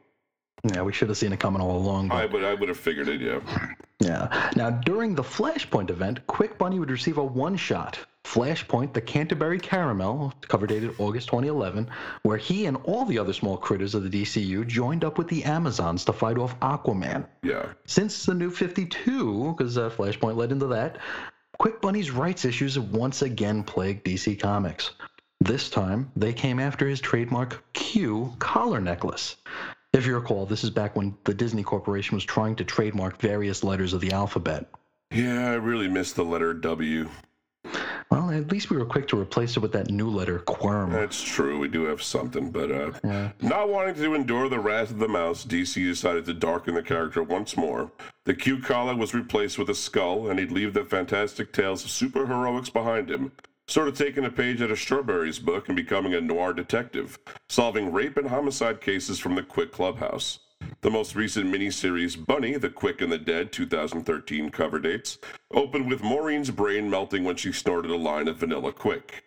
Yeah, 0.65 0.83
we 0.83 0.93
should 0.93 1.09
have 1.09 1.19
seen 1.19 1.33
it 1.33 1.41
coming 1.41 1.61
all 1.61 1.77
along. 1.77 2.09
but- 2.09 2.17
I 2.17 2.27
would, 2.27 2.45
I 2.45 2.55
would 2.55 2.69
have 2.69 2.79
figured 2.79 3.09
it, 3.09 3.21
yeah. 3.21 3.41
Yeah. 4.01 4.51
Now, 4.57 4.71
during 4.71 5.15
the 5.15 5.23
Flashpoint 5.23 5.91
event, 5.91 6.27
Quik 6.27 6.59
Bunny 6.59 6.79
would 6.79 6.91
receive 6.91 7.19
a 7.19 7.25
one 7.25 7.57
shot. 7.57 7.99
Flashpoint, 8.25 8.93
the 8.93 9.01
Canterbury 9.01 9.59
Caramel, 9.59 10.33
cover 10.49 10.67
dated 10.67 10.95
August 10.99 11.29
2011, 11.29 11.91
where 12.23 12.37
he 12.37 12.67
and 12.67 12.77
all 12.85 13.05
the 13.05 13.19
other 13.19 13.33
small 13.33 13.57
critters 13.57 13.95
of 13.95 14.09
the 14.09 14.23
DCU 14.23 14.67
joined 14.67 15.05
up 15.05 15.19
with 15.19 15.29
the 15.29 15.43
Amazons 15.45 16.05
to 16.05 16.13
fight 16.13 16.39
off 16.39 16.59
Aquaman. 16.61 17.27
Yeah. 17.43 17.67
Since 17.85 18.25
the 18.25 18.35
new 18.35 18.51
52, 18.51 19.55
because 19.57 19.77
uh, 19.77 19.91
Flashpoint 19.91 20.37
led 20.37 20.53
into 20.53 20.69
that, 20.69 20.99
Quik 21.61 21.81
Bunny's 21.81 22.11
rights 22.11 22.45
issues 22.45 22.77
have 22.77 22.91
once 22.93 23.23
again 23.23 23.63
plagued 23.65 24.05
DC 24.05 24.39
Comics. 24.41 24.91
This 25.41 25.69
time, 25.69 26.11
they 26.17 26.33
came 26.33 26.61
after 26.61 26.89
his 26.89 27.01
trademark 27.01 27.63
Q 27.73 28.33
collar 28.39 28.81
necklace. 28.81 29.37
If 29.93 30.07
you 30.07 30.15
recall, 30.15 30.47
this 30.47 30.65
is 30.65 30.71
back 30.71 30.97
when 30.97 31.15
the 31.25 31.35
Disney 31.35 31.63
Corporation 31.63 32.15
was 32.15 32.25
trying 32.25 32.57
to 32.57 32.65
trademark 32.65 33.21
various 33.21 33.63
letters 33.63 33.93
of 33.93 34.01
the 34.01 34.13
alphabet. 34.13 34.67
Yeah, 35.11 35.51
I 35.51 35.55
really 35.55 35.87
miss 35.87 36.13
the 36.13 36.25
letter 36.25 36.55
W. 36.55 37.11
Well, 38.11 38.31
at 38.31 38.51
least 38.51 38.71
we 38.71 38.79
were 38.79 38.87
quick 38.87 39.07
to 39.09 39.21
replace 39.21 39.57
it 39.57 39.61
with 39.61 39.73
that 39.73 39.91
new 39.91 40.09
letter, 40.09 40.39
Quirm. 40.41 40.91
That's 40.91 41.23
true. 41.23 41.59
We 41.59 41.69
do 41.69 41.85
have 41.85 42.03
something, 42.03 42.51
but 42.51 42.71
uh, 42.71 43.31
not 43.43 43.69
wanting 43.69 43.95
to 43.97 44.15
endure 44.15 44.49
the 44.49 44.59
wrath 44.59 44.91
of 44.91 44.99
the 44.99 45.09
mouse, 45.09 45.45
DC 45.45 45.75
decided 45.75 46.25
to 46.25 46.35
darken 46.35 46.75
the 46.75 46.83
character 46.83 47.23
once 47.23 47.57
more. 47.57 47.91
The 48.25 48.35
Q 48.35 48.61
collar 48.61 48.97
was 48.97 49.15
replaced 49.15 49.59
with 49.59 49.69
a 49.69 49.75
skull, 49.75 50.29
and 50.29 50.39
he'd 50.39 50.53
leave 50.53 50.73
the 50.73 50.85
fantastic 50.85 51.53
tales 51.53 51.85
of 51.85 51.91
superheroics 51.91 52.73
behind 52.73 53.11
him. 53.11 53.33
Sort 53.69 53.89
of 53.89 53.97
taking 53.97 54.25
a 54.25 54.31
page 54.31 54.61
out 54.61 54.71
of 54.71 54.79
Strawberry's 54.79 55.39
book 55.39 55.69
and 55.69 55.77
becoming 55.77 56.15
a 56.15 56.21
noir 56.21 56.53
detective, 56.53 57.19
solving 57.49 57.93
rape 57.93 58.17
and 58.17 58.29
homicide 58.29 58.81
cases 58.81 59.19
from 59.19 59.35
the 59.35 59.43
Quick 59.43 59.73
Clubhouse. 59.73 60.41
The 60.83 60.91
most 60.91 61.15
recent 61.17 61.47
miniseries, 61.53 62.23
Bunny, 62.27 62.57
The 62.57 62.71
Quick 62.71 63.01
and 63.01 63.11
the 63.11 63.19
Dead, 63.19 63.53
2013 63.53 64.51
cover 64.51 64.79
dates, 64.79 65.19
opened 65.53 65.89
with 65.89 66.03
Maureen's 66.03 66.51
brain 66.51 66.91
melting 66.91 67.25
when 67.25 67.37
she 67.37 67.53
snorted 67.53 67.91
a 67.91 67.97
line 67.97 68.29
of 68.29 68.37
vanilla 68.37 68.73
quick. 68.73 69.25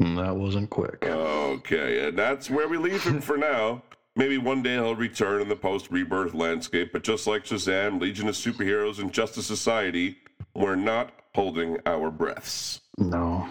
Mm, 0.00 0.16
That 0.22 0.36
wasn't 0.36 0.70
quick. 0.70 1.04
Okay, 1.04 2.08
and 2.08 2.16
that's 2.18 2.50
where 2.50 2.68
we 2.68 2.76
leave 2.78 3.02
him 3.04 3.20
for 3.20 3.36
now. 3.36 3.82
Maybe 4.16 4.38
one 4.38 4.62
day 4.62 4.74
he'll 4.74 4.94
return 4.96 5.42
in 5.42 5.48
the 5.48 5.56
post 5.56 5.90
rebirth 5.90 6.32
landscape, 6.34 6.90
but 6.92 7.02
just 7.02 7.26
like 7.26 7.44
Shazam, 7.44 8.00
Legion 8.00 8.28
of 8.28 8.34
Superheroes, 8.34 8.98
and 8.98 9.12
Justice 9.12 9.46
Society, 9.46 10.16
we're 10.54 10.74
not 10.74 11.12
holding 11.34 11.76
our 11.84 12.10
breaths. 12.10 12.80
No. 12.96 13.46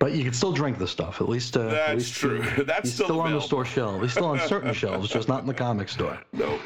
But 0.00 0.12
you 0.12 0.24
can 0.24 0.32
still 0.32 0.50
drink 0.52 0.78
the 0.78 0.88
stuff. 0.88 1.20
At 1.20 1.28
least, 1.28 1.56
uh, 1.56 1.60
at 1.60 1.70
That's 1.70 1.94
least 1.94 2.14
true. 2.14 2.42
uh, 2.42 2.62
That's 2.66 2.88
he's 2.88 2.94
still 2.94 3.06
still, 3.06 3.20
on 3.20 3.32
the 3.32 3.40
store 3.40 3.64
shelf. 3.64 4.02
He's 4.02 4.10
still 4.10 4.24
on 4.24 4.40
certain 4.48 4.74
shelves, 4.74 5.08
just 5.10 5.28
not 5.28 5.42
in 5.42 5.46
the 5.46 5.54
comic 5.54 5.88
store. 5.88 6.20
No. 6.32 6.58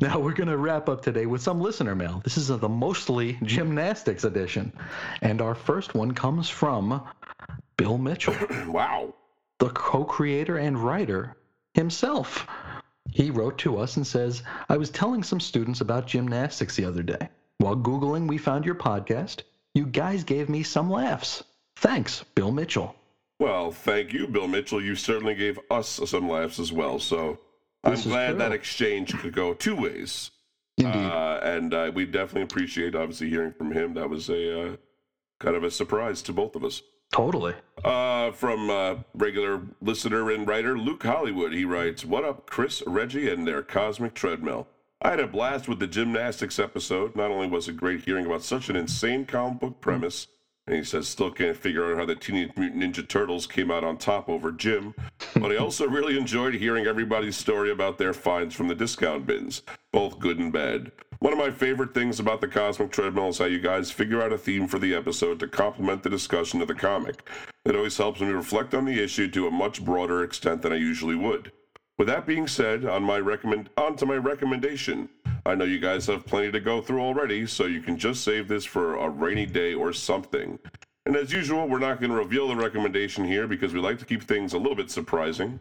Now 0.00 0.18
we're 0.18 0.32
going 0.32 0.48
to 0.48 0.56
wrap 0.56 0.88
up 0.88 1.02
today 1.02 1.26
with 1.26 1.40
some 1.40 1.60
listener 1.60 1.94
mail. 1.94 2.20
This 2.24 2.36
is 2.36 2.50
uh, 2.50 2.56
the 2.56 2.68
mostly 2.68 3.38
gymnastics 3.44 4.24
edition. 4.24 4.72
And 5.20 5.40
our 5.40 5.54
first 5.54 5.94
one 5.94 6.10
comes 6.10 6.48
from 6.48 7.06
Bill 7.76 7.98
Mitchell, 7.98 8.34
Wow. 8.66 9.14
the 9.60 9.68
co 9.70 10.02
creator 10.04 10.56
and 10.56 10.76
writer 10.76 11.36
himself. 11.74 12.46
He 13.10 13.30
wrote 13.30 13.58
to 13.58 13.78
us 13.78 13.96
and 13.96 14.06
says, 14.06 14.42
I 14.68 14.76
was 14.76 14.90
telling 14.90 15.22
some 15.22 15.40
students 15.40 15.80
about 15.80 16.06
gymnastics 16.06 16.76
the 16.76 16.84
other 16.84 17.02
day. 17.02 17.28
While 17.58 17.76
Googling, 17.76 18.28
we 18.28 18.38
found 18.38 18.64
your 18.64 18.74
podcast. 18.74 19.42
You 19.74 19.86
guys 19.86 20.24
gave 20.24 20.48
me 20.48 20.62
some 20.62 20.90
laughs. 20.90 21.44
Thanks, 21.76 22.24
Bill 22.34 22.52
Mitchell. 22.52 22.94
Well, 23.38 23.72
thank 23.72 24.12
you, 24.12 24.28
Bill 24.28 24.48
Mitchell. 24.48 24.82
You 24.82 24.94
certainly 24.94 25.34
gave 25.34 25.58
us 25.70 26.00
some 26.06 26.28
laughs 26.28 26.58
as 26.58 26.72
well, 26.72 26.98
so 26.98 27.38
I'm 27.82 28.00
glad 28.00 28.30
true. 28.30 28.38
that 28.38 28.52
exchange 28.52 29.12
could 29.18 29.34
go 29.34 29.54
two 29.54 29.74
ways. 29.74 30.30
Indeed. 30.78 30.94
Uh, 30.94 31.40
and 31.42 31.74
uh, 31.74 31.90
we 31.94 32.06
definitely 32.06 32.42
appreciate, 32.42 32.94
obviously, 32.94 33.30
hearing 33.30 33.52
from 33.52 33.72
him. 33.72 33.94
That 33.94 34.08
was 34.08 34.28
a 34.28 34.72
uh, 34.72 34.76
kind 35.40 35.56
of 35.56 35.64
a 35.64 35.70
surprise 35.70 36.22
to 36.22 36.32
both 36.32 36.54
of 36.54 36.64
us. 36.64 36.82
Totally. 37.12 37.54
Uh, 37.84 38.32
from 38.32 38.70
uh, 38.70 38.96
regular 39.14 39.62
listener 39.80 40.30
and 40.30 40.46
writer 40.46 40.76
Luke 40.78 41.02
Hollywood, 41.02 41.52
he 41.52 41.64
writes, 41.64 42.04
What 42.04 42.24
up, 42.24 42.48
Chris, 42.48 42.82
Reggie, 42.86 43.30
and 43.30 43.46
their 43.46 43.62
cosmic 43.62 44.14
treadmill? 44.14 44.66
I 45.00 45.10
had 45.10 45.20
a 45.20 45.26
blast 45.26 45.68
with 45.68 45.80
the 45.80 45.86
gymnastics 45.86 46.58
episode. 46.58 47.16
Not 47.16 47.30
only 47.30 47.48
was 47.48 47.68
it 47.68 47.76
great 47.76 48.04
hearing 48.04 48.26
about 48.26 48.42
such 48.42 48.68
an 48.68 48.76
insane 48.76 49.26
comic 49.26 49.58
book 49.60 49.80
premise, 49.80 50.28
and 50.66 50.76
he 50.76 50.84
says 50.84 51.08
still 51.08 51.30
can't 51.30 51.56
figure 51.56 51.90
out 51.90 51.98
how 51.98 52.06
the 52.06 52.14
Teenage 52.14 52.52
Mutant 52.56 52.82
Ninja 52.82 53.06
Turtles 53.06 53.48
came 53.48 53.70
out 53.70 53.82
on 53.82 53.98
top 53.98 54.28
over 54.28 54.52
Jim, 54.52 54.94
but 55.34 55.50
I 55.50 55.56
also 55.56 55.88
really 55.88 56.16
enjoyed 56.16 56.54
hearing 56.54 56.86
everybody's 56.86 57.36
story 57.36 57.72
about 57.72 57.98
their 57.98 58.14
finds 58.14 58.54
from 58.54 58.68
the 58.68 58.76
discount 58.76 59.26
bins, 59.26 59.62
both 59.92 60.20
good 60.20 60.38
and 60.38 60.52
bad. 60.52 60.92
One 61.22 61.32
of 61.32 61.38
my 61.38 61.52
favorite 61.52 61.94
things 61.94 62.18
about 62.18 62.40
the 62.40 62.48
Cosmic 62.48 62.90
Treadmill 62.90 63.28
is 63.28 63.38
how 63.38 63.44
you 63.44 63.60
guys 63.60 63.92
figure 63.92 64.20
out 64.20 64.32
a 64.32 64.36
theme 64.36 64.66
for 64.66 64.80
the 64.80 64.92
episode 64.92 65.38
to 65.38 65.46
complement 65.46 66.02
the 66.02 66.10
discussion 66.10 66.60
of 66.60 66.66
the 66.66 66.74
comic. 66.74 67.28
It 67.64 67.76
always 67.76 67.96
helps 67.96 68.20
me 68.20 68.26
reflect 68.26 68.74
on 68.74 68.86
the 68.86 69.00
issue 69.00 69.30
to 69.30 69.46
a 69.46 69.50
much 69.52 69.84
broader 69.84 70.24
extent 70.24 70.62
than 70.62 70.72
I 70.72 70.78
usually 70.78 71.14
would. 71.14 71.52
With 71.96 72.08
that 72.08 72.26
being 72.26 72.48
said, 72.48 72.84
on 72.84 73.04
my 73.04 73.20
recommend 73.20 73.70
on 73.76 73.94
to 73.98 74.06
my 74.06 74.16
recommendation. 74.16 75.08
I 75.46 75.54
know 75.54 75.64
you 75.64 75.78
guys 75.78 76.08
have 76.08 76.26
plenty 76.26 76.50
to 76.50 76.58
go 76.58 76.82
through 76.82 77.02
already, 77.02 77.46
so 77.46 77.66
you 77.66 77.82
can 77.82 77.96
just 77.96 78.24
save 78.24 78.48
this 78.48 78.64
for 78.64 78.96
a 78.96 79.08
rainy 79.08 79.46
day 79.46 79.74
or 79.74 79.92
something. 79.92 80.58
And 81.06 81.14
as 81.14 81.32
usual, 81.32 81.68
we're 81.68 81.78
not 81.78 82.00
going 82.00 82.10
to 82.10 82.16
reveal 82.16 82.48
the 82.48 82.56
recommendation 82.56 83.24
here 83.24 83.46
because 83.46 83.72
we 83.72 83.78
like 83.78 84.00
to 84.00 84.04
keep 84.04 84.24
things 84.24 84.54
a 84.54 84.58
little 84.58 84.74
bit 84.74 84.90
surprising. 84.90 85.60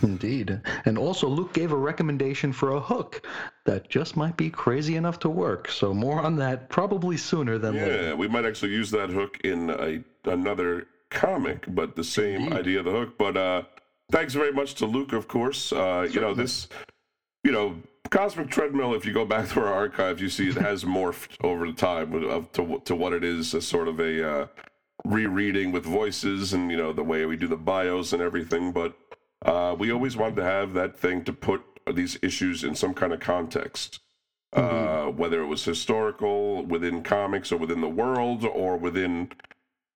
Indeed. 0.00 0.60
And 0.84 0.96
also, 0.96 1.28
Luke 1.28 1.52
gave 1.52 1.72
a 1.72 1.76
recommendation 1.76 2.52
for 2.52 2.72
a 2.72 2.80
hook 2.80 3.26
that 3.64 3.88
just 3.88 4.16
might 4.16 4.36
be 4.36 4.50
crazy 4.50 4.96
enough 4.96 5.18
to 5.20 5.28
work. 5.28 5.68
So, 5.68 5.92
more 5.92 6.20
on 6.20 6.36
that 6.36 6.68
probably 6.70 7.16
sooner 7.16 7.58
than 7.58 7.74
later. 7.74 8.02
Yeah, 8.02 8.14
we 8.14 8.28
might 8.28 8.44
actually 8.44 8.72
use 8.72 8.90
that 8.92 9.10
hook 9.10 9.38
in 9.44 9.70
a, 9.70 10.02
another 10.24 10.86
comic, 11.10 11.64
but 11.68 11.94
the 11.94 12.04
same 12.04 12.52
idea 12.52 12.78
of 12.78 12.86
the 12.86 12.90
hook. 12.90 13.18
But 13.18 13.36
uh, 13.36 13.62
thanks 14.10 14.34
very 14.34 14.52
much 14.52 14.74
to 14.76 14.86
Luke, 14.86 15.12
of 15.12 15.28
course. 15.28 15.72
Uh, 15.72 16.08
you 16.10 16.20
know, 16.20 16.34
this, 16.34 16.68
you 17.44 17.52
know, 17.52 17.76
Cosmic 18.10 18.50
Treadmill, 18.50 18.94
if 18.94 19.04
you 19.06 19.12
go 19.12 19.24
back 19.24 19.46
through 19.48 19.64
our 19.64 19.74
archives, 19.74 20.20
you 20.20 20.28
see 20.28 20.48
it 20.48 20.56
has 20.56 20.84
morphed 20.84 21.36
over 21.42 21.66
the 21.66 21.72
time 21.72 22.12
of, 22.24 22.50
to, 22.52 22.80
to 22.84 22.94
what 22.94 23.12
it 23.12 23.22
is, 23.22 23.54
a 23.54 23.62
sort 23.62 23.88
of 23.88 24.00
a 24.00 24.28
uh, 24.28 24.46
rereading 25.04 25.72
with 25.72 25.84
voices 25.84 26.52
and, 26.52 26.70
you 26.70 26.76
know, 26.76 26.92
the 26.92 27.04
way 27.04 27.26
we 27.26 27.36
do 27.36 27.46
the 27.46 27.56
bios 27.56 28.12
and 28.12 28.22
everything. 28.22 28.72
But 28.72 28.94
uh, 29.44 29.74
we 29.78 29.90
always 29.90 30.16
wanted 30.16 30.36
to 30.36 30.44
have 30.44 30.72
that 30.74 30.98
thing 30.98 31.24
to 31.24 31.32
put 31.32 31.62
these 31.92 32.18
issues 32.22 32.64
in 32.64 32.74
some 32.74 32.94
kind 32.94 33.12
of 33.12 33.20
context. 33.20 34.00
Uh, 34.52 35.06
whether 35.06 35.40
it 35.40 35.46
was 35.46 35.64
historical 35.64 36.62
within 36.66 37.02
comics 37.02 37.50
or 37.50 37.56
within 37.56 37.80
the 37.80 37.88
world 37.88 38.44
or 38.44 38.76
within 38.76 39.30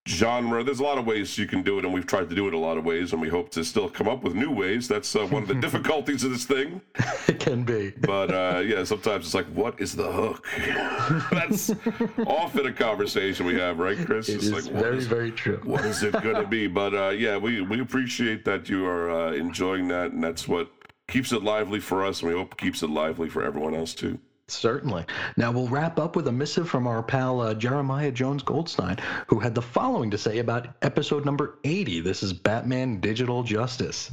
genre. 0.07 0.63
There's 0.63 0.81
a 0.81 0.83
lot 0.83 0.99
of 0.99 1.07
ways 1.07 1.37
you 1.39 1.47
can 1.47 1.63
do 1.63 1.79
it, 1.79 1.85
and 1.85 1.93
we've 1.93 2.07
tried 2.07 2.29
to 2.29 2.35
do 2.35 2.47
it 2.49 2.55
a 2.55 2.59
lot 2.59 2.79
of 2.79 2.85
ways, 2.85 3.13
and 3.13 3.21
we 3.21 3.29
hope 3.29 3.51
to 3.53 3.65
still 3.65 3.89
come 3.89 4.09
up 4.09 4.23
with 4.23 4.35
new 4.35 4.51
ways. 4.51 4.89
That's 4.89 5.15
uh, 5.17 5.27
one 5.27 5.43
of 5.43 5.49
the 5.49 5.55
difficulties 5.67 6.25
of 6.25 6.31
this 6.31 6.45
thing. 6.45 6.81
It 7.29 7.41
can 7.41 7.65
be. 7.65 7.91
But 8.01 8.31
uh, 8.33 8.61
yeah, 8.61 8.85
sometimes 8.85 9.27
it's 9.27 9.35
like, 9.35 9.47
what 9.47 9.81
is 9.81 9.95
the 9.95 10.11
hook? 10.11 10.47
That's 11.31 11.71
often 12.27 12.67
a 12.67 12.73
conversation 12.73 13.47
we 13.47 13.55
have, 13.59 13.79
right, 13.79 13.99
Chris? 14.07 14.29
It 14.29 14.37
it's 14.37 14.45
is 14.47 14.53
like, 14.53 14.65
very, 14.83 14.99
is- 14.99 15.07
very 15.07 15.31
true. 15.33 15.61
what 15.65 15.85
is 15.85 16.03
it 16.03 16.13
going 16.23 16.37
to 16.37 16.47
be? 16.47 16.67
But 16.77 16.95
uh, 16.95 17.09
yeah, 17.09 17.37
we, 17.39 17.63
we 17.63 17.81
appreciate 17.81 18.45
that 18.45 18.69
you 18.69 18.85
are 18.87 19.11
uh, 19.11 19.33
enjoying 19.33 19.89
that, 19.89 20.13
and 20.13 20.23
that's 20.23 20.47
what 20.47 20.71
keeps 21.09 21.33
it 21.33 21.43
lively 21.43 21.81
for 21.81 22.05
us, 22.05 22.21
and 22.21 22.31
we 22.31 22.37
hope 22.37 22.53
it 22.53 22.59
keeps 22.59 22.83
it 22.83 22.91
lively 22.91 23.29
for 23.31 23.43
everyone 23.43 23.75
else 23.75 23.95
too. 23.95 24.19
Certainly. 24.49 25.07
Now 25.37 25.51
we'll 25.51 25.67
wrap 25.67 25.99
up 25.99 26.15
with 26.15 26.29
a 26.29 26.33
missive 26.33 26.69
from 26.69 26.87
our 26.87 27.03
pal 27.03 27.41
uh, 27.41 27.55
Jeremiah 27.55 28.13
Jones 28.13 28.45
Goldstein, 28.45 28.97
who 29.27 29.41
had 29.41 29.57
the 29.57 29.63
following 29.63 30.09
to 30.13 30.19
say 30.19 30.39
about 30.39 30.69
episode 30.83 31.25
number 31.25 31.59
80. 31.65 31.99
This 31.99 32.23
is 32.23 32.33
Batman 32.33 33.01
Digital 33.01 33.43
Justice. 33.43 34.13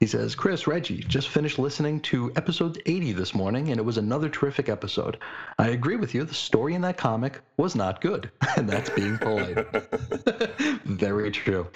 He 0.00 0.06
says, 0.06 0.34
Chris, 0.34 0.66
Reggie, 0.66 1.04
just 1.06 1.28
finished 1.28 1.58
listening 1.58 2.00
to 2.00 2.32
episode 2.34 2.80
80 2.86 3.12
this 3.12 3.34
morning, 3.34 3.68
and 3.68 3.78
it 3.78 3.84
was 3.84 3.98
another 3.98 4.30
terrific 4.30 4.70
episode. 4.70 5.18
I 5.58 5.68
agree 5.68 5.96
with 5.96 6.14
you, 6.14 6.24
the 6.24 6.32
story 6.32 6.74
in 6.74 6.80
that 6.80 6.96
comic 6.96 7.40
was 7.58 7.76
not 7.76 8.00
good, 8.00 8.30
and 8.56 8.66
that's 8.66 8.88
being 8.88 9.18
polite. 9.18 9.66
very 10.84 11.30
true. 11.30 11.68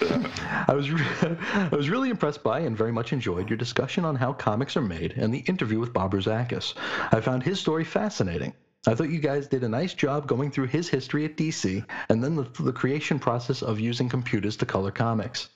I 0.67 0.73
was, 0.73 0.91
re- 0.91 1.05
I 1.53 1.69
was 1.71 1.91
really 1.91 2.09
impressed 2.09 2.43
by 2.43 2.61
and 2.61 2.75
very 2.75 2.93
much 2.93 3.13
enjoyed 3.13 3.51
your 3.51 3.59
discussion 3.59 4.07
on 4.07 4.17
how 4.17 4.33
comics 4.33 4.79
are 4.79 4.83
made 4.83 5.13
and 5.19 5.33
the 5.33 5.41
interview 5.41 5.79
with 5.79 5.93
Bob 5.93 6.15
Rozakis. 6.15 6.73
I 7.13 7.21
found 7.21 7.43
his 7.43 7.61
story 7.61 7.85
fascinating. 7.99 8.55
I 8.87 8.95
thought 8.95 9.11
you 9.11 9.19
guys 9.19 9.49
did 9.49 9.65
a 9.65 9.69
nice 9.69 9.93
job 9.93 10.29
going 10.29 10.53
through 10.53 10.69
his 10.69 10.89
history 10.89 11.25
at 11.25 11.37
DC 11.37 11.85
and 12.09 12.23
then 12.23 12.37
the, 12.37 12.45
the 12.61 12.73
creation 12.73 13.19
process 13.19 13.61
of 13.61 13.81
using 13.81 14.09
computers 14.09 14.57
to 14.59 14.67
color 14.67 14.93
comics. 14.93 15.49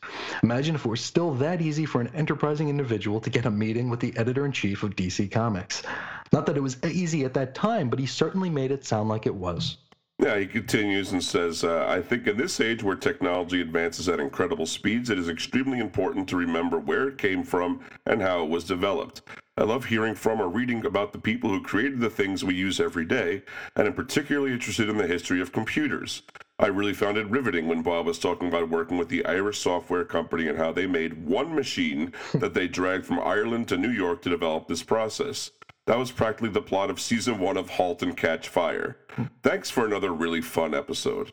Imagine 0.42 0.74
if 0.74 0.84
it 0.84 0.88
were 0.88 0.96
still 0.96 1.32
that 1.34 1.62
easy 1.62 1.86
for 1.86 2.00
an 2.00 2.10
enterprising 2.16 2.68
individual 2.68 3.20
to 3.20 3.30
get 3.30 3.46
a 3.46 3.50
meeting 3.50 3.90
with 3.90 4.00
the 4.00 4.12
editor 4.16 4.44
in 4.44 4.50
chief 4.50 4.82
of 4.82 4.96
DC 4.96 5.30
Comics. 5.30 5.84
Not 6.32 6.46
that 6.46 6.56
it 6.56 6.62
was 6.62 6.82
easy 6.84 7.24
at 7.24 7.34
that 7.34 7.54
time, 7.54 7.88
but 7.90 8.00
he 8.00 8.06
certainly 8.06 8.50
made 8.50 8.72
it 8.72 8.84
sound 8.84 9.08
like 9.08 9.26
it 9.26 9.34
was. 9.36 9.76
Yeah, 10.22 10.38
he 10.38 10.46
continues 10.46 11.10
and 11.10 11.20
says, 11.20 11.64
uh, 11.64 11.84
I 11.88 12.00
think 12.00 12.28
in 12.28 12.36
this 12.36 12.60
age 12.60 12.84
where 12.84 12.94
technology 12.94 13.60
advances 13.60 14.08
at 14.08 14.20
incredible 14.20 14.66
speeds, 14.66 15.10
it 15.10 15.18
is 15.18 15.28
extremely 15.28 15.80
important 15.80 16.28
to 16.28 16.36
remember 16.36 16.78
where 16.78 17.08
it 17.08 17.18
came 17.18 17.42
from 17.42 17.80
and 18.06 18.22
how 18.22 18.44
it 18.44 18.48
was 18.48 18.62
developed. 18.62 19.22
I 19.56 19.64
love 19.64 19.86
hearing 19.86 20.14
from 20.14 20.40
or 20.40 20.48
reading 20.48 20.86
about 20.86 21.12
the 21.12 21.18
people 21.18 21.50
who 21.50 21.60
created 21.60 21.98
the 21.98 22.08
things 22.08 22.44
we 22.44 22.54
use 22.54 22.78
every 22.78 23.04
day, 23.04 23.42
and 23.74 23.88
I'm 23.88 23.94
particularly 23.94 24.52
interested 24.52 24.88
in 24.88 24.96
the 24.96 25.08
history 25.08 25.40
of 25.40 25.50
computers. 25.50 26.22
I 26.56 26.68
really 26.68 26.94
found 26.94 27.18
it 27.18 27.28
riveting 27.28 27.66
when 27.66 27.82
Bob 27.82 28.06
was 28.06 28.20
talking 28.20 28.46
about 28.46 28.68
working 28.68 28.98
with 28.98 29.08
the 29.08 29.26
Irish 29.26 29.58
software 29.58 30.04
company 30.04 30.46
and 30.46 30.56
how 30.56 30.70
they 30.70 30.86
made 30.86 31.26
one 31.26 31.52
machine 31.52 32.12
that 32.34 32.54
they 32.54 32.68
dragged 32.68 33.06
from 33.06 33.18
Ireland 33.18 33.66
to 33.68 33.76
New 33.76 33.90
York 33.90 34.22
to 34.22 34.30
develop 34.30 34.68
this 34.68 34.84
process. 34.84 35.50
That 35.86 35.98
was 35.98 36.12
practically 36.12 36.50
the 36.50 36.62
plot 36.62 36.90
of 36.90 37.00
season 37.00 37.38
one 37.38 37.56
of 37.56 37.68
Halt 37.70 38.02
and 38.02 38.16
Catch 38.16 38.48
Fire. 38.48 38.96
Thanks 39.42 39.68
for 39.70 39.84
another 39.84 40.12
really 40.12 40.40
fun 40.40 40.74
episode. 40.74 41.32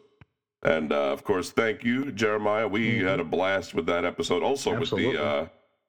And 0.63 0.91
uh, 0.91 1.11
of 1.13 1.23
course, 1.23 1.51
thank 1.51 1.83
you, 1.83 2.11
Jeremiah. 2.11 2.67
We 2.67 2.99
had 2.99 3.19
a 3.19 3.23
blast 3.23 3.73
with 3.73 3.85
that 3.85 4.03
episode. 4.05 4.43
Also 4.43 4.77
with 4.77 4.89
the 4.89 5.23
uh, 5.23 5.47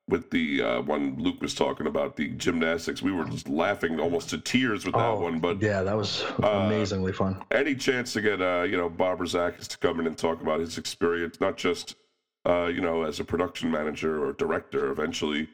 with 0.09 0.31
the 0.31 0.63
uh, 0.63 0.81
one 0.83 1.17
Luke 1.19 1.41
was 1.41 1.55
talking 1.55 1.87
about 1.87 2.17
the 2.17 2.29
gymnastics. 2.31 3.01
We 3.03 3.13
were 3.13 3.25
just 3.25 3.49
laughing 3.49 3.99
almost 3.99 4.29
to 4.31 4.39
tears 4.39 4.85
with 4.85 4.95
that 4.95 5.19
one. 5.19 5.41
But 5.41 5.57
Oh, 5.57 5.59
yeah, 5.61 5.83
that 5.83 5.97
was 5.97 6.25
amazingly 6.43 7.13
fun. 7.13 7.43
any 7.51 7.75
chance 7.75 8.13
to 8.13 8.21
get 8.21 8.41
uh, 8.43 8.63
you 8.69 8.77
know 8.77 8.89
Bob 8.91 9.19
Rozakis 9.21 9.67
to 9.69 9.79
come 9.79 9.99
in 10.01 10.07
and 10.07 10.17
talk 10.19 10.41
about 10.43 10.61
his 10.61 10.79
experience, 10.79 11.41
not 11.41 11.57
just 11.57 11.97
uh, 12.47 12.67
you 12.67 12.81
know 12.81 13.03
as 13.05 13.19
a 13.21 13.25
production 13.25 13.71
manager 13.71 14.25
or 14.25 14.33
director 14.35 14.91
eventually, 14.93 15.49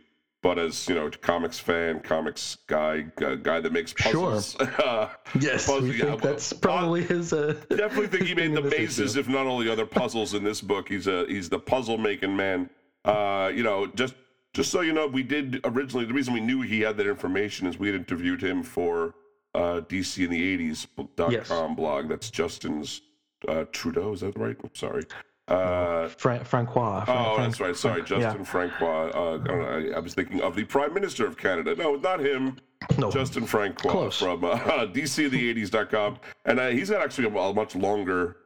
but 0.47 0.61
as 0.61 0.89
you 0.89 0.95
know 0.95 1.11
comics 1.11 1.59
fan, 1.59 1.99
comics 1.99 2.59
guy, 2.69 3.01
guy, 3.17 3.35
guy 3.35 3.59
that 3.61 3.73
makes 3.73 3.93
Sure. 3.99 4.31
puzzles. 4.31 4.57
Uh, 4.79 5.09
Yes, 5.41 5.67
puzzle- 5.67 5.89
we 5.89 5.99
yeah, 5.99 6.05
well, 6.05 6.17
that's 6.19 6.53
probably 6.53 7.03
his. 7.03 7.33
Uh, 7.33 7.55
definitely 7.69 8.07
think 8.07 8.27
he 8.29 8.35
made 8.35 8.53
the 8.55 8.63
in 8.63 8.71
bases, 8.71 9.17
if 9.17 9.29
not 9.29 9.47
all 9.47 9.59
the 9.59 9.71
other 9.73 9.85
puzzles 9.87 10.35
in 10.35 10.45
this 10.45 10.61
book. 10.61 10.89
He's 10.89 11.09
a 11.09 11.27
he's 11.27 11.49
the 11.49 11.59
puzzle 11.59 11.99
making 11.99 12.37
man. 12.37 12.71
Uh, 13.05 13.51
you 13.53 13.65
know, 13.65 13.89
just 13.89 14.15
just 14.55 14.71
so 14.71 14.83
you 14.83 14.93
know, 14.93 15.09
we 15.09 15.25
did 15.25 15.61
originally. 15.65 16.05
The 16.05 16.15
reason 16.15 16.33
we 16.33 16.41
knew 16.41 16.61
he 16.63 16.81
had 16.81 16.97
that 16.99 17.09
information 17.09 17.67
is 17.67 17.77
we 17.77 17.89
had 17.89 17.97
interviewed 17.97 18.41
him 18.41 18.63
for 18.63 19.15
uh, 19.57 19.81
DC 19.89 20.25
in 20.25 20.31
the 20.31 20.43
'80s 20.71 20.87
dot 21.17 21.33
Yes. 21.33 21.49
com 21.49 21.75
blog. 21.75 22.09
That's 22.09 22.31
Justin's 22.31 23.01
uh, 23.49 23.65
Trudeau. 23.73 24.13
Is 24.13 24.21
that 24.21 24.39
right? 24.39 24.57
I'm 24.63 24.75
sorry. 24.75 25.03
Uh, 25.49 26.09
Fra- 26.09 26.45
Francois. 26.45 27.05
Fra- 27.05 27.15
oh, 27.15 27.37
that's 27.39 27.61
right. 27.61 27.77
Sorry, 27.77 28.03
Justin 28.03 28.45
Francois. 28.45 29.11
Uh, 29.15 29.45
I, 29.49 29.97
I, 29.97 29.99
was 30.01 30.13
thinking 30.15 30.41
of 30.41 30.57
the 30.57 30.65
Prime 30.65 30.93
Minister 30.93 31.25
of 31.27 31.37
Canada. 31.37 31.77
No, 31.77 31.95
not 31.95 32.19
him. 32.21 32.57
No, 32.99 33.11
Justin 33.13 33.47
Francois 33.47 33.91
Close. 33.91 34.19
from 34.19 34.45
uh, 34.45 34.57
DCThe80s.com. 34.87 36.19
And 36.47 36.59
uh, 36.61 36.69
he's 36.69 36.91
got 36.91 37.01
actually 37.01 37.29
a, 37.29 37.37
a 37.37 37.55
much 37.55 37.77
longer 37.77 38.39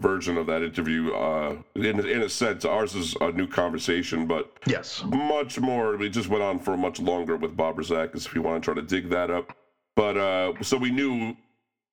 version 0.00 0.36
of 0.36 0.46
that 0.46 0.62
interview. 0.62 1.12
Uh, 1.12 1.56
in, 1.74 1.84
in 2.08 2.22
a 2.22 2.28
sense, 2.28 2.64
ours 2.64 2.94
is 2.94 3.16
a 3.20 3.32
new 3.32 3.48
conversation, 3.48 4.26
but 4.26 4.52
Yes. 4.66 5.02
much 5.06 5.58
more. 5.58 5.96
We 5.96 6.08
just 6.08 6.28
went 6.28 6.44
on 6.44 6.60
for 6.60 6.76
much 6.76 7.00
longer 7.00 7.36
with 7.36 7.56
Bob 7.56 7.78
Rozakis 7.78 8.26
if 8.26 8.34
you 8.34 8.42
want 8.42 8.62
to 8.62 8.64
try 8.64 8.74
to 8.80 8.86
dig 8.86 9.08
that 9.10 9.30
up. 9.30 9.56
But 9.96 10.16
uh, 10.16 10.52
so 10.62 10.76
we 10.76 10.92
knew 10.92 11.36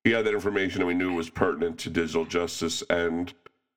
he 0.04 0.12
had 0.12 0.24
that 0.26 0.36
information 0.36 0.82
and 0.82 0.88
we 0.88 0.94
knew 0.94 1.14
it 1.14 1.16
was 1.16 1.32
pertinent 1.32 1.80
to 1.80 1.90
digital 1.90 2.26
justice. 2.26 2.84
And 2.92 3.34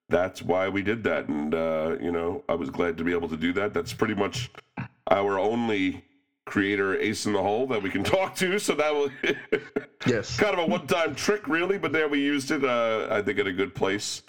that's 0.09 0.43
why 0.43 0.69
we 0.69 0.83
did 0.83 1.03
that. 1.05 1.29
And, 1.29 1.55
uh, 1.55 1.97
you 2.01 2.13
know, 2.13 2.43
I 2.49 2.55
was 2.55 2.71
glad 2.71 2.97
to 2.99 3.05
be 3.05 3.13
able 3.13 3.29
to 3.29 3.37
do 3.37 3.53
that. 3.55 3.75
That's 3.75 3.93
pretty 3.93 4.15
much 4.15 4.51
our 5.11 5.39
only 5.39 6.05
creator 6.47 6.97
ace 6.99 7.27
in 7.27 7.35
the 7.35 7.43
hole 7.43 7.67
that 7.67 7.83
we 7.83 7.91
can 7.91 8.03
talk 8.17 8.35
to. 8.37 8.59
So 8.59 8.75
that 8.75 8.95
was 8.95 9.11
Yes. 10.07 10.37
kind 10.39 10.55
of 10.55 10.61
a 10.61 10.67
one-time 10.67 11.15
trick, 11.15 11.47
really. 11.47 11.79
But 11.79 11.93
there 11.93 12.09
we 12.09 12.21
used 12.21 12.51
it. 12.51 12.65
Uh, 12.65 13.09
I 13.11 13.21
think 13.23 13.39
in 13.39 13.47
a 13.47 13.53
good 13.53 13.75
place. 13.75 14.23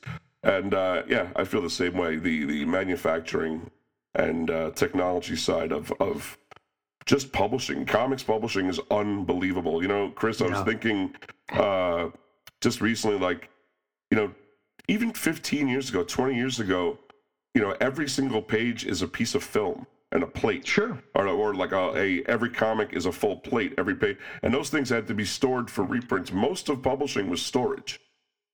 And 0.43 0.73
uh, 0.73 1.03
yeah, 1.07 1.29
I 1.35 1.43
feel 1.43 1.61
the 1.61 1.69
same 1.69 1.97
way. 1.97 2.15
The 2.15 2.45
the 2.45 2.65
manufacturing 2.65 3.69
and 4.15 4.49
uh, 4.49 4.71
technology 4.71 5.35
side 5.35 5.71
of 5.73 5.91
of 5.99 6.37
just 7.05 7.31
publishing, 7.33 7.85
comics 7.85 8.23
publishing 8.23 8.67
is 8.67 8.79
unbelievable. 8.89 9.81
You 9.81 9.89
know, 9.89 10.09
Chris, 10.11 10.41
I 10.41 10.45
was 10.45 10.53
Yeah. 10.59 10.63
thinking 10.63 11.15
uh, 11.51 12.09
just 12.61 12.79
recently, 12.79 13.17
like 13.19 13.49
you 14.11 14.17
know, 14.17 14.31
even 14.89 15.13
15 15.13 15.67
years 15.67 15.89
ago, 15.89 16.03
20 16.03 16.35
years 16.35 16.59
ago, 16.59 16.97
you 17.53 17.61
know, 17.61 17.75
every 17.79 18.09
single 18.09 18.41
page 18.41 18.85
is 18.85 19.01
a 19.01 19.07
piece 19.07 19.35
of 19.35 19.43
film 19.43 19.85
and 20.11 20.23
a 20.23 20.27
plate. 20.27 20.65
Sure. 20.65 20.97
or, 21.13 21.27
or 21.27 21.53
like 21.53 21.71
a, 21.71 21.95
a 21.95 22.23
every 22.25 22.49
comic 22.49 22.93
is 22.93 23.05
a 23.05 23.11
full 23.11 23.37
plate 23.37 23.75
every 23.77 23.95
page. 23.95 24.17
And 24.41 24.53
those 24.53 24.69
things 24.69 24.89
had 24.89 25.07
to 25.07 25.13
be 25.13 25.25
stored 25.25 25.69
for 25.69 25.83
reprints. 25.83 26.31
Most 26.33 26.69
of 26.69 26.81
publishing 26.81 27.29
was 27.29 27.41
storage. 27.41 27.99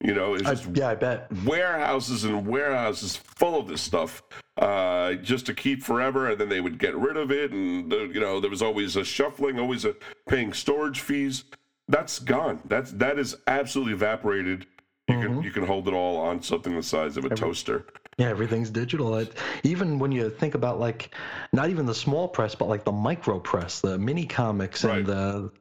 You 0.01 0.13
know 0.13 0.33
it's 0.33 0.45
I, 0.45 0.71
yeah, 0.73 0.89
I 0.89 0.95
bet. 0.95 1.31
warehouses 1.45 2.25
and 2.25 2.45
warehouses 2.45 3.15
full 3.15 3.57
of 3.57 3.69
this 3.69 3.81
stuff 3.81 4.21
uh, 4.57 5.13
just 5.13 5.45
to 5.45 5.53
keep 5.53 5.83
forever 5.83 6.29
and 6.29 6.39
then 6.39 6.49
they 6.49 6.59
would 6.59 6.77
get 6.77 6.97
rid 6.97 7.15
of 7.15 7.31
it 7.31 7.53
and 7.53 7.91
uh, 7.91 8.03
you 8.03 8.19
know 8.19 8.41
there 8.41 8.49
was 8.49 8.61
always 8.61 8.97
a 8.97 9.05
shuffling 9.05 9.57
always 9.57 9.86
a 9.86 9.95
paying 10.27 10.51
storage 10.51 10.99
fees. 10.99 11.45
That's 11.88 12.19
gone. 12.19 12.59
That's 12.65 12.91
that 12.91 13.17
is 13.17 13.38
absolutely 13.47 13.93
evaporated 13.93 14.67
you 15.08 15.20
can 15.22 15.43
you 15.43 15.51
can 15.51 15.66
hold 15.66 15.88
it 15.88 15.93
all 15.93 16.18
on 16.18 16.41
something 16.41 16.76
the 16.76 16.84
size 16.84 17.18
of 17.18 17.26
a 17.26 17.30
toaster 17.30 17.86
Yeah, 18.18 18.30
everything's 18.30 18.70
digital. 18.70 19.16
It, 19.18 19.34
even 19.64 19.99
when 19.99 20.12
you 20.14 20.30
think 20.30 20.56
about 20.56 20.80
like, 20.80 21.14
not 21.51 21.70
even 21.70 21.86
the 21.86 21.93
small 21.93 22.30
press, 22.30 22.56
but 22.56 22.70
like 22.70 22.86
the 22.86 22.91
micro 22.93 23.41
press, 23.41 23.82
the 23.82 23.97
mini 23.97 24.26
comics, 24.26 24.86
and 24.86 25.06
the 25.06 25.51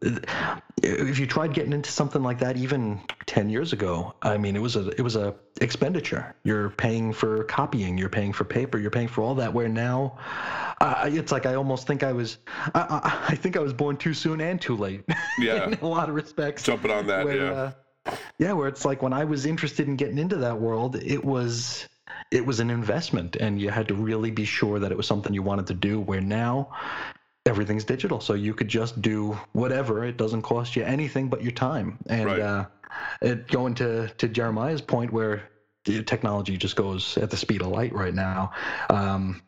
if 0.82 1.18
you 1.18 1.26
tried 1.26 1.52
getting 1.52 1.72
into 1.72 1.90
something 1.90 2.22
like 2.22 2.38
that 2.38 2.56
even 2.56 3.00
10 3.26 3.48
years 3.48 3.72
ago 3.72 4.14
i 4.22 4.36
mean 4.36 4.54
it 4.56 4.60
was 4.60 4.76
a 4.76 4.88
it 4.90 5.00
was 5.00 5.16
a 5.16 5.34
expenditure 5.60 6.34
you're 6.44 6.70
paying 6.70 7.12
for 7.12 7.44
copying 7.44 7.96
you're 7.96 8.08
paying 8.08 8.32
for 8.32 8.44
paper 8.44 8.78
you're 8.78 8.90
paying 8.90 9.08
for 9.08 9.22
all 9.22 9.34
that 9.34 9.52
where 9.52 9.68
now 9.68 10.16
uh, 10.80 11.08
it's 11.10 11.32
like 11.32 11.46
i 11.46 11.54
almost 11.54 11.86
think 11.86 12.02
i 12.02 12.12
was 12.12 12.38
I, 12.74 12.80
I, 12.80 13.32
I 13.32 13.34
think 13.36 13.56
i 13.56 13.60
was 13.60 13.72
born 13.72 13.96
too 13.96 14.14
soon 14.14 14.40
and 14.40 14.60
too 14.60 14.76
late 14.76 15.04
Yeah. 15.38 15.66
in 15.66 15.74
a 15.74 15.86
lot 15.86 16.08
of 16.08 16.14
respects 16.14 16.62
Jumping 16.64 16.90
on 16.90 17.06
that, 17.06 17.24
where, 17.24 17.36
yeah. 17.36 17.52
uh, 17.52 17.72
yeah 18.38 18.52
where 18.52 18.68
it's 18.68 18.84
like 18.84 19.02
when 19.02 19.12
i 19.12 19.24
was 19.24 19.46
interested 19.46 19.88
in 19.88 19.96
getting 19.96 20.18
into 20.18 20.36
that 20.36 20.58
world 20.58 20.96
it 20.96 21.24
was 21.24 21.88
it 22.30 22.44
was 22.44 22.60
an 22.60 22.70
investment 22.70 23.36
and 23.36 23.60
you 23.60 23.70
had 23.70 23.88
to 23.88 23.94
really 23.94 24.30
be 24.30 24.44
sure 24.44 24.78
that 24.78 24.90
it 24.90 24.96
was 24.96 25.06
something 25.06 25.32
you 25.32 25.42
wanted 25.42 25.66
to 25.66 25.74
do 25.74 26.00
where 26.00 26.20
now 26.20 26.68
everything's 27.46 27.84
digital. 27.84 28.20
So 28.20 28.34
you 28.34 28.54
could 28.54 28.68
just 28.68 29.00
do 29.02 29.38
whatever. 29.52 30.04
It 30.04 30.16
doesn't 30.16 30.42
cost 30.42 30.76
you 30.76 30.82
anything 30.82 31.28
but 31.28 31.42
your 31.42 31.52
time. 31.52 31.98
And 32.08 32.26
Right. 32.26 32.40
uh 32.40 32.66
it 33.20 33.48
going 33.48 33.74
to 33.76 34.08
to 34.08 34.28
jeremiah's 34.28 34.80
point 34.80 35.12
where 35.12 35.42
the 35.84 36.02
technology 36.02 36.56
just 36.56 36.76
goes 36.76 37.18
at 37.18 37.30
the 37.30 37.36
speed 37.36 37.60
of 37.60 37.68
light 37.68 37.92
right 37.92 38.14
now 38.14 38.52
um 38.88 39.42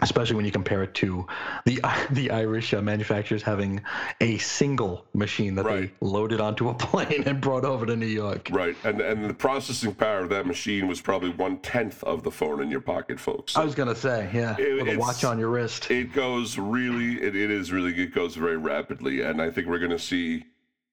especially 0.00 0.36
when 0.36 0.44
you 0.44 0.50
compare 0.50 0.82
it 0.82 0.94
to 0.94 1.26
the 1.64 1.80
the 2.10 2.30
Irish 2.30 2.74
uh, 2.74 2.82
manufacturers 2.82 3.42
having 3.42 3.80
a 4.20 4.38
single 4.38 5.04
machine 5.14 5.54
that 5.54 5.64
Right. 5.64 5.90
they 6.00 6.06
loaded 6.06 6.40
onto 6.40 6.68
a 6.68 6.74
plane 6.86 7.22
and 7.26 7.40
brought 7.40 7.64
over 7.64 7.86
to 7.86 7.96
New 7.96 8.06
York. 8.06 8.48
Right, 8.52 8.76
and 8.84 9.00
and 9.00 9.24
the 9.28 9.34
processing 9.34 9.94
power 9.94 10.20
of 10.20 10.28
that 10.30 10.46
machine 10.46 10.88
was 10.88 11.00
probably 11.00 11.30
one 11.30 11.58
tenth 11.58 12.02
of 12.04 12.22
the 12.22 12.30
phone 12.30 12.62
in 12.62 12.70
your 12.70 12.80
pocket, 12.80 13.18
folks. 13.20 13.56
I 13.56 13.64
was 13.64 13.74
gonna 13.74 13.94
say, 13.94 14.30
yeah, 14.34 14.56
It- 14.58 14.84
with 14.84 14.94
a 14.94 14.96
watch 14.98 15.24
on 15.24 15.38
your 15.38 15.48
wrist. 15.50 15.90
it 15.90 16.12
goes 16.12 16.58
really, 16.58 17.22
it, 17.22 17.34
it 17.36 17.50
is 17.50 17.72
really, 17.72 17.94
it 18.00 18.14
goes 18.14 18.34
very 18.36 18.56
rapidly, 18.56 19.22
and 19.22 19.40
I 19.40 19.50
think 19.50 19.66
we're 19.68 19.78
going 19.78 19.90
to 19.90 19.98
see 19.98 20.44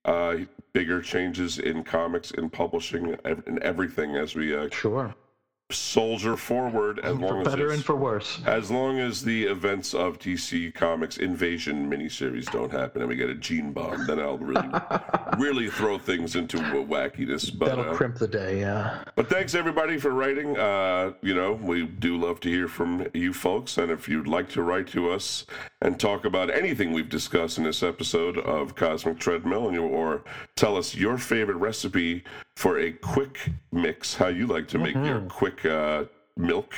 uh, 0.05 0.37
bigger 0.73 1.01
changes 1.01 1.59
in 1.59 1.83
comics, 1.83 2.31
in 2.31 2.49
publishing, 2.49 3.15
and 3.25 3.59
everything 3.59 4.15
as 4.15 4.33
we 4.35 4.55
uh, 4.55 4.67
sure, 4.71 5.13
soldier 5.71 6.35
forward. 6.37 6.99
As 6.99 7.17
for 7.17 7.39
as 7.41 7.45
better 7.47 7.63
it's- 7.65 7.77
and 7.77 7.85
for 7.85 7.95
worse. 7.95 8.39
As 8.45 8.69
long 8.71 8.99
as 8.99 9.23
the 9.23 9.45
events 9.45 9.93
of 9.93 10.19
DC 10.19 10.73
Comics 10.73 11.17
Invasion 11.17 11.89
miniseries 11.89 12.51
don't 12.51 12.71
happen 12.71 13.01
and 13.01 13.09
we 13.09 13.15
get 13.15 13.29
a 13.29 13.35
gene 13.35 13.71
bomb, 13.73 14.05
then 14.07 14.19
I'll 14.19 14.37
really, 14.37 14.69
really 15.37 15.69
throw 15.69 15.97
things 15.97 16.35
into 16.35 16.57
a 16.57 16.83
wackiness. 16.85 17.57
But 17.57 17.69
That'll 17.69 17.89
uh, 17.91 17.95
crimp 17.95 18.17
the 18.17 18.27
day. 18.27 18.59
Yeah. 18.59 19.03
but 19.15 19.29
thanks 19.29 19.55
everybody 19.55 19.97
for 19.97 20.11
writing. 20.11 20.57
Uh, 20.57 21.13
you 21.21 21.33
know, 21.33 21.53
we 21.53 21.85
do 21.85 22.17
love 22.17 22.39
to 22.41 22.49
hear 22.49 22.67
from 22.67 23.07
you 23.13 23.33
folks, 23.33 23.77
and 23.77 23.91
if 23.91 24.07
you'd 24.09 24.27
like 24.27 24.49
to 24.49 24.61
write 24.61 24.87
to 24.89 25.09
us 25.11 25.45
and 25.81 25.99
talk 25.99 26.25
about 26.25 26.49
anything 26.49 26.91
we've 26.91 27.09
discussed 27.09 27.57
in 27.57 27.63
this 27.63 27.81
episode 27.83 28.37
of 28.37 28.75
Cosmic 28.75 29.19
Treadmill, 29.19 29.65
and 29.67 29.75
you, 29.75 29.83
or 29.83 30.23
tell 30.55 30.77
us 30.77 30.95
your 30.95 31.17
favorite 31.17 31.55
recipe 31.57 32.23
for 32.55 32.79
a 32.79 32.91
Quik 32.91 33.53
mix, 33.71 34.15
how 34.15 34.27
you 34.27 34.47
like 34.47 34.67
to 34.69 34.77
make 34.77 34.95
your 34.95 35.21
Quik 35.21 35.65
uh, 35.65 36.05
milk. 36.37 36.73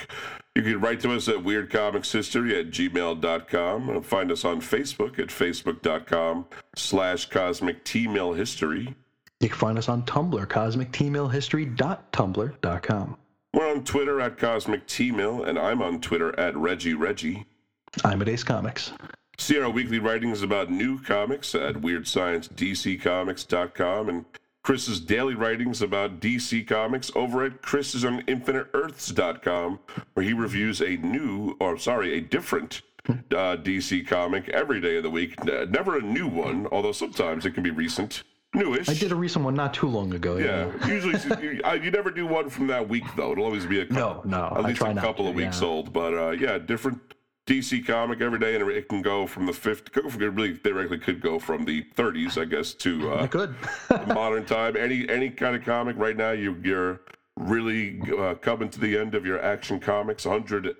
You 0.55 0.61
can 0.61 0.80
write 0.80 1.01
to 1.01 1.11
us 1.13 1.28
at 1.28 1.36
weirdcomicshistory 1.38 2.59
at 2.59 2.69
gmail.com. 2.71 3.89
and 3.89 4.05
Find 4.05 4.32
us 4.32 4.45
on 4.45 4.61
Facebook 4.61 5.19
at 5.19 5.28
facebook.com 5.28 6.45
slash 6.76 7.30
cosmic 7.30 7.84
t-mill 7.84 8.34
history. 8.34 8.95
You 9.39 9.49
can 9.49 9.57
find 9.57 9.78
us 9.78 9.89
on 9.89 10.03
Tumblr, 10.03 10.45
cosmictmillhistory.tumblr.com. 10.45 13.17
We're 13.53 13.69
on 13.69 13.84
Twitter 13.84 14.19
at 14.19 14.39
Cosmic 14.39 14.88
T-Mill, 14.88 15.43
and 15.43 15.59
I'm 15.59 15.84
on 15.84 16.01
Twitter 16.01 16.38
at 16.39 16.57
Reggie 16.57 16.95
Reggie. 16.95 17.45
I'm 18.03 18.19
at 18.24 18.30
Ace 18.30 18.43
Comics. 18.43 18.91
See 19.38 19.59
our 19.59 19.69
weekly 19.69 19.99
writings 19.99 20.41
about 20.41 20.71
new 20.71 20.99
comics 20.99 21.53
at 21.53 21.76
WeirdScienceDCComics.com 21.76 24.09
and 24.09 24.26
Chris's 24.64 25.01
daily 25.01 25.36
writings 25.36 25.82
about 25.82 26.22
DC 26.22 26.66
Comics 26.66 27.11
over 27.16 27.43
at 27.43 27.61
Chris's 27.61 28.05
on 28.05 28.22
InfiniteEarths.com, 28.22 29.80
where 30.14 30.26
he 30.26 30.32
reviews 30.32 30.82
a 30.82 30.95
new, 30.97 31.57
or 31.59 31.78
sorry, 31.78 32.18
a 32.18 32.22
different 32.22 32.82
uh, 33.09 33.57
DC 33.57 34.07
comic 34.07 34.47
every 34.49 34.80
day 34.80 34.95
of 34.95 35.03
the 35.03 35.09
week. 35.09 35.43
Never 35.43 35.97
a 35.97 36.01
new 36.01 36.30
one, 36.30 36.68
although 36.72 36.93
sometimes 36.93 37.45
it 37.45 37.51
can 37.51 37.61
be 37.61 37.72
recent, 37.72 38.24
newish. 38.55 38.88
I 38.88 38.93
did 38.93 39.11
a 39.11 39.16
recent 39.16 39.43
one 39.43 39.53
not 39.53 39.74
too 39.74 39.88
long 39.89 40.14
ago. 40.14 40.38
Yeah, 40.38 40.72
usually 40.88 41.20
you, 41.43 41.61
uh, 41.66 41.74
you 41.74 41.91
never 41.91 42.09
do 42.09 42.26
one 42.26 42.49
from 42.49 42.68
that 42.68 42.88
week 42.88 43.03
though. 43.18 43.34
It'll 43.34 43.43
always 43.43 43.66
be 43.66 43.82
a 43.82 43.86
couple, 43.86 44.32
No, 44.32 44.38
no, 44.38 44.45
at 44.45 44.64
I 44.64 44.68
least 44.70 44.78
try 44.78 44.91
a 44.91 44.95
couple 44.95 45.26
to, 45.26 45.32
of 45.32 45.36
weeks 45.36 45.59
yeah. 45.61 45.68
old. 45.68 45.91
But 45.91 46.14
uh, 46.14 46.32
yeah, 46.32 46.57
different 46.57 47.01
DC 47.45 47.85
comic 47.85 48.21
every 48.21 48.39
day, 48.39 48.55
and 48.55 48.69
it 48.69 48.87
can 48.87 49.01
go 49.01 49.27
from 49.27 49.45
the 49.45 49.51
50s. 49.51 49.97
It 50.21 50.29
really 50.29 50.55
theoretically 50.55 50.99
could 50.99 51.19
go 51.21 51.39
from 51.39 51.65
the 51.65 51.83
30s, 51.95 52.41
I 52.41 52.45
guess, 52.45 52.73
to 52.75 53.11
uh, 53.11 53.25
Good. 53.27 53.53
modern 54.07 54.45
time. 54.45 54.77
Any 54.77 55.07
any 55.09 55.29
kind 55.29 55.55
of 55.55 55.63
comic 55.65 55.97
right 55.97 56.15
now, 56.15 56.31
you, 56.31 56.55
you're 56.63 57.01
really 57.35 57.99
uh, 58.17 58.35
coming 58.35 58.69
to 58.69 58.79
the 58.79 58.97
end 58.97 59.13
of 59.13 59.25
your 59.25 59.41
Action 59.43 59.79
Comics. 59.79 60.25
100 60.25 60.73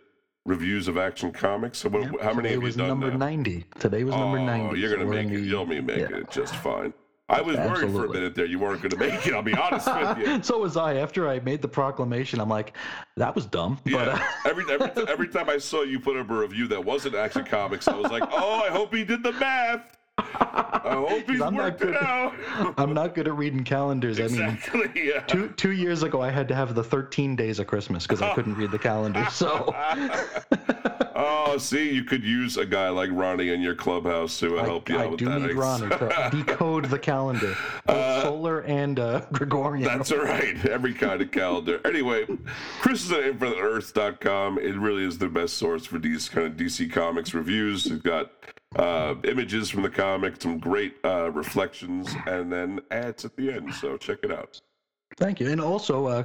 reviews 0.46 0.88
of 0.88 0.98
Action 0.98 1.34
Comics. 1.34 1.80
So 1.80 1.90
what, 1.90 2.22
how 2.22 2.34
many 2.34 2.50
Today 2.50 2.50
have 2.50 2.52
you 2.54 2.60
was 2.62 2.76
done 2.78 2.88
number 2.88 3.12
now? 3.12 3.18
90. 3.18 3.66
Today 3.80 4.04
was 4.06 4.16
number 4.16 4.38
Oh, 4.40 4.46
90. 4.46 4.80
you're 4.80 4.90
gonna 4.96 5.06
we're 5.06 5.16
make 5.16 5.28
it. 5.28 5.36
the- 5.36 5.42
You'll 5.42 5.66
be 5.66 5.82
making 5.82 6.12
yeah. 6.12 6.18
it 6.18 6.32
just 6.32 6.56
fine. 6.56 6.94
I 7.30 7.42
was 7.42 7.56
worried 7.56 7.92
for 7.92 8.06
a 8.06 8.10
minute 8.10 8.36
there. 8.36 8.46
You 8.46 8.60
weren't 8.60 8.82
going 8.82 8.90
to 8.92 8.98
make 8.98 9.26
it. 9.26 9.34
I'll 9.34 9.42
be 9.42 9.54
honest 9.56 9.88
with 9.88 10.18
you. 10.28 10.44
So 10.44 10.60
was 10.60 10.76
I. 10.78 10.96
After 10.96 11.28
I 11.30 11.40
made 11.40 11.62
the 11.62 11.68
proclamation, 11.68 12.40
I'm 12.40 12.50
like, 12.50 12.76
that 13.18 13.34
was 13.34 13.46
dumb. 13.46 13.80
But 13.86 13.94
uh, 14.10 14.16
Yeah. 14.18 14.28
every, 14.46 14.66
every 14.72 15.08
every 15.08 15.28
time 15.30 15.50
I 15.50 15.58
saw 15.58 15.84
you 15.84 16.00
put 16.00 16.18
up 16.18 16.30
a 16.30 16.38
review 16.38 16.68
that 16.68 16.84
wasn't 16.84 17.16
Action 17.16 17.46
Comics, 17.46 17.88
I 17.88 17.96
was 17.96 18.12
like, 18.12 18.24
oh, 18.32 18.62
I 18.66 18.70
hope 18.70 18.94
he 18.94 19.04
did 19.06 19.24
the 19.24 19.32
math. 19.34 19.98
I 20.20 21.04
hope 21.08 21.28
he's 21.30 21.42
I'm 21.42 21.56
not 21.56 21.64
worked 21.80 21.82
it 21.82 21.86
good. 21.86 21.96
out. 21.96 22.34
I'm 22.78 22.94
not 22.94 23.16
good 23.16 23.28
at 23.28 23.36
reading 23.36 23.64
calendars. 23.64 24.20
I 24.20 24.28
mean, 24.28 24.42
exactly. 24.42 24.92
Yeah. 25.08 25.22
two 25.22 25.48
two 25.56 25.72
years 25.72 26.04
ago, 26.04 26.22
I 26.22 26.30
had 26.30 26.48
to 26.50 26.56
have 26.56 26.76
the 26.76 26.84
13 26.84 27.36
days 27.36 27.58
of 27.58 27.68
Christmas 27.68 28.04
because 28.06 28.22
I 28.22 28.34
couldn't 28.36 28.56
read 28.56 28.70
the 28.72 28.78
calendar. 28.80 29.26
So 29.32 29.74
Oh, 31.16 31.58
see, 31.58 31.94
you 31.94 32.04
could 32.04 32.24
use 32.24 32.58
a 32.58 32.66
guy 32.66 32.90
like 32.90 33.10
Ronnie 33.12 33.50
in 33.50 33.62
your 33.62 33.76
clubhouse 33.76 34.40
to 34.40 34.58
uh, 34.58 34.62
I, 34.62 34.66
help 34.66 34.90
you 34.90 34.98
I 34.98 35.04
out 35.04 35.12
with 35.12 35.20
do 35.20 35.26
that. 35.26 35.42
need 35.42 35.54
Ronnie 35.54 35.90
to 35.90 36.30
decode 36.32 36.86
the 36.86 36.98
calendar, 37.00 37.56
both 37.86 38.24
solar 38.24 38.62
and 38.62 39.00
uh, 39.00 39.26
Gregorian. 39.32 39.86
That's 39.86 40.12
all 40.12 40.24
right. 40.24 40.66
Every 40.66 40.94
kind 40.94 41.22
of 41.22 41.32
calendar. 41.32 41.80
Anyway, 41.86 42.26
Chris 42.82 43.06
is 43.06 43.12
at 43.12 43.24
InfiniteEarth.com. 43.24 44.60
It 44.60 44.76
really 44.76 45.04
is 45.04 45.18
the 45.18 45.30
best 45.30 45.58
source 45.58 45.86
for 45.86 46.00
these 46.00 46.30
kind 46.30 46.48
of 46.48 46.54
DC 46.54 46.92
Comics 46.92 47.34
reviews. 47.34 47.86
It's 47.86 48.02
got 48.02 48.32
uh, 48.76 49.16
images 49.24 49.70
from 49.70 49.84
the 49.84 49.90
comic, 49.90 50.42
some 50.42 50.58
great 50.58 50.96
uh, 51.04 51.30
reflections, 51.32 52.14
and 52.26 52.52
then 52.52 52.82
ads 52.92 53.26
at 53.26 53.36
the 53.36 53.52
end. 53.52 53.74
So 53.76 53.98
check 53.98 54.20
it 54.24 54.32
out. 54.32 54.60
Thank 55.18 55.40
you. 55.40 55.50
And 55.50 55.62
also, 55.62 56.08
uh, 56.08 56.24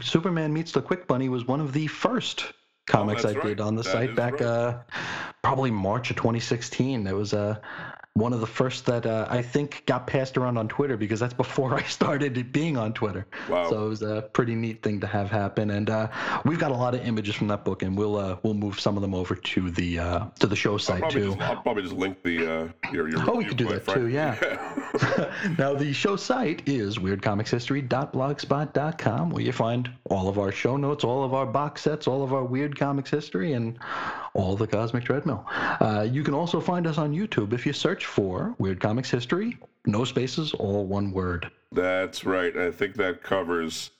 Superman 0.00 0.52
Meets 0.52 0.72
the 0.72 0.82
Quik 0.82 1.06
Bunny 1.06 1.28
was 1.28 1.46
one 1.46 1.60
of 1.60 1.72
the 1.72 1.86
first 1.88 2.52
comics 2.88 3.24
I 3.24 3.30
Oh, 3.30 3.32
that's 3.34 3.44
did 3.46 3.58
right. 3.60 3.66
on 3.66 3.76
the 3.76 3.82
That 3.82 3.92
site 3.92 4.14
back 4.16 4.32
right. 4.34 4.42
uh, 4.42 4.78
probably 5.42 5.70
March 5.70 6.10
of 6.10 6.16
2016. 6.16 7.06
It 7.06 7.14
was 7.14 7.32
uh, 7.34 7.56
one 8.14 8.32
of 8.32 8.40
the 8.40 8.46
first 8.48 8.86
that 8.86 9.06
uh, 9.06 9.26
I 9.30 9.42
think 9.42 9.84
got 9.86 10.06
passed 10.08 10.36
around 10.36 10.58
on 10.58 10.66
Twitter 10.66 10.96
because 10.96 11.20
that's 11.20 11.34
before 11.34 11.74
I 11.78 11.82
started 11.84 12.52
being 12.52 12.76
on 12.76 12.92
Twitter. 12.92 13.26
Wow. 13.48 13.70
So 13.70 13.86
it 13.86 13.88
was 13.88 14.02
a 14.02 14.22
pretty 14.32 14.54
neat 14.56 14.82
thing 14.82 15.00
to 15.00 15.06
have 15.06 15.30
happen. 15.30 15.70
And 15.70 15.88
uh, 15.88 16.08
we've 16.44 16.58
got 16.58 16.72
a 16.72 16.74
lot 16.74 16.94
of 16.94 17.06
images 17.06 17.36
from 17.36 17.46
that 17.48 17.64
book, 17.64 17.82
and 17.82 17.96
we'll 17.96 18.16
uh, 18.16 18.36
we'll 18.42 18.54
move 18.54 18.80
some 18.80 18.96
of 18.96 19.02
them 19.02 19.14
over 19.14 19.36
to 19.36 19.70
the 19.70 19.98
uh, 20.00 20.26
to 20.40 20.46
the 20.48 20.56
show 20.56 20.78
site 20.78 21.00
Probably 21.00 21.20
too. 21.20 21.34
just, 21.36 21.40
I'll 21.42 21.62
probably 21.62 21.82
just 21.84 21.94
link 21.94 22.22
the 22.24 22.38
uh, 22.46 22.68
your 22.92 23.08
your. 23.08 23.30
Oh, 23.30 23.36
we 23.36 23.44
could 23.44 23.56
do 23.56 23.68
that 23.68 23.86
too, 23.86 24.10
frankly. 24.10 24.12
now, 25.58 25.74
the 25.74 25.92
show 25.92 26.16
site 26.16 26.62
is 26.66 26.98
weirdcomicshistory.blogspot.com, 26.98 29.30
where 29.30 29.42
you 29.42 29.52
find 29.52 29.90
all 30.10 30.28
of 30.28 30.38
our 30.38 30.52
show 30.52 30.76
notes, 30.76 31.04
all 31.04 31.24
of 31.24 31.34
our 31.34 31.46
box 31.46 31.82
sets, 31.82 32.06
all 32.06 32.22
of 32.22 32.32
our 32.32 32.44
Weird 32.44 32.78
Comics 32.78 33.10
history, 33.10 33.52
and 33.52 33.78
all 34.34 34.56
the 34.56 34.66
Cosmic 34.66 35.04
Treadmill. 35.04 35.44
Uh, 35.48 36.06
you 36.10 36.22
can 36.22 36.34
also 36.34 36.60
find 36.60 36.86
us 36.86 36.98
on 36.98 37.14
YouTube 37.14 37.52
if 37.52 37.66
you 37.66 37.72
search 37.72 38.06
for 38.06 38.54
Weird 38.58 38.80
Comics 38.80 39.10
History, 39.10 39.58
no 39.86 40.04
spaces, 40.04 40.52
all 40.54 40.86
one 40.86 41.12
word. 41.12 41.50
That's 41.72 42.24
right. 42.24 42.56
I 42.56 42.70
think 42.70 42.94
that 42.96 43.22
covers 43.22 43.90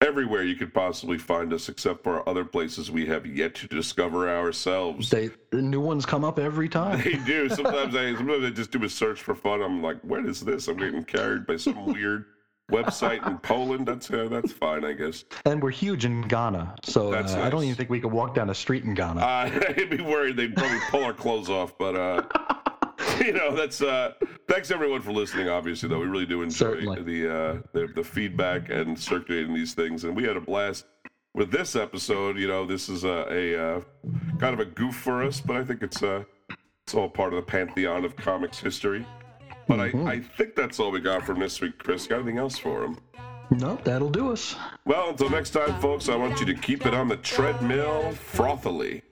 everywhere 0.00 0.42
you 0.44 0.54
could 0.54 0.72
possibly 0.74 1.18
find 1.18 1.52
us, 1.52 1.68
except 1.68 2.02
for 2.02 2.28
other 2.28 2.44
places 2.44 2.90
we 2.90 3.06
have 3.06 3.26
yet 3.26 3.54
to 3.56 3.66
discover 3.66 4.28
ourselves. 4.28 5.10
They, 5.10 5.30
the 5.50 5.62
new 5.62 5.80
ones 5.80 6.04
come 6.04 6.24
up 6.24 6.38
every 6.38 6.68
time. 6.68 7.02
They 7.02 7.14
do. 7.24 7.48
Sometimes 7.48 7.94
I 7.94 8.14
sometimes 8.14 8.44
I 8.44 8.50
just 8.50 8.70
do 8.70 8.82
a 8.84 8.88
search 8.88 9.22
for 9.22 9.34
fun. 9.34 9.62
I'm 9.62 9.82
like, 9.82 10.00
what 10.02 10.26
is 10.26 10.40
this? 10.40 10.68
I'm 10.68 10.76
getting 10.76 11.04
carried 11.04 11.46
by 11.46 11.56
some 11.56 11.86
weird 11.86 12.26
website 12.70 13.26
in 13.26 13.38
Poland. 13.38 13.86
That's 13.86 14.10
uh, 14.10 14.28
that's 14.30 14.52
fine, 14.52 14.84
I 14.84 14.92
guess. 14.92 15.24
And 15.44 15.62
we're 15.62 15.70
huge 15.70 16.04
in 16.04 16.22
Ghana, 16.22 16.76
so 16.82 17.08
uh, 17.08 17.22
That's 17.22 17.34
I 17.34 17.50
don't 17.50 17.64
even 17.64 17.76
think 17.76 17.90
we 17.90 18.00
could 18.00 18.12
walk 18.12 18.34
down 18.34 18.50
a 18.50 18.54
street 18.54 18.84
in 18.84 18.94
Ghana. 18.94 19.20
Uh, 19.20 19.60
I'd 19.78 19.90
be 19.90 20.02
worried 20.02 20.36
they'd 20.36 20.56
probably 20.56 20.80
pull 20.90 21.04
our 21.04 21.12
clothes 21.12 21.50
off, 21.50 21.76
but 21.78 21.96
uh, 21.96 22.22
you 23.24 23.32
know, 23.32 23.54
that's 23.54 23.82
uh, 23.82 24.12
thanks 24.48 24.70
everyone 24.70 25.02
for 25.02 25.12
listening. 25.12 25.48
Obviously, 25.48 25.88
though, 25.88 26.00
we 26.00 26.06
really 26.06 26.26
do 26.26 26.42
enjoy 26.42 26.56
Certainly. 26.56 27.02
the, 27.02 27.34
uh, 27.34 27.56
the 27.72 27.86
the 27.94 28.04
feedback 28.04 28.70
and 28.70 28.98
circulating 28.98 29.54
these 29.54 29.74
things, 29.74 30.04
and 30.04 30.16
we 30.16 30.24
had 30.24 30.36
a 30.36 30.40
blast 30.40 30.86
with 31.34 31.50
this 31.50 31.76
episode. 31.76 32.38
You 32.38 32.48
know, 32.48 32.66
this 32.66 32.88
is 32.88 33.04
a, 33.04 33.26
a 33.30 33.76
uh, 33.76 33.80
kind 34.38 34.54
of 34.54 34.60
a 34.60 34.64
goof 34.64 34.94
for 34.94 35.22
us, 35.22 35.40
but 35.40 35.56
I 35.56 35.64
think 35.64 35.82
it's 35.82 36.02
uh, 36.02 36.24
it's 36.84 36.94
all 36.94 37.08
part 37.08 37.32
of 37.32 37.36
the 37.36 37.50
pantheon 37.50 38.04
of 38.04 38.16
comics 38.16 38.58
history. 38.58 39.06
But 39.66 39.80
I, 39.80 39.86
I 40.06 40.20
think 40.20 40.54
that's 40.54 40.78
all 40.78 40.90
we 40.90 41.00
got 41.00 41.24
from 41.24 41.40
this 41.40 41.60
week, 41.60 41.78
Chris. 41.78 42.06
Got 42.06 42.16
anything 42.16 42.38
else 42.38 42.58
for 42.58 42.84
him? 42.84 42.98
Nope, 43.50 43.84
that'll 43.84 44.10
do 44.10 44.32
us. 44.32 44.56
Well, 44.84 45.10
until 45.10 45.30
next 45.30 45.50
time, 45.50 45.80
folks, 45.80 46.08
I 46.08 46.16
want 46.16 46.40
you 46.40 46.46
to 46.46 46.54
keep 46.54 46.86
it 46.86 46.94
on 46.94 47.08
the 47.08 47.16
treadmill 47.18 48.12
frothily. 48.12 49.02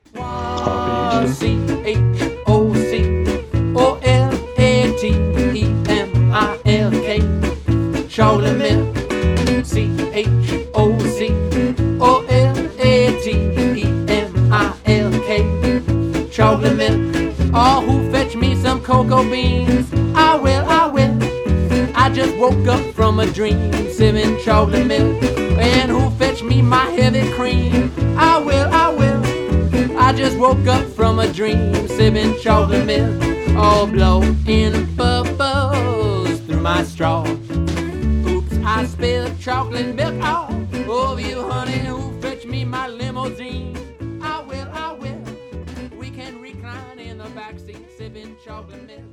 Milk. 8.18 8.94
C 9.64 9.90
H 10.12 10.68
O 10.74 10.98
C 10.98 11.30
O 11.98 12.26
L 12.28 12.58
A 12.78 13.20
T 13.22 13.30
E 13.30 13.84
M 14.06 14.52
I 14.52 14.76
L 14.84 15.10
K. 15.22 15.42
Milk. 15.42 17.34
Oh, 17.54 17.80
who 17.80 18.10
fetch 18.12 18.36
me 18.36 18.54
some 18.56 18.82
cocoa 18.82 19.22
beans? 19.22 19.90
I 20.14 20.36
will, 20.36 20.62
I 20.68 20.86
will. 20.88 21.16
I 21.96 22.10
just 22.10 22.36
woke 22.36 22.66
up 22.66 22.82
from 22.94 23.18
a 23.18 23.26
dream, 23.26 23.72
sipping 23.90 24.38
chocolate 24.44 24.86
milk. 24.86 25.22
And 25.58 25.90
who 25.90 26.10
fetch 26.18 26.42
me 26.42 26.60
my 26.60 26.84
heavy 26.90 27.32
cream? 27.32 27.90
I 28.18 28.36
will, 28.38 28.68
I 28.70 28.88
will. 28.90 29.98
I 29.98 30.12
just 30.12 30.36
woke 30.36 30.66
up 30.66 30.84
from 30.84 31.18
a 31.18 31.32
dream, 31.32 31.88
sipping 31.88 32.38
chocolate 32.40 32.84
milk, 32.84 33.56
all 33.56 33.86
blowing 33.86 34.94
bubbles 34.96 36.40
through 36.40 36.60
my 36.60 36.82
straw. 36.82 37.24
I 38.64 38.86
spilled 38.86 39.38
chocolate 39.40 39.94
milk 39.94 40.22
all 40.22 40.52
over 40.88 41.20
you, 41.20 41.42
honey. 41.48 41.78
Who 41.80 42.20
fetch 42.20 42.46
me 42.46 42.64
my 42.64 42.86
limousine? 42.88 43.76
I 44.22 44.40
will, 44.40 44.68
I 44.72 44.92
will. 44.92 45.22
We 45.96 46.10
can 46.10 46.40
recline 46.40 46.98
in 47.00 47.18
the 47.18 47.24
backseat, 47.24 47.84
sipping 47.98 48.36
chocolate 48.44 48.86
milk. 48.86 49.11